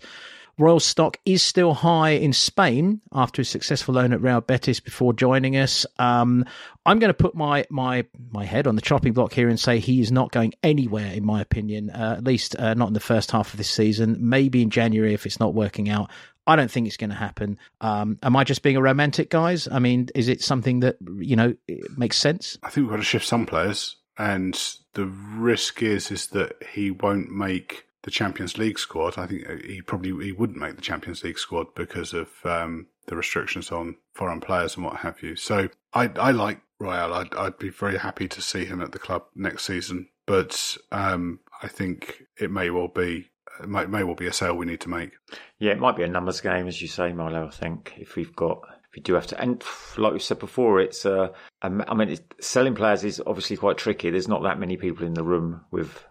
Royal 0.59 0.81
stock 0.81 1.19
is 1.25 1.43
still 1.43 1.73
high 1.73 2.11
in 2.11 2.33
Spain 2.33 3.01
after 3.13 3.41
his 3.41 3.49
successful 3.49 3.95
loan 3.95 4.13
at 4.13 4.21
Real 4.21 4.41
Betis 4.41 4.81
before 4.81 5.13
joining 5.13 5.57
us. 5.57 5.87
Um, 5.99 6.45
I'm 6.85 6.99
going 6.99 7.11
to 7.11 7.15
put 7.15 7.35
my 7.35 7.65
my 7.71 8.05
my 8.31 8.45
head 8.45 8.67
on 8.67 8.75
the 8.75 8.83
chopping 8.83 9.13
block 9.13 9.33
here 9.33 9.49
and 9.49 9.59
say 9.59 9.79
he 9.79 10.01
is 10.01 10.11
not 10.11 10.33
going 10.33 10.55
anywhere, 10.63 11.13
in 11.13 11.25
my 11.25 11.41
opinion. 11.41 11.91
Uh, 11.91 12.15
at 12.19 12.25
least 12.25 12.57
uh, 12.57 12.75
not 12.75 12.89
in 12.89 12.95
the 12.95 13.01
first 13.01 13.31
half 13.31 13.53
of 13.53 13.59
this 13.59 13.71
season. 13.71 14.17
Maybe 14.19 14.63
in 14.63 14.71
January 14.71 15.15
if 15.15 15.27
it's 15.27 15.41
not 15.41 15.55
working 15.55 15.89
out. 15.89 16.11
I 16.47 16.57
don't 16.57 16.71
think 16.71 16.87
it's 16.87 16.97
going 16.97 17.11
to 17.11 17.17
happen. 17.17 17.59
Um, 17.83 18.19
am 18.23 18.35
I 18.35 18.43
just 18.43 18.63
being 18.63 18.77
a 18.77 18.83
romantic, 18.83 19.29
guys? 19.29 19.69
I 19.71 19.81
mean, 19.81 20.09
is 20.15 20.29
it 20.29 20.43
something 20.43 20.81
that 20.81 20.97
you 21.19 21.37
know 21.37 21.55
makes 21.97 22.17
sense? 22.17 22.59
I 22.63 22.71
think 22.71 22.87
we've 22.87 22.93
got 22.93 22.97
to 22.97 23.05
shift 23.05 23.27
some 23.27 23.45
players, 23.45 23.97
and 24.17 24.59
the 24.95 25.07
risk 25.07 25.83
is 25.83 26.11
is 26.11 26.29
that 26.29 26.57
he 26.73 26.91
won't 26.91 27.31
make 27.31 27.85
the 28.03 28.11
Champions 28.11 28.59
League 28.59 28.79
squad. 28.79 29.19
I 29.19 29.27
think 29.27 29.63
he 29.63 29.83
probably 29.83 30.25
he 30.25 30.33
wouldn't 30.33 30.59
make 30.59 30.77
the 30.77 30.83
Champions 30.83 31.25
League 31.25 31.39
squad 31.39 31.75
because 31.75 32.13
of 32.15 32.29
um, 32.45 32.87
the 33.07 33.17
restrictions 33.17 33.71
on 33.73 33.97
foreign 34.15 34.41
players 34.41 34.77
and 34.77 34.85
what 34.85 34.97
have 34.97 35.23
you. 35.23 35.37
So 35.37 35.69
I 35.93 36.11
I 36.17 36.31
like 36.31 36.61
Royal. 36.81 37.13
I'd, 37.13 37.35
I'd 37.35 37.59
be 37.59 37.71
very 37.71 37.99
happy 37.99 38.29
to 38.29 38.41
see 38.41 38.65
him 38.65 38.81
at 38.81 38.93
the 38.93 38.99
club 38.99 39.25
next 39.35 39.65
season. 39.65 40.09
But 40.27 40.77
um, 40.93 41.41
I 41.63 41.69
think 41.69 42.25
it 42.39 42.51
may 42.51 42.71
well 42.71 42.89
be 42.89 43.31
it 43.61 43.69
may, 43.69 43.87
may 43.87 44.05
well 44.05 44.15
be 44.15 44.27
a 44.27 44.33
sale 44.33 44.55
we 44.55 44.67
need 44.67 44.81
to 44.83 44.89
make. 44.89 45.13
Yeah, 45.59 45.73
it 45.73 45.81
might 45.81 45.97
be 45.97 46.05
a 46.05 46.09
numbers 46.09 46.41
game, 46.41 46.69
as 46.69 46.81
you 46.81 46.89
say, 46.89 47.13
Milo. 47.13 47.47
I 47.47 47.51
think 47.51 47.95
if 47.97 48.15
we've 48.15 48.35
got 48.37 48.61
if 48.85 48.95
we 48.95 49.03
do 49.03 49.15
have 49.15 49.27
to, 49.29 49.41
and 49.41 49.63
like 49.97 50.13
we 50.13 50.19
said 50.21 50.39
before, 50.39 50.81
it's 50.81 51.05
uh, 51.05 51.29
I 51.63 51.69
mean, 51.69 52.17
selling 52.41 52.75
players 52.75 53.05
is 53.05 53.23
obviously 53.27 53.57
quite 53.57 53.79
tricky. 53.79 54.11
There's 54.11 54.29
not 54.29 54.43
that 54.45 54.61
many 54.61 54.77
people 54.77 55.07
in 55.07 55.15
the 55.15 55.25
room 55.25 55.65
with 55.71 56.05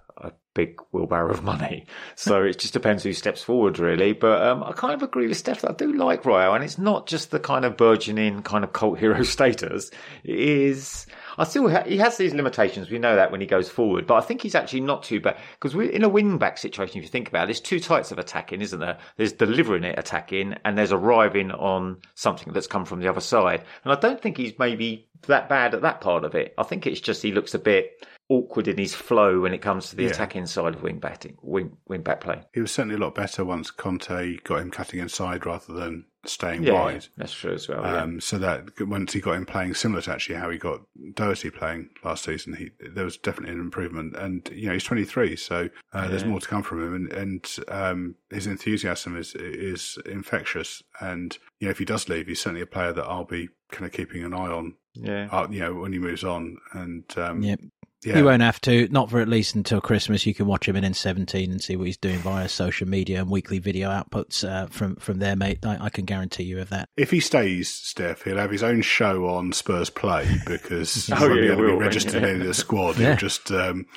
big 0.58 0.82
wheelbarrow 0.92 1.32
of 1.32 1.44
money. 1.44 1.86
So 2.16 2.44
it 2.44 2.58
just 2.58 2.74
depends 2.74 3.04
who 3.04 3.14
steps 3.14 3.44
forward, 3.44 3.78
really. 3.78 4.12
But 4.12 4.42
um, 4.42 4.64
I 4.64 4.72
kind 4.72 4.94
of 4.94 5.04
agree 5.04 5.28
with 5.28 5.42
Steff. 5.42 5.70
I 5.70 5.74
do 5.74 5.94
like 5.94 6.26
Royal, 6.26 6.56
and 6.56 6.64
it's 6.64 6.80
not 6.80 7.06
just 7.06 7.30
the 7.30 7.40
kind 7.40 7.64
of 7.64 7.78
burgeoning 7.78 8.42
kind 8.42 8.64
of 8.64 8.74
cult 8.74 8.98
hero 8.98 9.22
status. 9.36 9.92
It 10.24 10.40
is. 10.40 11.06
I 11.38 11.44
still 11.44 11.70
ha- 11.70 11.84
he 11.86 11.98
has 11.98 12.18
these 12.18 12.34
limitations. 12.34 12.90
We 12.90 13.00
know 13.00 13.16
that 13.16 13.32
when 13.32 13.42
he 13.42 13.48
goes 13.48 13.70
forward, 13.70 14.08
but 14.08 14.16
I 14.16 14.22
think 14.22 14.42
he's 14.42 14.56
actually 14.56 14.82
not 14.82 15.04
too 15.04 15.20
bad 15.20 15.38
because 15.54 15.76
we're 15.76 15.90
in 15.90 16.04
a 16.04 16.10
wing 16.10 16.38
back 16.38 16.58
situation. 16.58 16.98
If 16.98 17.04
you 17.04 17.10
think 17.10 17.28
about 17.28 17.44
it, 17.44 17.48
there's 17.48 17.62
two 17.62 17.80
types 17.80 18.12
of 18.12 18.20
attacking, 18.20 18.62
isn't 18.62 18.80
there? 18.80 18.98
There's 19.18 19.34
delivering 19.34 19.84
it, 19.84 19.98
attacking, 20.00 20.56
and 20.66 20.78
there's 20.78 20.92
arriving 20.92 21.52
on 21.52 21.98
something 22.16 22.54
that's 22.54 22.68
come 22.68 22.86
from 22.86 23.00
the 23.00 23.08
other 23.08 23.22
side. 23.22 23.64
And 23.84 23.94
I 23.94 24.00
don't 24.00 24.22
think 24.22 24.38
he's 24.38 24.58
maybe 24.58 25.08
that 25.28 25.50
bad 25.50 25.74
at 25.74 25.82
that 25.82 26.02
part 26.02 26.24
of 26.24 26.36
it. 26.36 26.54
I 26.58 26.64
think 26.64 26.88
it's 26.88 27.02
just 27.02 27.22
he 27.22 27.32
looks 27.32 27.54
a 27.54 27.60
bit 27.60 28.06
awkward 28.30 28.68
in 28.68 28.78
his 28.78 28.94
flow 28.94 29.42
when 29.42 29.54
it 29.54 29.62
comes 29.62 29.90
to 29.90 29.96
the 29.96 30.04
yeah. 30.04 30.10
attacking 30.10 30.46
side 30.46 30.76
of 30.76 30.84
wing 30.84 31.00
batting, 31.00 31.38
wing 31.42 31.78
wing 31.88 32.02
back 32.02 32.22
play. 32.22 32.42
He 32.54 32.62
was 32.62 32.72
certainly 32.72 32.96
a 32.96 33.00
lot 33.00 33.16
better 33.16 33.46
once 33.46 33.72
Conte 33.72 34.38
got 34.44 34.62
him 34.62 34.72
cutting 34.72 35.00
inside 35.00 35.46
rather 35.46 35.74
than 35.74 36.06
staying 36.30 36.64
yeah, 36.64 36.74
wide. 36.74 37.08
That's 37.18 37.34
true 37.34 37.54
as 37.54 37.68
well. 37.68 37.84
Um, 37.84 38.16
yeah. 38.16 38.20
So 38.20 38.38
that 38.38 38.82
once 38.82 39.14
he 39.14 39.20
got 39.20 39.34
him 39.34 39.46
playing 39.46 39.74
similar 39.74 40.02
to 40.02 40.12
actually 40.12 40.36
how 40.36 40.50
he 40.50 40.58
got 40.58 40.82
Doherty 41.14 41.50
playing 41.50 41.90
last 42.04 42.24
season, 42.24 42.56
he 42.56 42.72
there 42.80 43.06
was 43.06 43.18
definitely 43.18 43.56
an 43.56 43.62
improvement. 43.62 44.16
And 44.16 44.50
you 44.54 44.68
know 44.68 44.74
he's 44.74 44.84
23, 44.84 45.36
so 45.36 45.70
uh, 45.94 46.08
there's 46.08 46.26
more 46.26 46.40
to 46.40 46.48
come 46.48 46.64
from 46.64 46.84
him. 46.84 46.96
And, 46.96 47.14
and 47.14 47.56
um, 47.68 48.16
his 48.30 48.48
enthusiasm 48.48 49.18
is 49.18 49.36
is 49.36 49.98
infectious. 50.06 50.84
And 51.00 51.38
you 51.60 51.68
know 51.68 51.72
if 51.72 51.80
he 51.80 51.86
does 51.86 52.10
leave, 52.10 52.28
he's 52.28 52.42
certainly 52.42 52.62
a 52.62 52.68
player 52.68 52.94
that 52.94 53.06
I'll 53.06 53.26
be 53.26 53.50
kind 53.72 53.86
of 53.86 53.92
keeping 53.92 54.24
an 54.24 54.34
eye 54.34 54.52
on. 54.52 54.76
Yeah. 54.94 55.28
Uh, 55.32 55.48
you 55.50 55.60
know 55.60 55.74
when 55.76 55.94
he 55.94 56.00
moves 56.00 56.24
on, 56.24 56.58
and 56.74 57.06
um, 57.18 57.42
yep. 57.44 57.60
Yeah. 58.06 58.20
You 58.20 58.26
won't 58.26 58.44
have 58.44 58.62
to, 58.62 58.88
not 58.90 59.10
for 59.10 59.20
at 59.22 59.28
least 59.28 59.56
until 59.56 59.82
Christmas. 59.82 60.26
You 60.26 60.34
can 60.34 60.46
watch 60.46 60.68
him 60.68 60.76
in 60.76 60.84
N17 60.84 61.52
and 61.52 61.62
see 61.62 61.76
what 61.76 61.88
he's 61.88 61.98
doing 61.98 62.20
via 62.20 62.48
social 62.48 62.88
media 62.88 63.20
and 63.20 63.30
weekly 63.30 63.58
video 63.58 63.90
outputs 63.90 64.48
uh, 64.48 64.68
from 64.68 64.98
from 64.98 65.18
there, 65.18 65.36
mate. 65.36 65.66
I, 65.66 65.86
I, 65.86 65.90
can 65.90 66.06
guarantee 66.06 66.44
you 66.44 66.60
of 66.60 66.70
that. 66.70 66.90
If 66.96 67.10
he 67.10 67.20
stays, 67.20 67.70
Steff, 67.72 68.24
he'll 68.24 68.38
have 68.38 68.52
his 68.52 68.62
own 68.62 68.82
show 68.84 69.28
on 69.28 69.52
Spurs 69.52 69.90
Play 69.90 70.28
because 70.46 71.10
oh, 71.12 71.16
he 71.16 71.24
won't 71.24 71.36
yeah, 71.36 71.42
be 71.42 71.54
able 71.54 71.68
to 71.68 71.78
be 71.78 71.84
registered 71.84 72.22
yeah. 72.22 72.30
in 72.30 72.40
the 72.40 72.54
squad. 72.54 72.98
Yeah. 72.98 73.10
He'll 73.10 73.18
just 73.18 73.52
um, 73.52 73.88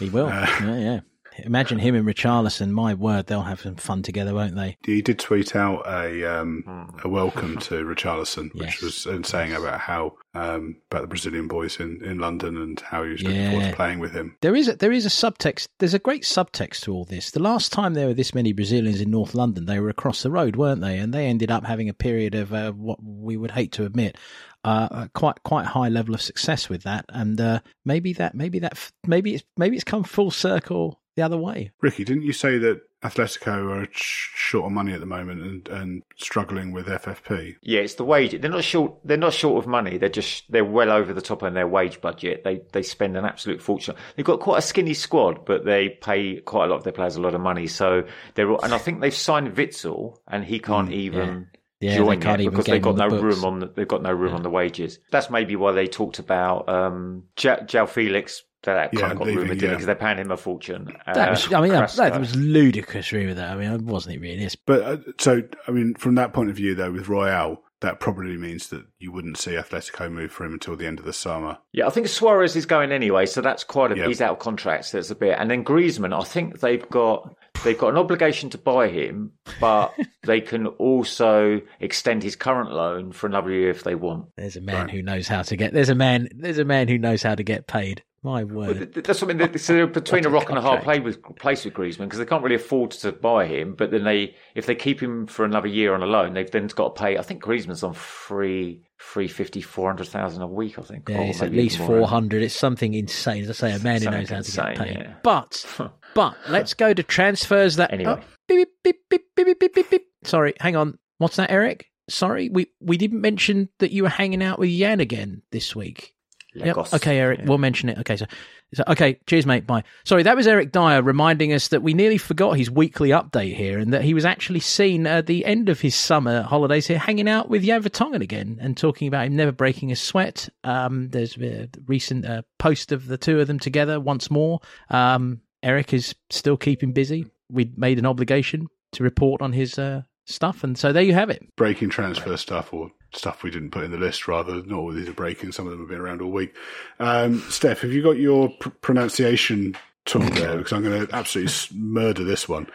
he 0.00 0.10
will. 0.10 0.26
Uh, 0.26 0.46
yeah, 0.60 0.78
yeah. 0.78 1.00
Imagine 1.38 1.78
him 1.78 1.94
and 1.94 2.06
Richarlison. 2.06 2.70
My 2.70 2.94
word, 2.94 3.26
they'll 3.26 3.42
have 3.42 3.60
some 3.60 3.76
fun 3.76 4.02
together, 4.02 4.34
won't 4.34 4.54
they? 4.54 4.76
He 4.84 5.02
did 5.02 5.18
tweet 5.18 5.56
out 5.56 5.86
a 5.86 6.24
um, 6.24 6.62
hmm. 6.66 7.06
a 7.06 7.08
welcome 7.08 7.58
to 7.58 7.84
Richarlison, 7.84 8.52
which 8.54 8.80
yes. 8.80 8.82
was 8.82 9.06
and 9.06 9.26
saying 9.26 9.52
about 9.52 9.80
how 9.80 10.14
um, 10.34 10.76
about 10.90 11.02
the 11.02 11.08
Brazilian 11.08 11.48
boys 11.48 11.80
in, 11.80 12.04
in 12.04 12.18
London 12.18 12.56
and 12.56 12.80
how 12.80 13.02
he 13.04 13.10
was 13.10 13.22
looking 13.22 13.40
yeah. 13.40 13.50
forward 13.50 13.70
to 13.70 13.76
playing 13.76 13.98
with 13.98 14.12
him. 14.12 14.36
There 14.42 14.54
is 14.54 14.68
a, 14.68 14.76
there 14.76 14.92
is 14.92 15.06
a 15.06 15.08
subtext. 15.08 15.68
There's 15.78 15.94
a 15.94 15.98
great 15.98 16.22
subtext 16.22 16.80
to 16.82 16.92
all 16.92 17.04
this. 17.04 17.30
The 17.30 17.42
last 17.42 17.72
time 17.72 17.94
there 17.94 18.06
were 18.06 18.14
this 18.14 18.34
many 18.34 18.52
Brazilians 18.52 19.00
in 19.00 19.10
North 19.10 19.34
London, 19.34 19.66
they 19.66 19.80
were 19.80 19.90
across 19.90 20.22
the 20.22 20.30
road, 20.30 20.56
weren't 20.56 20.80
they? 20.80 20.98
And 20.98 21.12
they 21.12 21.26
ended 21.26 21.50
up 21.50 21.64
having 21.64 21.88
a 21.88 21.94
period 21.94 22.34
of 22.34 22.52
uh, 22.52 22.72
what 22.72 22.98
we 23.02 23.36
would 23.36 23.52
hate 23.52 23.72
to 23.72 23.84
admit 23.84 24.16
uh, 24.64 25.08
quite 25.14 25.42
quite 25.42 25.66
high 25.66 25.88
level 25.88 26.14
of 26.14 26.22
success 26.22 26.68
with 26.68 26.82
that, 26.84 27.04
and 27.10 27.40
uh, 27.40 27.60
maybe 27.84 28.12
that 28.14 28.34
maybe 28.34 28.58
that 28.60 28.90
maybe 29.06 29.34
it's 29.34 29.44
maybe 29.56 29.76
it's 29.76 29.84
come 29.84 30.04
full 30.04 30.30
circle 30.30 31.00
the 31.16 31.22
other 31.22 31.38
way. 31.38 31.70
Ricky, 31.80 32.04
didn't 32.04 32.24
you 32.24 32.32
say 32.32 32.58
that 32.58 32.82
Atletico 33.02 33.70
are 33.70 33.88
short 33.92 34.66
of 34.66 34.72
money 34.72 34.92
at 34.92 35.00
the 35.00 35.06
moment 35.06 35.42
and, 35.42 35.68
and 35.68 36.02
struggling 36.16 36.72
with 36.72 36.86
FFP? 36.86 37.56
Yeah, 37.62 37.80
it's 37.80 37.94
the 37.94 38.04
wage. 38.04 38.40
They're 38.40 38.50
not 38.50 38.64
short. 38.64 38.94
They're 39.04 39.16
not 39.16 39.34
short 39.34 39.62
of 39.62 39.68
money. 39.68 39.98
They're 39.98 40.08
just 40.08 40.50
they're 40.50 40.64
well 40.64 40.90
over 40.90 41.12
the 41.12 41.20
top 41.20 41.42
on 41.42 41.54
their 41.54 41.68
wage 41.68 42.00
budget. 42.00 42.42
They 42.44 42.62
they 42.72 42.82
spend 42.82 43.16
an 43.16 43.24
absolute 43.24 43.62
fortune. 43.62 43.94
They've 44.16 44.24
got 44.24 44.40
quite 44.40 44.58
a 44.58 44.62
skinny 44.62 44.94
squad, 44.94 45.44
but 45.44 45.64
they 45.64 45.90
pay 45.90 46.40
quite 46.40 46.64
a 46.64 46.68
lot 46.68 46.76
of 46.76 46.84
their 46.84 46.92
players 46.92 47.16
a 47.16 47.20
lot 47.20 47.34
of 47.34 47.40
money. 47.40 47.66
So 47.66 48.04
they're 48.34 48.50
all, 48.50 48.60
and 48.62 48.74
I 48.74 48.78
think 48.78 49.00
they've 49.00 49.14
signed 49.14 49.54
Witsel, 49.54 50.16
and 50.26 50.44
he 50.44 50.58
can't 50.58 50.88
mm, 50.88 50.94
even. 50.94 51.28
Yeah. 51.28 51.60
Yeah, 51.80 51.96
join 51.96 52.22
yet 52.22 52.38
because 52.38 52.64
they've 52.64 52.80
got 52.80 52.96
no 52.96 53.10
the 53.10 53.22
room 53.22 53.44
on 53.44 53.58
the, 53.58 53.66
they've 53.66 53.86
got 53.86 54.00
no 54.00 54.12
room 54.12 54.30
yeah. 54.30 54.36
on 54.36 54.42
the 54.42 54.48
wages. 54.48 55.00
That's 55.10 55.28
maybe 55.28 55.54
why 55.54 55.72
they 55.72 55.86
talked 55.86 56.18
about 56.18 56.66
um, 56.66 57.24
João 57.36 57.86
Felix 57.86 58.42
that 58.64 58.92
yeah, 58.92 59.00
kind 59.00 59.12
of 59.12 59.18
got 59.18 59.26
leaving, 59.26 59.42
rumoured, 59.42 59.62
yeah. 59.62 59.70
because 59.70 59.86
they're 59.86 59.94
paying 59.94 60.18
him 60.18 60.30
a 60.30 60.36
fortune. 60.36 60.96
That 61.06 61.30
was, 61.30 61.52
uh, 61.52 61.58
I 61.58 61.60
mean, 61.60 61.72
that, 61.72 61.90
that, 61.92 62.18
was 62.18 62.34
ludicrous 62.36 63.12
rumour. 63.12 63.34
That 63.34 63.50
I 63.50 63.56
mean, 63.56 63.86
wasn't 63.86 64.16
it 64.16 64.20
really? 64.20 64.48
But 64.66 64.82
uh, 64.82 64.96
so, 65.18 65.42
I 65.68 65.70
mean, 65.70 65.94
from 65.94 66.14
that 66.16 66.32
point 66.32 66.50
of 66.50 66.56
view, 66.56 66.74
though, 66.74 66.92
with 66.92 67.08
Royal, 67.08 67.62
that 67.84 68.00
probably 68.00 68.36
means 68.38 68.68
that 68.68 68.86
you 68.98 69.12
wouldn't 69.12 69.36
see 69.36 69.52
Atletico 69.52 70.10
move 70.10 70.32
for 70.32 70.46
him 70.46 70.54
until 70.54 70.74
the 70.74 70.86
end 70.86 70.98
of 70.98 71.04
the 71.04 71.12
summer. 71.12 71.58
Yeah, 71.72 71.86
I 71.86 71.90
think 71.90 72.08
Suarez 72.08 72.56
is 72.56 72.64
going 72.64 72.92
anyway, 72.92 73.26
so 73.26 73.42
that's 73.42 73.62
quite 73.62 73.92
a. 73.92 73.96
Yep. 73.96 74.08
He's 74.08 74.20
out 74.22 74.32
of 74.32 74.38
contract, 74.38 74.86
so 74.86 74.98
it's 74.98 75.10
a 75.10 75.14
bit. 75.14 75.36
And 75.38 75.50
then 75.50 75.64
Griezmann, 75.64 76.18
I 76.18 76.24
think 76.24 76.60
they've 76.60 76.88
got 76.88 77.36
they've 77.62 77.78
got 77.78 77.88
an 77.88 77.98
obligation 77.98 78.48
to 78.50 78.58
buy 78.58 78.88
him, 78.88 79.32
but 79.60 79.92
they 80.22 80.40
can 80.40 80.66
also 80.66 81.60
extend 81.78 82.22
his 82.22 82.36
current 82.36 82.72
loan 82.72 83.12
for 83.12 83.26
another 83.26 83.50
year 83.50 83.68
if 83.68 83.84
they 83.84 83.94
want. 83.94 84.28
There's 84.36 84.56
a 84.56 84.62
man 84.62 84.86
right. 84.86 84.90
who 84.90 85.02
knows 85.02 85.28
how 85.28 85.42
to 85.42 85.56
get. 85.56 85.74
There's 85.74 85.90
a 85.90 85.94
man. 85.94 86.28
There's 86.34 86.58
a 86.58 86.64
man 86.64 86.88
who 86.88 86.96
knows 86.96 87.22
how 87.22 87.34
to 87.34 87.42
get 87.42 87.66
paid. 87.66 88.02
My 88.24 88.42
word. 88.42 88.94
Well, 88.94 89.02
that's 89.04 89.18
something 89.18 89.36
that 89.36 89.60
so 89.60 89.86
between 89.86 90.24
a 90.24 90.30
rock 90.30 90.48
and 90.48 90.56
a 90.56 90.62
hard 90.62 90.82
play 90.82 90.98
with, 90.98 91.22
place 91.36 91.66
with 91.66 91.74
Griezmann 91.74 92.06
because 92.06 92.18
they 92.18 92.24
can't 92.24 92.42
really 92.42 92.56
afford 92.56 92.92
to 92.92 93.12
buy 93.12 93.44
him. 93.46 93.74
But 93.74 93.90
then 93.90 94.04
they, 94.04 94.34
if 94.54 94.64
they 94.64 94.74
keep 94.74 94.98
him 94.98 95.26
for 95.26 95.44
another 95.44 95.68
year 95.68 95.94
on 95.94 96.02
a 96.02 96.06
loan, 96.06 96.32
they've 96.32 96.50
then 96.50 96.66
got 96.68 96.96
to 96.96 97.02
pay. 97.02 97.18
I 97.18 97.22
think 97.22 97.42
Griezmann's 97.42 97.82
on 97.82 97.92
free. 97.92 98.82
350, 98.98 99.60
400,000 99.60 100.42
a 100.42 100.46
week, 100.46 100.78
I 100.78 100.82
think. 100.82 101.08
Yeah, 101.10 101.20
it's 101.20 101.42
at 101.42 101.52
least 101.52 101.76
400. 101.76 102.42
It's 102.42 102.54
something 102.54 102.94
insane. 102.94 103.42
As 103.42 103.50
I 103.50 103.52
say, 103.52 103.72
a 103.72 103.78
man 103.80 104.00
who 104.00 104.10
knows 104.10 104.30
how 104.30 104.38
insane, 104.38 104.64
to 104.64 104.72
get 104.72 104.78
paid. 104.78 104.96
Yeah. 104.96 105.14
But, 105.22 105.66
but 106.14 106.34
let's 106.48 106.72
go 106.72 106.94
to 106.94 107.02
transfers 107.02 107.76
that. 107.76 107.92
Anyway. 107.92 108.16
Oh, 108.18 108.24
beep, 108.48 108.70
beep, 108.82 108.96
beep, 109.10 110.02
Sorry, 110.22 110.54
hang 110.58 110.76
on. 110.76 110.98
What's 111.18 111.36
that, 111.36 111.50
Eric? 111.50 111.90
Sorry, 112.08 112.48
we, 112.48 112.68
we 112.80 112.96
didn't 112.96 113.20
mention 113.20 113.68
that 113.80 113.92
you 113.92 114.04
were 114.04 114.08
hanging 114.08 114.42
out 114.42 114.58
with 114.58 114.70
Jan 114.70 115.00
again 115.00 115.42
this 115.50 115.76
week. 115.76 116.14
Yep. 116.54 116.94
Okay, 116.94 117.18
Eric, 117.18 117.40
yeah. 117.40 117.46
we'll 117.46 117.58
mention 117.58 117.88
it. 117.88 117.98
Okay, 117.98 118.16
so, 118.16 118.26
so, 118.72 118.84
okay, 118.88 119.18
cheers, 119.26 119.44
mate. 119.46 119.66
Bye. 119.66 119.84
Sorry, 120.04 120.22
that 120.22 120.36
was 120.36 120.46
Eric 120.46 120.72
Dier 120.72 121.02
reminding 121.02 121.52
us 121.52 121.68
that 121.68 121.82
we 121.82 121.94
nearly 121.94 122.18
forgot 122.18 122.56
his 122.56 122.70
weekly 122.70 123.10
update 123.10 123.56
here, 123.56 123.78
and 123.78 123.92
that 123.92 124.02
he 124.02 124.14
was 124.14 124.24
actually 124.24 124.60
seen 124.60 125.06
at 125.06 125.26
the 125.26 125.44
end 125.44 125.68
of 125.68 125.80
his 125.80 125.94
summer 125.94 126.42
holidays 126.42 126.86
here, 126.86 126.98
hanging 126.98 127.28
out 127.28 127.48
with 127.48 127.64
Jan 127.64 127.82
Vertonghen 127.82 128.22
again, 128.22 128.58
and 128.60 128.76
talking 128.76 129.08
about 129.08 129.26
him 129.26 129.36
never 129.36 129.52
breaking 129.52 129.90
a 129.92 129.96
sweat. 129.96 130.48
Um, 130.62 131.08
there's 131.10 131.36
a 131.36 131.68
recent 131.86 132.24
uh, 132.24 132.42
post 132.58 132.92
of 132.92 133.06
the 133.06 133.18
two 133.18 133.40
of 133.40 133.46
them 133.46 133.58
together 133.58 133.98
once 133.98 134.30
more. 134.30 134.60
Um, 134.90 135.40
Eric 135.62 135.92
is 135.92 136.14
still 136.30 136.56
keeping 136.56 136.92
busy. 136.92 137.26
We 137.50 137.72
made 137.76 137.98
an 137.98 138.06
obligation 138.06 138.68
to 138.92 139.02
report 139.02 139.42
on 139.42 139.52
his 139.52 139.78
uh, 139.78 140.02
stuff, 140.26 140.62
and 140.64 140.78
so 140.78 140.92
there 140.92 141.02
you 141.02 141.14
have 141.14 141.30
it. 141.30 141.42
Breaking 141.56 141.90
transfer 141.90 142.36
stuff 142.36 142.72
or 142.72 142.90
stuff 143.14 143.42
we 143.42 143.50
didn't 143.50 143.70
put 143.70 143.84
in 143.84 143.90
the 143.90 143.98
list, 143.98 144.28
rather, 144.28 144.62
not 144.62 144.78
all 144.78 144.92
these 144.92 145.08
are 145.08 145.14
breaking. 145.14 145.52
Some 145.52 145.66
of 145.66 145.72
them 145.72 145.80
have 145.80 145.88
been 145.88 146.00
around 146.00 146.22
all 146.22 146.30
week. 146.30 146.54
Um, 146.98 147.40
Steph, 147.50 147.80
have 147.80 147.92
you 147.92 148.02
got 148.02 148.18
your 148.18 148.50
pr- 148.60 148.70
pronunciation 148.70 149.76
tool 150.04 150.22
there? 150.22 150.56
Because 150.58 150.72
I'm 150.72 150.82
going 150.82 151.06
to 151.06 151.14
absolutely 151.14 151.78
murder 151.78 152.24
this 152.24 152.48
one. 152.48 152.66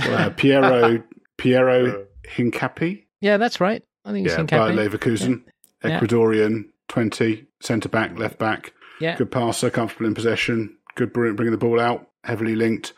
Uh, 0.00 0.30
Piero, 0.30 1.02
Piero 1.36 2.06
Hincapié? 2.26 3.04
Yeah, 3.20 3.36
that's 3.36 3.60
right. 3.60 3.82
I 4.04 4.12
think 4.12 4.26
it's 4.26 4.36
yeah, 4.36 4.44
Hincapié. 4.44 4.76
Bayer 4.76 4.88
Leverkusen, 4.88 5.42
yeah. 5.84 6.00
Ecuadorian, 6.00 6.64
20, 6.88 7.46
centre 7.60 7.88
back, 7.88 8.18
left 8.18 8.38
back. 8.38 8.72
Yeah. 9.00 9.16
Good 9.16 9.30
passer, 9.30 9.70
comfortable 9.70 10.06
in 10.06 10.14
possession, 10.14 10.76
good 10.94 11.12
bringing 11.12 11.50
the 11.50 11.56
ball 11.56 11.80
out, 11.80 12.08
heavily 12.24 12.54
linked. 12.54 12.92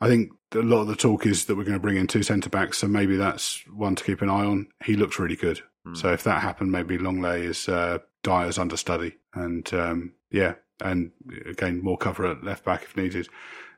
I 0.00 0.08
think 0.08 0.32
a 0.54 0.58
lot 0.58 0.82
of 0.82 0.88
the 0.88 0.96
talk 0.96 1.26
is 1.26 1.46
that 1.46 1.56
we're 1.56 1.64
going 1.64 1.74
to 1.74 1.80
bring 1.80 1.96
in 1.96 2.06
two 2.06 2.22
centre 2.22 2.50
backs, 2.50 2.78
so 2.78 2.88
maybe 2.88 3.16
that's 3.16 3.64
one 3.72 3.94
to 3.94 4.04
keep 4.04 4.22
an 4.22 4.28
eye 4.28 4.44
on. 4.44 4.68
He 4.84 4.94
looks 4.96 5.18
really 5.18 5.36
good. 5.36 5.60
Mm. 5.86 5.96
So 5.96 6.12
if 6.12 6.24
that 6.24 6.42
happened, 6.42 6.72
maybe 6.72 6.98
Longley 6.98 7.44
is 7.46 7.68
uh, 7.68 7.98
Dier's 8.22 8.58
understudy, 8.58 9.16
and 9.34 9.72
um, 9.74 10.12
yeah, 10.30 10.54
and 10.80 11.12
again 11.46 11.82
more 11.82 11.98
cover 11.98 12.26
at 12.26 12.44
left 12.44 12.64
back 12.64 12.82
if 12.82 12.96
needed. 12.96 13.28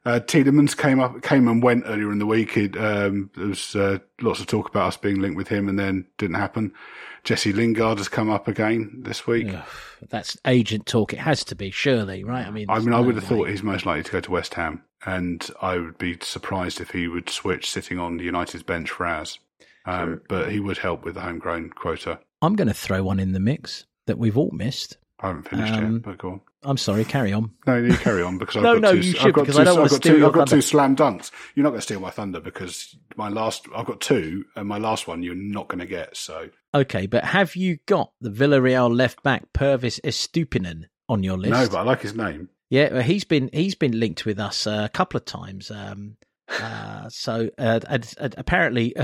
Uh, 0.06 0.20
came 0.20 1.00
up, 1.00 1.20
came 1.22 1.48
and 1.48 1.60
went 1.60 1.82
earlier 1.84 2.12
in 2.12 2.20
the 2.20 2.26
week. 2.26 2.56
It, 2.56 2.76
um, 2.76 3.28
there 3.34 3.48
was 3.48 3.74
uh, 3.74 3.98
lots 4.20 4.38
of 4.38 4.46
talk 4.46 4.68
about 4.68 4.86
us 4.86 4.96
being 4.96 5.20
linked 5.20 5.36
with 5.36 5.48
him, 5.48 5.68
and 5.68 5.76
then 5.76 6.06
didn't 6.16 6.36
happen. 6.36 6.72
Jesse 7.24 7.52
Lingard 7.52 7.98
has 7.98 8.08
come 8.08 8.30
up 8.30 8.46
again 8.46 9.00
this 9.02 9.26
week. 9.26 9.52
Ugh, 9.52 9.64
that's 10.08 10.38
agent 10.46 10.86
talk. 10.86 11.12
It 11.12 11.18
has 11.18 11.42
to 11.46 11.56
be, 11.56 11.72
surely, 11.72 12.22
right? 12.22 12.46
I 12.46 12.52
mean, 12.52 12.66
I 12.70 12.78
mean, 12.78 12.90
no 12.90 12.98
I 12.98 13.00
would 13.00 13.16
have 13.16 13.28
way. 13.28 13.36
thought 13.36 13.48
he's 13.48 13.64
most 13.64 13.84
likely 13.84 14.04
to 14.04 14.12
go 14.12 14.20
to 14.20 14.30
West 14.30 14.54
Ham, 14.54 14.84
and 15.04 15.44
I 15.60 15.76
would 15.76 15.98
be 15.98 16.18
surprised 16.22 16.80
if 16.80 16.90
he 16.90 17.08
would 17.08 17.28
switch 17.28 17.68
sitting 17.68 17.98
on 17.98 18.18
the 18.18 18.24
United's 18.24 18.62
bench 18.62 18.90
for 18.90 19.06
ours. 19.06 19.40
Um, 19.86 20.20
but 20.28 20.50
he 20.50 20.60
would 20.60 20.78
help 20.78 21.04
with 21.04 21.14
the 21.14 21.20
homegrown 21.20 21.70
quota. 21.70 22.18
I'm 22.42 22.56
going 22.56 22.68
to 22.68 22.74
throw 22.74 23.02
one 23.02 23.20
in 23.20 23.32
the 23.32 23.40
mix 23.40 23.86
that 24.06 24.18
we've 24.18 24.36
all 24.36 24.50
missed. 24.52 24.98
I 25.20 25.28
haven't 25.28 25.48
finished 25.48 25.72
um, 25.72 25.92
yet, 25.94 26.02
but 26.02 26.18
go 26.18 26.30
on. 26.30 26.40
I'm 26.62 26.76
sorry, 26.76 27.04
carry 27.04 27.32
on. 27.32 27.52
No, 27.66 27.76
you 27.76 27.96
carry 27.96 28.22
on 28.22 28.38
because 28.38 28.56
I've 28.58 28.62
no, 28.64 28.74
got 28.74 28.82
no, 28.82 28.92
two, 28.92 29.06
you 29.06 29.12
should 29.14 29.34
because 29.34 29.54
two, 29.54 29.60
I 29.60 29.64
don't 29.64 29.78
want 29.78 29.90
to 29.90 29.96
steal 29.96 30.12
two, 30.12 30.18
your 30.18 30.26
I've 30.28 30.34
got 30.34 30.48
two 30.48 30.60
slam 30.60 30.96
dunks. 30.96 31.30
You're 31.54 31.62
not 31.62 31.70
going 31.70 31.78
to 31.78 31.84
steal 31.84 32.00
my 32.00 32.10
thunder 32.10 32.40
because 32.40 32.96
my 33.16 33.28
last, 33.28 33.66
I've 33.74 33.86
got 33.86 34.00
two, 34.00 34.44
and 34.56 34.68
my 34.68 34.78
last 34.78 35.06
one 35.06 35.22
you're 35.22 35.34
not 35.34 35.68
going 35.68 35.78
to 35.78 35.86
get. 35.86 36.16
So 36.16 36.48
okay, 36.74 37.06
but 37.06 37.24
have 37.24 37.56
you 37.56 37.78
got 37.86 38.12
the 38.20 38.30
Villarreal 38.30 38.94
left 38.94 39.22
back 39.22 39.52
Pervis 39.54 40.00
Estupiñán 40.02 40.86
on 41.08 41.22
your 41.22 41.38
list? 41.38 41.52
No, 41.52 41.68
but 41.68 41.78
I 41.78 41.82
like 41.82 42.02
his 42.02 42.14
name. 42.14 42.50
Yeah, 42.68 42.94
well, 42.94 43.02
he's 43.02 43.24
been 43.24 43.48
he's 43.52 43.76
been 43.76 43.98
linked 43.98 44.26
with 44.26 44.40
us 44.40 44.66
uh, 44.66 44.82
a 44.84 44.88
couple 44.88 45.18
of 45.18 45.24
times. 45.24 45.70
Um, 45.70 46.16
uh, 46.48 47.08
so 47.08 47.48
uh, 47.58 47.80
apparently, 48.18 48.94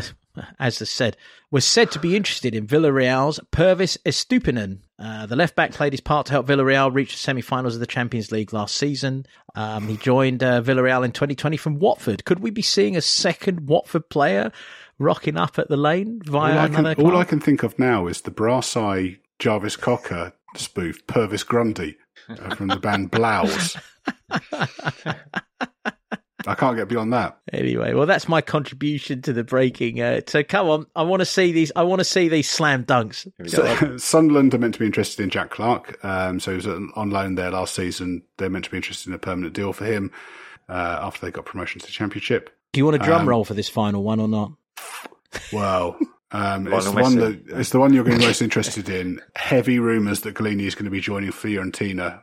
as 0.58 0.80
I 0.80 0.84
said, 0.84 1.16
was 1.50 1.64
said 1.64 1.90
to 1.92 1.98
be 1.98 2.16
interested 2.16 2.54
in 2.54 2.66
Villarreal's 2.66 3.40
Pervis 3.50 3.98
Estupiñán. 4.04 4.78
Uh, 4.98 5.26
the 5.26 5.36
left 5.36 5.54
back 5.54 5.72
played 5.72 5.92
his 5.92 6.00
part 6.00 6.26
to 6.26 6.32
help 6.32 6.46
Villarreal 6.46 6.94
reach 6.94 7.12
the 7.12 7.18
semi-finals 7.18 7.74
of 7.74 7.80
the 7.80 7.86
Champions 7.86 8.32
League 8.32 8.52
last 8.52 8.76
season. 8.76 9.26
Um, 9.54 9.88
he 9.88 9.96
joined 9.96 10.42
uh, 10.42 10.62
Villarreal 10.62 11.04
in 11.04 11.12
2020 11.12 11.56
from 11.56 11.78
Watford. 11.78 12.24
Could 12.24 12.40
we 12.40 12.50
be 12.50 12.62
seeing 12.62 12.96
a 12.96 13.02
second 13.02 13.66
Watford 13.66 14.08
player 14.08 14.52
rocking 14.98 15.36
up 15.36 15.58
at 15.58 15.68
the 15.68 15.76
lane 15.76 16.20
via 16.24 16.52
all 16.52 16.86
I? 16.86 16.94
Can, 16.94 17.04
all 17.04 17.16
I 17.16 17.24
can 17.24 17.40
think 17.40 17.62
of 17.62 17.78
now 17.78 18.06
is 18.06 18.22
the 18.22 18.30
brass 18.30 18.76
eye 18.76 19.18
Jarvis 19.38 19.76
Cocker 19.76 20.32
spoof, 20.56 21.06
Purvis 21.06 21.42
Grundy 21.42 21.96
uh, 22.28 22.54
from 22.54 22.68
the 22.68 22.76
band 22.76 23.10
Blouse. 23.10 23.76
I 26.47 26.55
can't 26.55 26.76
get 26.76 26.88
beyond 26.88 27.12
that. 27.12 27.38
Anyway, 27.53 27.95
well, 27.95 28.07
that's 28.07 28.28
my 28.28 28.40
contribution 28.40 29.22
to 29.22 29.32
the 29.32 29.45
breaking. 29.45 30.01
Uh, 30.01 30.20
so 30.26 30.43
come 30.43 30.68
on, 30.68 30.86
I 30.97 31.03
want 31.03 31.20
to 31.20 31.26
see 31.26 31.53
these. 31.53 31.72
I 31.76 31.82
want 31.82 32.01
to 32.01 32.05
see 32.05 32.28
these 32.28 32.49
slam 32.49 32.84
dunks. 32.84 33.30
So, 33.47 33.97
Sunderland 33.99 34.55
are 34.55 34.59
meant 34.59 34.74
to 34.74 34.80
be 34.80 34.86
interested 34.86 35.22
in 35.22 35.30
Jack 35.30 35.51
Clarke. 35.51 36.03
Um, 36.05 36.40
so 36.40 36.53
he 36.53 36.57
was 36.57 36.66
on 36.66 37.11
loan 37.11 37.34
there 37.34 37.51
last 37.51 37.74
season. 37.74 38.22
They're 38.38 38.51
meant 38.51 38.64
to 38.64 38.70
be 38.70 38.76
interested 38.76 39.09
in 39.09 39.14
a 39.14 39.18
permanent 39.18 39.55
deal 39.55 39.72
for 39.72 39.84
him 39.84 40.11
uh, 40.68 40.99
after 41.03 41.24
they 41.24 41.30
got 41.30 41.45
promotion 41.45 41.80
to 41.80 41.86
the 41.86 41.93
Championship. 41.93 42.51
Do 42.72 42.78
you 42.78 42.84
want 42.84 42.97
a 42.97 43.01
drum 43.01 43.22
um, 43.22 43.28
roll 43.28 43.45
for 43.45 43.55
this 43.55 43.68
final 43.68 44.03
one 44.03 44.20
or 44.20 44.28
not? 44.28 44.53
Well. 45.53 45.99
Um, 46.34 46.66
it's 46.66 46.86
the 46.86 46.93
one 46.93 47.16
that 47.16 47.45
it's 47.49 47.70
the 47.70 47.78
one 47.78 47.93
you're 47.93 48.05
going 48.05 48.16
to 48.16 48.20
be 48.20 48.26
most 48.26 48.40
interested 48.40 48.88
in. 48.88 49.20
Heavy 49.36 49.78
rumours 49.78 50.22
that 50.22 50.34
Gollini 50.34 50.62
is 50.62 50.74
going 50.74 50.86
to 50.86 50.90
be 50.90 50.99
joining 50.99 51.30
Fiorentina 51.30 52.22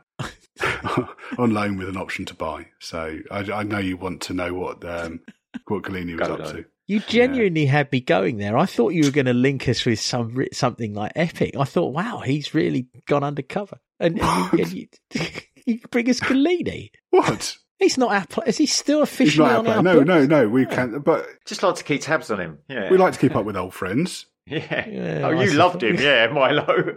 on 1.38 1.52
loan 1.52 1.76
with 1.76 1.88
an 1.88 1.96
option 1.96 2.24
to 2.26 2.34
buy. 2.34 2.66
So 2.78 3.18
I, 3.30 3.38
I 3.52 3.62
know 3.62 3.78
you 3.78 3.96
want 3.96 4.22
to 4.22 4.34
know 4.34 4.54
what 4.54 4.84
um, 4.84 5.20
what 5.66 5.82
Gollini 5.82 6.18
was 6.18 6.28
up 6.28 6.44
to. 6.52 6.64
You 6.86 6.98
genuinely 6.98 7.66
yeah. 7.66 7.70
had 7.70 7.92
me 7.92 8.00
going 8.00 8.38
there. 8.38 8.58
I 8.58 8.66
thought 8.66 8.94
you 8.94 9.04
were 9.04 9.12
going 9.12 9.26
to 9.26 9.32
link 9.32 9.68
us 9.68 9.84
with 9.84 10.00
some 10.00 10.44
something 10.52 10.92
like 10.92 11.12
epic. 11.14 11.54
I 11.56 11.64
thought, 11.64 11.92
wow, 11.92 12.18
he's 12.18 12.52
really 12.52 12.88
gone 13.06 13.22
undercover, 13.22 13.78
and, 14.00 14.20
and, 14.20 14.52
you, 14.52 14.64
and 14.64 14.72
you, 14.72 14.88
you, 15.66 15.80
bring 15.90 16.10
us 16.10 16.18
Gollini. 16.18 16.90
What? 17.10 17.56
He's 17.78 17.96
not 17.96 18.12
our 18.12 18.26
player. 18.26 18.48
Is 18.48 18.58
he 18.58 18.66
still 18.66 19.02
officially 19.02 19.48
on 19.48 19.66
our 19.66 19.82
No, 19.82 19.94
books? 19.94 20.06
no, 20.06 20.26
no. 20.26 20.48
We 20.48 20.66
can't. 20.66 21.02
But 21.02 21.26
just 21.46 21.62
like 21.62 21.76
to 21.76 21.84
keep 21.84 22.02
tabs 22.02 22.30
on 22.30 22.38
him. 22.38 22.58
Yeah, 22.68 22.90
we 22.90 22.98
like 22.98 23.14
to 23.14 23.18
keep 23.18 23.36
up 23.36 23.46
with 23.46 23.56
old 23.56 23.72
friends. 23.72 24.26
Yeah. 24.50 24.88
yeah. 24.88 25.20
Oh, 25.22 25.30
you 25.30 25.52
loved 25.52 25.82
him, 25.82 25.96
yeah, 26.00 26.26
Milo. 26.26 26.96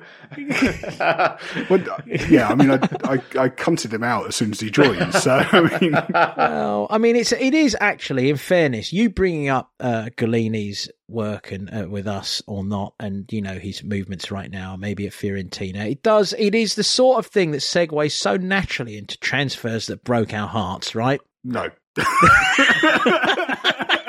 well, 1.70 1.84
yeah, 2.28 2.50
I 2.50 2.56
mean, 2.56 2.72
I, 2.72 2.76
I, 3.04 3.14
I 3.38 3.50
cunted 3.50 3.94
him 3.94 4.04
out 4.04 4.28
as 4.28 4.36
soon 4.36 4.52
as 4.52 4.60
he 4.60 4.72
joined. 4.72 5.14
So 5.14 5.46
I 5.52 5.80
mean, 5.80 5.92
well, 6.10 6.88
I 6.90 6.98
mean, 6.98 7.16
it's 7.16 7.32
it 7.32 7.54
is 7.54 7.78
actually, 7.80 8.32
in 8.32 8.38
fairness, 8.38 8.92
you 8.92 9.12
bringing 9.12 9.50
up 9.50 9.72
uh, 9.80 10.10
Gollini's 10.18 10.90
work 11.08 11.52
and 11.52 11.70
uh, 11.72 11.88
with 11.88 12.08
us 12.08 12.42
or 12.48 12.64
not, 12.64 12.96
and 13.00 13.32
you 13.32 13.42
know 13.42 13.60
his 13.60 13.84
movements 13.84 14.32
right 14.32 14.50
now, 14.50 14.76
maybe 14.76 15.06
at 15.06 15.14
Fiorentina. 15.14 15.92
It 15.92 16.02
does. 16.02 16.34
It 16.40 16.56
is 16.56 16.74
the 16.74 16.84
sort 16.84 17.20
of 17.20 17.28
thing 17.28 17.52
that 17.52 17.62
segues 17.62 18.14
so 18.14 18.36
naturally 18.36 18.98
into 18.98 19.20
transfers 19.20 19.86
that 19.88 20.04
broke 20.04 20.34
our 20.34 20.48
hearts, 20.48 20.96
right? 20.96 21.22
No. 21.44 21.70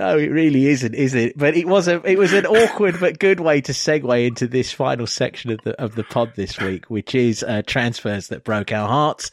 No, 0.00 0.16
it 0.16 0.30
really 0.30 0.66
isn't, 0.68 0.94
is 0.94 1.12
it? 1.12 1.36
But 1.36 1.58
it 1.58 1.68
was 1.68 1.86
a 1.86 2.00
it 2.10 2.16
was 2.16 2.32
an 2.32 2.46
awkward 2.46 2.98
but 3.00 3.18
good 3.18 3.38
way 3.38 3.60
to 3.60 3.72
segue 3.72 4.26
into 4.26 4.46
this 4.46 4.72
final 4.72 5.06
section 5.06 5.50
of 5.50 5.60
the 5.60 5.78
of 5.78 5.94
the 5.94 6.04
pod 6.04 6.32
this 6.36 6.58
week, 6.58 6.86
which 6.86 7.14
is 7.14 7.42
uh, 7.42 7.60
transfers 7.66 8.28
that 8.28 8.42
broke 8.42 8.72
our 8.72 8.88
hearts. 8.88 9.30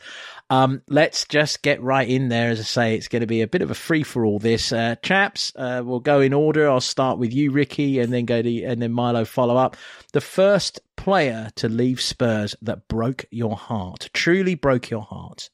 Um, 0.50 0.82
let's 0.90 1.24
just 1.24 1.62
get 1.62 1.82
right 1.82 2.06
in 2.06 2.28
there. 2.28 2.50
As 2.50 2.60
I 2.60 2.64
say, 2.64 2.96
it's 2.96 3.08
going 3.08 3.22
to 3.22 3.28
be 3.28 3.42
a 3.44 3.48
bit 3.48 3.62
of 3.62 3.72
a 3.72 3.76
free 3.76 4.04
for 4.04 4.26
all. 4.26 4.40
This 4.40 4.74
uh, 4.74 4.96
chaps, 5.02 5.54
uh, 5.56 5.84
we'll 5.86 6.02
go 6.02 6.20
in 6.20 6.34
order. 6.34 6.70
I'll 6.70 6.82
start 6.82 7.18
with 7.18 7.34
you, 7.34 7.52
Ricky, 7.52 8.00
and 8.00 8.12
then 8.12 8.26
go 8.26 8.42
to 8.42 8.64
and 8.64 8.82
then 8.82 8.92
Milo 8.92 9.24
follow 9.24 9.56
up. 9.56 9.78
The 10.12 10.20
first 10.20 10.82
player 10.98 11.50
to 11.56 11.70
leave 11.70 12.02
Spurs 12.02 12.58
that 12.62 12.90
broke 12.90 13.24
your 13.32 13.56
heart, 13.56 14.10
truly 14.12 14.56
broke 14.56 14.90
your 14.90 15.04
heart. 15.04 15.50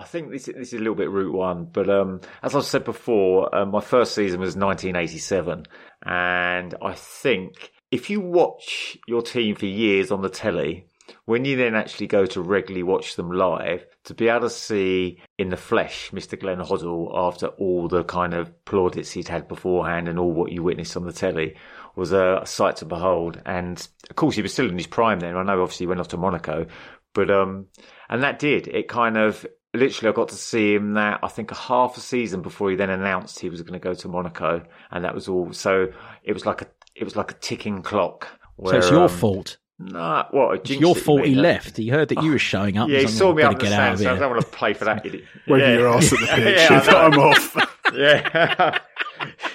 I 0.00 0.04
think 0.04 0.30
this, 0.30 0.46
this 0.46 0.68
is 0.68 0.72
a 0.72 0.78
little 0.78 0.94
bit 0.94 1.10
route 1.10 1.34
one, 1.34 1.66
but 1.66 1.90
um, 1.90 2.22
as 2.42 2.54
I 2.54 2.60
said 2.60 2.84
before, 2.84 3.54
uh, 3.54 3.66
my 3.66 3.80
first 3.80 4.14
season 4.14 4.40
was 4.40 4.56
1987, 4.56 5.66
and 6.06 6.74
I 6.80 6.94
think 6.94 7.70
if 7.90 8.08
you 8.08 8.20
watch 8.20 8.96
your 9.06 9.20
team 9.20 9.56
for 9.56 9.66
years 9.66 10.10
on 10.10 10.22
the 10.22 10.30
telly, 10.30 10.86
when 11.26 11.44
you 11.44 11.56
then 11.56 11.74
actually 11.74 12.06
go 12.06 12.24
to 12.24 12.40
regularly 12.40 12.82
watch 12.82 13.16
them 13.16 13.30
live, 13.30 13.84
to 14.04 14.14
be 14.14 14.28
able 14.28 14.40
to 14.40 14.50
see 14.50 15.20
in 15.36 15.50
the 15.50 15.56
flesh 15.58 16.10
Mr. 16.12 16.40
Glenn 16.40 16.60
Hoddle 16.60 17.10
after 17.14 17.48
all 17.48 17.86
the 17.86 18.04
kind 18.04 18.32
of 18.32 18.64
plaudits 18.64 19.12
he'd 19.12 19.28
had 19.28 19.48
beforehand 19.48 20.08
and 20.08 20.18
all 20.18 20.32
what 20.32 20.50
you 20.50 20.62
witnessed 20.62 20.96
on 20.96 21.04
the 21.04 21.12
telly 21.12 21.56
was 21.94 22.12
a 22.12 22.40
sight 22.46 22.76
to 22.76 22.86
behold. 22.86 23.42
And 23.44 23.86
of 24.08 24.16
course, 24.16 24.36
he 24.36 24.42
was 24.42 24.52
still 24.52 24.68
in 24.68 24.78
his 24.78 24.86
prime 24.86 25.20
then. 25.20 25.36
I 25.36 25.42
know 25.42 25.62
obviously 25.62 25.84
he 25.84 25.88
went 25.88 26.00
off 26.00 26.08
to 26.08 26.16
Monaco, 26.16 26.66
but, 27.12 27.30
um, 27.30 27.66
and 28.08 28.22
that 28.22 28.38
did, 28.38 28.68
it 28.68 28.88
kind 28.88 29.18
of, 29.18 29.44
literally 29.74 30.12
I 30.12 30.14
got 30.14 30.28
to 30.28 30.34
see 30.36 30.74
him 30.74 30.94
that 30.94 31.20
I 31.22 31.28
think 31.28 31.50
a 31.50 31.54
half 31.54 31.96
a 31.96 32.00
season 32.00 32.42
before 32.42 32.70
he 32.70 32.76
then 32.76 32.90
announced 32.90 33.38
he 33.38 33.48
was 33.48 33.62
going 33.62 33.74
to 33.74 33.78
go 33.78 33.94
to 33.94 34.08
Monaco, 34.08 34.62
and 34.90 35.04
that 35.04 35.14
was 35.14 35.28
all. 35.28 35.52
So 35.52 35.92
it 36.24 36.32
was 36.32 36.46
like 36.46 36.62
a 36.62 36.66
it 36.94 37.04
was 37.04 37.16
like 37.16 37.32
a 37.32 37.34
ticking 37.34 37.82
clock. 37.82 38.28
Where, 38.56 38.74
so 38.74 38.78
it's 38.78 38.90
your 38.90 39.02
um, 39.04 39.08
fault. 39.08 39.56
Nah, 39.78 40.26
what? 40.30 40.56
It's 40.56 40.70
your 40.70 40.94
fault 40.94 41.24
he 41.24 41.34
left. 41.34 41.78
He 41.78 41.88
heard 41.88 42.08
that 42.08 42.22
you 42.22 42.32
were 42.32 42.38
showing 42.52 42.76
up. 42.76 42.88
Yeah, 42.88 43.00
he 43.00 43.06
saw 43.06 43.32
me 43.32 43.42
up 43.42 43.58
the 43.58 43.66
stand, 43.66 43.98
so 43.98 44.12
I 44.12 44.18
don't 44.18 44.30
want 44.30 44.42
to 44.42 44.48
play 44.50 44.74
for 44.74 44.84
that 44.84 45.06
idiot. 45.06 45.24
Waving 45.48 45.68
yeah. 45.68 45.74
your 45.74 45.88
ass 45.88 46.12
at 46.12 46.18
the 46.20 46.26
pitch. 46.26 46.70
yeah, 46.70 46.92
I'm 46.94 47.18
off. 47.18 47.56
yeah. 47.94 48.78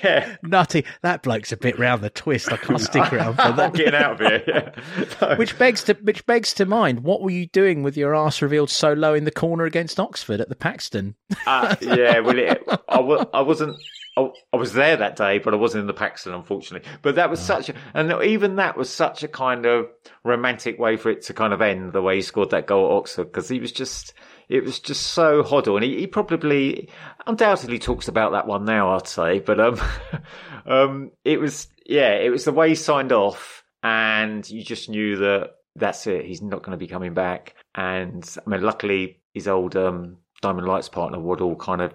Yeah. 0.03 0.35
Nutty, 0.43 0.85
that 1.01 1.23
bloke's 1.23 1.51
a 1.51 1.57
bit 1.57 1.77
round 1.79 2.01
the 2.01 2.09
twist. 2.09 2.51
I 2.51 2.57
can't 2.57 2.81
stick 2.81 3.11
around 3.11 3.35
for 3.35 3.51
that. 3.51 3.73
Getting 3.75 3.95
out 3.95 4.21
of 4.21 4.45
here. 4.45 4.73
Yeah. 4.95 5.35
which 5.35 5.57
begs 5.57 5.83
to 5.85 5.93
which 6.01 6.25
begs 6.25 6.53
to 6.55 6.65
mind, 6.65 7.01
what 7.01 7.21
were 7.21 7.31
you 7.31 7.47
doing 7.47 7.83
with 7.83 7.97
your 7.97 8.15
ass 8.15 8.41
revealed 8.41 8.69
so 8.69 8.93
low 8.93 9.13
in 9.13 9.25
the 9.25 9.31
corner 9.31 9.65
against 9.65 9.99
Oxford 9.99 10.39
at 10.39 10.49
the 10.49 10.55
Paxton? 10.55 11.15
uh, 11.45 11.75
yeah, 11.81 12.19
well, 12.19 12.37
it, 12.37 12.63
I, 12.87 12.97
w- 12.97 13.25
I 13.33 13.41
wasn't. 13.41 13.77
I, 14.17 14.29
I 14.53 14.57
was 14.57 14.73
there 14.73 14.95
that 14.97 15.15
day, 15.15 15.39
but 15.39 15.53
I 15.53 15.57
wasn't 15.57 15.81
in 15.81 15.87
the 15.87 15.93
Paxton, 15.93 16.33
unfortunately. 16.33 16.89
But 17.01 17.15
that 17.15 17.29
was 17.29 17.39
oh. 17.41 17.43
such 17.43 17.69
a, 17.69 17.75
and 17.93 18.11
even 18.23 18.57
that 18.57 18.77
was 18.77 18.89
such 18.89 19.23
a 19.23 19.27
kind 19.27 19.65
of 19.65 19.87
romantic 20.23 20.79
way 20.79 20.97
for 20.97 21.09
it 21.09 21.23
to 21.23 21.33
kind 21.33 21.53
of 21.53 21.61
end 21.61 21.93
the 21.93 22.01
way 22.01 22.15
he 22.15 22.21
scored 22.21 22.51
that 22.51 22.67
goal 22.67 22.85
at 22.87 22.97
Oxford 22.97 23.25
because 23.25 23.49
he 23.49 23.59
was 23.59 23.71
just, 23.71 24.13
it 24.49 24.63
was 24.63 24.79
just 24.79 25.07
so 25.07 25.43
Hoddle. 25.43 25.75
And 25.75 25.83
he, 25.83 25.99
he, 25.99 26.07
probably, 26.07 26.89
undoubtedly 27.25 27.79
talks 27.79 28.07
about 28.07 28.31
that 28.33 28.47
one 28.47 28.65
now, 28.65 28.95
I'd 28.95 29.07
say. 29.07 29.39
But, 29.39 29.59
um, 29.59 29.81
um, 30.65 31.11
it 31.23 31.39
was, 31.39 31.67
yeah, 31.85 32.13
it 32.13 32.29
was 32.29 32.45
the 32.45 32.51
way 32.51 32.69
he 32.69 32.75
signed 32.75 33.11
off 33.11 33.63
and 33.83 34.49
you 34.49 34.63
just 34.63 34.89
knew 34.89 35.17
that 35.17 35.51
that's 35.75 36.07
it. 36.07 36.25
He's 36.25 36.41
not 36.41 36.63
going 36.63 36.71
to 36.71 36.77
be 36.77 36.87
coming 36.87 37.13
back. 37.13 37.55
And 37.75 38.27
I 38.45 38.49
mean, 38.49 38.61
luckily 38.61 39.21
his 39.33 39.47
old, 39.47 39.75
um, 39.75 40.17
Diamond 40.41 40.67
Lights 40.67 40.89
partner 40.89 41.19
Waddle 41.19 41.55
kind 41.55 41.81
of 41.81 41.93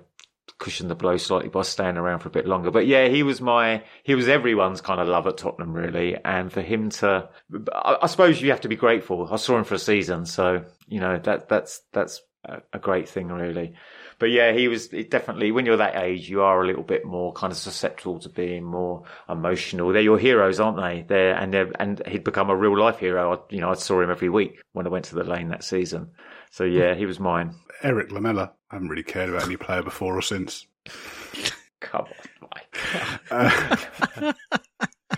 cushion 0.59 0.89
the 0.89 0.95
blow 0.95 1.17
slightly 1.17 1.49
by 1.49 1.63
staying 1.63 1.97
around 1.97 2.21
for 2.21 2.29
a 2.29 2.33
bit 2.33 2.47
longer. 2.47 2.71
But 2.71 2.87
yeah, 2.87 3.09
he 3.09 3.23
was 3.23 3.41
my, 3.41 3.83
he 4.05 4.15
was 4.15 4.29
everyone's 4.29 4.81
kind 4.81 5.01
of 5.01 5.09
love 5.09 5.27
at 5.27 5.39
Tottenham, 5.39 5.73
really. 5.73 6.17
And 6.25 6.53
for 6.53 6.61
him 6.61 6.91
to, 6.91 7.29
I, 7.73 7.97
I 8.03 8.07
suppose 8.07 8.41
you 8.41 8.51
have 8.51 8.61
to 8.61 8.69
be 8.69 8.77
grateful. 8.77 9.29
I 9.31 9.37
saw 9.37 9.57
him 9.57 9.65
for 9.65 9.75
a 9.75 9.79
season. 9.79 10.27
So, 10.27 10.65
you 10.87 11.01
know, 11.01 11.19
that, 11.19 11.49
that's, 11.49 11.81
that's 11.93 12.23
a, 12.45 12.63
a 12.73 12.79
great 12.79 13.09
thing, 13.09 13.29
really. 13.29 13.75
But 14.19 14.31
yeah, 14.31 14.53
he 14.53 14.69
was 14.69 14.89
definitely, 14.89 15.51
when 15.51 15.67
you're 15.67 15.79
that 15.79 15.97
age, 15.97 16.29
you 16.29 16.43
are 16.43 16.63
a 16.63 16.67
little 16.67 16.83
bit 16.83 17.05
more 17.05 17.33
kind 17.33 17.51
of 17.51 17.59
susceptible 17.59 18.19
to 18.21 18.29
being 18.29 18.65
more 18.65 19.05
emotional. 19.29 19.93
They're 19.93 20.03
your 20.03 20.19
heroes, 20.19 20.61
aren't 20.61 20.77
they? 20.77 21.05
They're, 21.09 21.35
and 21.35 21.53
they're, 21.53 21.71
and 21.79 22.07
he'd 22.07 22.25
become 22.25 22.51
a 22.51 22.57
real 22.57 22.79
life 22.79 22.99
hero. 22.99 23.35
I, 23.35 23.55
you 23.55 23.61
know, 23.61 23.71
I 23.71 23.75
saw 23.75 24.01
him 24.01 24.11
every 24.11 24.29
week 24.29 24.61
when 24.73 24.87
I 24.87 24.91
went 24.91 25.07
to 25.07 25.15
the 25.15 25.25
lane 25.25 25.49
that 25.49 25.65
season. 25.65 26.11
So 26.51 26.65
yeah, 26.65 26.95
he 26.95 27.07
was 27.07 27.21
mine. 27.21 27.55
Erik 27.83 28.11
Lamela. 28.11 28.53
I 28.71 28.75
haven't 28.75 28.89
really 28.89 29.03
cared 29.03 29.31
about 29.31 29.45
any 29.45 29.57
player 29.57 29.83
before 29.83 30.17
or 30.17 30.23
since. 30.23 30.67
Come 31.81 32.07
on, 32.07 32.49
Mike. 32.53 32.77
Uh, 33.31 33.77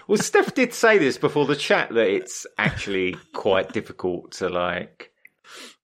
well, 0.06 0.18
Steff 0.18 0.52
did 0.52 0.74
say 0.74 0.98
this 0.98 1.16
before 1.16 1.46
the 1.46 1.56
chat 1.56 1.88
that 1.88 2.06
it's 2.06 2.46
actually 2.58 3.16
quite 3.32 3.72
difficult 3.72 4.32
to 4.32 4.50
like 4.50 5.11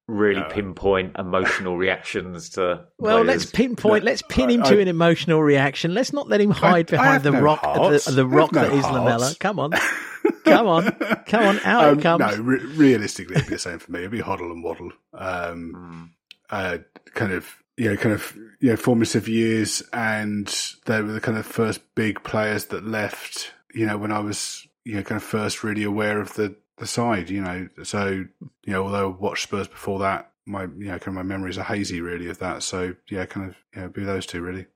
really 0.09 0.41
no. 0.41 0.49
pinpoint 0.49 1.17
emotional 1.17 1.77
reactions 1.77 2.51
to. 2.51 2.87
Well, 2.99 3.23
players. 3.23 3.27
let's 3.27 3.51
pinpoint. 3.53 4.05
No, 4.05 4.11
let's 4.11 4.23
pin 4.23 4.51
him 4.51 4.65
I, 4.65 4.71
to 4.71 4.81
an 4.81 4.89
emotional 4.89 5.43
reaction. 5.43 5.95
Let's 5.95 6.13
not 6.13 6.29
let 6.29 6.41
him 6.41 6.51
hide 6.51 6.89
I, 6.89 6.97
behind 6.97 7.27
I 7.27 7.31
the, 7.31 7.33
rock, 7.33 7.63
the, 7.63 8.13
the 8.13 8.27
rock. 8.27 8.53
that 8.53 8.73
is 8.73 8.85
Lamela. 8.85 9.35
Come 9.39 9.61
on. 9.61 9.73
come 10.45 10.67
on, 10.67 10.91
come 11.27 11.45
on, 11.45 11.61
out 11.61 11.85
um, 11.85 11.99
it 11.99 12.03
comes. 12.03 12.21
No, 12.21 12.43
re- 12.43 12.65
realistically, 12.65 13.37
it'd 13.37 13.49
be 13.49 13.55
the 13.55 13.59
same 13.59 13.79
for 13.79 13.93
me. 13.93 14.01
It'd 14.01 14.11
be 14.11 14.21
Hoddle 14.21 14.51
and 14.51 14.65
Waddle. 14.65 14.91
Um, 15.15 15.73
mm. 15.77 16.11
uh, 16.51 16.79
kind 17.15 17.33
of, 17.33 17.55
you 17.77 17.91
know, 17.91 17.97
kind 17.97 18.15
of, 18.15 18.37
you 18.61 18.71
know, 18.71 18.77
formative 18.77 19.29
years, 19.29 19.83
and 19.93 20.47
they 20.87 21.01
were 21.03 21.13
the 21.13 21.21
kind 21.21 21.39
of 21.39 21.47
first 21.47 21.81
big 21.95 22.23
players 22.25 22.67
that 22.67 22.87
left. 22.87 23.53
You 23.75 23.87
know, 23.87 23.99
when 23.99 24.13
I 24.13 24.21
was, 24.21 24.67
you 24.85 24.95
know, 24.95 25.03
kind 25.03 25.17
of 25.17 25.23
first 25.23 25.63
really 25.63 25.85
aware 25.85 26.21
of 26.21 26.35
the 26.35 26.57
the 26.79 26.87
side. 26.87 27.31
You 27.31 27.41
know, 27.41 27.69
so 27.83 28.09
you 28.09 28.73
know, 28.73 28.85
although 28.85 29.13
I 29.13 29.17
watched 29.17 29.45
Spurs 29.45 29.69
before 29.69 30.01
that, 30.01 30.33
my 30.47 30.63
you 30.63 30.87
know, 30.87 30.99
kind 30.99 31.09
of 31.09 31.15
my 31.15 31.23
memories 31.23 31.59
are 31.59 31.65
hazy 31.65 32.01
really 32.01 32.29
of 32.29 32.39
that. 32.39 32.63
So 32.63 32.95
yeah, 33.11 33.27
kind 33.27 33.51
of, 33.51 33.57
yeah, 33.77 33.87
be 33.89 34.05
those 34.05 34.27
two 34.27 34.43
really. 34.43 34.67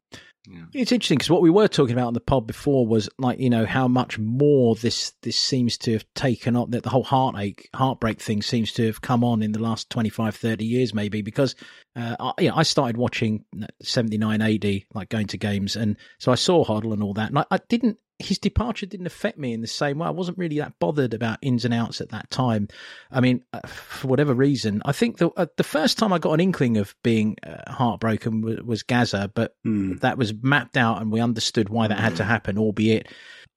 Yeah. 0.49 0.65
It's 0.75 0.91
interesting 0.91 1.19
because 1.19 1.31
what 1.31 1.43
we 1.43 1.51
were 1.51 1.69
talking 1.69 1.93
about 1.93 2.09
on 2.09 2.15
the 2.15 2.21
pod 2.21 2.49
before 2.49 2.85
was 2.85 3.09
like 3.17 3.39
you 3.39 3.49
know 3.49 3.65
how 3.65 3.87
much 3.87 4.19
more 4.19 4.75
this 4.75 5.13
this 5.23 5.37
seems 5.37 5.79
to 5.79 5.93
have 5.93 6.05
taken 6.15 6.57
up 6.57 6.73
that 6.73 6.83
the 6.83 6.91
whole 6.91 7.05
heartache 7.05 7.71
heartbreak 7.73 8.21
thing 8.21 8.43
seems 8.43 8.73
to 8.73 8.87
have 8.87 9.01
come 9.01 9.23
on 9.23 9.41
in 9.41 9.53
the 9.53 9.61
last 9.61 9.89
25 9.91 10.35
30 10.35 10.65
years 10.65 10.93
maybe 10.93 11.23
because 11.23 11.55
uh, 11.95 12.17
I, 12.19 12.33
you 12.43 12.49
know, 12.49 12.57
I 12.57 12.65
started 12.65 12.97
watching 12.97 13.45
79 13.83 14.43
AD 14.43 14.83
like 14.93 15.11
going 15.11 15.29
to 15.29 15.39
games 15.39 15.77
and 15.77 15.97
so 16.19 16.33
I 16.33 16.37
saw 16.37 16.65
Hoddle 16.65 16.93
and 16.93 17.05
all 17.05 17.15
that 17.15 17.29
and 17.29 17.39
I, 17.39 17.45
I 17.49 17.61
didn't 17.69 17.99
his 18.23 18.39
departure 18.39 18.87
didn't 18.87 19.07
affect 19.07 19.39
me 19.39 19.53
in 19.53 19.61
the 19.61 19.67
same 19.67 19.99
way. 19.99 20.07
I 20.07 20.11
wasn't 20.11 20.39
really 20.39 20.59
that 20.59 20.79
bothered 20.79 21.15
about 21.15 21.39
ins 21.43 21.65
and 21.65 21.75
outs 21.75 22.01
at 22.01 22.11
that 22.11 22.31
time. 22.31 22.69
I 23.11 23.21
mean, 23.21 23.45
uh, 23.53 23.67
for 23.67 24.09
whatever 24.09 24.35
reason, 24.35 24.83
I 24.85 24.93
think 24.93 25.19
the 25.19 25.31
uh, 25.31 25.47
the 25.57 25.65
first 25.65 25.99
time 25.99 26.13
I 26.13 26.19
got 26.19 26.33
an 26.33 26.41
inkling 26.41 26.77
of 26.77 26.95
being 27.03 27.37
uh, 27.43 27.71
heartbroken 27.71 28.43
was, 28.43 28.61
was 28.63 28.83
Gazza, 28.83 29.31
but 29.35 29.57
mm. 29.67 30.01
that 30.01 30.19
was 30.19 30.33
mapped 30.43 30.77
out 30.77 31.01
and 31.01 31.11
we 31.11 31.21
understood 31.21 31.69
why 31.69 31.89
that 31.89 32.01
had 32.01 32.17
to 32.17 32.25
happen, 32.25 32.59
albeit 32.59 33.09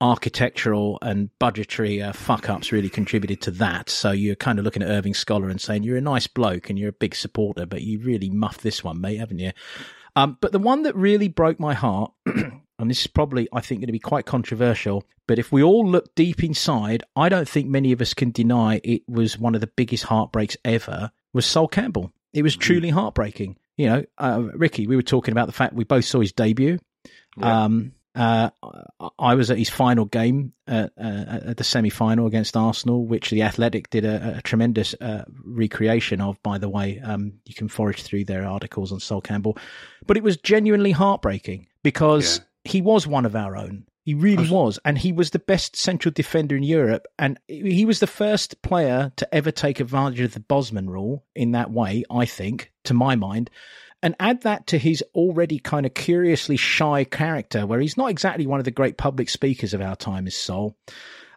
architectural 0.01 0.99
and 1.01 1.29
budgetary 1.39 2.01
uh, 2.01 2.11
fuck 2.11 2.49
ups 2.49 2.71
really 2.71 2.89
contributed 2.89 3.41
to 3.41 3.51
that. 3.51 3.89
So 3.89 4.11
you're 4.11 4.35
kind 4.35 4.59
of 4.59 4.65
looking 4.65 4.83
at 4.83 4.89
Irving 4.89 5.13
Scholar 5.13 5.49
and 5.49 5.59
saying 5.59 5.83
you're 5.83 5.97
a 5.97 6.01
nice 6.01 6.27
bloke 6.27 6.69
and 6.69 6.77
you're 6.77 6.89
a 6.89 6.93
big 6.93 7.15
supporter, 7.15 7.65
but 7.65 7.81
you 7.81 7.99
really 7.99 8.29
muffed 8.29 8.61
this 8.61 8.83
one, 8.83 8.99
mate, 8.99 9.17
haven't 9.17 9.39
you? 9.39 9.51
Um, 10.15 10.37
but 10.41 10.51
the 10.51 10.59
one 10.59 10.83
that 10.83 10.95
really 10.95 11.27
broke 11.27 11.59
my 11.59 11.73
heart 11.73 12.11
and 12.79 12.89
this 12.89 13.01
is 13.01 13.07
probably, 13.07 13.47
I 13.53 13.61
think, 13.61 13.81
going 13.81 13.87
to 13.87 13.93
be 13.93 13.99
quite 13.99 14.25
controversial, 14.25 15.03
but 15.27 15.39
if 15.39 15.51
we 15.51 15.63
all 15.63 15.87
look 15.87 16.13
deep 16.15 16.43
inside, 16.43 17.03
I 17.15 17.29
don't 17.29 17.47
think 17.47 17.67
many 17.67 17.91
of 17.91 18.01
us 18.01 18.13
can 18.13 18.31
deny 18.31 18.81
it 18.83 19.03
was 19.07 19.39
one 19.39 19.55
of 19.55 19.61
the 19.61 19.67
biggest 19.67 20.03
heartbreaks 20.03 20.57
ever, 20.65 21.11
was 21.33 21.45
Sol 21.45 21.67
Campbell. 21.67 22.11
It 22.33 22.43
was 22.43 22.53
mm-hmm. 22.53 22.61
truly 22.61 22.89
heartbreaking. 22.89 23.57
You 23.77 23.89
know, 23.89 24.03
uh, 24.17 24.43
Ricky, 24.53 24.87
we 24.87 24.95
were 24.95 25.01
talking 25.03 25.31
about 25.31 25.47
the 25.47 25.53
fact 25.53 25.73
we 25.73 25.83
both 25.83 26.05
saw 26.05 26.19
his 26.19 26.31
debut. 26.31 26.79
Yeah. 27.37 27.63
Um, 27.63 27.93
uh, 28.15 28.49
I 29.19 29.35
was 29.35 29.51
at 29.51 29.57
his 29.57 29.69
final 29.69 30.05
game 30.05 30.53
uh, 30.69 30.87
at 30.97 31.57
the 31.57 31.65
semi 31.65 31.89
final 31.89 32.27
against 32.27 32.55
Arsenal, 32.55 33.05
which 33.05 33.29
the 33.29 33.43
Athletic 33.43 33.89
did 33.89 34.05
a, 34.05 34.37
a 34.37 34.41
tremendous 34.41 34.95
uh, 35.01 35.25
recreation 35.43 36.21
of, 36.21 36.41
by 36.41 36.57
the 36.57 36.69
way. 36.69 37.01
Um, 37.01 37.33
you 37.43 37.53
can 37.53 37.67
forage 37.67 38.03
through 38.03 38.23
their 38.23 38.45
articles 38.45 38.93
on 38.93 39.01
Sol 39.01 39.19
Campbell. 39.19 39.57
But 40.07 40.15
it 40.15 40.23
was 40.23 40.37
genuinely 40.37 40.91
heartbreaking 40.91 41.67
because 41.83 42.39
he 42.65 42.81
was 42.81 43.07
one 43.07 43.25
of 43.25 43.35
our 43.35 43.55
own. 43.55 43.85
He 44.03 44.13
really 44.13 44.47
was, 44.47 44.77
and 44.85 44.99
he 44.99 45.11
was 45.11 45.31
the 45.31 45.39
best 45.39 45.75
central 45.75 46.11
defender 46.11 46.55
in 46.55 46.61
Europe. 46.61 47.07
And 47.17 47.39
he 47.47 47.85
was 47.85 47.99
the 47.99 48.07
first 48.07 48.61
player 48.61 49.11
to 49.15 49.33
ever 49.33 49.49
take 49.49 49.79
advantage 49.79 50.19
of 50.19 50.33
the 50.35 50.39
Bosman 50.39 50.89
rule 50.89 51.25
in 51.33 51.53
that 51.53 51.71
way, 51.71 52.03
I 52.11 52.25
think, 52.25 52.71
to 52.83 52.93
my 52.93 53.15
mind. 53.15 53.49
And 54.03 54.15
add 54.19 54.41
that 54.43 54.67
to 54.67 54.77
his 54.77 55.03
already 55.15 55.57
kind 55.57 55.87
of 55.87 55.95
curiously 55.95 56.55
shy 56.55 57.03
character, 57.03 57.65
where 57.65 57.79
he's 57.79 57.97
not 57.97 58.11
exactly 58.11 58.45
one 58.45 58.59
of 58.59 58.65
the 58.65 58.69
great 58.71 58.97
public 58.97 59.27
speakers 59.27 59.73
of 59.73 59.81
our 59.81 59.95
time, 59.95 60.27
is 60.27 60.37
Sol. 60.37 60.77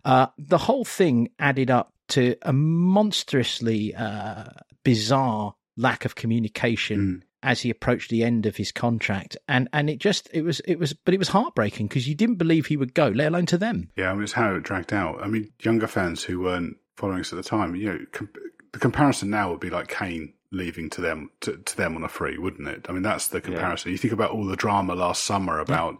Uh, 0.05 0.26
the 0.37 0.59
whole 0.59 0.85
thing 0.85 1.31
added 1.39 1.70
up 1.70 1.95
to 2.09 2.37
a 2.43 2.53
monstrously 2.53 3.95
uh, 3.95 4.45
bizarre 4.85 5.55
lack 5.79 6.05
of 6.05 6.14
communication. 6.14 7.24
As 7.43 7.61
he 7.61 7.70
approached 7.70 8.11
the 8.11 8.24
end 8.24 8.47
of 8.47 8.57
his 8.57 8.72
contract 8.72 9.36
and 9.47 9.68
and 9.72 9.89
it 9.89 9.99
just 9.99 10.28
it 10.32 10.43
was 10.43 10.61
it 10.61 10.76
was 10.78 10.93
but 10.93 11.14
it 11.14 11.18
was 11.18 11.28
heartbreaking 11.28 11.86
because 11.86 12.09
you 12.09 12.14
didn't 12.14 12.34
believe 12.34 12.66
he 12.66 12.76
would 12.76 12.95
go 12.95 13.09
let 13.09 13.28
alone 13.28 13.47
to 13.47 13.59
them 13.59 13.91
yeah 13.97 14.11
I 14.11 14.14
mean, 14.14 14.24
it's 14.24 14.32
how 14.32 14.55
it 14.55 14.64
dragged 14.64 14.93
out 14.93 15.22
i 15.22 15.28
mean 15.28 15.53
younger 15.61 15.86
fans 15.86 16.24
who 16.24 16.41
weren't 16.41 16.76
following 16.97 17.20
us 17.20 17.32
at 17.32 17.36
the 17.36 17.43
time 17.45 17.76
you 17.76 17.93
know 17.93 17.99
com- 18.11 18.30
the 18.72 18.78
comparison 18.80 19.30
now 19.30 19.51
would 19.51 19.61
be 19.61 19.70
like 19.70 19.86
kane 19.86 20.32
leaving 20.51 20.91
to 20.91 21.01
them 21.01 21.30
to, 21.43 21.57
to 21.59 21.76
them 21.76 21.95
on 21.95 22.03
a 22.03 22.09
free 22.09 22.39
wouldn't 22.39 22.66
it 22.66 22.86
i 22.89 22.93
mean 22.93 23.03
that's 23.03 23.28
the 23.28 23.41
comparison 23.41 23.91
yeah. 23.91 23.93
you 23.93 23.99
think 23.99 24.12
about 24.12 24.32
all 24.32 24.45
the 24.45 24.57
drama 24.57 24.95
last 24.95 25.22
summer 25.22 25.61
about 25.61 25.97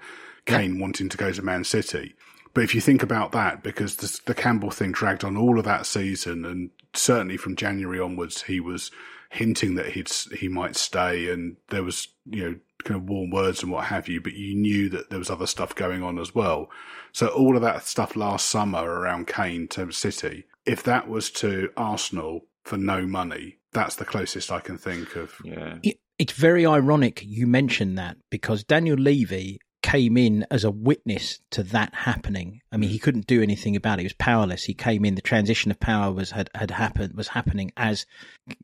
yeah. 0.49 0.59
kane 0.59 0.75
yeah. 0.75 0.81
wanting 0.81 1.09
to 1.09 1.17
go 1.17 1.31
to 1.31 1.43
man 1.43 1.63
city 1.63 2.15
but 2.55 2.65
if 2.65 2.75
you 2.75 2.81
think 2.81 3.05
about 3.05 3.31
that, 3.33 3.63
because 3.63 3.97
the, 3.97 4.21
the 4.25 4.35
Campbell 4.35 4.73
thing 4.73 4.91
dragged 4.91 5.23
on 5.23 5.37
all 5.37 5.61
of 5.61 5.65
that 5.67 5.87
season, 5.87 6.45
and 6.45 6.71
certainly 6.93 7.37
from 7.37 7.55
January 7.55 8.01
onwards, 8.01 8.43
he 8.43 8.59
was 8.59 8.91
hinting 9.31 9.75
that 9.75 9.91
he'd 9.93 10.11
he 10.39 10.49
might 10.49 10.77
stay, 10.77 11.31
and 11.31 11.57
there 11.69 11.83
was 11.83 12.09
you 12.25 12.43
know 12.43 12.57
kind 12.85 13.01
of 13.01 13.09
warm 13.09 13.31
words 13.31 13.63
and 13.63 13.73
what 13.73 13.87
have 13.87 14.09
you, 14.09 14.21
but 14.21 14.35
you 14.35 14.55
knew 14.55 14.89
that 14.89 15.11
there 15.11 15.19
was 15.19 15.31
other 15.31 15.47
stuff 15.47 15.75
going 15.75 16.03
on 16.03 16.19
as 16.19 16.35
well. 16.35 16.71
So 17.13 17.29
all 17.29 17.57
of 17.57 17.63
that 17.63 17.87
stuff 17.87 18.17
last 18.17 18.47
summer 18.47 18.85
around 18.85 19.27
Kane 19.27 19.67
to 19.69 19.91
City, 19.91 20.47
if 20.65 20.83
that 20.85 21.09
was 21.09 21.31
to 21.33 21.71
Arsenal 21.77 22.47
for 22.69 22.77
no 22.77 23.07
money. 23.07 23.57
That's 23.73 23.97
the 23.97 24.05
closest 24.05 24.53
I 24.53 24.61
can 24.61 24.79
think 24.79 25.17
of. 25.17 25.35
Yeah. 25.45 25.79
It's 26.19 26.33
very 26.33 26.67
ironic 26.67 27.23
you 27.25 27.47
mentioned 27.47 27.97
that 27.99 28.17
because 28.31 28.65
Daniel 28.65 28.97
Levy 28.97 29.61
came 29.89 30.19
in 30.19 30.47
as 30.51 30.65
a 30.65 30.71
witness 30.71 31.41
to 31.51 31.63
that 31.63 31.95
happening. 31.95 32.61
I 32.71 32.77
mean, 32.77 32.91
he 32.91 32.99
couldn't 32.99 33.27
do 33.27 33.43
anything 33.43 33.75
about 33.75 33.99
it. 33.99 34.03
He 34.03 34.07
was 34.07 34.13
powerless. 34.13 34.65
He 34.65 34.75
came 34.75 35.05
in. 35.07 35.15
The 35.15 35.23
transition 35.23 35.71
of 35.71 35.81
power 35.81 36.13
was 36.13 36.31
had, 36.31 36.51
had 36.55 36.71
happened 36.71 37.15
was 37.15 37.29
happening 37.29 37.73
as 37.77 38.05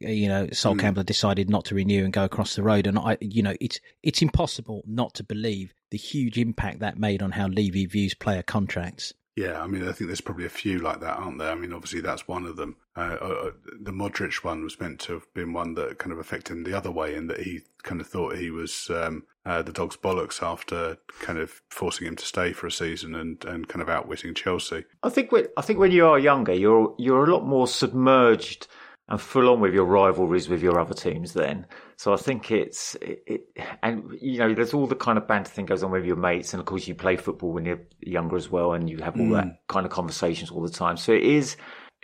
you 0.00 0.28
know 0.28 0.48
Sol 0.52 0.74
mm. 0.74 0.80
Campbell 0.80 1.02
decided 1.02 1.48
not 1.48 1.64
to 1.66 1.74
renew 1.74 2.04
and 2.04 2.12
go 2.12 2.24
across 2.24 2.54
the 2.54 2.62
road. 2.62 2.86
And 2.86 2.98
I, 2.98 3.16
you 3.22 3.42
know, 3.42 3.54
it's 3.58 3.80
it's 4.02 4.20
impossible 4.20 4.82
not 4.86 5.14
to 5.14 5.24
believe 5.24 5.72
the 5.90 5.96
huge 5.96 6.38
impact 6.38 6.80
that 6.80 6.98
made 6.98 7.22
on 7.22 7.32
how 7.32 7.48
Levy 7.48 7.86
views 7.86 8.12
player 8.14 8.42
contracts. 8.42 9.14
Yeah, 9.36 9.60
I 9.60 9.66
mean, 9.66 9.82
I 9.88 9.92
think 9.92 10.06
there's 10.08 10.20
probably 10.20 10.46
a 10.46 10.50
few 10.50 10.78
like 10.78 11.00
that, 11.00 11.18
aren't 11.18 11.38
there? 11.38 11.50
I 11.50 11.56
mean, 11.56 11.72
obviously 11.72 12.00
that's 12.00 12.28
one 12.28 12.46
of 12.46 12.54
them. 12.56 12.76
Uh, 12.96 13.16
uh, 13.20 13.24
uh, 13.46 13.50
the 13.80 13.90
Modric 13.90 14.44
one 14.44 14.62
was 14.62 14.78
meant 14.78 15.00
to 15.00 15.14
have 15.14 15.34
been 15.34 15.52
one 15.52 15.74
that 15.74 15.98
kind 15.98 16.12
of 16.12 16.20
affected 16.20 16.52
him 16.52 16.62
the 16.62 16.76
other 16.76 16.90
way, 16.90 17.16
in 17.16 17.26
that 17.26 17.40
he 17.40 17.62
kind 17.82 18.00
of 18.00 18.06
thought 18.06 18.36
he 18.36 18.50
was 18.50 18.88
um, 18.90 19.24
uh, 19.44 19.60
the 19.60 19.72
dog's 19.72 19.96
bollocks 19.96 20.40
after 20.40 20.98
kind 21.20 21.38
of 21.38 21.62
forcing 21.68 22.06
him 22.06 22.14
to 22.16 22.24
stay 22.24 22.52
for 22.52 22.68
a 22.68 22.72
season 22.72 23.16
and, 23.16 23.44
and 23.44 23.66
kind 23.66 23.82
of 23.82 23.88
outwitting 23.88 24.34
Chelsea. 24.34 24.84
I 25.02 25.08
think 25.08 25.32
when, 25.32 25.46
I 25.56 25.62
think 25.62 25.80
when 25.80 25.90
you 25.90 26.06
are 26.06 26.18
younger, 26.18 26.54
you're 26.54 26.94
you're 26.96 27.24
a 27.24 27.32
lot 27.32 27.44
more 27.44 27.66
submerged 27.66 28.68
and 29.08 29.20
full 29.20 29.50
on 29.50 29.58
with 29.58 29.74
your 29.74 29.84
rivalries 29.84 30.48
with 30.48 30.62
your 30.62 30.78
other 30.78 30.94
teams 30.94 31.32
then. 31.32 31.66
So 31.96 32.12
I 32.12 32.16
think 32.16 32.50
it's, 32.50 32.94
it, 32.96 33.22
it, 33.26 33.58
and 33.82 34.16
you 34.20 34.38
know, 34.38 34.54
there's 34.54 34.74
all 34.74 34.86
the 34.86 34.94
kind 34.94 35.18
of 35.18 35.26
banter 35.26 35.50
thing 35.50 35.66
goes 35.66 35.82
on 35.82 35.90
with 35.90 36.04
your 36.04 36.16
mates. 36.16 36.52
And 36.52 36.60
of 36.60 36.66
course, 36.66 36.86
you 36.88 36.94
play 36.94 37.16
football 37.16 37.52
when 37.52 37.64
you're 37.64 37.80
younger 38.00 38.36
as 38.36 38.50
well, 38.50 38.72
and 38.72 38.88
you 38.88 38.98
have 38.98 39.18
all 39.18 39.26
mm. 39.26 39.34
that 39.34 39.58
kind 39.68 39.86
of 39.86 39.92
conversations 39.92 40.50
all 40.50 40.62
the 40.62 40.70
time. 40.70 40.96
So 40.96 41.12
it 41.12 41.22
is, 41.22 41.56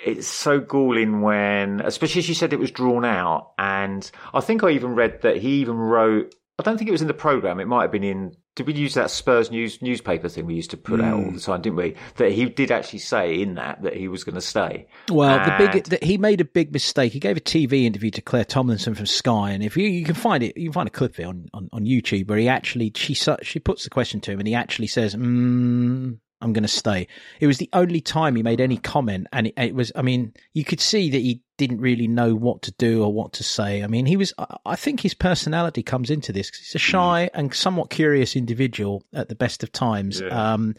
it's 0.04 0.26
so 0.26 0.60
galling 0.60 1.22
when, 1.22 1.80
especially 1.80 2.20
as 2.20 2.28
you 2.28 2.34
said, 2.34 2.52
it 2.52 2.58
was 2.58 2.70
drawn 2.70 3.04
out. 3.04 3.52
And 3.58 4.08
I 4.32 4.40
think 4.40 4.62
I 4.62 4.70
even 4.70 4.94
read 4.94 5.22
that 5.22 5.36
he 5.38 5.60
even 5.60 5.76
wrote 5.76 6.34
I 6.60 6.62
don't 6.62 6.76
think 6.76 6.88
it 6.88 6.92
was 6.92 7.00
in 7.00 7.08
the 7.08 7.14
program. 7.14 7.58
It 7.58 7.68
might 7.68 7.82
have 7.82 7.90
been 7.90 8.04
in. 8.04 8.36
Did 8.60 8.66
we 8.66 8.74
use 8.74 8.92
that 8.92 9.10
Spurs 9.10 9.50
news 9.50 9.80
newspaper 9.80 10.28
thing 10.28 10.44
we 10.44 10.54
used 10.54 10.70
to 10.72 10.76
put 10.76 11.00
mm. 11.00 11.04
out 11.04 11.14
all 11.14 11.24
hmm. 11.30 11.34
the 11.34 11.40
time, 11.40 11.62
didn't 11.62 11.76
we? 11.76 11.94
That 12.16 12.32
he 12.32 12.44
did 12.44 12.70
actually 12.70 12.98
say 12.98 13.40
in 13.40 13.54
that 13.54 13.80
that 13.80 13.96
he 13.96 14.06
was 14.06 14.22
going 14.22 14.34
to 14.34 14.42
stay. 14.42 14.86
Well, 15.08 15.38
and... 15.38 15.50
the 15.50 15.80
big 15.80 15.84
the, 15.84 16.06
he 16.06 16.18
made 16.18 16.42
a 16.42 16.44
big 16.44 16.70
mistake. 16.70 17.14
He 17.14 17.20
gave 17.20 17.38
a 17.38 17.40
TV 17.40 17.84
interview 17.84 18.10
to 18.10 18.20
Claire 18.20 18.44
Tomlinson 18.44 18.94
from 18.94 19.06
Sky, 19.06 19.52
and 19.52 19.62
if 19.62 19.78
you 19.78 19.86
you 19.86 20.04
can 20.04 20.14
find 20.14 20.42
it, 20.42 20.58
you 20.58 20.66
can 20.66 20.74
find 20.74 20.88
a 20.88 20.90
clip 20.90 21.12
of 21.12 21.20
it 21.20 21.24
on, 21.24 21.48
on, 21.54 21.70
on 21.72 21.86
YouTube 21.86 22.28
where 22.28 22.36
he 22.36 22.48
actually 22.48 22.92
she 22.94 23.14
she 23.14 23.60
puts 23.60 23.84
the 23.84 23.90
question 23.90 24.20
to 24.20 24.30
him, 24.30 24.40
and 24.40 24.46
he 24.46 24.54
actually 24.54 24.88
says, 24.88 25.16
mm, 25.16 26.18
I'm 26.42 26.52
going 26.52 26.62
to 26.62 26.68
stay. 26.68 27.06
It 27.40 27.46
was 27.46 27.56
the 27.56 27.70
only 27.72 28.02
time 28.02 28.36
he 28.36 28.42
made 28.42 28.60
any 28.60 28.76
comment, 28.76 29.26
and 29.32 29.46
it, 29.46 29.54
it, 29.56 29.74
was. 29.74 29.90
I 29.96 30.02
mean, 30.02 30.34
you 30.52 30.64
could 30.64 30.80
see 30.80 31.08
that 31.08 31.18
he 31.18 31.42
didn't 31.60 31.82
really 31.82 32.08
know 32.08 32.34
what 32.34 32.62
to 32.62 32.72
do 32.72 33.04
or 33.04 33.12
what 33.12 33.34
to 33.34 33.44
say. 33.44 33.82
I 33.82 33.86
mean, 33.86 34.06
he 34.06 34.16
was. 34.16 34.32
I 34.64 34.76
think 34.76 35.00
his 35.00 35.12
personality 35.12 35.82
comes 35.82 36.08
into 36.08 36.32
this. 36.32 36.50
because 36.50 36.60
He's 36.60 36.74
a 36.74 36.78
hmm. 36.78 36.90
shy 36.90 37.30
mm. 37.30 37.38
and 37.38 37.54
somewhat 37.54 37.90
curious 37.90 38.34
individual 38.34 39.02
at 39.12 39.28
the 39.28 39.34
best 39.34 39.62
of 39.62 39.70
times. 39.70 40.22
Yeah. 40.22 40.28
Um, 40.28 40.74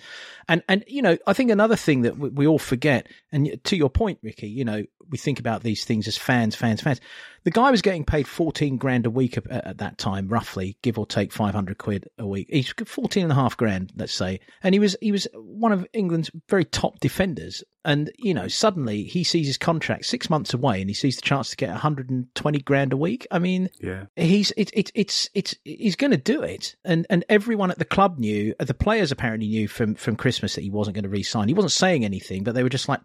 and 0.47 0.63
and 0.67 0.83
you 0.87 1.03
know, 1.03 1.19
I 1.27 1.33
think 1.33 1.51
another 1.51 1.75
thing 1.75 2.01
that 2.01 2.17
we, 2.17 2.29
we 2.29 2.47
all 2.47 2.57
forget, 2.57 3.05
and 3.31 3.63
to 3.65 3.77
your 3.77 3.91
point, 3.91 4.17
Ricky, 4.23 4.47
you 4.47 4.65
know, 4.65 4.83
we 5.11 5.19
think 5.19 5.39
about 5.39 5.61
these 5.61 5.85
things 5.85 6.07
as 6.07 6.17
fans, 6.17 6.55
fans, 6.55 6.81
fans. 6.81 6.99
The 7.43 7.51
guy 7.51 7.69
was 7.69 7.81
getting 7.81 8.05
paid 8.05 8.27
14 8.27 8.77
grand 8.77 9.05
a 9.05 9.09
week 9.09 9.37
at, 9.37 9.47
at, 9.49 9.77
that 9.79 9.97
time, 9.97 10.29
roughly, 10.29 10.77
give 10.81 10.97
or 10.97 11.05
take 11.05 11.31
500 11.31 11.77
quid 11.77 12.07
a 12.17 12.25
week. 12.25 12.47
He's 12.49 12.73
14 12.85 13.23
and 13.23 13.31
a 13.31 13.35
half 13.35 13.57
grand, 13.57 13.91
let's 13.95 14.13
say. 14.13 14.39
And 14.63 14.73
he 14.73 14.79
was, 14.79 14.95
he 15.01 15.11
was 15.11 15.27
one 15.33 15.71
of 15.71 15.85
England's 15.93 16.31
very 16.49 16.65
top 16.65 16.99
defenders. 16.99 17.63
And, 17.83 18.11
you 18.17 18.33
know, 18.33 18.47
suddenly 18.47 19.03
he 19.03 19.23
sees 19.23 19.47
his 19.47 19.57
contract 19.57 20.05
six 20.05 20.29
months 20.29 20.53
away 20.53 20.81
and 20.81 20.89
he 20.89 20.93
sees 20.93 21.15
the 21.15 21.21
chance 21.21 21.49
to 21.49 21.55
get 21.55 21.69
120 21.69 22.59
grand 22.59 22.93
a 22.93 22.97
week. 22.97 23.27
I 23.31 23.39
mean, 23.39 23.69
yeah, 23.79 24.05
he's, 24.15 24.51
it, 24.51 24.71
it, 24.73 24.91
it's, 24.93 25.29
it's, 25.33 25.55
he's 25.63 25.95
going 25.95 26.11
to 26.11 26.17
do 26.17 26.41
it. 26.43 26.75
And, 26.85 27.07
and 27.09 27.25
everyone 27.29 27.71
at 27.71 27.79
the 27.79 27.85
club 27.85 28.19
knew, 28.19 28.53
the 28.59 28.73
players 28.73 29.11
apparently 29.11 29.47
knew 29.47 29.67
from, 29.67 29.95
from 29.95 30.15
Christmas 30.15 30.55
that 30.55 30.61
he 30.61 30.69
wasn't 30.69 30.95
going 30.95 31.03
to 31.03 31.09
re-sign. 31.09 31.47
He 31.47 31.53
wasn't 31.53 31.73
saying 31.73 32.05
anything, 32.05 32.43
but 32.43 32.55
they 32.55 32.63
were 32.63 32.69
just 32.69 32.87
like, 32.87 33.01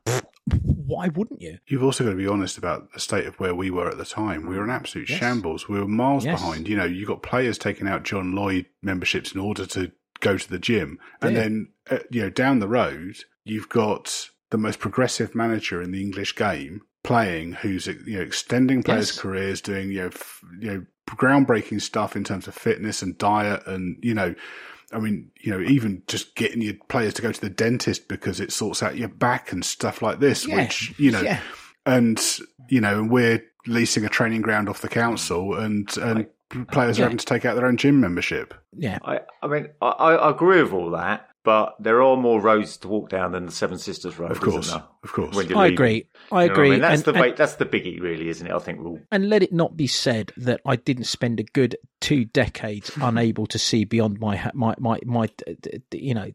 why 0.87 1.09
wouldn't 1.09 1.43
you? 1.43 1.59
You've 1.66 1.83
also 1.83 2.05
got 2.05 2.11
to 2.11 2.16
be 2.16 2.29
honest 2.29 2.57
about 2.59 2.93
the 2.93 3.01
state 3.01 3.27
of 3.27 3.39
where 3.41 3.55
we 3.55 3.70
were 3.70 3.89
at 3.89 3.99
the 3.99 4.05
time. 4.05 4.47
We 4.47 4.57
were 4.57 4.64
an 4.64 4.70
absolute 4.70 5.09
yes. 5.09 5.18
shambles. 5.18 5.68
We 5.68 5.81
were 5.81 5.89
miles 5.89 6.24
yes. 6.24 6.41
behind. 6.41 6.68
You 6.68 6.77
know, 6.77 6.85
you 6.85 7.07
got 7.07 7.22
players 7.22 7.59
taking 7.59 7.89
out 7.89 8.05
John 8.05 8.35
Lloyd 8.35 8.66
memberships 8.83 9.33
in 9.33 9.41
order 9.41 9.66
to 9.66 9.91
go 10.20 10.39
to 10.39 10.49
the 10.49 10.59
gym, 10.59 10.99
and 11.20 11.35
yeah. 11.35 11.43
then 11.43 11.68
uh, 11.91 11.99
you 12.11 12.22
know 12.22 12.31
down 12.31 12.61
the 12.61 12.68
road 12.68 13.18
you've 13.45 13.68
got 13.68 14.31
the 14.51 14.59
most 14.59 14.79
progressive 14.79 15.35
manager 15.35 15.83
in 15.83 15.93
the 15.93 16.01
English 16.01 16.35
game 16.37 16.83
playing, 17.03 17.53
who's 17.53 17.87
you 17.87 18.17
know 18.17 18.23
extending 18.23 18.83
players' 18.83 19.11
yes. 19.11 19.19
careers, 19.19 19.61
doing 19.61 19.91
you 19.91 20.03
know 20.03 20.07
f- 20.07 20.43
you 20.61 20.73
know 20.73 20.87
groundbreaking 21.11 21.81
stuff 21.81 22.17
in 22.17 22.25
terms 22.25 22.49
of 22.49 22.55
fitness 22.55 23.03
and 23.03 23.17
diet, 23.19 23.67
and 23.67 23.97
you 24.03 24.15
know 24.15 24.35
I 24.93 24.99
mean, 24.99 25.31
you 25.41 25.51
know, 25.51 25.61
even 25.61 26.03
just 26.07 26.37
getting 26.37 26.63
your 26.63 26.75
players 26.89 27.15
to 27.15 27.23
go 27.23 27.33
to 27.33 27.41
the 27.41 27.51
dentist 27.51 28.09
because 28.09 28.41
it 28.41 28.53
sorts 28.53 28.83
out 28.83 28.97
your 28.97 29.09
back 29.09 29.53
and 29.53 29.65
stuff 29.65 30.01
like 30.01 30.21
this, 30.21 30.47
yeah. 30.47 30.57
which, 30.57 30.95
you 30.99 31.11
know, 31.11 31.21
yeah. 31.21 31.41
and, 31.85 32.23
you 32.69 32.81
know, 32.81 33.03
we're 33.03 33.45
leasing 33.67 34.05
a 34.05 34.09
training 34.09 34.43
ground 34.43 34.69
off 34.69 34.81
the 34.81 34.89
council 34.89 35.55
and, 35.55 35.97
and 35.99 36.27
players 36.69 36.99
yeah. 36.99 37.05
are 37.05 37.07
having 37.07 37.19
to 37.19 37.27
take 37.27 37.45
out 37.45 37.57
their 37.57 37.67
own 37.67 37.77
gym 37.77 38.01
membership. 38.01 38.55
Yeah. 38.77 38.99
I, 39.05 39.21
I 39.43 39.49
mean, 39.49 39.69
I, 39.83 39.89
I 39.89 40.31
agree 40.31 40.63
with 40.63 40.73
all 40.73 40.91
that. 40.93 41.29
But 41.47 41.77
there 41.79 42.03
are 42.03 42.17
more 42.17 42.41
roads 42.41 42.77
to 42.79 42.89
walk 42.89 43.09
down 43.09 43.31
than 43.31 43.47
the 43.47 43.53
Seven 43.53 43.79
Sisters 43.79 44.19
Road. 44.19 44.33
Of 44.33 44.41
course, 44.41 44.73
of 44.73 45.13
course. 45.13 45.37
I 45.39 45.67
agree. 45.67 46.09
I 46.33 46.47
you 46.47 46.51
agree. 46.51 46.67
I 46.67 46.71
mean? 46.73 46.81
That's 46.81 47.07
and, 47.07 47.15
the 47.15 47.23
and, 47.23 47.37
that's 47.37 47.55
the 47.55 47.65
biggie, 47.65 48.01
really, 48.01 48.29
isn't 48.29 48.49
it? 48.49 48.53
I 48.53 48.59
think 48.59 48.81
we'll... 48.81 48.99
And 49.13 49.29
let 49.29 49.45
it 49.45 49.53
not 49.53 49.77
be 49.77 49.87
said 49.87 50.33
that 50.39 50.61
I 50.67 50.75
didn't 50.75 51.05
spend 51.05 51.39
a 51.39 51.45
good 51.45 51.77
two 52.01 52.25
decades 52.25 52.91
unable 53.01 53.47
to 53.47 53.61
see 53.61 53.85
beyond 53.85 54.19
my 54.19 54.51
my 54.55 54.75
my 54.81 54.99
my 55.05 55.29
you 55.93 56.15
know. 56.15 56.33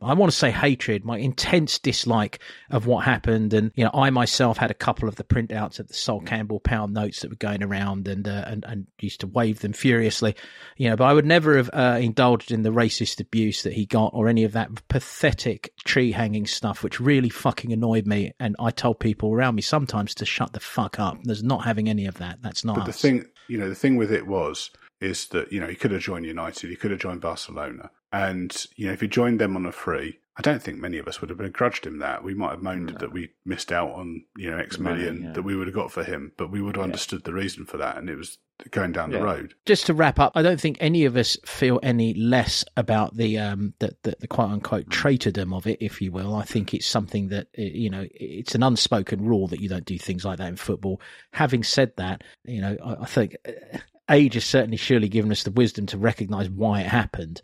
I 0.00 0.14
want 0.14 0.30
to 0.30 0.36
say 0.36 0.50
hatred, 0.50 1.04
my 1.04 1.18
intense 1.18 1.78
dislike 1.78 2.40
of 2.70 2.86
what 2.86 3.04
happened. 3.04 3.54
And, 3.54 3.72
you 3.74 3.84
know, 3.84 3.90
I 3.92 4.10
myself 4.10 4.58
had 4.58 4.70
a 4.70 4.74
couple 4.74 5.08
of 5.08 5.16
the 5.16 5.24
printouts 5.24 5.78
of 5.78 5.88
the 5.88 5.94
Sol 5.94 6.20
Campbell 6.20 6.60
pound 6.60 6.94
notes 6.94 7.20
that 7.20 7.30
were 7.30 7.36
going 7.36 7.62
around 7.62 8.08
and, 8.08 8.26
uh, 8.26 8.44
and, 8.46 8.64
and 8.66 8.86
used 9.00 9.20
to 9.20 9.26
wave 9.26 9.60
them 9.60 9.72
furiously, 9.72 10.34
you 10.76 10.88
know, 10.88 10.96
but 10.96 11.04
I 11.04 11.12
would 11.12 11.26
never 11.26 11.56
have 11.56 11.70
uh, 11.72 11.98
indulged 12.00 12.52
in 12.52 12.62
the 12.62 12.70
racist 12.70 13.20
abuse 13.20 13.62
that 13.62 13.72
he 13.72 13.86
got 13.86 14.12
or 14.14 14.28
any 14.28 14.44
of 14.44 14.52
that 14.52 14.88
pathetic 14.88 15.72
tree 15.84 16.12
hanging 16.12 16.46
stuff, 16.46 16.82
which 16.82 17.00
really 17.00 17.30
fucking 17.30 17.72
annoyed 17.72 18.06
me. 18.06 18.32
And 18.38 18.56
I 18.58 18.70
told 18.70 19.00
people 19.00 19.32
around 19.32 19.54
me 19.54 19.62
sometimes 19.62 20.14
to 20.16 20.26
shut 20.26 20.52
the 20.52 20.60
fuck 20.60 20.98
up. 20.98 21.18
There's 21.24 21.42
not 21.42 21.64
having 21.64 21.88
any 21.88 22.06
of 22.06 22.18
that. 22.18 22.42
That's 22.42 22.64
not. 22.64 22.76
But 22.76 22.88
us. 22.88 23.00
the 23.00 23.08
thing, 23.08 23.26
you 23.48 23.58
know, 23.58 23.68
the 23.68 23.74
thing 23.74 23.96
with 23.96 24.12
it 24.12 24.26
was, 24.26 24.70
is 25.04 25.26
that 25.28 25.52
you 25.52 25.60
know 25.60 25.66
he 25.66 25.74
could 25.74 25.90
have 25.90 26.02
joined 26.02 26.26
United, 26.26 26.70
he 26.70 26.76
could 26.76 26.90
have 26.90 27.00
joined 27.00 27.20
Barcelona, 27.20 27.90
and 28.12 28.66
you 28.76 28.86
know 28.86 28.92
if 28.92 29.00
he 29.00 29.08
joined 29.08 29.40
them 29.40 29.56
on 29.56 29.66
a 29.66 29.72
free, 29.72 30.18
I 30.36 30.42
don't 30.42 30.62
think 30.62 30.78
many 30.78 30.98
of 30.98 31.06
us 31.06 31.20
would 31.20 31.30
have 31.30 31.38
begrudged 31.38 31.86
him 31.86 31.98
that. 31.98 32.24
We 32.24 32.34
might 32.34 32.50
have 32.50 32.62
moaned 32.62 32.92
no. 32.92 32.98
that 32.98 33.12
we 33.12 33.30
missed 33.44 33.70
out 33.70 33.90
on 33.90 34.24
you 34.36 34.50
know 34.50 34.58
X 34.58 34.78
million 34.78 35.14
money, 35.14 35.26
yeah. 35.26 35.32
that 35.34 35.42
we 35.42 35.54
would 35.54 35.68
have 35.68 35.74
got 35.74 35.92
for 35.92 36.02
him, 36.02 36.32
but 36.36 36.50
we 36.50 36.60
would 36.60 36.76
have 36.76 36.82
yeah. 36.82 36.92
understood 36.92 37.24
the 37.24 37.32
reason 37.32 37.66
for 37.66 37.76
that, 37.76 37.98
and 37.98 38.10
it 38.10 38.16
was 38.16 38.38
going 38.70 38.92
down 38.92 39.10
yeah. 39.10 39.18
the 39.18 39.24
road. 39.24 39.54
Just 39.64 39.86
to 39.86 39.94
wrap 39.94 40.18
up, 40.18 40.32
I 40.34 40.42
don't 40.42 40.60
think 40.60 40.78
any 40.80 41.04
of 41.04 41.16
us 41.16 41.36
feel 41.44 41.78
any 41.82 42.14
less 42.14 42.64
about 42.76 43.16
the 43.16 43.38
um 43.38 43.74
the, 43.78 43.94
the, 44.02 44.16
the 44.20 44.26
quote 44.26 44.50
unquote 44.50 44.86
mm. 44.86 44.92
traitordom 44.92 45.54
of 45.54 45.66
it, 45.66 45.78
if 45.80 46.02
you 46.02 46.10
will. 46.10 46.34
I 46.34 46.44
think 46.44 46.74
it's 46.74 46.86
something 46.86 47.28
that 47.28 47.48
you 47.54 47.90
know 47.90 48.06
it's 48.12 48.54
an 48.54 48.62
unspoken 48.64 49.24
rule 49.24 49.46
that 49.48 49.60
you 49.60 49.68
don't 49.68 49.84
do 49.84 49.98
things 49.98 50.24
like 50.24 50.38
that 50.38 50.48
in 50.48 50.56
football. 50.56 51.00
Having 51.32 51.62
said 51.62 51.92
that, 51.96 52.24
you 52.44 52.60
know 52.60 52.76
I, 52.84 53.02
I 53.02 53.06
think 53.06 53.36
age 54.10 54.34
has 54.34 54.44
certainly 54.44 54.76
surely 54.76 55.08
given 55.08 55.32
us 55.32 55.42
the 55.42 55.50
wisdom 55.50 55.86
to 55.86 55.98
recognise 55.98 56.48
why 56.50 56.80
it 56.80 56.86
happened. 56.86 57.40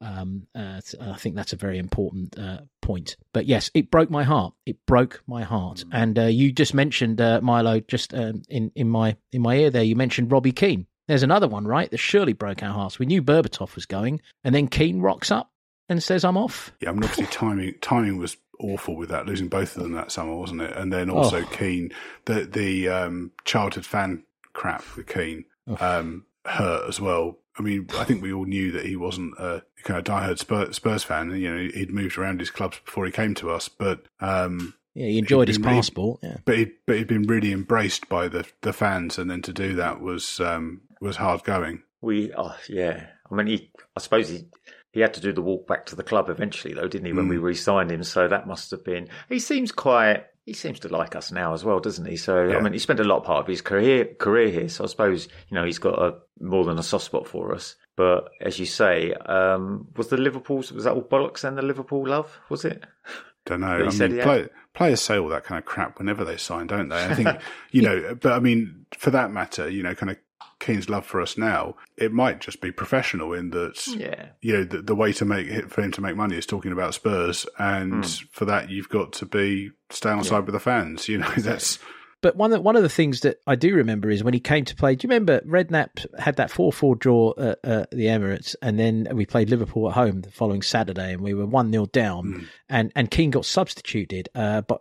Um, 0.00 0.46
uh, 0.54 0.80
I 1.00 1.16
think 1.16 1.36
that's 1.36 1.52
a 1.52 1.56
very 1.56 1.78
important 1.78 2.38
uh, 2.38 2.58
point. 2.80 3.16
But 3.32 3.46
yes, 3.46 3.70
it 3.74 3.90
broke 3.90 4.10
my 4.10 4.24
heart. 4.24 4.54
It 4.66 4.84
broke 4.86 5.22
my 5.26 5.42
heart. 5.42 5.78
Mm. 5.78 5.88
And 5.92 6.18
uh, 6.18 6.26
you 6.26 6.52
just 6.52 6.74
mentioned 6.74 7.20
uh, 7.20 7.40
Milo 7.40 7.80
just 7.80 8.12
um, 8.14 8.42
in 8.48 8.72
in 8.74 8.88
my 8.88 9.16
in 9.32 9.42
my 9.42 9.56
ear 9.56 9.70
there. 9.70 9.84
You 9.84 9.96
mentioned 9.96 10.32
Robbie 10.32 10.52
Keane. 10.52 10.86
There's 11.08 11.22
another 11.22 11.48
one, 11.48 11.66
right? 11.66 11.90
That 11.90 11.98
surely 11.98 12.32
broke 12.32 12.62
our 12.62 12.72
hearts. 12.72 12.98
We 12.98 13.06
knew 13.06 13.22
Berbatov 13.22 13.74
was 13.74 13.86
going, 13.86 14.20
and 14.44 14.54
then 14.54 14.68
Keane 14.68 15.00
rocks 15.00 15.30
up 15.30 15.52
and 15.88 16.02
says, 16.02 16.24
"I'm 16.24 16.36
off." 16.36 16.72
Yeah, 16.80 16.90
I 16.90 16.92
mean, 16.92 17.04
obviously 17.04 17.26
timing 17.30 17.74
timing 17.80 18.18
was 18.18 18.36
awful 18.58 18.96
with 18.96 19.08
that, 19.10 19.26
losing 19.26 19.48
both 19.48 19.76
of 19.76 19.82
them 19.82 19.92
that 19.92 20.12
summer, 20.12 20.34
wasn't 20.34 20.62
it? 20.62 20.76
And 20.76 20.92
then 20.92 21.10
also 21.10 21.42
oh. 21.42 21.46
Keane, 21.46 21.92
the 22.24 22.44
the 22.44 22.88
um, 22.88 23.30
childhood 23.44 23.86
fan 23.86 24.24
crap 24.52 24.84
with 24.96 25.06
Keane 25.06 25.44
um, 25.78 26.26
hurt 26.44 26.88
as 26.88 27.00
well. 27.00 27.38
I 27.58 27.62
mean, 27.62 27.86
I 27.98 28.04
think 28.04 28.22
we 28.22 28.32
all 28.32 28.46
knew 28.46 28.72
that 28.72 28.86
he 28.86 28.96
wasn't 28.96 29.34
a 29.38 29.62
kind 29.82 29.98
of 29.98 30.04
diehard 30.04 30.38
Spurs, 30.38 30.76
Spurs 30.76 31.04
fan. 31.04 31.30
You 31.30 31.54
know, 31.54 31.68
he'd 31.74 31.90
moved 31.90 32.16
around 32.16 32.40
his 32.40 32.50
clubs 32.50 32.80
before 32.84 33.04
he 33.04 33.12
came 33.12 33.34
to 33.36 33.50
us, 33.50 33.68
but 33.68 34.06
um, 34.20 34.74
yeah, 34.94 35.06
he 35.06 35.18
enjoyed 35.18 35.48
his 35.48 35.58
passport. 35.58 36.20
Really, 36.22 36.34
yeah, 36.34 36.40
but 36.44 36.58
he 36.58 36.72
but 36.86 36.96
he'd 36.96 37.08
been 37.08 37.26
really 37.26 37.52
embraced 37.52 38.08
by 38.08 38.28
the 38.28 38.46
the 38.62 38.72
fans, 38.72 39.18
and 39.18 39.30
then 39.30 39.42
to 39.42 39.52
do 39.52 39.74
that 39.76 40.00
was 40.00 40.40
um, 40.40 40.82
was 41.00 41.16
hard 41.16 41.44
going. 41.44 41.82
We, 42.00 42.32
oh, 42.36 42.56
yeah, 42.68 43.06
I 43.30 43.34
mean, 43.34 43.46
he, 43.46 43.70
I 43.96 44.00
suppose 44.00 44.28
he 44.28 44.46
he 44.92 45.00
had 45.00 45.14
to 45.14 45.20
do 45.20 45.32
the 45.32 45.42
walk 45.42 45.66
back 45.66 45.86
to 45.86 45.96
the 45.96 46.02
club 46.02 46.28
eventually, 46.28 46.74
though, 46.74 46.88
didn't 46.88 47.06
he? 47.06 47.12
When 47.12 47.26
mm. 47.26 47.30
we 47.30 47.38
re-signed 47.38 47.90
him, 47.90 48.02
so 48.02 48.28
that 48.28 48.46
must 48.46 48.70
have 48.70 48.84
been. 48.84 49.08
He 49.28 49.38
seems 49.38 49.72
quite 49.72 50.24
he 50.44 50.52
seems 50.52 50.80
to 50.80 50.88
like 50.88 51.14
us 51.14 51.30
now 51.30 51.54
as 51.54 51.64
well, 51.64 51.78
doesn't 51.78 52.06
he? 52.06 52.16
So 52.16 52.44
yeah. 52.44 52.56
I 52.56 52.60
mean, 52.60 52.72
he 52.72 52.78
spent 52.78 53.00
a 53.00 53.04
lot 53.04 53.24
part 53.24 53.40
of 53.40 53.46
his 53.46 53.60
career 53.60 54.04
career 54.04 54.50
here, 54.50 54.68
so 54.68 54.84
I 54.84 54.86
suppose 54.88 55.28
you 55.48 55.54
know 55.54 55.64
he's 55.64 55.78
got 55.78 55.98
a 55.98 56.16
more 56.40 56.64
than 56.64 56.78
a 56.78 56.82
soft 56.82 57.04
spot 57.04 57.28
for 57.28 57.54
us. 57.54 57.76
But 57.96 58.30
as 58.40 58.58
you 58.58 58.66
say, 58.66 59.12
um, 59.12 59.88
was 59.96 60.08
the 60.08 60.16
Liverpool 60.16 60.56
was 60.56 60.84
that 60.84 60.92
all 60.92 61.02
bollocks 61.02 61.44
and 61.44 61.56
the 61.56 61.62
Liverpool 61.62 62.06
love? 62.06 62.40
Was 62.48 62.64
it? 62.64 62.82
Don't 63.44 63.60
know. 63.60 63.88
I 63.88 63.90
mean, 63.90 64.20
play, 64.20 64.48
players 64.74 65.00
say 65.00 65.18
all 65.18 65.28
that 65.28 65.44
kind 65.44 65.58
of 65.58 65.64
crap 65.64 65.98
whenever 65.98 66.24
they 66.24 66.36
sign, 66.36 66.66
don't 66.66 66.88
they? 66.88 67.04
I 67.04 67.14
think 67.14 67.28
you 67.70 67.82
know, 67.82 68.16
but 68.20 68.32
I 68.32 68.40
mean, 68.40 68.86
for 68.96 69.10
that 69.10 69.30
matter, 69.30 69.68
you 69.68 69.82
know, 69.82 69.94
kind 69.94 70.10
of 70.10 70.18
Keane's 70.62 70.88
love 70.88 71.04
for 71.04 71.20
us 71.20 71.36
now, 71.36 71.74
it 71.96 72.12
might 72.12 72.40
just 72.40 72.60
be 72.60 72.70
professional 72.70 73.32
in 73.32 73.50
that, 73.50 73.84
yeah. 73.88 74.26
you 74.40 74.52
know, 74.52 74.64
the, 74.64 74.80
the 74.80 74.94
way 74.94 75.12
to 75.14 75.24
make 75.24 75.68
for 75.68 75.82
him 75.82 75.90
to 75.90 76.00
make 76.00 76.16
money 76.16 76.36
is 76.36 76.46
talking 76.46 76.70
about 76.70 76.94
Spurs, 76.94 77.46
and 77.58 78.04
mm. 78.04 78.28
for 78.30 78.44
that 78.44 78.70
you've 78.70 78.88
got 78.88 79.12
to 79.14 79.26
be 79.26 79.72
stay 79.90 80.10
on 80.10 80.18
yeah. 80.18 80.22
side 80.22 80.46
with 80.46 80.52
the 80.52 80.60
fans. 80.60 81.08
You 81.08 81.18
know, 81.18 81.30
that's. 81.36 81.80
But 82.20 82.36
one 82.36 82.52
of, 82.52 82.62
one 82.62 82.76
of 82.76 82.84
the 82.84 82.88
things 82.88 83.22
that 83.22 83.40
I 83.48 83.56
do 83.56 83.74
remember 83.74 84.08
is 84.08 84.22
when 84.22 84.34
he 84.34 84.38
came 84.38 84.64
to 84.66 84.76
play. 84.76 84.94
Do 84.94 85.04
you 85.04 85.08
remember 85.08 85.40
Redknapp 85.40 86.06
had 86.20 86.36
that 86.36 86.52
four 86.52 86.72
four 86.72 86.94
draw 86.94 87.32
at, 87.36 87.58
at, 87.64 87.90
the 87.90 88.06
Emirates, 88.06 88.54
and 88.62 88.78
then 88.78 89.08
we 89.14 89.26
played 89.26 89.50
Liverpool 89.50 89.88
at 89.88 89.94
home 89.94 90.20
the 90.20 90.30
following 90.30 90.62
Saturday, 90.62 91.14
and 91.14 91.22
we 91.22 91.34
were 91.34 91.46
one 91.46 91.72
0 91.72 91.86
down, 91.86 92.24
mm. 92.24 92.46
and 92.68 92.92
and 92.94 93.10
Keane 93.10 93.32
got 93.32 93.44
substituted 93.44 94.28
uh, 94.36 94.60
by 94.60 94.76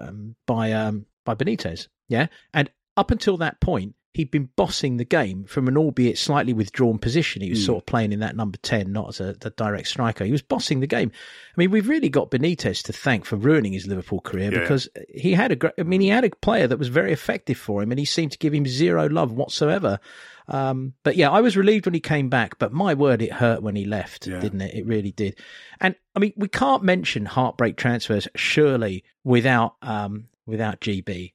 um, 0.00 0.34
by 0.48 0.72
um, 0.72 1.06
by 1.24 1.36
Benitez, 1.36 1.86
yeah, 2.08 2.26
and 2.52 2.68
up 2.96 3.12
until 3.12 3.36
that 3.36 3.60
point 3.60 3.94
he'd 4.12 4.30
been 4.30 4.48
bossing 4.56 4.96
the 4.96 5.04
game 5.04 5.44
from 5.44 5.68
an 5.68 5.76
albeit 5.76 6.18
slightly 6.18 6.52
withdrawn 6.52 6.98
position. 6.98 7.42
He 7.42 7.50
was 7.50 7.60
mm. 7.60 7.66
sort 7.66 7.82
of 7.82 7.86
playing 7.86 8.12
in 8.12 8.20
that 8.20 8.34
number 8.34 8.58
10, 8.58 8.90
not 8.90 9.10
as 9.10 9.20
a, 9.20 9.36
a, 9.42 9.50
direct 9.50 9.86
striker. 9.86 10.24
He 10.24 10.32
was 10.32 10.42
bossing 10.42 10.80
the 10.80 10.88
game. 10.88 11.12
I 11.14 11.54
mean, 11.56 11.70
we've 11.70 11.88
really 11.88 12.08
got 12.08 12.30
Benitez 12.30 12.82
to 12.84 12.92
thank 12.92 13.24
for 13.24 13.36
ruining 13.36 13.72
his 13.72 13.86
Liverpool 13.86 14.20
career 14.20 14.52
yeah. 14.52 14.60
because 14.60 14.88
he 15.14 15.32
had 15.32 15.52
a 15.52 15.56
great, 15.56 15.74
I 15.78 15.84
mean, 15.84 16.00
he 16.00 16.08
had 16.08 16.24
a 16.24 16.30
player 16.30 16.66
that 16.66 16.78
was 16.78 16.88
very 16.88 17.12
effective 17.12 17.56
for 17.56 17.82
him 17.82 17.92
and 17.92 18.00
he 18.00 18.04
seemed 18.04 18.32
to 18.32 18.38
give 18.38 18.52
him 18.52 18.66
zero 18.66 19.08
love 19.08 19.32
whatsoever. 19.32 20.00
Um, 20.48 20.94
but 21.04 21.14
yeah, 21.14 21.30
I 21.30 21.40
was 21.40 21.56
relieved 21.56 21.86
when 21.86 21.94
he 21.94 22.00
came 22.00 22.28
back, 22.28 22.58
but 22.58 22.72
my 22.72 22.94
word, 22.94 23.22
it 23.22 23.32
hurt 23.32 23.62
when 23.62 23.76
he 23.76 23.84
left, 23.84 24.26
yeah. 24.26 24.40
didn't 24.40 24.62
it? 24.62 24.74
It 24.74 24.86
really 24.86 25.12
did. 25.12 25.38
And 25.80 25.94
I 26.16 26.18
mean, 26.18 26.32
we 26.36 26.48
can't 26.48 26.82
mention 26.82 27.26
heartbreak 27.26 27.76
transfers 27.76 28.26
surely 28.34 29.04
without, 29.22 29.76
um, 29.82 30.26
without 30.46 30.80
GB. 30.80 31.32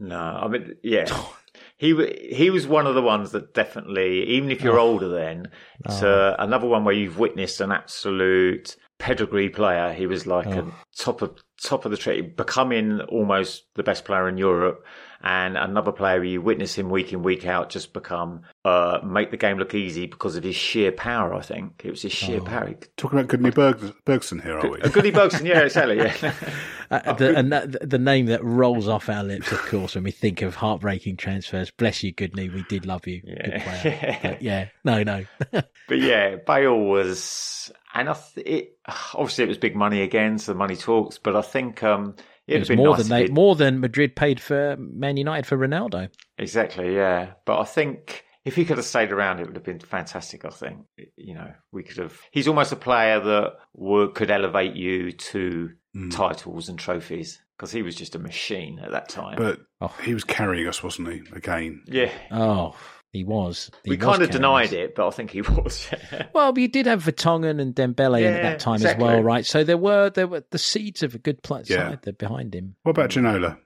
No, 0.00 0.18
I 0.18 0.48
mean, 0.48 0.74
yeah. 0.82 1.06
he 1.78 1.94
he 2.30 2.50
was 2.50 2.66
one 2.66 2.86
of 2.86 2.94
the 2.94 3.02
ones 3.02 3.30
that 3.30 3.54
definitely, 3.54 4.24
even 4.24 4.50
if 4.50 4.62
you're 4.62 4.78
oh. 4.78 4.86
older 4.86 5.08
then, 5.08 5.48
oh. 5.86 6.00
to 6.00 6.36
ah. 6.38 6.44
another 6.44 6.66
one 6.66 6.84
where 6.84 6.94
you've 6.94 7.18
witnessed 7.18 7.60
an 7.60 7.72
absolute 7.72 8.76
pedigree 8.98 9.48
player. 9.48 9.92
He 9.92 10.06
was 10.06 10.26
like 10.26 10.48
oh. 10.48 10.58
a 10.58 10.72
top 10.96 11.22
of 11.22 11.38
top 11.62 11.84
of 11.84 11.92
the 11.92 11.96
tree, 11.96 12.20
becoming 12.20 13.00
almost 13.02 13.64
the 13.76 13.84
best 13.84 14.04
player 14.04 14.28
in 14.28 14.36
Europe 14.36 14.84
and 15.20 15.56
another 15.56 15.90
player 15.90 16.22
you 16.22 16.40
witness 16.40 16.76
him 16.76 16.90
week 16.90 17.12
in 17.12 17.22
week 17.22 17.44
out 17.44 17.70
just 17.70 17.92
become 17.92 18.42
uh, 18.64 19.00
make 19.02 19.32
the 19.32 19.36
game 19.36 19.58
look 19.58 19.74
easy 19.74 20.06
because 20.06 20.36
of 20.36 20.44
his 20.44 20.54
sheer 20.54 20.92
power. 20.92 21.34
I 21.34 21.40
think 21.40 21.82
it 21.84 21.90
was 21.90 22.02
his 22.02 22.12
sheer 22.12 22.40
oh. 22.40 22.44
power. 22.44 22.74
Talking 22.96 23.18
about 23.18 23.30
Gudni 23.30 23.52
Berg- 23.52 23.94
Bergsson 24.06 24.40
here, 24.42 24.58
are 24.58 24.70
we? 24.70 24.80
Uh, 24.80 24.88
Gudni 24.88 25.10
Bergsson, 25.10 25.44
yeah, 25.44 25.60
exactly. 25.60 25.96
Yeah. 25.96 26.34
uh, 26.90 27.12
the, 27.14 27.36
and 27.36 27.52
that, 27.52 27.90
the 27.90 27.98
name 27.98 28.26
that 28.26 28.44
rolls 28.44 28.86
off 28.86 29.08
our 29.08 29.24
lips, 29.24 29.50
of 29.50 29.58
course, 29.62 29.96
when 29.96 30.04
we 30.04 30.12
think 30.12 30.40
of 30.42 30.54
heartbreaking 30.54 31.16
transfers. 31.16 31.70
Bless 31.72 32.04
you, 32.04 32.14
Gudni. 32.14 32.52
We 32.54 32.62
did 32.68 32.86
love 32.86 33.06
you. 33.06 33.20
Yeah. 33.24 33.42
Good 33.44 33.62
player. 33.62 34.18
But 34.28 34.42
yeah, 34.42 34.68
no, 34.84 35.02
no. 35.02 35.24
but 35.50 35.98
yeah, 35.98 36.36
Bale 36.36 36.78
was, 36.78 37.72
and 37.94 38.08
I 38.08 38.14
th- 38.14 38.46
it 38.46 38.78
obviously 39.14 39.44
it 39.44 39.48
was 39.48 39.58
big 39.58 39.74
money 39.74 40.02
again, 40.02 40.38
so 40.38 40.52
the 40.52 40.58
money 40.58 40.76
talks. 40.76 41.18
But 41.18 41.36
I 41.36 41.42
think 41.42 41.82
um, 41.82 42.14
it 42.48 42.58
was 42.58 42.70
more 42.70 42.96
nice 42.96 43.06
than 43.06 43.08
they, 43.08 43.28
more 43.28 43.54
than 43.54 43.80
Madrid 43.80 44.16
paid 44.16 44.40
for 44.40 44.76
Man 44.78 45.16
United 45.16 45.46
for 45.46 45.56
Ronaldo. 45.56 46.08
Exactly, 46.38 46.94
yeah. 46.94 47.32
But 47.44 47.60
I 47.60 47.64
think 47.64 48.24
if 48.44 48.56
he 48.56 48.64
could 48.64 48.78
have 48.78 48.86
stayed 48.86 49.12
around, 49.12 49.40
it 49.40 49.46
would 49.46 49.56
have 49.56 49.64
been 49.64 49.78
fantastic. 49.78 50.44
I 50.44 50.50
think 50.50 50.78
you 51.16 51.34
know 51.34 51.52
we 51.72 51.82
could 51.82 51.98
have. 51.98 52.18
He's 52.30 52.48
almost 52.48 52.72
a 52.72 52.76
player 52.76 53.20
that 53.20 53.54
would, 53.74 54.14
could 54.14 54.30
elevate 54.30 54.74
you 54.74 55.12
to 55.12 55.70
mm. 55.94 56.10
titles 56.10 56.68
and 56.68 56.78
trophies 56.78 57.40
because 57.56 57.72
he 57.72 57.82
was 57.82 57.94
just 57.94 58.14
a 58.14 58.18
machine 58.18 58.78
at 58.78 58.92
that 58.92 59.08
time. 59.08 59.36
But 59.36 59.60
oh. 59.80 59.94
he 60.02 60.14
was 60.14 60.24
carrying 60.24 60.66
us, 60.66 60.82
wasn't 60.82 61.12
he? 61.12 61.22
Again, 61.32 61.82
yeah. 61.86 62.12
Oh, 62.30 62.74
he 63.12 63.24
was. 63.24 63.70
He 63.84 63.90
we 63.90 63.96
was 63.96 64.04
kind 64.04 64.22
of 64.22 64.30
denied 64.30 64.72
it, 64.72 64.94
but 64.94 65.06
I 65.06 65.10
think 65.10 65.30
he 65.30 65.40
was. 65.42 65.88
well, 66.32 66.56
you 66.58 66.68
did 66.68 66.86
have 66.86 67.04
Vertonghen 67.04 67.60
and 67.60 67.74
Dembele 67.74 68.20
yeah, 68.20 68.28
at 68.28 68.42
that 68.42 68.60
time 68.60 68.76
exactly. 68.76 69.06
as 69.06 69.12
well, 69.12 69.22
right? 69.22 69.46
So 69.46 69.64
there 69.64 69.78
were 69.78 70.10
there 70.10 70.26
were 70.26 70.44
the 70.50 70.58
seeds 70.58 71.02
of 71.02 71.14
a 71.14 71.18
good 71.18 71.42
play 71.42 71.62
yeah. 71.66 71.90
side 71.90 72.02
there 72.02 72.12
behind 72.12 72.54
him. 72.54 72.76
What 72.82 72.90
about 72.90 73.10
Ginola? 73.10 73.58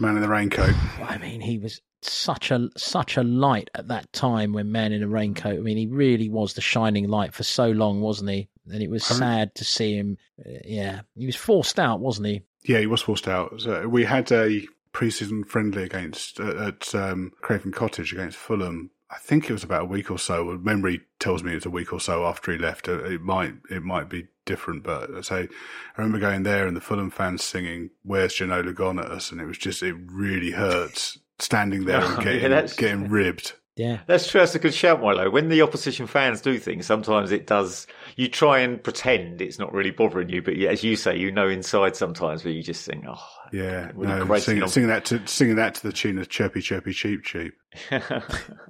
Man 0.00 0.16
in 0.16 0.22
the 0.22 0.28
raincoat. 0.28 0.74
I 1.02 1.18
mean, 1.18 1.40
he 1.40 1.58
was 1.58 1.80
such 2.02 2.50
a 2.50 2.68
such 2.76 3.16
a 3.16 3.22
light 3.22 3.70
at 3.74 3.88
that 3.88 4.12
time 4.12 4.52
when 4.52 4.72
Man 4.72 4.92
in 4.92 5.02
a 5.02 5.08
Raincoat. 5.08 5.58
I 5.58 5.60
mean, 5.60 5.76
he 5.76 5.86
really 5.86 6.28
was 6.28 6.54
the 6.54 6.60
shining 6.60 7.08
light 7.08 7.34
for 7.34 7.44
so 7.44 7.70
long, 7.70 8.00
wasn't 8.00 8.30
he? 8.30 8.48
And 8.70 8.82
it 8.82 8.90
was 8.90 9.04
sad 9.04 9.54
to 9.56 9.64
see 9.64 9.96
him. 9.96 10.18
Uh, 10.38 10.50
yeah, 10.64 11.00
he 11.16 11.26
was 11.26 11.36
forced 11.36 11.78
out, 11.78 12.00
wasn't 12.00 12.28
he? 12.28 12.42
Yeah, 12.64 12.78
he 12.78 12.86
was 12.86 13.02
forced 13.02 13.28
out. 13.28 13.60
So 13.60 13.88
we 13.88 14.04
had 14.04 14.30
a 14.32 14.62
pre-season 14.92 15.44
friendly 15.44 15.82
against 15.82 16.40
uh, 16.40 16.68
at 16.68 16.94
um, 16.94 17.32
Craven 17.40 17.72
Cottage 17.72 18.12
against 18.12 18.36
Fulham. 18.36 18.90
I 19.10 19.18
think 19.18 19.48
it 19.48 19.52
was 19.52 19.64
about 19.64 19.82
a 19.82 19.86
week 19.86 20.10
or 20.10 20.18
so. 20.18 20.58
Memory 20.62 21.02
tells 21.18 21.42
me 21.42 21.54
it's 21.54 21.66
a 21.66 21.70
week 21.70 21.92
or 21.92 22.00
so 22.00 22.24
after 22.24 22.50
he 22.50 22.58
left. 22.58 22.88
Uh, 22.88 23.04
it 23.04 23.20
might 23.20 23.54
it 23.70 23.82
might 23.82 24.08
be 24.08 24.28
different, 24.44 24.82
but 24.82 25.10
I 25.14 25.20
say 25.20 25.48
I 25.96 26.00
remember 26.00 26.18
going 26.18 26.44
there 26.44 26.66
and 26.66 26.76
the 26.76 26.80
Fulham 26.80 27.10
fans 27.10 27.44
singing 27.44 27.90
"Where's 28.02 28.34
Ginola 28.34 28.74
gone?" 28.74 28.98
at 28.98 29.10
us, 29.10 29.30
and 29.30 29.40
it 29.40 29.46
was 29.46 29.58
just 29.58 29.82
it 29.82 29.96
really 30.06 30.52
hurts 30.52 31.18
standing 31.38 31.84
there 31.84 32.00
and 32.00 32.22
getting 32.22 32.42
yeah, 32.50 32.66
getting 32.76 33.08
ribbed. 33.08 33.54
Yeah, 33.76 34.00
that's 34.06 34.30
true. 34.30 34.40
That's 34.40 34.54
a 34.54 34.58
good 34.58 34.74
shout, 34.74 35.00
Milo. 35.00 35.30
When 35.30 35.48
the 35.48 35.62
opposition 35.62 36.06
fans 36.06 36.42
do 36.42 36.58
things, 36.58 36.84
sometimes 36.84 37.32
it 37.32 37.46
does. 37.46 37.86
You 38.16 38.28
try 38.28 38.58
and 38.58 38.82
pretend 38.82 39.40
it's 39.40 39.58
not 39.58 39.72
really 39.72 39.90
bothering 39.90 40.28
you, 40.28 40.42
but 40.42 40.58
as 40.58 40.84
you 40.84 40.94
say, 40.94 41.16
you 41.16 41.32
know 41.32 41.48
inside 41.48 41.96
sometimes 41.96 42.44
where 42.44 42.52
you 42.52 42.62
just 42.62 42.84
think, 42.84 43.06
"Oh, 43.08 43.26
yeah, 43.50 43.90
really 43.94 44.26
no, 44.26 44.38
singing, 44.38 44.68
singing, 44.68 44.88
that 44.88 45.06
to 45.06 45.26
singing 45.26 45.56
that 45.56 45.74
to 45.76 45.82
the 45.84 45.92
tune 45.92 46.18
of 46.18 46.28
"Chirpy 46.28 46.60
Chirpy 46.60 46.92
Cheep 46.92 47.24
Cheep." 47.24 47.54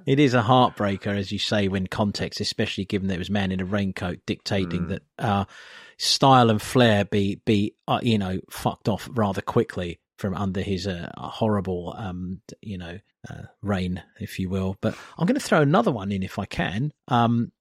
it 0.05 0.19
is 0.19 0.33
a 0.33 0.41
heartbreaker, 0.41 1.17
as 1.17 1.33
you 1.33 1.39
say, 1.39 1.67
when 1.67 1.87
context, 1.87 2.39
especially 2.39 2.85
given 2.85 3.09
that 3.09 3.15
it 3.15 3.19
was 3.19 3.29
man 3.29 3.51
in 3.51 3.59
a 3.59 3.65
raincoat 3.65 4.19
dictating 4.25 4.85
mm. 4.85 4.87
that 4.89 5.01
uh, 5.19 5.43
style 5.97 6.49
and 6.49 6.61
flair 6.61 7.03
be 7.03 7.41
be 7.43 7.73
uh, 7.89 7.99
you 8.01 8.17
know 8.17 8.39
fucked 8.49 8.87
off 8.87 9.09
rather 9.11 9.41
quickly 9.41 9.99
from 10.17 10.35
under 10.35 10.61
his 10.61 10.87
uh, 10.87 11.09
horrible, 11.17 11.93
um, 11.97 12.41
you 12.61 12.77
know, 12.77 12.99
uh, 13.29 13.43
reign, 13.61 14.03
if 14.19 14.39
you 14.39 14.49
will. 14.49 14.77
But 14.81 14.95
I'm 15.17 15.25
going 15.25 15.39
to 15.39 15.45
throw 15.45 15.61
another 15.61 15.91
one 15.91 16.11
in 16.11 16.23
if 16.23 16.37
I 16.39 16.45
can. 16.45 16.91
Um, 17.07 17.51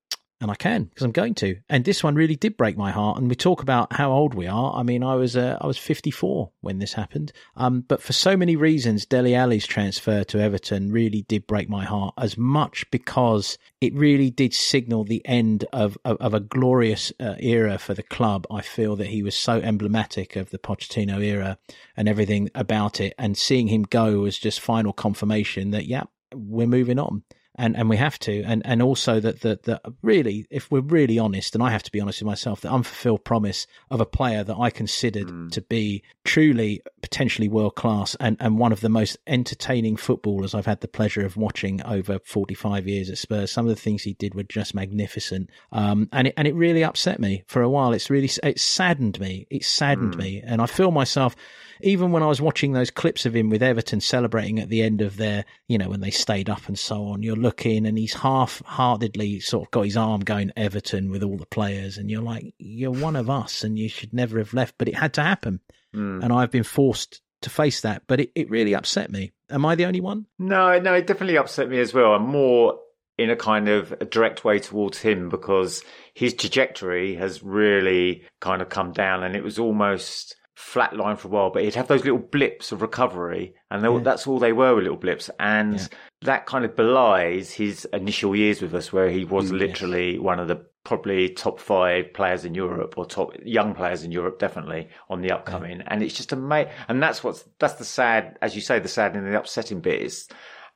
and 0.42 0.50
I 0.50 0.56
can 0.56 0.84
because 0.84 1.04
I'm 1.04 1.12
going 1.12 1.34
to. 1.36 1.56
And 1.68 1.84
this 1.84 2.02
one 2.02 2.16
really 2.16 2.34
did 2.34 2.56
break 2.56 2.76
my 2.76 2.90
heart. 2.90 3.16
And 3.16 3.28
we 3.28 3.36
talk 3.36 3.62
about 3.62 3.92
how 3.92 4.10
old 4.10 4.34
we 4.34 4.48
are. 4.48 4.74
I 4.74 4.82
mean, 4.82 5.04
I 5.04 5.14
was 5.14 5.36
uh, 5.36 5.56
I 5.60 5.66
was 5.66 5.78
54 5.78 6.50
when 6.60 6.80
this 6.80 6.92
happened. 6.92 7.32
Um, 7.56 7.82
but 7.82 8.02
for 8.02 8.12
so 8.12 8.36
many 8.36 8.56
reasons, 8.56 9.06
Dele 9.06 9.36
Alli's 9.36 9.66
transfer 9.66 10.24
to 10.24 10.40
Everton 10.40 10.90
really 10.90 11.22
did 11.22 11.46
break 11.46 11.68
my 11.68 11.84
heart. 11.84 12.14
As 12.18 12.36
much 12.36 12.90
because 12.90 13.56
it 13.80 13.94
really 13.94 14.30
did 14.30 14.52
signal 14.52 15.04
the 15.04 15.24
end 15.24 15.64
of 15.72 15.96
of, 16.04 16.16
of 16.18 16.34
a 16.34 16.40
glorious 16.40 17.12
uh, 17.20 17.36
era 17.38 17.78
for 17.78 17.94
the 17.94 18.02
club. 18.02 18.44
I 18.50 18.62
feel 18.62 18.96
that 18.96 19.06
he 19.06 19.22
was 19.22 19.36
so 19.36 19.60
emblematic 19.60 20.34
of 20.34 20.50
the 20.50 20.58
Pochettino 20.58 21.22
era 21.22 21.56
and 21.96 22.08
everything 22.08 22.50
about 22.54 23.00
it. 23.00 23.14
And 23.16 23.38
seeing 23.38 23.68
him 23.68 23.84
go 23.84 24.18
was 24.20 24.38
just 24.38 24.60
final 24.60 24.92
confirmation 24.92 25.70
that 25.70 25.86
yeah, 25.86 26.02
we're 26.34 26.66
moving 26.66 26.98
on 26.98 27.22
and 27.62 27.76
and 27.76 27.88
we 27.88 27.96
have 27.96 28.18
to, 28.18 28.42
and 28.42 28.60
and 28.64 28.82
also 28.82 29.20
that 29.20 29.40
that 29.42 29.62
that 29.62 29.82
really, 30.02 30.46
if 30.50 30.68
we're 30.72 30.80
really 30.80 31.16
honest, 31.20 31.54
and 31.54 31.62
I 31.62 31.70
have 31.70 31.84
to 31.84 31.92
be 31.92 32.00
honest 32.00 32.20
with 32.20 32.26
myself, 32.26 32.60
the 32.60 32.72
unfulfilled 32.72 33.24
promise 33.24 33.68
of 33.88 34.00
a 34.00 34.04
player 34.04 34.42
that 34.42 34.56
I 34.56 34.70
considered 34.70 35.28
mm. 35.28 35.50
to 35.52 35.62
be 35.62 36.02
truly 36.24 36.82
potentially 37.02 37.48
world 37.48 37.76
class 37.76 38.16
and 38.18 38.36
and 38.40 38.58
one 38.58 38.72
of 38.72 38.80
the 38.80 38.88
most 38.88 39.16
entertaining 39.28 39.96
footballers 39.96 40.54
I've 40.54 40.66
had 40.66 40.80
the 40.80 40.88
pleasure 40.88 41.24
of 41.24 41.36
watching 41.36 41.80
over 41.84 42.18
forty 42.24 42.54
five 42.54 42.88
years 42.88 43.08
at 43.08 43.18
Spurs. 43.18 43.52
Some 43.52 43.66
of 43.66 43.70
the 43.74 43.80
things 43.80 44.02
he 44.02 44.14
did 44.14 44.34
were 44.34 44.42
just 44.42 44.74
magnificent, 44.74 45.48
um, 45.70 46.08
and 46.12 46.26
it 46.26 46.34
and 46.36 46.48
it 46.48 46.56
really 46.56 46.82
upset 46.82 47.20
me 47.20 47.44
for 47.46 47.62
a 47.62 47.70
while. 47.70 47.92
It's 47.92 48.10
really 48.10 48.30
it 48.42 48.58
saddened 48.58 49.20
me. 49.20 49.46
It 49.50 49.64
saddened 49.64 50.16
mm. 50.16 50.18
me, 50.18 50.42
and 50.44 50.60
I 50.60 50.66
feel 50.66 50.90
myself 50.90 51.36
even 51.82 52.12
when 52.12 52.22
I 52.22 52.26
was 52.26 52.40
watching 52.40 52.72
those 52.72 52.90
clips 52.90 53.26
of 53.26 53.34
him 53.34 53.50
with 53.50 53.62
Everton 53.62 54.00
celebrating 54.00 54.58
at 54.58 54.68
the 54.68 54.82
end 54.82 55.02
of 55.02 55.16
their, 55.16 55.44
you 55.68 55.78
know, 55.78 55.88
when 55.88 56.00
they 56.00 56.10
stayed 56.10 56.48
up 56.48 56.68
and 56.68 56.78
so 56.78 57.04
on, 57.06 57.22
you're 57.22 57.36
looking 57.36 57.86
and 57.86 57.98
he's 57.98 58.14
half 58.14 58.62
heartedly 58.64 59.40
sort 59.40 59.66
of 59.66 59.70
got 59.70 59.84
his 59.84 59.96
arm 59.96 60.20
going 60.20 60.52
Everton 60.56 61.10
with 61.10 61.22
all 61.22 61.36
the 61.36 61.46
players. 61.46 61.98
And 61.98 62.10
you're 62.10 62.22
like, 62.22 62.54
you're 62.58 62.90
one 62.90 63.16
of 63.16 63.28
us 63.28 63.64
and 63.64 63.78
you 63.78 63.88
should 63.88 64.12
never 64.12 64.38
have 64.38 64.54
left, 64.54 64.76
but 64.78 64.88
it 64.88 64.94
had 64.94 65.14
to 65.14 65.22
happen. 65.22 65.60
Mm. 65.94 66.22
And 66.22 66.32
I've 66.32 66.50
been 66.50 66.62
forced 66.62 67.20
to 67.42 67.50
face 67.50 67.80
that, 67.82 68.02
but 68.06 68.20
it, 68.20 68.32
it 68.34 68.50
really 68.50 68.74
upset 68.74 69.10
me. 69.10 69.32
Am 69.50 69.66
I 69.66 69.74
the 69.74 69.86
only 69.86 70.00
one? 70.00 70.26
No, 70.38 70.78
no, 70.78 70.94
it 70.94 71.06
definitely 71.06 71.36
upset 71.36 71.68
me 71.68 71.80
as 71.80 71.92
well. 71.92 72.14
I'm 72.14 72.26
more 72.26 72.78
in 73.18 73.30
a 73.30 73.36
kind 73.36 73.68
of 73.68 73.92
a 74.00 74.04
direct 74.04 74.44
way 74.44 74.58
towards 74.58 74.98
him 74.98 75.28
because 75.28 75.84
his 76.14 76.34
trajectory 76.34 77.14
has 77.16 77.42
really 77.42 78.24
kind 78.40 78.62
of 78.62 78.68
come 78.68 78.92
down 78.92 79.22
and 79.22 79.36
it 79.36 79.44
was 79.44 79.58
almost 79.58 80.36
flatline 80.72 81.18
for 81.18 81.28
a 81.28 81.30
while, 81.30 81.50
but 81.50 81.62
he'd 81.62 81.74
have 81.74 81.88
those 81.88 82.04
little 82.04 82.18
blips 82.18 82.72
of 82.72 82.82
recovery, 82.82 83.54
and 83.70 83.82
yeah. 83.82 84.00
that's 84.02 84.26
all 84.26 84.38
they 84.38 84.52
were, 84.52 84.74
were 84.74 84.82
little 84.82 84.96
blips. 84.96 85.30
And 85.38 85.78
yeah. 85.78 85.86
that 86.22 86.46
kind 86.46 86.64
of 86.64 86.76
belies 86.76 87.52
his 87.52 87.84
initial 87.92 88.34
years 88.34 88.62
with 88.62 88.74
us, 88.74 88.92
where 88.92 89.10
he 89.10 89.24
was 89.24 89.50
mm, 89.50 89.58
literally 89.58 90.12
yes. 90.12 90.20
one 90.20 90.38
of 90.38 90.48
the 90.48 90.64
probably 90.84 91.28
top 91.28 91.60
five 91.60 92.12
players 92.12 92.44
in 92.44 92.54
Europe 92.54 92.94
or 92.96 93.06
top 93.06 93.32
young 93.44 93.74
players 93.74 94.02
in 94.02 94.10
Europe, 94.10 94.38
definitely 94.38 94.88
on 95.08 95.20
the 95.20 95.30
upcoming. 95.30 95.78
Yeah. 95.78 95.86
And 95.88 96.02
it's 96.02 96.14
just 96.14 96.32
amazing. 96.32 96.72
And 96.88 97.02
that's 97.02 97.22
what's 97.22 97.44
that's 97.58 97.74
the 97.74 97.84
sad, 97.84 98.38
as 98.42 98.54
you 98.54 98.60
say, 98.60 98.78
the 98.78 98.88
sad 98.88 99.14
and 99.14 99.26
the 99.26 99.38
upsetting 99.38 99.80
bit 99.80 100.00
is, 100.00 100.28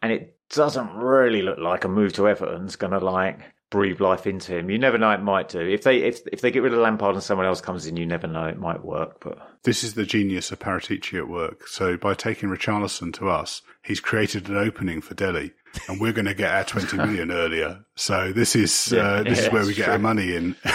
and 0.02 0.12
it 0.12 0.36
doesn't 0.50 0.94
really 0.94 1.42
look 1.42 1.58
like 1.58 1.84
a 1.84 1.88
move 1.88 2.12
to 2.14 2.28
Everton's 2.28 2.76
going 2.76 2.92
to 2.92 3.00
like 3.00 3.40
breathe 3.70 4.00
life 4.00 4.26
into 4.26 4.56
him. 4.56 4.70
You 4.70 4.78
never 4.78 4.98
know; 4.98 5.10
it 5.10 5.22
might 5.22 5.48
do. 5.48 5.60
If 5.60 5.82
they 5.82 5.98
if 5.98 6.20
if 6.32 6.40
they 6.40 6.50
get 6.50 6.62
rid 6.62 6.72
of 6.72 6.78
Lampard 6.78 7.14
and 7.14 7.22
someone 7.22 7.46
else 7.46 7.60
comes 7.60 7.86
in, 7.86 7.96
you 7.96 8.06
never 8.06 8.26
know; 8.26 8.44
it 8.44 8.58
might 8.58 8.84
work. 8.84 9.20
But 9.20 9.38
this 9.64 9.82
is 9.82 9.94
the 9.94 10.04
genius 10.04 10.50
of 10.50 10.58
Paratici 10.58 11.18
at 11.18 11.28
work. 11.28 11.66
So 11.68 11.96
by 11.96 12.14
taking 12.14 12.48
Richarlison 12.48 13.12
to 13.14 13.28
us, 13.28 13.62
he's 13.82 14.00
created 14.00 14.48
an 14.48 14.56
opening 14.56 15.00
for 15.00 15.14
Dele, 15.14 15.52
and 15.88 16.00
we're 16.00 16.12
going 16.12 16.26
to 16.26 16.34
get 16.34 16.54
our 16.54 16.64
twenty 16.64 16.96
million 16.96 17.30
earlier. 17.30 17.84
So 17.94 18.32
this 18.32 18.56
is 18.56 18.92
yeah, 18.92 19.00
uh, 19.00 19.22
this 19.22 19.40
yeah, 19.40 19.46
is 19.46 19.52
where 19.52 19.66
we 19.66 19.74
get 19.74 19.84
true. 19.84 19.92
our 19.94 19.98
money 19.98 20.34
in. 20.34 20.56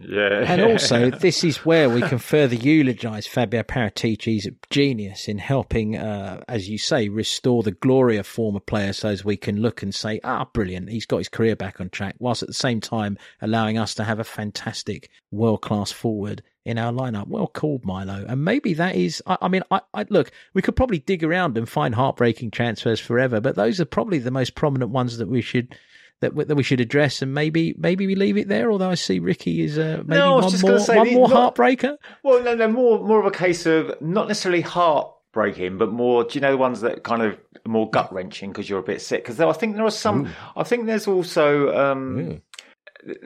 Yeah. 0.00 0.44
and 0.46 0.62
also, 0.62 1.10
this 1.20 1.44
is 1.44 1.58
where 1.58 1.90
we 1.90 2.00
can 2.02 2.18
further 2.18 2.54
eulogise 2.54 3.26
Fabio 3.26 3.62
Paratici's 3.62 4.48
genius 4.70 5.28
in 5.28 5.38
helping, 5.38 5.96
uh, 5.96 6.42
as 6.48 6.68
you 6.68 6.78
say, 6.78 7.08
restore 7.08 7.62
the 7.62 7.72
glory 7.72 8.16
of 8.16 8.26
former 8.26 8.60
players 8.60 8.98
so 8.98 9.08
as 9.08 9.24
we 9.24 9.36
can 9.36 9.60
look 9.60 9.82
and 9.82 9.94
say, 9.94 10.20
ah, 10.24 10.46
brilliant, 10.52 10.88
he's 10.88 11.06
got 11.06 11.18
his 11.18 11.28
career 11.28 11.56
back 11.56 11.80
on 11.80 11.90
track, 11.90 12.16
whilst 12.18 12.42
at 12.42 12.48
the 12.48 12.54
same 12.54 12.80
time 12.80 13.18
allowing 13.40 13.78
us 13.78 13.94
to 13.94 14.04
have 14.04 14.18
a 14.18 14.24
fantastic 14.24 15.10
world 15.30 15.62
class 15.62 15.92
forward 15.92 16.42
in 16.64 16.78
our 16.78 16.92
lineup. 16.92 17.28
Well 17.28 17.46
called, 17.46 17.84
Milo. 17.84 18.24
And 18.28 18.44
maybe 18.44 18.74
that 18.74 18.94
is, 18.94 19.22
I, 19.26 19.38
I 19.42 19.48
mean, 19.48 19.62
I, 19.70 19.80
I, 19.94 20.06
look, 20.08 20.30
we 20.54 20.62
could 20.62 20.76
probably 20.76 20.98
dig 20.98 21.24
around 21.24 21.56
and 21.56 21.68
find 21.68 21.94
heartbreaking 21.94 22.50
transfers 22.50 23.00
forever, 23.00 23.40
but 23.40 23.56
those 23.56 23.80
are 23.80 23.86
probably 23.86 24.18
the 24.18 24.30
most 24.30 24.54
prominent 24.54 24.90
ones 24.90 25.18
that 25.18 25.28
we 25.28 25.40
should 25.40 25.76
that 26.20 26.34
that 26.48 26.54
we 26.54 26.62
should 26.62 26.80
address, 26.80 27.22
and 27.22 27.34
maybe 27.34 27.74
maybe 27.78 28.06
we 28.06 28.14
leave 28.14 28.36
it 28.36 28.48
there. 28.48 28.70
Although 28.70 28.90
I 28.90 28.94
see 28.94 29.18
Ricky 29.18 29.62
is 29.62 29.78
uh, 29.78 30.02
maybe 30.04 30.18
no, 30.18 30.36
one 30.36 30.60
more 30.60 30.78
say, 30.78 30.96
one 30.96 31.14
more 31.14 31.28
not, 31.28 31.54
heartbreaker. 31.54 31.96
Well, 32.22 32.42
no, 32.42 32.54
no, 32.54 32.68
more 32.68 33.02
more 33.02 33.20
of 33.20 33.26
a 33.26 33.30
case 33.30 33.66
of 33.66 34.00
not 34.00 34.28
necessarily 34.28 34.60
heartbreaking, 34.60 35.78
but 35.78 35.90
more. 35.90 36.24
Do 36.24 36.34
you 36.34 36.40
know 36.40 36.52
the 36.52 36.58
ones 36.58 36.82
that 36.82 37.02
kind 37.02 37.22
of 37.22 37.38
more 37.66 37.88
gut 37.90 38.12
wrenching 38.12 38.50
because 38.50 38.68
you're 38.68 38.78
a 38.78 38.82
bit 38.84 39.00
sick? 39.00 39.24
Because 39.24 39.40
I 39.40 39.52
think 39.52 39.76
there 39.76 39.84
are 39.84 39.90
some. 39.90 40.26
Ooh. 40.26 40.30
I 40.56 40.64
think 40.64 40.86
there's 40.86 41.06
also 41.06 41.74
um, 41.74 42.42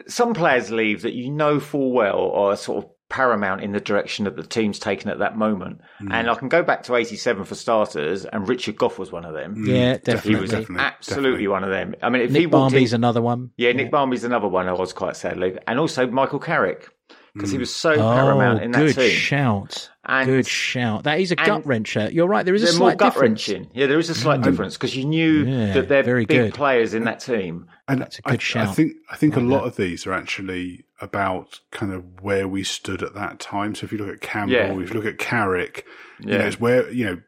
some 0.06 0.34
players 0.34 0.70
leave 0.70 1.02
that 1.02 1.14
you 1.14 1.30
know 1.30 1.60
full 1.60 1.92
well 1.92 2.30
are 2.32 2.56
sort 2.56 2.84
of 2.84 2.90
paramount 3.08 3.60
in 3.62 3.72
the 3.72 3.80
direction 3.80 4.24
that 4.24 4.36
the 4.36 4.42
team's 4.42 4.78
taken 4.78 5.10
at 5.10 5.18
that 5.18 5.36
moment. 5.36 5.80
Mm. 6.00 6.12
And 6.12 6.30
I 6.30 6.34
can 6.34 6.48
go 6.48 6.62
back 6.62 6.84
to 6.84 6.96
87 6.96 7.44
for 7.44 7.54
starters, 7.54 8.24
and 8.24 8.48
Richard 8.48 8.76
Gough 8.76 8.98
was 8.98 9.12
one 9.12 9.24
of 9.24 9.34
them. 9.34 9.56
Mm. 9.56 9.66
Yeah, 9.68 9.96
definitely. 9.98 10.34
He 10.34 10.40
was 10.40 10.50
definitely, 10.50 10.84
absolutely 10.84 11.30
definitely. 11.30 11.48
one 11.48 11.64
of 11.64 11.70
them. 11.70 11.94
I 12.02 12.10
mean, 12.10 12.22
if 12.22 12.30
Nick 12.30 12.40
he 12.40 12.46
Barmby's 12.46 12.92
in, 12.92 13.00
another 13.00 13.22
one. 13.22 13.50
Yeah, 13.56 13.72
Nick 13.72 13.86
yeah. 13.86 13.90
Barmby's 13.90 14.24
another 14.24 14.48
one 14.48 14.68
I 14.68 14.72
was 14.72 14.92
quite 14.92 15.16
sadly. 15.16 15.58
And 15.66 15.78
also 15.78 16.06
Michael 16.06 16.38
Carrick, 16.38 16.88
because 17.34 17.50
mm. 17.50 17.54
he 17.54 17.58
was 17.58 17.74
so 17.74 17.92
oh, 17.92 18.14
paramount 18.14 18.62
in 18.62 18.70
that 18.70 18.78
good 18.78 18.94
team. 18.94 19.10
shout. 19.10 19.90
And, 20.06 20.26
good 20.26 20.46
shout. 20.46 21.04
That 21.04 21.18
is 21.18 21.32
a 21.32 21.36
gut 21.36 21.64
wrencher. 21.64 22.12
You're 22.12 22.28
right. 22.28 22.44
There 22.44 22.54
is 22.54 22.62
a 22.62 22.68
slight 22.68 22.98
gut 22.98 23.14
difference. 23.14 23.48
wrenching. 23.48 23.70
Yeah, 23.74 23.86
there 23.86 23.98
is 23.98 24.10
a 24.10 24.14
slight 24.14 24.40
mm. 24.40 24.44
difference 24.44 24.74
because 24.74 24.94
you 24.94 25.04
knew 25.04 25.44
yeah, 25.44 25.72
that 25.74 25.88
they're 25.88 26.04
big 26.04 26.28
good. 26.28 26.54
players 26.54 26.94
in 26.94 27.04
that 27.04 27.20
team. 27.20 27.66
And 27.88 28.00
That's 28.00 28.18
a 28.18 28.22
good 28.22 28.34
I, 28.34 28.42
shout. 28.42 28.68
I 28.68 28.72
think 28.72 28.92
I 29.10 29.16
think 29.16 29.34
like 29.34 29.44
a 29.44 29.46
lot 29.46 29.62
that. 29.62 29.68
of 29.68 29.76
these 29.76 30.06
are 30.06 30.12
actually 30.12 30.84
about 31.00 31.60
kind 31.70 31.92
of 31.92 32.04
where 32.22 32.46
we 32.46 32.62
stood 32.64 33.02
at 33.02 33.14
that 33.14 33.40
time. 33.40 33.74
So 33.74 33.84
if 33.84 33.92
you 33.92 33.98
look 33.98 34.14
at 34.14 34.20
Campbell, 34.20 34.54
yeah. 34.54 34.80
if 34.80 34.90
you 34.90 34.94
look 34.94 35.06
at 35.06 35.18
Carrick, 35.18 35.86
yeah. 36.20 36.32
you 36.32 36.38
know, 36.38 36.46
it's 36.46 36.60
where 36.60 36.90
you 36.90 37.06
know 37.06 37.20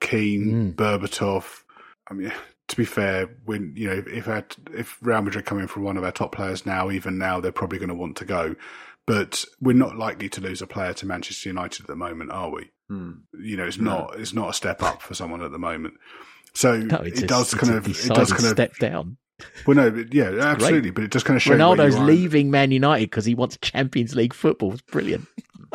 Keane, 0.00 0.74
mm. 0.74 0.74
Berbatov. 0.74 1.62
I 2.08 2.14
mean, 2.14 2.32
to 2.68 2.76
be 2.76 2.84
fair, 2.84 3.28
when 3.44 3.72
you 3.76 3.88
know 3.88 4.02
if 4.06 4.28
our, 4.28 4.44
if 4.72 4.98
Real 5.00 5.22
Madrid 5.22 5.46
come 5.46 5.58
in 5.58 5.68
for 5.68 5.80
one 5.80 5.96
of 5.96 6.04
our 6.04 6.12
top 6.12 6.32
players 6.32 6.66
now, 6.66 6.90
even 6.90 7.16
now 7.16 7.40
they're 7.40 7.52
probably 7.52 7.78
going 7.78 7.88
to 7.88 7.94
want 7.94 8.16
to 8.18 8.24
go. 8.24 8.54
But 9.06 9.44
we're 9.60 9.74
not 9.74 9.96
likely 9.96 10.28
to 10.30 10.40
lose 10.40 10.62
a 10.62 10.66
player 10.66 10.94
to 10.94 11.06
Manchester 11.06 11.50
United 11.50 11.82
at 11.82 11.86
the 11.88 11.96
moment, 11.96 12.30
are 12.30 12.50
we? 12.50 12.70
Mm. 12.90 13.20
You 13.38 13.56
know, 13.56 13.64
it's 13.64 13.78
no. 13.78 13.90
not 13.90 14.18
it's 14.18 14.32
not 14.32 14.50
a 14.50 14.52
step 14.52 14.82
up 14.82 15.02
for 15.02 15.14
someone 15.14 15.42
at 15.42 15.50
the 15.50 15.58
moment. 15.58 15.94
So 16.54 16.76
no, 16.78 16.96
it 16.98 17.22
a, 17.22 17.26
does 17.26 17.52
kind 17.54 17.74
of 17.74 17.86
it 17.86 18.08
does 18.08 18.32
kind 18.32 18.44
of 18.44 18.50
step 18.50 18.76
down. 18.76 19.16
Well, 19.66 19.76
no, 19.76 20.04
yeah, 20.12 20.30
absolutely, 20.40 20.90
but 20.90 21.02
it 21.02 21.10
just 21.10 21.26
kind 21.26 21.36
of 21.36 21.42
shows. 21.42 21.58
Ronaldo's 21.58 21.98
leaving 21.98 22.52
Man 22.52 22.70
United 22.70 23.10
because 23.10 23.24
he 23.24 23.34
wants 23.34 23.58
Champions 23.60 24.14
League 24.14 24.32
football. 24.32 24.72
It's 24.72 24.82
brilliant. 24.82 25.26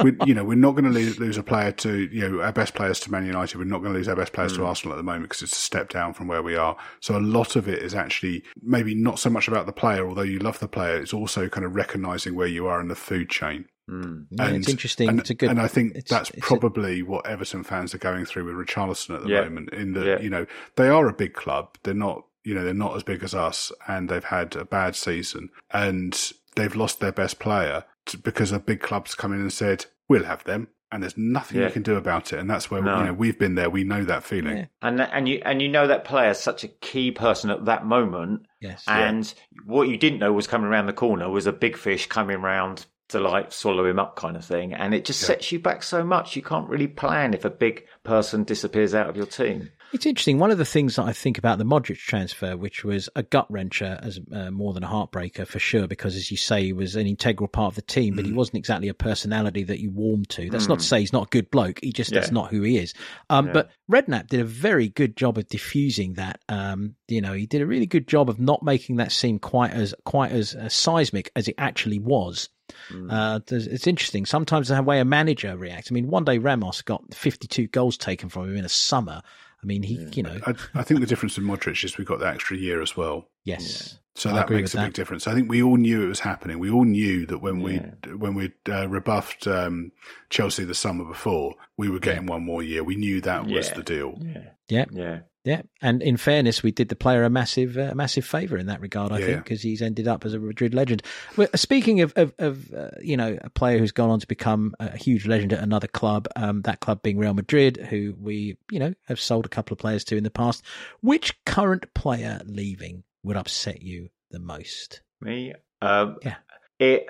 We, 0.03 0.15
you 0.26 0.34
know, 0.34 0.43
we're 0.43 0.55
not 0.55 0.71
going 0.71 0.85
to 0.85 0.89
lose, 0.91 1.19
lose, 1.19 1.38
a 1.38 1.43
player 1.43 1.71
to 1.71 2.09
you 2.11 2.27
know 2.27 2.41
our 2.41 2.51
best 2.51 2.73
players 2.73 2.99
to 3.01 3.11
Man 3.11 3.26
United. 3.26 3.57
We're 3.57 3.65
not 3.65 3.80
going 3.80 3.93
to 3.93 3.97
lose 3.97 4.07
our 4.07 4.15
best 4.15 4.34
players 4.34 4.53
mm. 4.53 4.57
to 4.57 4.65
Arsenal 4.65 4.93
at 4.93 4.97
the 4.97 5.03
moment 5.03 5.23
because 5.23 5.41
it's 5.41 5.53
a 5.53 5.61
step 5.61 5.89
down 5.89 6.13
from 6.13 6.27
where 6.27 6.43
we 6.43 6.55
are. 6.55 6.77
So 6.99 7.17
a 7.17 7.19
lot 7.19 7.55
of 7.55 7.67
it 7.67 7.80
is 7.80 7.93
actually 7.93 8.43
maybe 8.61 8.95
not 8.95 9.19
so 9.19 9.30
much 9.30 9.47
about 9.47 9.65
the 9.65 9.73
player, 9.73 10.07
although 10.07 10.21
you 10.21 10.39
love 10.39 10.59
the 10.59 10.67
player. 10.67 10.97
It's 10.97 11.13
also 11.13 11.49
kind 11.49 11.65
of 11.65 11.76
recognizing 11.76 12.35
where 12.35 12.47
you 12.47 12.67
are 12.67 12.80
in 12.81 12.88
the 12.88 12.95
food 12.95 13.30
chain. 13.30 13.65
Mm. 13.89 14.27
Yeah, 14.31 14.45
and, 14.45 14.55
it's 14.57 14.69
interesting. 14.69 15.09
And, 15.09 15.19
it's 15.19 15.30
a 15.30 15.34
good, 15.34 15.49
and 15.49 15.59
I 15.59 15.67
think 15.67 15.95
it's, 15.95 16.09
that's 16.09 16.30
it's 16.31 16.45
probably 16.45 16.99
a, 16.99 17.03
what 17.03 17.26
Everton 17.26 17.63
fans 17.63 17.93
are 17.95 17.99
going 17.99 18.26
through 18.26 18.45
with 18.45 18.67
Richarlison 18.67 19.15
at 19.15 19.23
the 19.23 19.30
yeah. 19.30 19.41
moment. 19.41 19.73
In 19.73 19.93
that, 19.93 20.05
yeah. 20.05 20.19
you 20.19 20.30
know, 20.30 20.45
they 20.76 20.89
are 20.89 21.07
a 21.07 21.13
big 21.13 21.34
club. 21.34 21.77
They're 21.84 21.93
not 21.93 22.23
you 22.43 22.53
know, 22.53 22.63
they're 22.63 22.73
not 22.73 22.95
as 22.95 23.03
big 23.03 23.23
as 23.23 23.35
us 23.35 23.71
and 23.88 24.09
they've 24.09 24.23
had 24.23 24.55
a 24.55 24.65
bad 24.65 24.95
season 24.95 25.49
and 25.71 26.34
they've 26.55 26.76
lost 26.76 26.99
their 26.99 27.11
best 27.11 27.38
player 27.38 27.84
to, 27.84 27.84
because 28.15 28.52
a 28.52 28.60
big 28.60 28.81
club's 28.81 29.15
come 29.15 29.34
in 29.34 29.41
and 29.41 29.53
said, 29.53 29.86
we'll 30.07 30.26
have 30.26 30.44
them. 30.44 30.69
And 30.91 31.03
there's 31.03 31.18
nothing 31.18 31.60
yeah. 31.60 31.68
you 31.68 31.72
can 31.72 31.84
do 31.84 31.98
about 31.98 32.34
it, 32.34 32.40
and 32.40 32.49
that's 32.49 32.72
where 32.72 32.81
no. 32.81 32.98
you 32.98 33.06
know 33.06 33.14
we've 33.14 33.38
been 33.38 33.53
there. 33.53 33.69
We 33.69 33.84
know 33.84 34.03
that 34.06 34.23
feeling, 34.23 34.57
yeah. 34.57 34.65
and 34.81 34.99
and 34.99 35.30
you 35.30 35.40
and 35.45 35.61
you 35.61 35.68
know 35.68 35.86
that 35.86 36.03
player 36.03 36.31
is 36.31 36.40
such 36.40 36.64
a 36.64 36.68
key 36.68 37.11
person 37.11 37.52
at 37.52 37.65
that 37.65 37.86
moment. 37.86 38.48
Yes, 38.60 38.86
and 38.88 39.23
yeah. 39.23 39.61
what 39.68 39.88
you 39.88 39.98
didn't 39.98 40.18
know 40.18 40.34
was 40.34 40.48
coming 40.48 40.65
around 40.65 40.88
the 40.88 40.94
corner 40.94 41.30
was 41.30 41.45
a 41.45 41.53
big 41.53 41.77
fish 41.77 42.07
coming 42.07 42.38
around 42.38 42.88
to 43.10 43.19
like 43.19 43.52
swallow 43.52 43.86
him 43.86 43.99
up 43.99 44.15
kind 44.15 44.38
of 44.38 44.45
thing. 44.45 44.73
And 44.73 44.94
it 44.94 45.06
just 45.06 45.22
yeah. 45.22 45.27
sets 45.27 45.52
you 45.52 45.60
back 45.60 45.84
so 45.84 46.03
much. 46.03 46.36
You 46.36 46.41
can't 46.41 46.69
really 46.69 46.88
plan 46.88 47.34
if 47.34 47.44
a 47.44 47.49
big 47.49 47.86
person 48.03 48.44
disappears 48.44 48.95
out 48.95 49.10
of 49.10 49.18
your 49.18 49.26
team. 49.26 49.69
It's 49.91 50.06
interesting. 50.06 50.38
One 50.38 50.52
of 50.52 50.57
the 50.57 50.66
things 50.66 50.95
that 50.98 51.03
I 51.03 51.14
think 51.14 51.38
about 51.38 51.57
the 51.57 51.66
Modric 51.66 51.98
transfer, 51.98 52.56
which 52.56 52.84
was 52.84 53.10
a 53.16 53.24
gut 53.24 53.52
wrencher 53.52 53.99
as 54.06 54.20
uh, 54.32 54.52
more 54.52 54.74
than 54.74 54.84
a 54.84 54.88
heartbreaker 54.88 55.48
for 55.48 55.57
sure, 55.57 55.88
because 55.88 56.16
as 56.16 56.30
you 56.30 56.38
say, 56.38 56.64
he 56.64 56.74
was 56.74 56.95
an 56.95 57.07
integral 57.07 57.48
part 57.48 57.72
of 57.72 57.76
the 57.76 57.82
team, 57.82 58.16
but 58.16 58.24
mm. 58.24 58.28
he 58.28 58.34
wasn't 58.34 58.57
exactly 58.57 58.88
a 58.88 58.94
personality 58.94 59.64
that 59.64 59.80
you 59.80 59.90
warmed 59.90 60.30
to. 60.30 60.49
That's 60.49 60.66
mm. 60.66 60.70
not 60.70 60.80
to 60.80 60.86
mm. 60.86 60.90
say 60.90 60.99
he's 60.99 61.14
not 61.14 61.28
a 61.28 61.30
good 61.30 61.49
bloke. 61.49 61.80
He 61.82 61.91
just, 61.91 62.11
yeah. 62.11 62.20
that's 62.20 62.32
not 62.32 62.52
who 62.52 62.61
he 62.61 62.78
is. 62.78 62.94
Um, 63.30 63.48
yeah. 63.48 63.53
But 63.53 63.72
Redknapp 63.91 64.28
did 64.28 64.41
a 64.41 64.45
very 64.45 64.90
good 64.90 65.18
job 65.18 65.38
of 65.38 65.48
diffusing 65.48 66.14
that. 66.14 66.40
Um, 66.48 66.95
you 67.07 67.22
know, 67.22 67.34
he 67.34 67.48
did 67.48 67.61
a 67.61 67.66
really 67.66 67.88
good 67.88 68.07
job 68.07 68.30
of 68.30 68.40
not 68.40 68.61
making 68.61 68.98
that 68.98 69.11
seem 69.11 69.40
quite 69.40 69.72
as, 69.72 69.95
quite 70.06 70.32
as 70.32 70.53
uh, 70.53 70.70
seismic 70.70 71.32
as 71.36 71.48
it 71.48 71.56
actually 71.57 71.99
was. 71.99 72.49
Mm. 72.91 73.11
Uh, 73.11 73.40
it's 73.49 73.88
interesting. 73.88 74.28
Sometimes 74.28 74.68
the 74.68 74.82
way 74.84 74.99
a 74.99 75.06
manager 75.06 75.57
reacts. 75.57 75.91
I 75.91 75.94
mean, 75.94 76.07
Juande 76.10 76.44
Ramos 76.44 76.84
got 76.84 77.14
52 77.14 77.68
goals 77.68 77.98
taken 77.98 78.30
from 78.30 78.49
him 78.49 78.57
in 78.57 78.66
a 78.66 78.70
summer. 78.70 79.22
I 79.61 79.65
mean, 79.65 79.84
he, 79.84 79.95
yeah. 79.95 80.10
you 80.14 80.23
know. 80.23 80.40
I, 80.45 80.53
I, 80.73 80.84
think 80.84 81.02
the 81.02 81.06
difference 81.06 81.38
with 81.38 81.45
Modric 81.45 81.84
is 81.84 81.98
we 81.98 82.06
got 82.06 82.19
the 82.19 82.27
extra 82.27 82.56
year 82.56 82.81
as 82.81 82.95
well. 82.95 83.27
Yes. 83.44 83.94
Yeah. 83.94 83.98
So 84.15 84.30
I 84.31 84.34
that 84.34 84.49
makes 84.49 84.73
a 84.73 84.77
that. 84.77 84.86
big 84.86 84.94
difference. 84.94 85.27
I 85.27 85.34
think 85.34 85.49
we 85.49 85.61
all 85.61 85.77
knew 85.77 86.03
it 86.03 86.07
was 86.07 86.22
happening. 86.22 86.60
We 86.60 86.69
all 86.69 86.86
knew 86.86 87.26
that 87.26 87.40
when 87.40 87.61
yeah. 87.61 87.91
we 88.06 88.15
when 88.15 88.36
we 88.36 88.52
uh, 88.69 88.88
rebuffed 88.88 89.48
um, 89.48 89.91
Chelsea 90.30 90.65
the 90.65 90.76
summer 90.76 91.06
before, 91.06 91.56
we 91.77 91.90
were 91.90 91.99
getting 91.99 92.26
one 92.26 92.44
more 92.44 92.61
year. 92.64 92.84
We 92.84 92.95
knew 92.95 93.22
that 93.22 93.48
was 93.48 93.72
the 93.72 93.84
deal. 93.84 94.18
Yeah. 94.22 94.49
Yeah. 94.68 94.86
Yeah. 94.91 95.19
Yeah, 95.45 95.61
and 95.82 96.02
in 96.02 96.18
fairness, 96.18 96.61
we 96.61 96.72
did 96.72 96.90
the 96.90 96.98
player 96.98 97.24
a 97.24 97.30
massive, 97.30 97.78
uh, 97.78 97.94
massive 97.95 98.26
favour 98.26 98.57
in 98.57 98.66
that 98.66 98.82
regard. 98.82 99.14
I 99.14 99.20
yeah. 99.20 99.26
think 99.26 99.44
because 99.45 99.61
he's 99.61 99.82
ended 99.82 100.07
up 100.07 100.26
as 100.26 100.34
a 100.34 100.40
Madrid 100.40 100.74
legend. 100.74 101.02
Well, 101.38 101.48
speaking 101.56 102.02
of, 102.02 102.11
of, 102.18 102.34
of 102.40 102.74
uh, 102.74 102.90
you 103.02 103.16
know, 103.16 103.38
a 103.41 103.49
player 103.49 103.78
who's 103.80 103.94
gone 103.94 104.10
on 104.10 104.20
to 104.20 104.28
become 104.28 104.76
a 104.82 104.98
huge 104.98 105.26
legend 105.26 105.53
at 105.53 105.64
another 105.64 105.88
club, 105.88 106.28
um, 106.36 106.61
that 106.64 106.82
club 106.82 107.02
being 107.02 107.18
Real 107.18 107.34
Madrid, 107.34 107.78
who 107.78 108.16
we, 108.20 108.57
you 108.70 108.80
know, 108.80 108.94
have 109.07 109.20
sold 109.20 109.45
a 109.45 109.49
couple 109.49 109.74
of 109.74 109.80
players 109.80 110.03
to 110.06 110.18
in 110.18 110.24
the 110.26 110.30
past. 110.30 110.61
Which 111.02 111.41
current 111.45 111.94
player 111.94 112.41
leaving 112.45 113.03
would 113.24 113.38
upset 113.38 113.82
you 113.82 114.10
the 114.32 114.40
most? 114.40 115.02
Me, 115.22 115.53
um, 115.82 116.18
yeah, 116.22 116.36
it. 116.80 117.07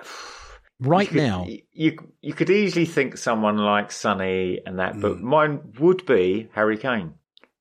Right 0.81 1.11
you 1.11 1.19
could, 1.19 1.27
now, 1.27 1.47
you 1.73 1.97
you 2.21 2.33
could 2.33 2.49
easily 2.49 2.85
think 2.85 3.17
someone 3.17 3.57
like 3.57 3.91
Sonny 3.91 4.61
and 4.65 4.79
that, 4.79 5.01
but 5.01 5.17
mm. 5.17 5.21
mine 5.21 5.73
would 5.77 6.05
be 6.05 6.47
Harry 6.53 6.77
Kane 6.77 7.15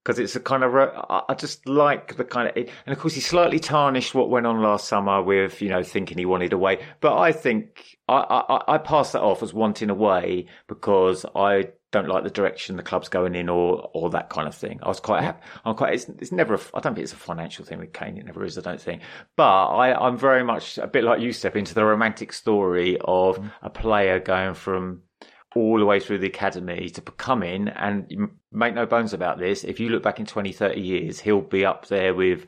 because 0.08 0.18
it's 0.18 0.34
a 0.34 0.40
kind 0.40 0.64
of 0.64 0.74
I 0.74 1.34
just 1.34 1.68
like 1.68 2.16
the 2.16 2.24
kind 2.24 2.48
of 2.48 2.56
and 2.56 2.92
of 2.94 2.98
course 2.98 3.12
he 3.12 3.20
slightly 3.20 3.58
tarnished 3.58 4.14
what 4.14 4.30
went 4.30 4.46
on 4.46 4.62
last 4.62 4.88
summer 4.88 5.22
with 5.22 5.60
you 5.60 5.68
know 5.68 5.82
thinking 5.82 6.16
he 6.16 6.24
wanted 6.24 6.54
away, 6.54 6.80
but 7.00 7.18
I 7.18 7.30
think 7.32 7.98
I 8.08 8.14
I, 8.14 8.74
I 8.74 8.78
pass 8.78 9.12
that 9.12 9.20
off 9.20 9.42
as 9.42 9.52
wanting 9.52 9.90
away 9.90 10.46
because 10.66 11.26
I 11.36 11.72
don't 11.90 12.08
like 12.08 12.24
the 12.24 12.30
direction 12.30 12.76
the 12.76 12.82
club's 12.82 13.10
going 13.10 13.34
in 13.34 13.50
or 13.50 13.90
or 13.92 14.08
that 14.10 14.30
kind 14.30 14.48
of 14.48 14.54
thing. 14.54 14.80
I 14.82 14.88
was 14.88 14.98
quite 14.98 15.24
happy. 15.24 15.42
I'm 15.66 15.74
quite. 15.74 15.92
It's, 15.92 16.08
it's 16.08 16.32
never. 16.32 16.54
A, 16.54 16.60
I 16.72 16.80
don't 16.80 16.94
think 16.94 17.04
it's 17.04 17.12
a 17.12 17.16
financial 17.16 17.66
thing 17.66 17.78
with 17.78 17.92
Kane. 17.92 18.16
It 18.16 18.24
never 18.24 18.46
is. 18.46 18.56
I 18.56 18.62
don't 18.62 18.80
think. 18.80 19.02
But 19.36 19.66
I 19.66 19.92
I'm 19.92 20.16
very 20.16 20.42
much 20.42 20.78
a 20.78 20.86
bit 20.86 21.04
like 21.04 21.20
you 21.20 21.32
step 21.34 21.54
into 21.54 21.74
the 21.74 21.84
romantic 21.84 22.32
story 22.32 22.96
of 23.04 23.38
mm. 23.38 23.50
a 23.60 23.68
player 23.68 24.20
going 24.20 24.54
from 24.54 25.02
all 25.54 25.78
the 25.78 25.86
way 25.86 25.98
through 25.98 26.18
the 26.18 26.26
academy 26.26 26.88
to 26.90 27.00
come 27.00 27.42
in 27.42 27.68
and 27.68 28.30
make 28.52 28.74
no 28.74 28.86
bones 28.86 29.12
about 29.12 29.38
this. 29.38 29.64
If 29.64 29.80
you 29.80 29.88
look 29.88 30.02
back 30.02 30.20
in 30.20 30.26
20, 30.26 30.52
30 30.52 30.80
years, 30.80 31.20
he'll 31.20 31.40
be 31.40 31.64
up 31.64 31.86
there 31.88 32.14
with 32.14 32.46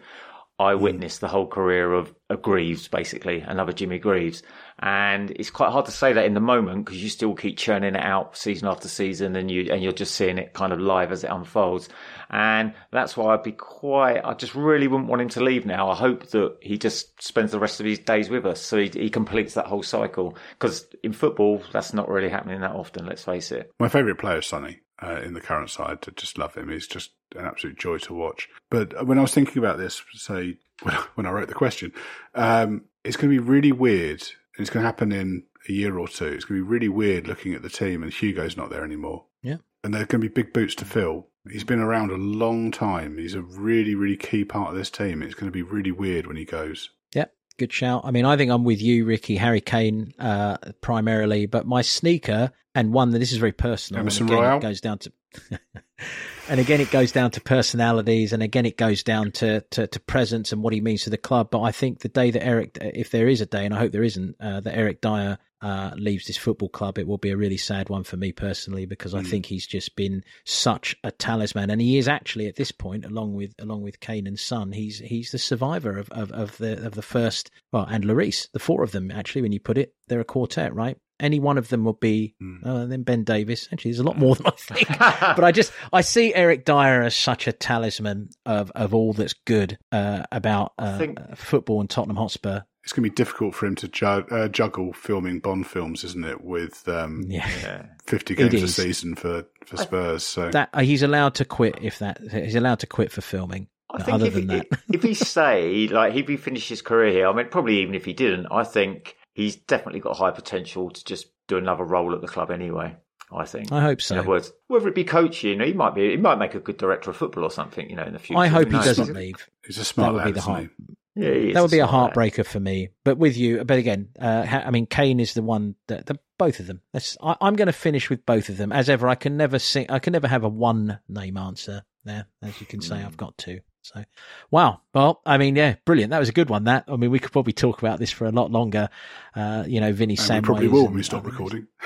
I 0.60 0.74
hmm. 0.74 0.82
witnessed 0.82 1.22
the 1.22 1.28
whole 1.28 1.46
career 1.46 1.94
of, 1.94 2.14
of 2.28 2.42
Greaves, 2.42 2.86
basically, 2.86 3.40
another 3.40 3.72
Jimmy 3.72 3.98
Greaves. 3.98 4.42
And 4.78 5.30
it's 5.32 5.50
quite 5.50 5.72
hard 5.72 5.86
to 5.86 5.90
say 5.90 6.12
that 6.12 6.26
in 6.26 6.34
the 6.34 6.40
moment 6.40 6.84
because 6.84 7.02
you 7.02 7.08
still 7.08 7.34
keep 7.34 7.56
churning 7.56 7.94
it 7.94 8.04
out 8.04 8.36
season 8.36 8.68
after 8.68 8.86
season 8.86 9.36
and 9.36 9.50
you, 9.50 9.72
and 9.72 9.82
you're 9.82 9.92
just 9.92 10.14
seeing 10.14 10.38
it 10.38 10.52
kind 10.52 10.72
of 10.72 10.78
live 10.78 11.12
as 11.12 11.24
it 11.24 11.30
unfolds. 11.30 11.88
And 12.28 12.74
that's 12.92 13.16
why 13.16 13.34
I'd 13.34 13.42
be 13.42 13.52
quite, 13.52 14.20
I 14.22 14.34
just 14.34 14.54
really 14.54 14.86
wouldn't 14.86 15.08
want 15.08 15.22
him 15.22 15.28
to 15.30 15.42
leave 15.42 15.64
now. 15.64 15.90
I 15.90 15.94
hope 15.94 16.28
that 16.28 16.58
he 16.60 16.76
just 16.76 17.22
spends 17.22 17.52
the 17.52 17.58
rest 17.58 17.80
of 17.80 17.86
his 17.86 17.98
days 17.98 18.28
with 18.28 18.44
us 18.44 18.60
so 18.60 18.76
he, 18.78 18.88
he 18.88 19.10
completes 19.10 19.54
that 19.54 19.66
whole 19.66 19.82
cycle. 19.82 20.36
Because 20.52 20.86
in 21.02 21.14
football, 21.14 21.62
that's 21.72 21.94
not 21.94 22.08
really 22.08 22.28
happening 22.28 22.60
that 22.60 22.72
often, 22.72 23.06
let's 23.06 23.24
face 23.24 23.50
it. 23.50 23.70
My 23.80 23.88
favourite 23.88 24.18
player 24.18 24.38
is 24.38 24.46
Sonny 24.46 24.80
uh, 25.02 25.20
in 25.24 25.34
the 25.34 25.40
current 25.40 25.70
side. 25.70 25.98
I 26.06 26.10
just 26.12 26.38
love 26.38 26.54
him. 26.54 26.70
He's 26.70 26.86
just 26.86 27.10
an 27.36 27.44
absolute 27.44 27.78
joy 27.78 27.98
to 27.98 28.14
watch. 28.14 28.48
But 28.70 29.06
when 29.06 29.18
I 29.18 29.22
was 29.22 29.34
thinking 29.34 29.58
about 29.58 29.78
this, 29.78 30.02
say 30.14 30.58
when 31.14 31.26
I 31.26 31.30
wrote 31.30 31.48
the 31.48 31.54
question, 31.54 31.92
um, 32.34 32.84
it's 33.04 33.16
going 33.16 33.34
to 33.34 33.42
be 33.42 33.46
really 33.46 33.72
weird. 33.72 34.22
And 34.56 34.64
it's 34.64 34.70
going 34.70 34.82
to 34.82 34.88
happen 34.88 35.12
in 35.12 35.44
a 35.68 35.72
year 35.72 35.98
or 35.98 36.08
two. 36.08 36.26
It's 36.26 36.44
going 36.44 36.60
to 36.60 36.64
be 36.64 36.70
really 36.70 36.88
weird 36.88 37.26
looking 37.26 37.54
at 37.54 37.62
the 37.62 37.70
team, 37.70 38.02
and 38.02 38.12
Hugo's 38.12 38.56
not 38.56 38.70
there 38.70 38.84
anymore. 38.84 39.24
Yeah, 39.42 39.56
and 39.82 39.94
there 39.94 40.02
are 40.02 40.06
going 40.06 40.22
to 40.22 40.28
be 40.28 40.42
big 40.42 40.52
boots 40.52 40.74
to 40.76 40.84
fill. 40.84 41.28
He's 41.50 41.64
been 41.64 41.80
around 41.80 42.10
a 42.10 42.16
long 42.16 42.70
time. 42.70 43.16
He's 43.16 43.34
a 43.34 43.40
really, 43.40 43.94
really 43.94 44.16
key 44.16 44.44
part 44.44 44.70
of 44.70 44.76
this 44.76 44.90
team. 44.90 45.22
It's 45.22 45.34
going 45.34 45.50
to 45.50 45.52
be 45.52 45.62
really 45.62 45.92
weird 45.92 46.26
when 46.26 46.36
he 46.36 46.44
goes. 46.44 46.90
Yeah, 47.14 47.26
good 47.58 47.72
shout. 47.72 48.02
I 48.04 48.10
mean, 48.10 48.26
I 48.26 48.36
think 48.36 48.50
I'm 48.50 48.64
with 48.64 48.82
you, 48.82 49.06
Ricky, 49.06 49.36
Harry 49.36 49.62
Kane, 49.62 50.12
uh, 50.18 50.58
primarily, 50.82 51.46
but 51.46 51.66
my 51.66 51.80
sneaker 51.80 52.52
and 52.74 52.92
one 52.92 53.10
that 53.10 53.18
this 53.18 53.32
is 53.32 53.38
very 53.38 53.52
personal. 53.52 54.00
Emerson 54.00 54.26
Royal 54.26 54.60
goes 54.60 54.80
down 54.80 54.98
to, 54.98 55.12
and 56.48 56.60
again 56.60 56.80
it 56.80 56.90
goes 56.90 57.12
down 57.12 57.30
to 57.32 57.40
personalities, 57.40 58.32
and 58.32 58.42
again 58.42 58.66
it 58.66 58.76
goes 58.76 59.02
down 59.02 59.32
to, 59.32 59.60
to, 59.70 59.86
to 59.88 60.00
presence 60.00 60.52
and 60.52 60.62
what 60.62 60.72
he 60.72 60.80
means 60.80 61.04
to 61.04 61.10
the 61.10 61.18
club. 61.18 61.50
But 61.50 61.62
I 61.62 61.72
think 61.72 62.00
the 62.00 62.08
day 62.08 62.30
that 62.30 62.44
Eric, 62.44 62.78
if 62.80 63.10
there 63.10 63.28
is 63.28 63.40
a 63.40 63.46
day, 63.46 63.64
and 63.64 63.74
I 63.74 63.78
hope 63.78 63.92
there 63.92 64.04
isn't, 64.04 64.36
uh, 64.40 64.60
that 64.60 64.76
Eric 64.76 65.00
Dier 65.00 65.38
uh, 65.62 65.90
leaves 65.96 66.26
this 66.26 66.36
football 66.36 66.68
club, 66.68 66.96
it 66.96 67.06
will 67.06 67.18
be 67.18 67.30
a 67.30 67.36
really 67.36 67.56
sad 67.56 67.88
one 67.88 68.04
for 68.04 68.16
me 68.16 68.32
personally 68.32 68.86
because 68.86 69.14
I 69.14 69.20
mm. 69.20 69.26
think 69.26 69.46
he's 69.46 69.66
just 69.66 69.96
been 69.96 70.24
such 70.44 70.96
a 71.02 71.10
talisman, 71.10 71.70
and 71.70 71.80
he 71.80 71.98
is 71.98 72.06
actually 72.06 72.46
at 72.46 72.56
this 72.56 72.72
point, 72.72 73.04
along 73.04 73.34
with 73.34 73.54
along 73.58 73.82
with 73.82 74.00
Kane 74.00 74.28
and 74.28 74.38
Son, 74.38 74.70
he's 74.70 75.00
he's 75.00 75.32
the 75.32 75.38
survivor 75.38 75.98
of, 75.98 76.08
of, 76.10 76.30
of 76.30 76.56
the 76.58 76.86
of 76.86 76.94
the 76.94 77.02
first 77.02 77.50
well, 77.72 77.86
and 77.90 78.04
Lloris, 78.04 78.48
the 78.52 78.60
four 78.60 78.84
of 78.84 78.92
them 78.92 79.10
actually. 79.10 79.42
When 79.42 79.52
you 79.52 79.60
put 79.60 79.76
it, 79.76 79.94
they're 80.06 80.20
a 80.20 80.24
quartet, 80.24 80.72
right? 80.74 80.96
Any 81.20 81.38
one 81.38 81.58
of 81.58 81.68
them 81.68 81.84
would 81.84 82.00
be 82.00 82.34
mm. 82.42 82.64
uh, 82.64 82.86
then 82.86 83.02
Ben 83.02 83.24
Davies. 83.24 83.68
Actually, 83.72 83.92
there's 83.92 84.00
a 84.00 84.04
lot 84.04 84.18
more 84.18 84.34
than 84.34 84.46
I 84.46 84.50
think. 84.50 84.88
but 84.98 85.44
I 85.44 85.52
just 85.52 85.72
I 85.92 86.00
see 86.00 86.34
Eric 86.34 86.64
Dier 86.64 87.02
as 87.02 87.14
such 87.14 87.46
a 87.46 87.52
talisman 87.52 88.30
of 88.46 88.70
of 88.72 88.94
all 88.94 89.12
that's 89.12 89.34
good 89.34 89.78
uh, 89.92 90.24
about 90.32 90.72
uh, 90.78 90.98
think... 90.98 91.18
football 91.36 91.80
and 91.80 91.90
Tottenham 91.90 92.16
Hotspur 92.16 92.60
It's 92.84 92.92
going 92.92 93.04
to 93.04 93.10
be 93.10 93.14
difficult 93.14 93.54
for 93.54 93.66
him 93.66 93.76
to 93.76 93.88
ju- 93.88 94.06
uh, 94.06 94.48
juggle 94.48 94.92
filming 94.92 95.40
Bond 95.40 95.66
films, 95.66 96.04
isn't 96.04 96.24
it? 96.24 96.42
With 96.42 96.88
um, 96.88 97.22
yeah. 97.26 97.86
fifty 98.06 98.34
games 98.34 98.62
a 98.62 98.68
season 98.68 99.14
for, 99.14 99.44
for 99.66 99.76
Spurs. 99.76 100.24
So 100.24 100.50
that 100.50 100.70
uh, 100.72 100.80
he's 100.80 101.02
allowed 101.02 101.34
to 101.36 101.44
quit 101.44 101.78
if 101.82 101.98
that 102.00 102.20
he's 102.32 102.56
allowed 102.56 102.80
to 102.80 102.86
quit 102.86 103.12
for 103.12 103.20
filming. 103.20 103.68
I 103.92 104.02
think 104.02 104.22
if 104.22 104.34
he, 104.34 104.62
if 104.94 105.02
he 105.02 105.14
say 105.14 105.88
like 105.88 106.14
if 106.14 106.28
he 106.28 106.36
finished 106.36 106.68
his 106.68 106.82
career 106.82 107.12
here, 107.12 107.28
I 107.28 107.32
mean, 107.32 107.48
probably 107.48 107.80
even 107.80 107.94
if 107.94 108.04
he 108.04 108.12
didn't, 108.12 108.46
I 108.50 108.64
think 108.64 109.16
he's 109.40 109.56
definitely 109.56 110.00
got 110.00 110.16
high 110.16 110.30
potential 110.30 110.90
to 110.90 111.04
just 111.04 111.30
do 111.48 111.56
another 111.56 111.84
role 111.84 112.14
at 112.14 112.20
the 112.20 112.28
club 112.28 112.50
anyway. 112.50 112.96
I 113.32 113.44
think. 113.44 113.70
I 113.70 113.80
hope 113.80 114.02
so. 114.02 114.16
In 114.16 114.18
other 114.18 114.28
words, 114.28 114.52
whether 114.66 114.88
it 114.88 114.94
be 114.96 115.04
coaching, 115.04 115.50
you 115.50 115.56
know, 115.56 115.64
he 115.64 115.72
might 115.72 115.94
be, 115.94 116.10
he 116.10 116.16
might 116.16 116.38
make 116.38 116.56
a 116.56 116.58
good 116.58 116.76
director 116.76 117.10
of 117.10 117.16
football 117.16 117.44
or 117.44 117.50
something, 117.50 117.88
you 117.88 117.94
know, 117.94 118.02
in 118.02 118.12
the 118.12 118.18
future. 118.18 118.40
I 118.40 118.48
hope 118.48 118.66
he 118.66 118.72
doesn't 118.72 119.14
leave. 119.14 119.48
He's 119.64 119.78
a 119.78 119.84
smart 119.84 120.16
that 120.16 120.24
would 120.24 120.24
be 120.24 120.32
the 120.32 120.40
heart. 120.40 120.68
Yeah, 121.14 121.52
that 121.52 121.62
would 121.62 121.70
be 121.70 121.78
a 121.78 121.86
heartbreaker 121.86 122.38
lad. 122.38 122.46
for 122.48 122.58
me. 122.58 122.88
But 123.04 123.18
with 123.18 123.36
you, 123.36 123.62
but 123.62 123.78
again, 123.78 124.08
uh, 124.20 124.46
I 124.48 124.72
mean, 124.72 124.86
Kane 124.86 125.20
is 125.20 125.34
the 125.34 125.42
one 125.42 125.76
that 125.86 126.06
the, 126.06 126.18
both 126.38 126.58
of 126.58 126.66
them. 126.66 126.80
I, 127.22 127.36
am 127.40 127.54
going 127.54 127.66
to 127.66 127.72
finish 127.72 128.10
with 128.10 128.26
both 128.26 128.48
of 128.48 128.56
them. 128.56 128.72
As 128.72 128.88
ever, 128.88 129.08
I 129.08 129.14
can 129.14 129.36
never 129.36 129.60
sing. 129.60 129.86
I 129.90 130.00
can 130.00 130.12
never 130.12 130.26
have 130.26 130.42
a 130.42 130.48
one 130.48 130.98
name 131.08 131.36
answer 131.36 131.84
there. 132.04 132.26
As 132.42 132.60
you 132.60 132.66
can 132.66 132.80
say, 132.80 132.96
mm. 132.96 133.04
I've 133.04 133.16
got 133.16 133.38
two. 133.38 133.60
So, 133.82 134.04
wow. 134.50 134.80
Well, 134.94 135.20
I 135.24 135.38
mean, 135.38 135.56
yeah, 135.56 135.76
brilliant. 135.84 136.10
That 136.10 136.18
was 136.18 136.28
a 136.28 136.32
good 136.32 136.50
one. 136.50 136.64
That 136.64 136.84
I 136.88 136.96
mean, 136.96 137.10
we 137.10 137.18
could 137.18 137.32
probably 137.32 137.52
talk 137.52 137.80
about 137.80 137.98
this 137.98 138.10
for 138.10 138.26
a 138.26 138.30
lot 138.30 138.50
longer. 138.50 138.88
Uh, 139.34 139.64
you 139.66 139.80
know, 139.80 139.92
Vinny 139.92 140.16
Sam. 140.16 140.42
Probably 140.42 140.68
will 140.68 140.84
when 140.84 140.94
we 140.94 141.02
stop 141.02 141.24
recording. 141.24 141.66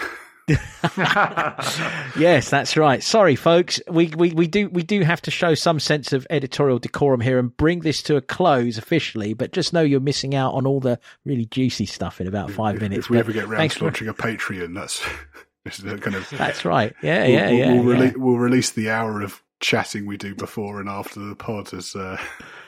yes, 2.18 2.50
that's 2.50 2.76
right. 2.76 3.02
Sorry, 3.02 3.34
folks. 3.34 3.80
We, 3.88 4.08
we 4.08 4.30
we 4.32 4.46
do 4.46 4.68
we 4.68 4.82
do 4.82 5.00
have 5.00 5.22
to 5.22 5.30
show 5.30 5.54
some 5.54 5.80
sense 5.80 6.12
of 6.12 6.26
editorial 6.28 6.78
decorum 6.78 7.22
here 7.22 7.38
and 7.38 7.56
bring 7.56 7.80
this 7.80 8.02
to 8.04 8.16
a 8.16 8.20
close 8.20 8.76
officially. 8.76 9.32
But 9.32 9.52
just 9.52 9.72
know 9.72 9.80
you're 9.80 10.00
missing 10.00 10.34
out 10.34 10.52
on 10.52 10.66
all 10.66 10.80
the 10.80 11.00
really 11.24 11.46
juicy 11.46 11.86
stuff 11.86 12.20
in 12.20 12.26
about 12.26 12.50
five 12.50 12.76
if, 12.76 12.82
minutes. 12.82 13.06
If 13.06 13.10
we 13.10 13.18
ever 13.18 13.32
get 13.32 13.48
round 13.48 13.70
to 13.70 13.84
launching 13.84 14.08
a 14.08 14.14
Patreon, 14.14 14.74
that's. 14.74 15.02
Kind 15.80 16.14
of, 16.14 16.28
that's 16.28 16.66
right. 16.66 16.92
Yeah, 17.02 17.22
we'll, 17.22 17.30
yeah, 17.30 17.46
we'll, 17.46 17.56
yeah, 17.56 17.80
we'll, 17.80 18.04
yeah. 18.04 18.12
we'll 18.16 18.36
release 18.36 18.72
the 18.72 18.90
hour 18.90 19.22
of 19.22 19.42
chatting 19.64 20.04
we 20.04 20.16
do 20.16 20.34
before 20.34 20.78
and 20.78 20.88
after 20.88 21.20
the 21.20 21.34
pod 21.34 21.72
as 21.72 21.96
uh, 21.96 22.16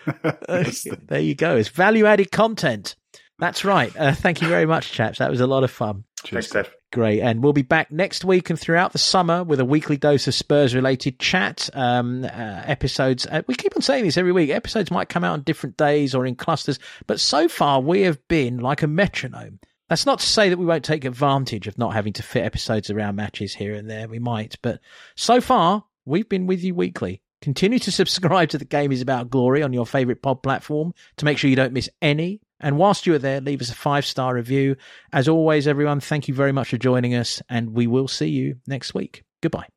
there 1.08 1.20
you 1.20 1.34
go 1.34 1.56
it's 1.56 1.68
value 1.68 2.06
added 2.06 2.32
content 2.32 2.96
that's 3.38 3.64
right 3.64 3.94
uh, 3.98 4.14
thank 4.14 4.40
you 4.40 4.48
very 4.48 4.64
much 4.64 4.92
chaps 4.92 5.18
that 5.18 5.30
was 5.30 5.40
a 5.40 5.46
lot 5.46 5.62
of 5.62 5.70
fun 5.70 6.04
Cheers, 6.26 6.48
Thanks, 6.48 6.68
Steff. 6.68 6.72
Great. 6.92 7.20
And 7.20 7.42
we'll 7.42 7.52
be 7.52 7.62
back 7.62 7.92
next 7.92 8.24
week 8.24 8.50
and 8.50 8.58
throughout 8.58 8.92
the 8.92 8.98
summer 8.98 9.44
with 9.44 9.60
a 9.60 9.64
weekly 9.64 9.96
dose 9.96 10.26
of 10.26 10.34
Spurs 10.34 10.74
related 10.74 11.18
chat 11.18 11.70
um, 11.74 12.24
uh, 12.24 12.28
episodes. 12.28 13.26
Uh, 13.26 13.42
we 13.46 13.54
keep 13.54 13.76
on 13.76 13.82
saying 13.82 14.04
this 14.04 14.16
every 14.16 14.32
week. 14.32 14.50
Episodes 14.50 14.90
might 14.90 15.08
come 15.08 15.22
out 15.22 15.34
on 15.34 15.42
different 15.42 15.76
days 15.76 16.14
or 16.14 16.26
in 16.26 16.34
clusters, 16.34 16.78
but 17.06 17.20
so 17.20 17.48
far 17.48 17.80
we 17.80 18.02
have 18.02 18.26
been 18.28 18.58
like 18.58 18.82
a 18.82 18.86
metronome. 18.86 19.60
That's 19.88 20.06
not 20.06 20.18
to 20.18 20.26
say 20.26 20.48
that 20.48 20.58
we 20.58 20.66
won't 20.66 20.84
take 20.84 21.04
advantage 21.04 21.68
of 21.68 21.78
not 21.78 21.92
having 21.92 22.12
to 22.14 22.22
fit 22.22 22.44
episodes 22.44 22.90
around 22.90 23.14
matches 23.14 23.54
here 23.54 23.74
and 23.74 23.88
there. 23.88 24.08
We 24.08 24.18
might, 24.18 24.56
but 24.62 24.80
so 25.14 25.40
far 25.40 25.84
we've 26.06 26.28
been 26.28 26.46
with 26.46 26.64
you 26.64 26.74
weekly. 26.74 27.20
Continue 27.42 27.78
to 27.80 27.92
subscribe 28.00 28.48
to 28.50 28.58
The 28.58 28.64
Game 28.64 28.92
is 28.92 29.02
About 29.02 29.28
Glory 29.28 29.62
on 29.62 29.72
your 29.72 29.86
favourite 29.86 30.22
pod 30.22 30.42
platform 30.42 30.94
to 31.18 31.24
make 31.24 31.36
sure 31.36 31.50
you 31.50 31.56
don't 31.56 31.72
miss 31.72 31.90
any. 32.00 32.40
And 32.58 32.78
whilst 32.78 33.06
you 33.06 33.14
are 33.14 33.18
there, 33.18 33.42
leave 33.42 33.60
us 33.60 33.70
a 33.70 33.74
five 33.74 34.06
star 34.06 34.34
review. 34.34 34.76
As 35.12 35.28
always, 35.28 35.68
everyone, 35.68 36.00
thank 36.00 36.26
you 36.26 36.32
very 36.32 36.52
much 36.52 36.70
for 36.70 36.78
joining 36.78 37.14
us, 37.14 37.42
and 37.50 37.74
we 37.74 37.86
will 37.86 38.08
see 38.08 38.28
you 38.28 38.56
next 38.66 38.94
week. 38.94 39.24
Goodbye. 39.42 39.75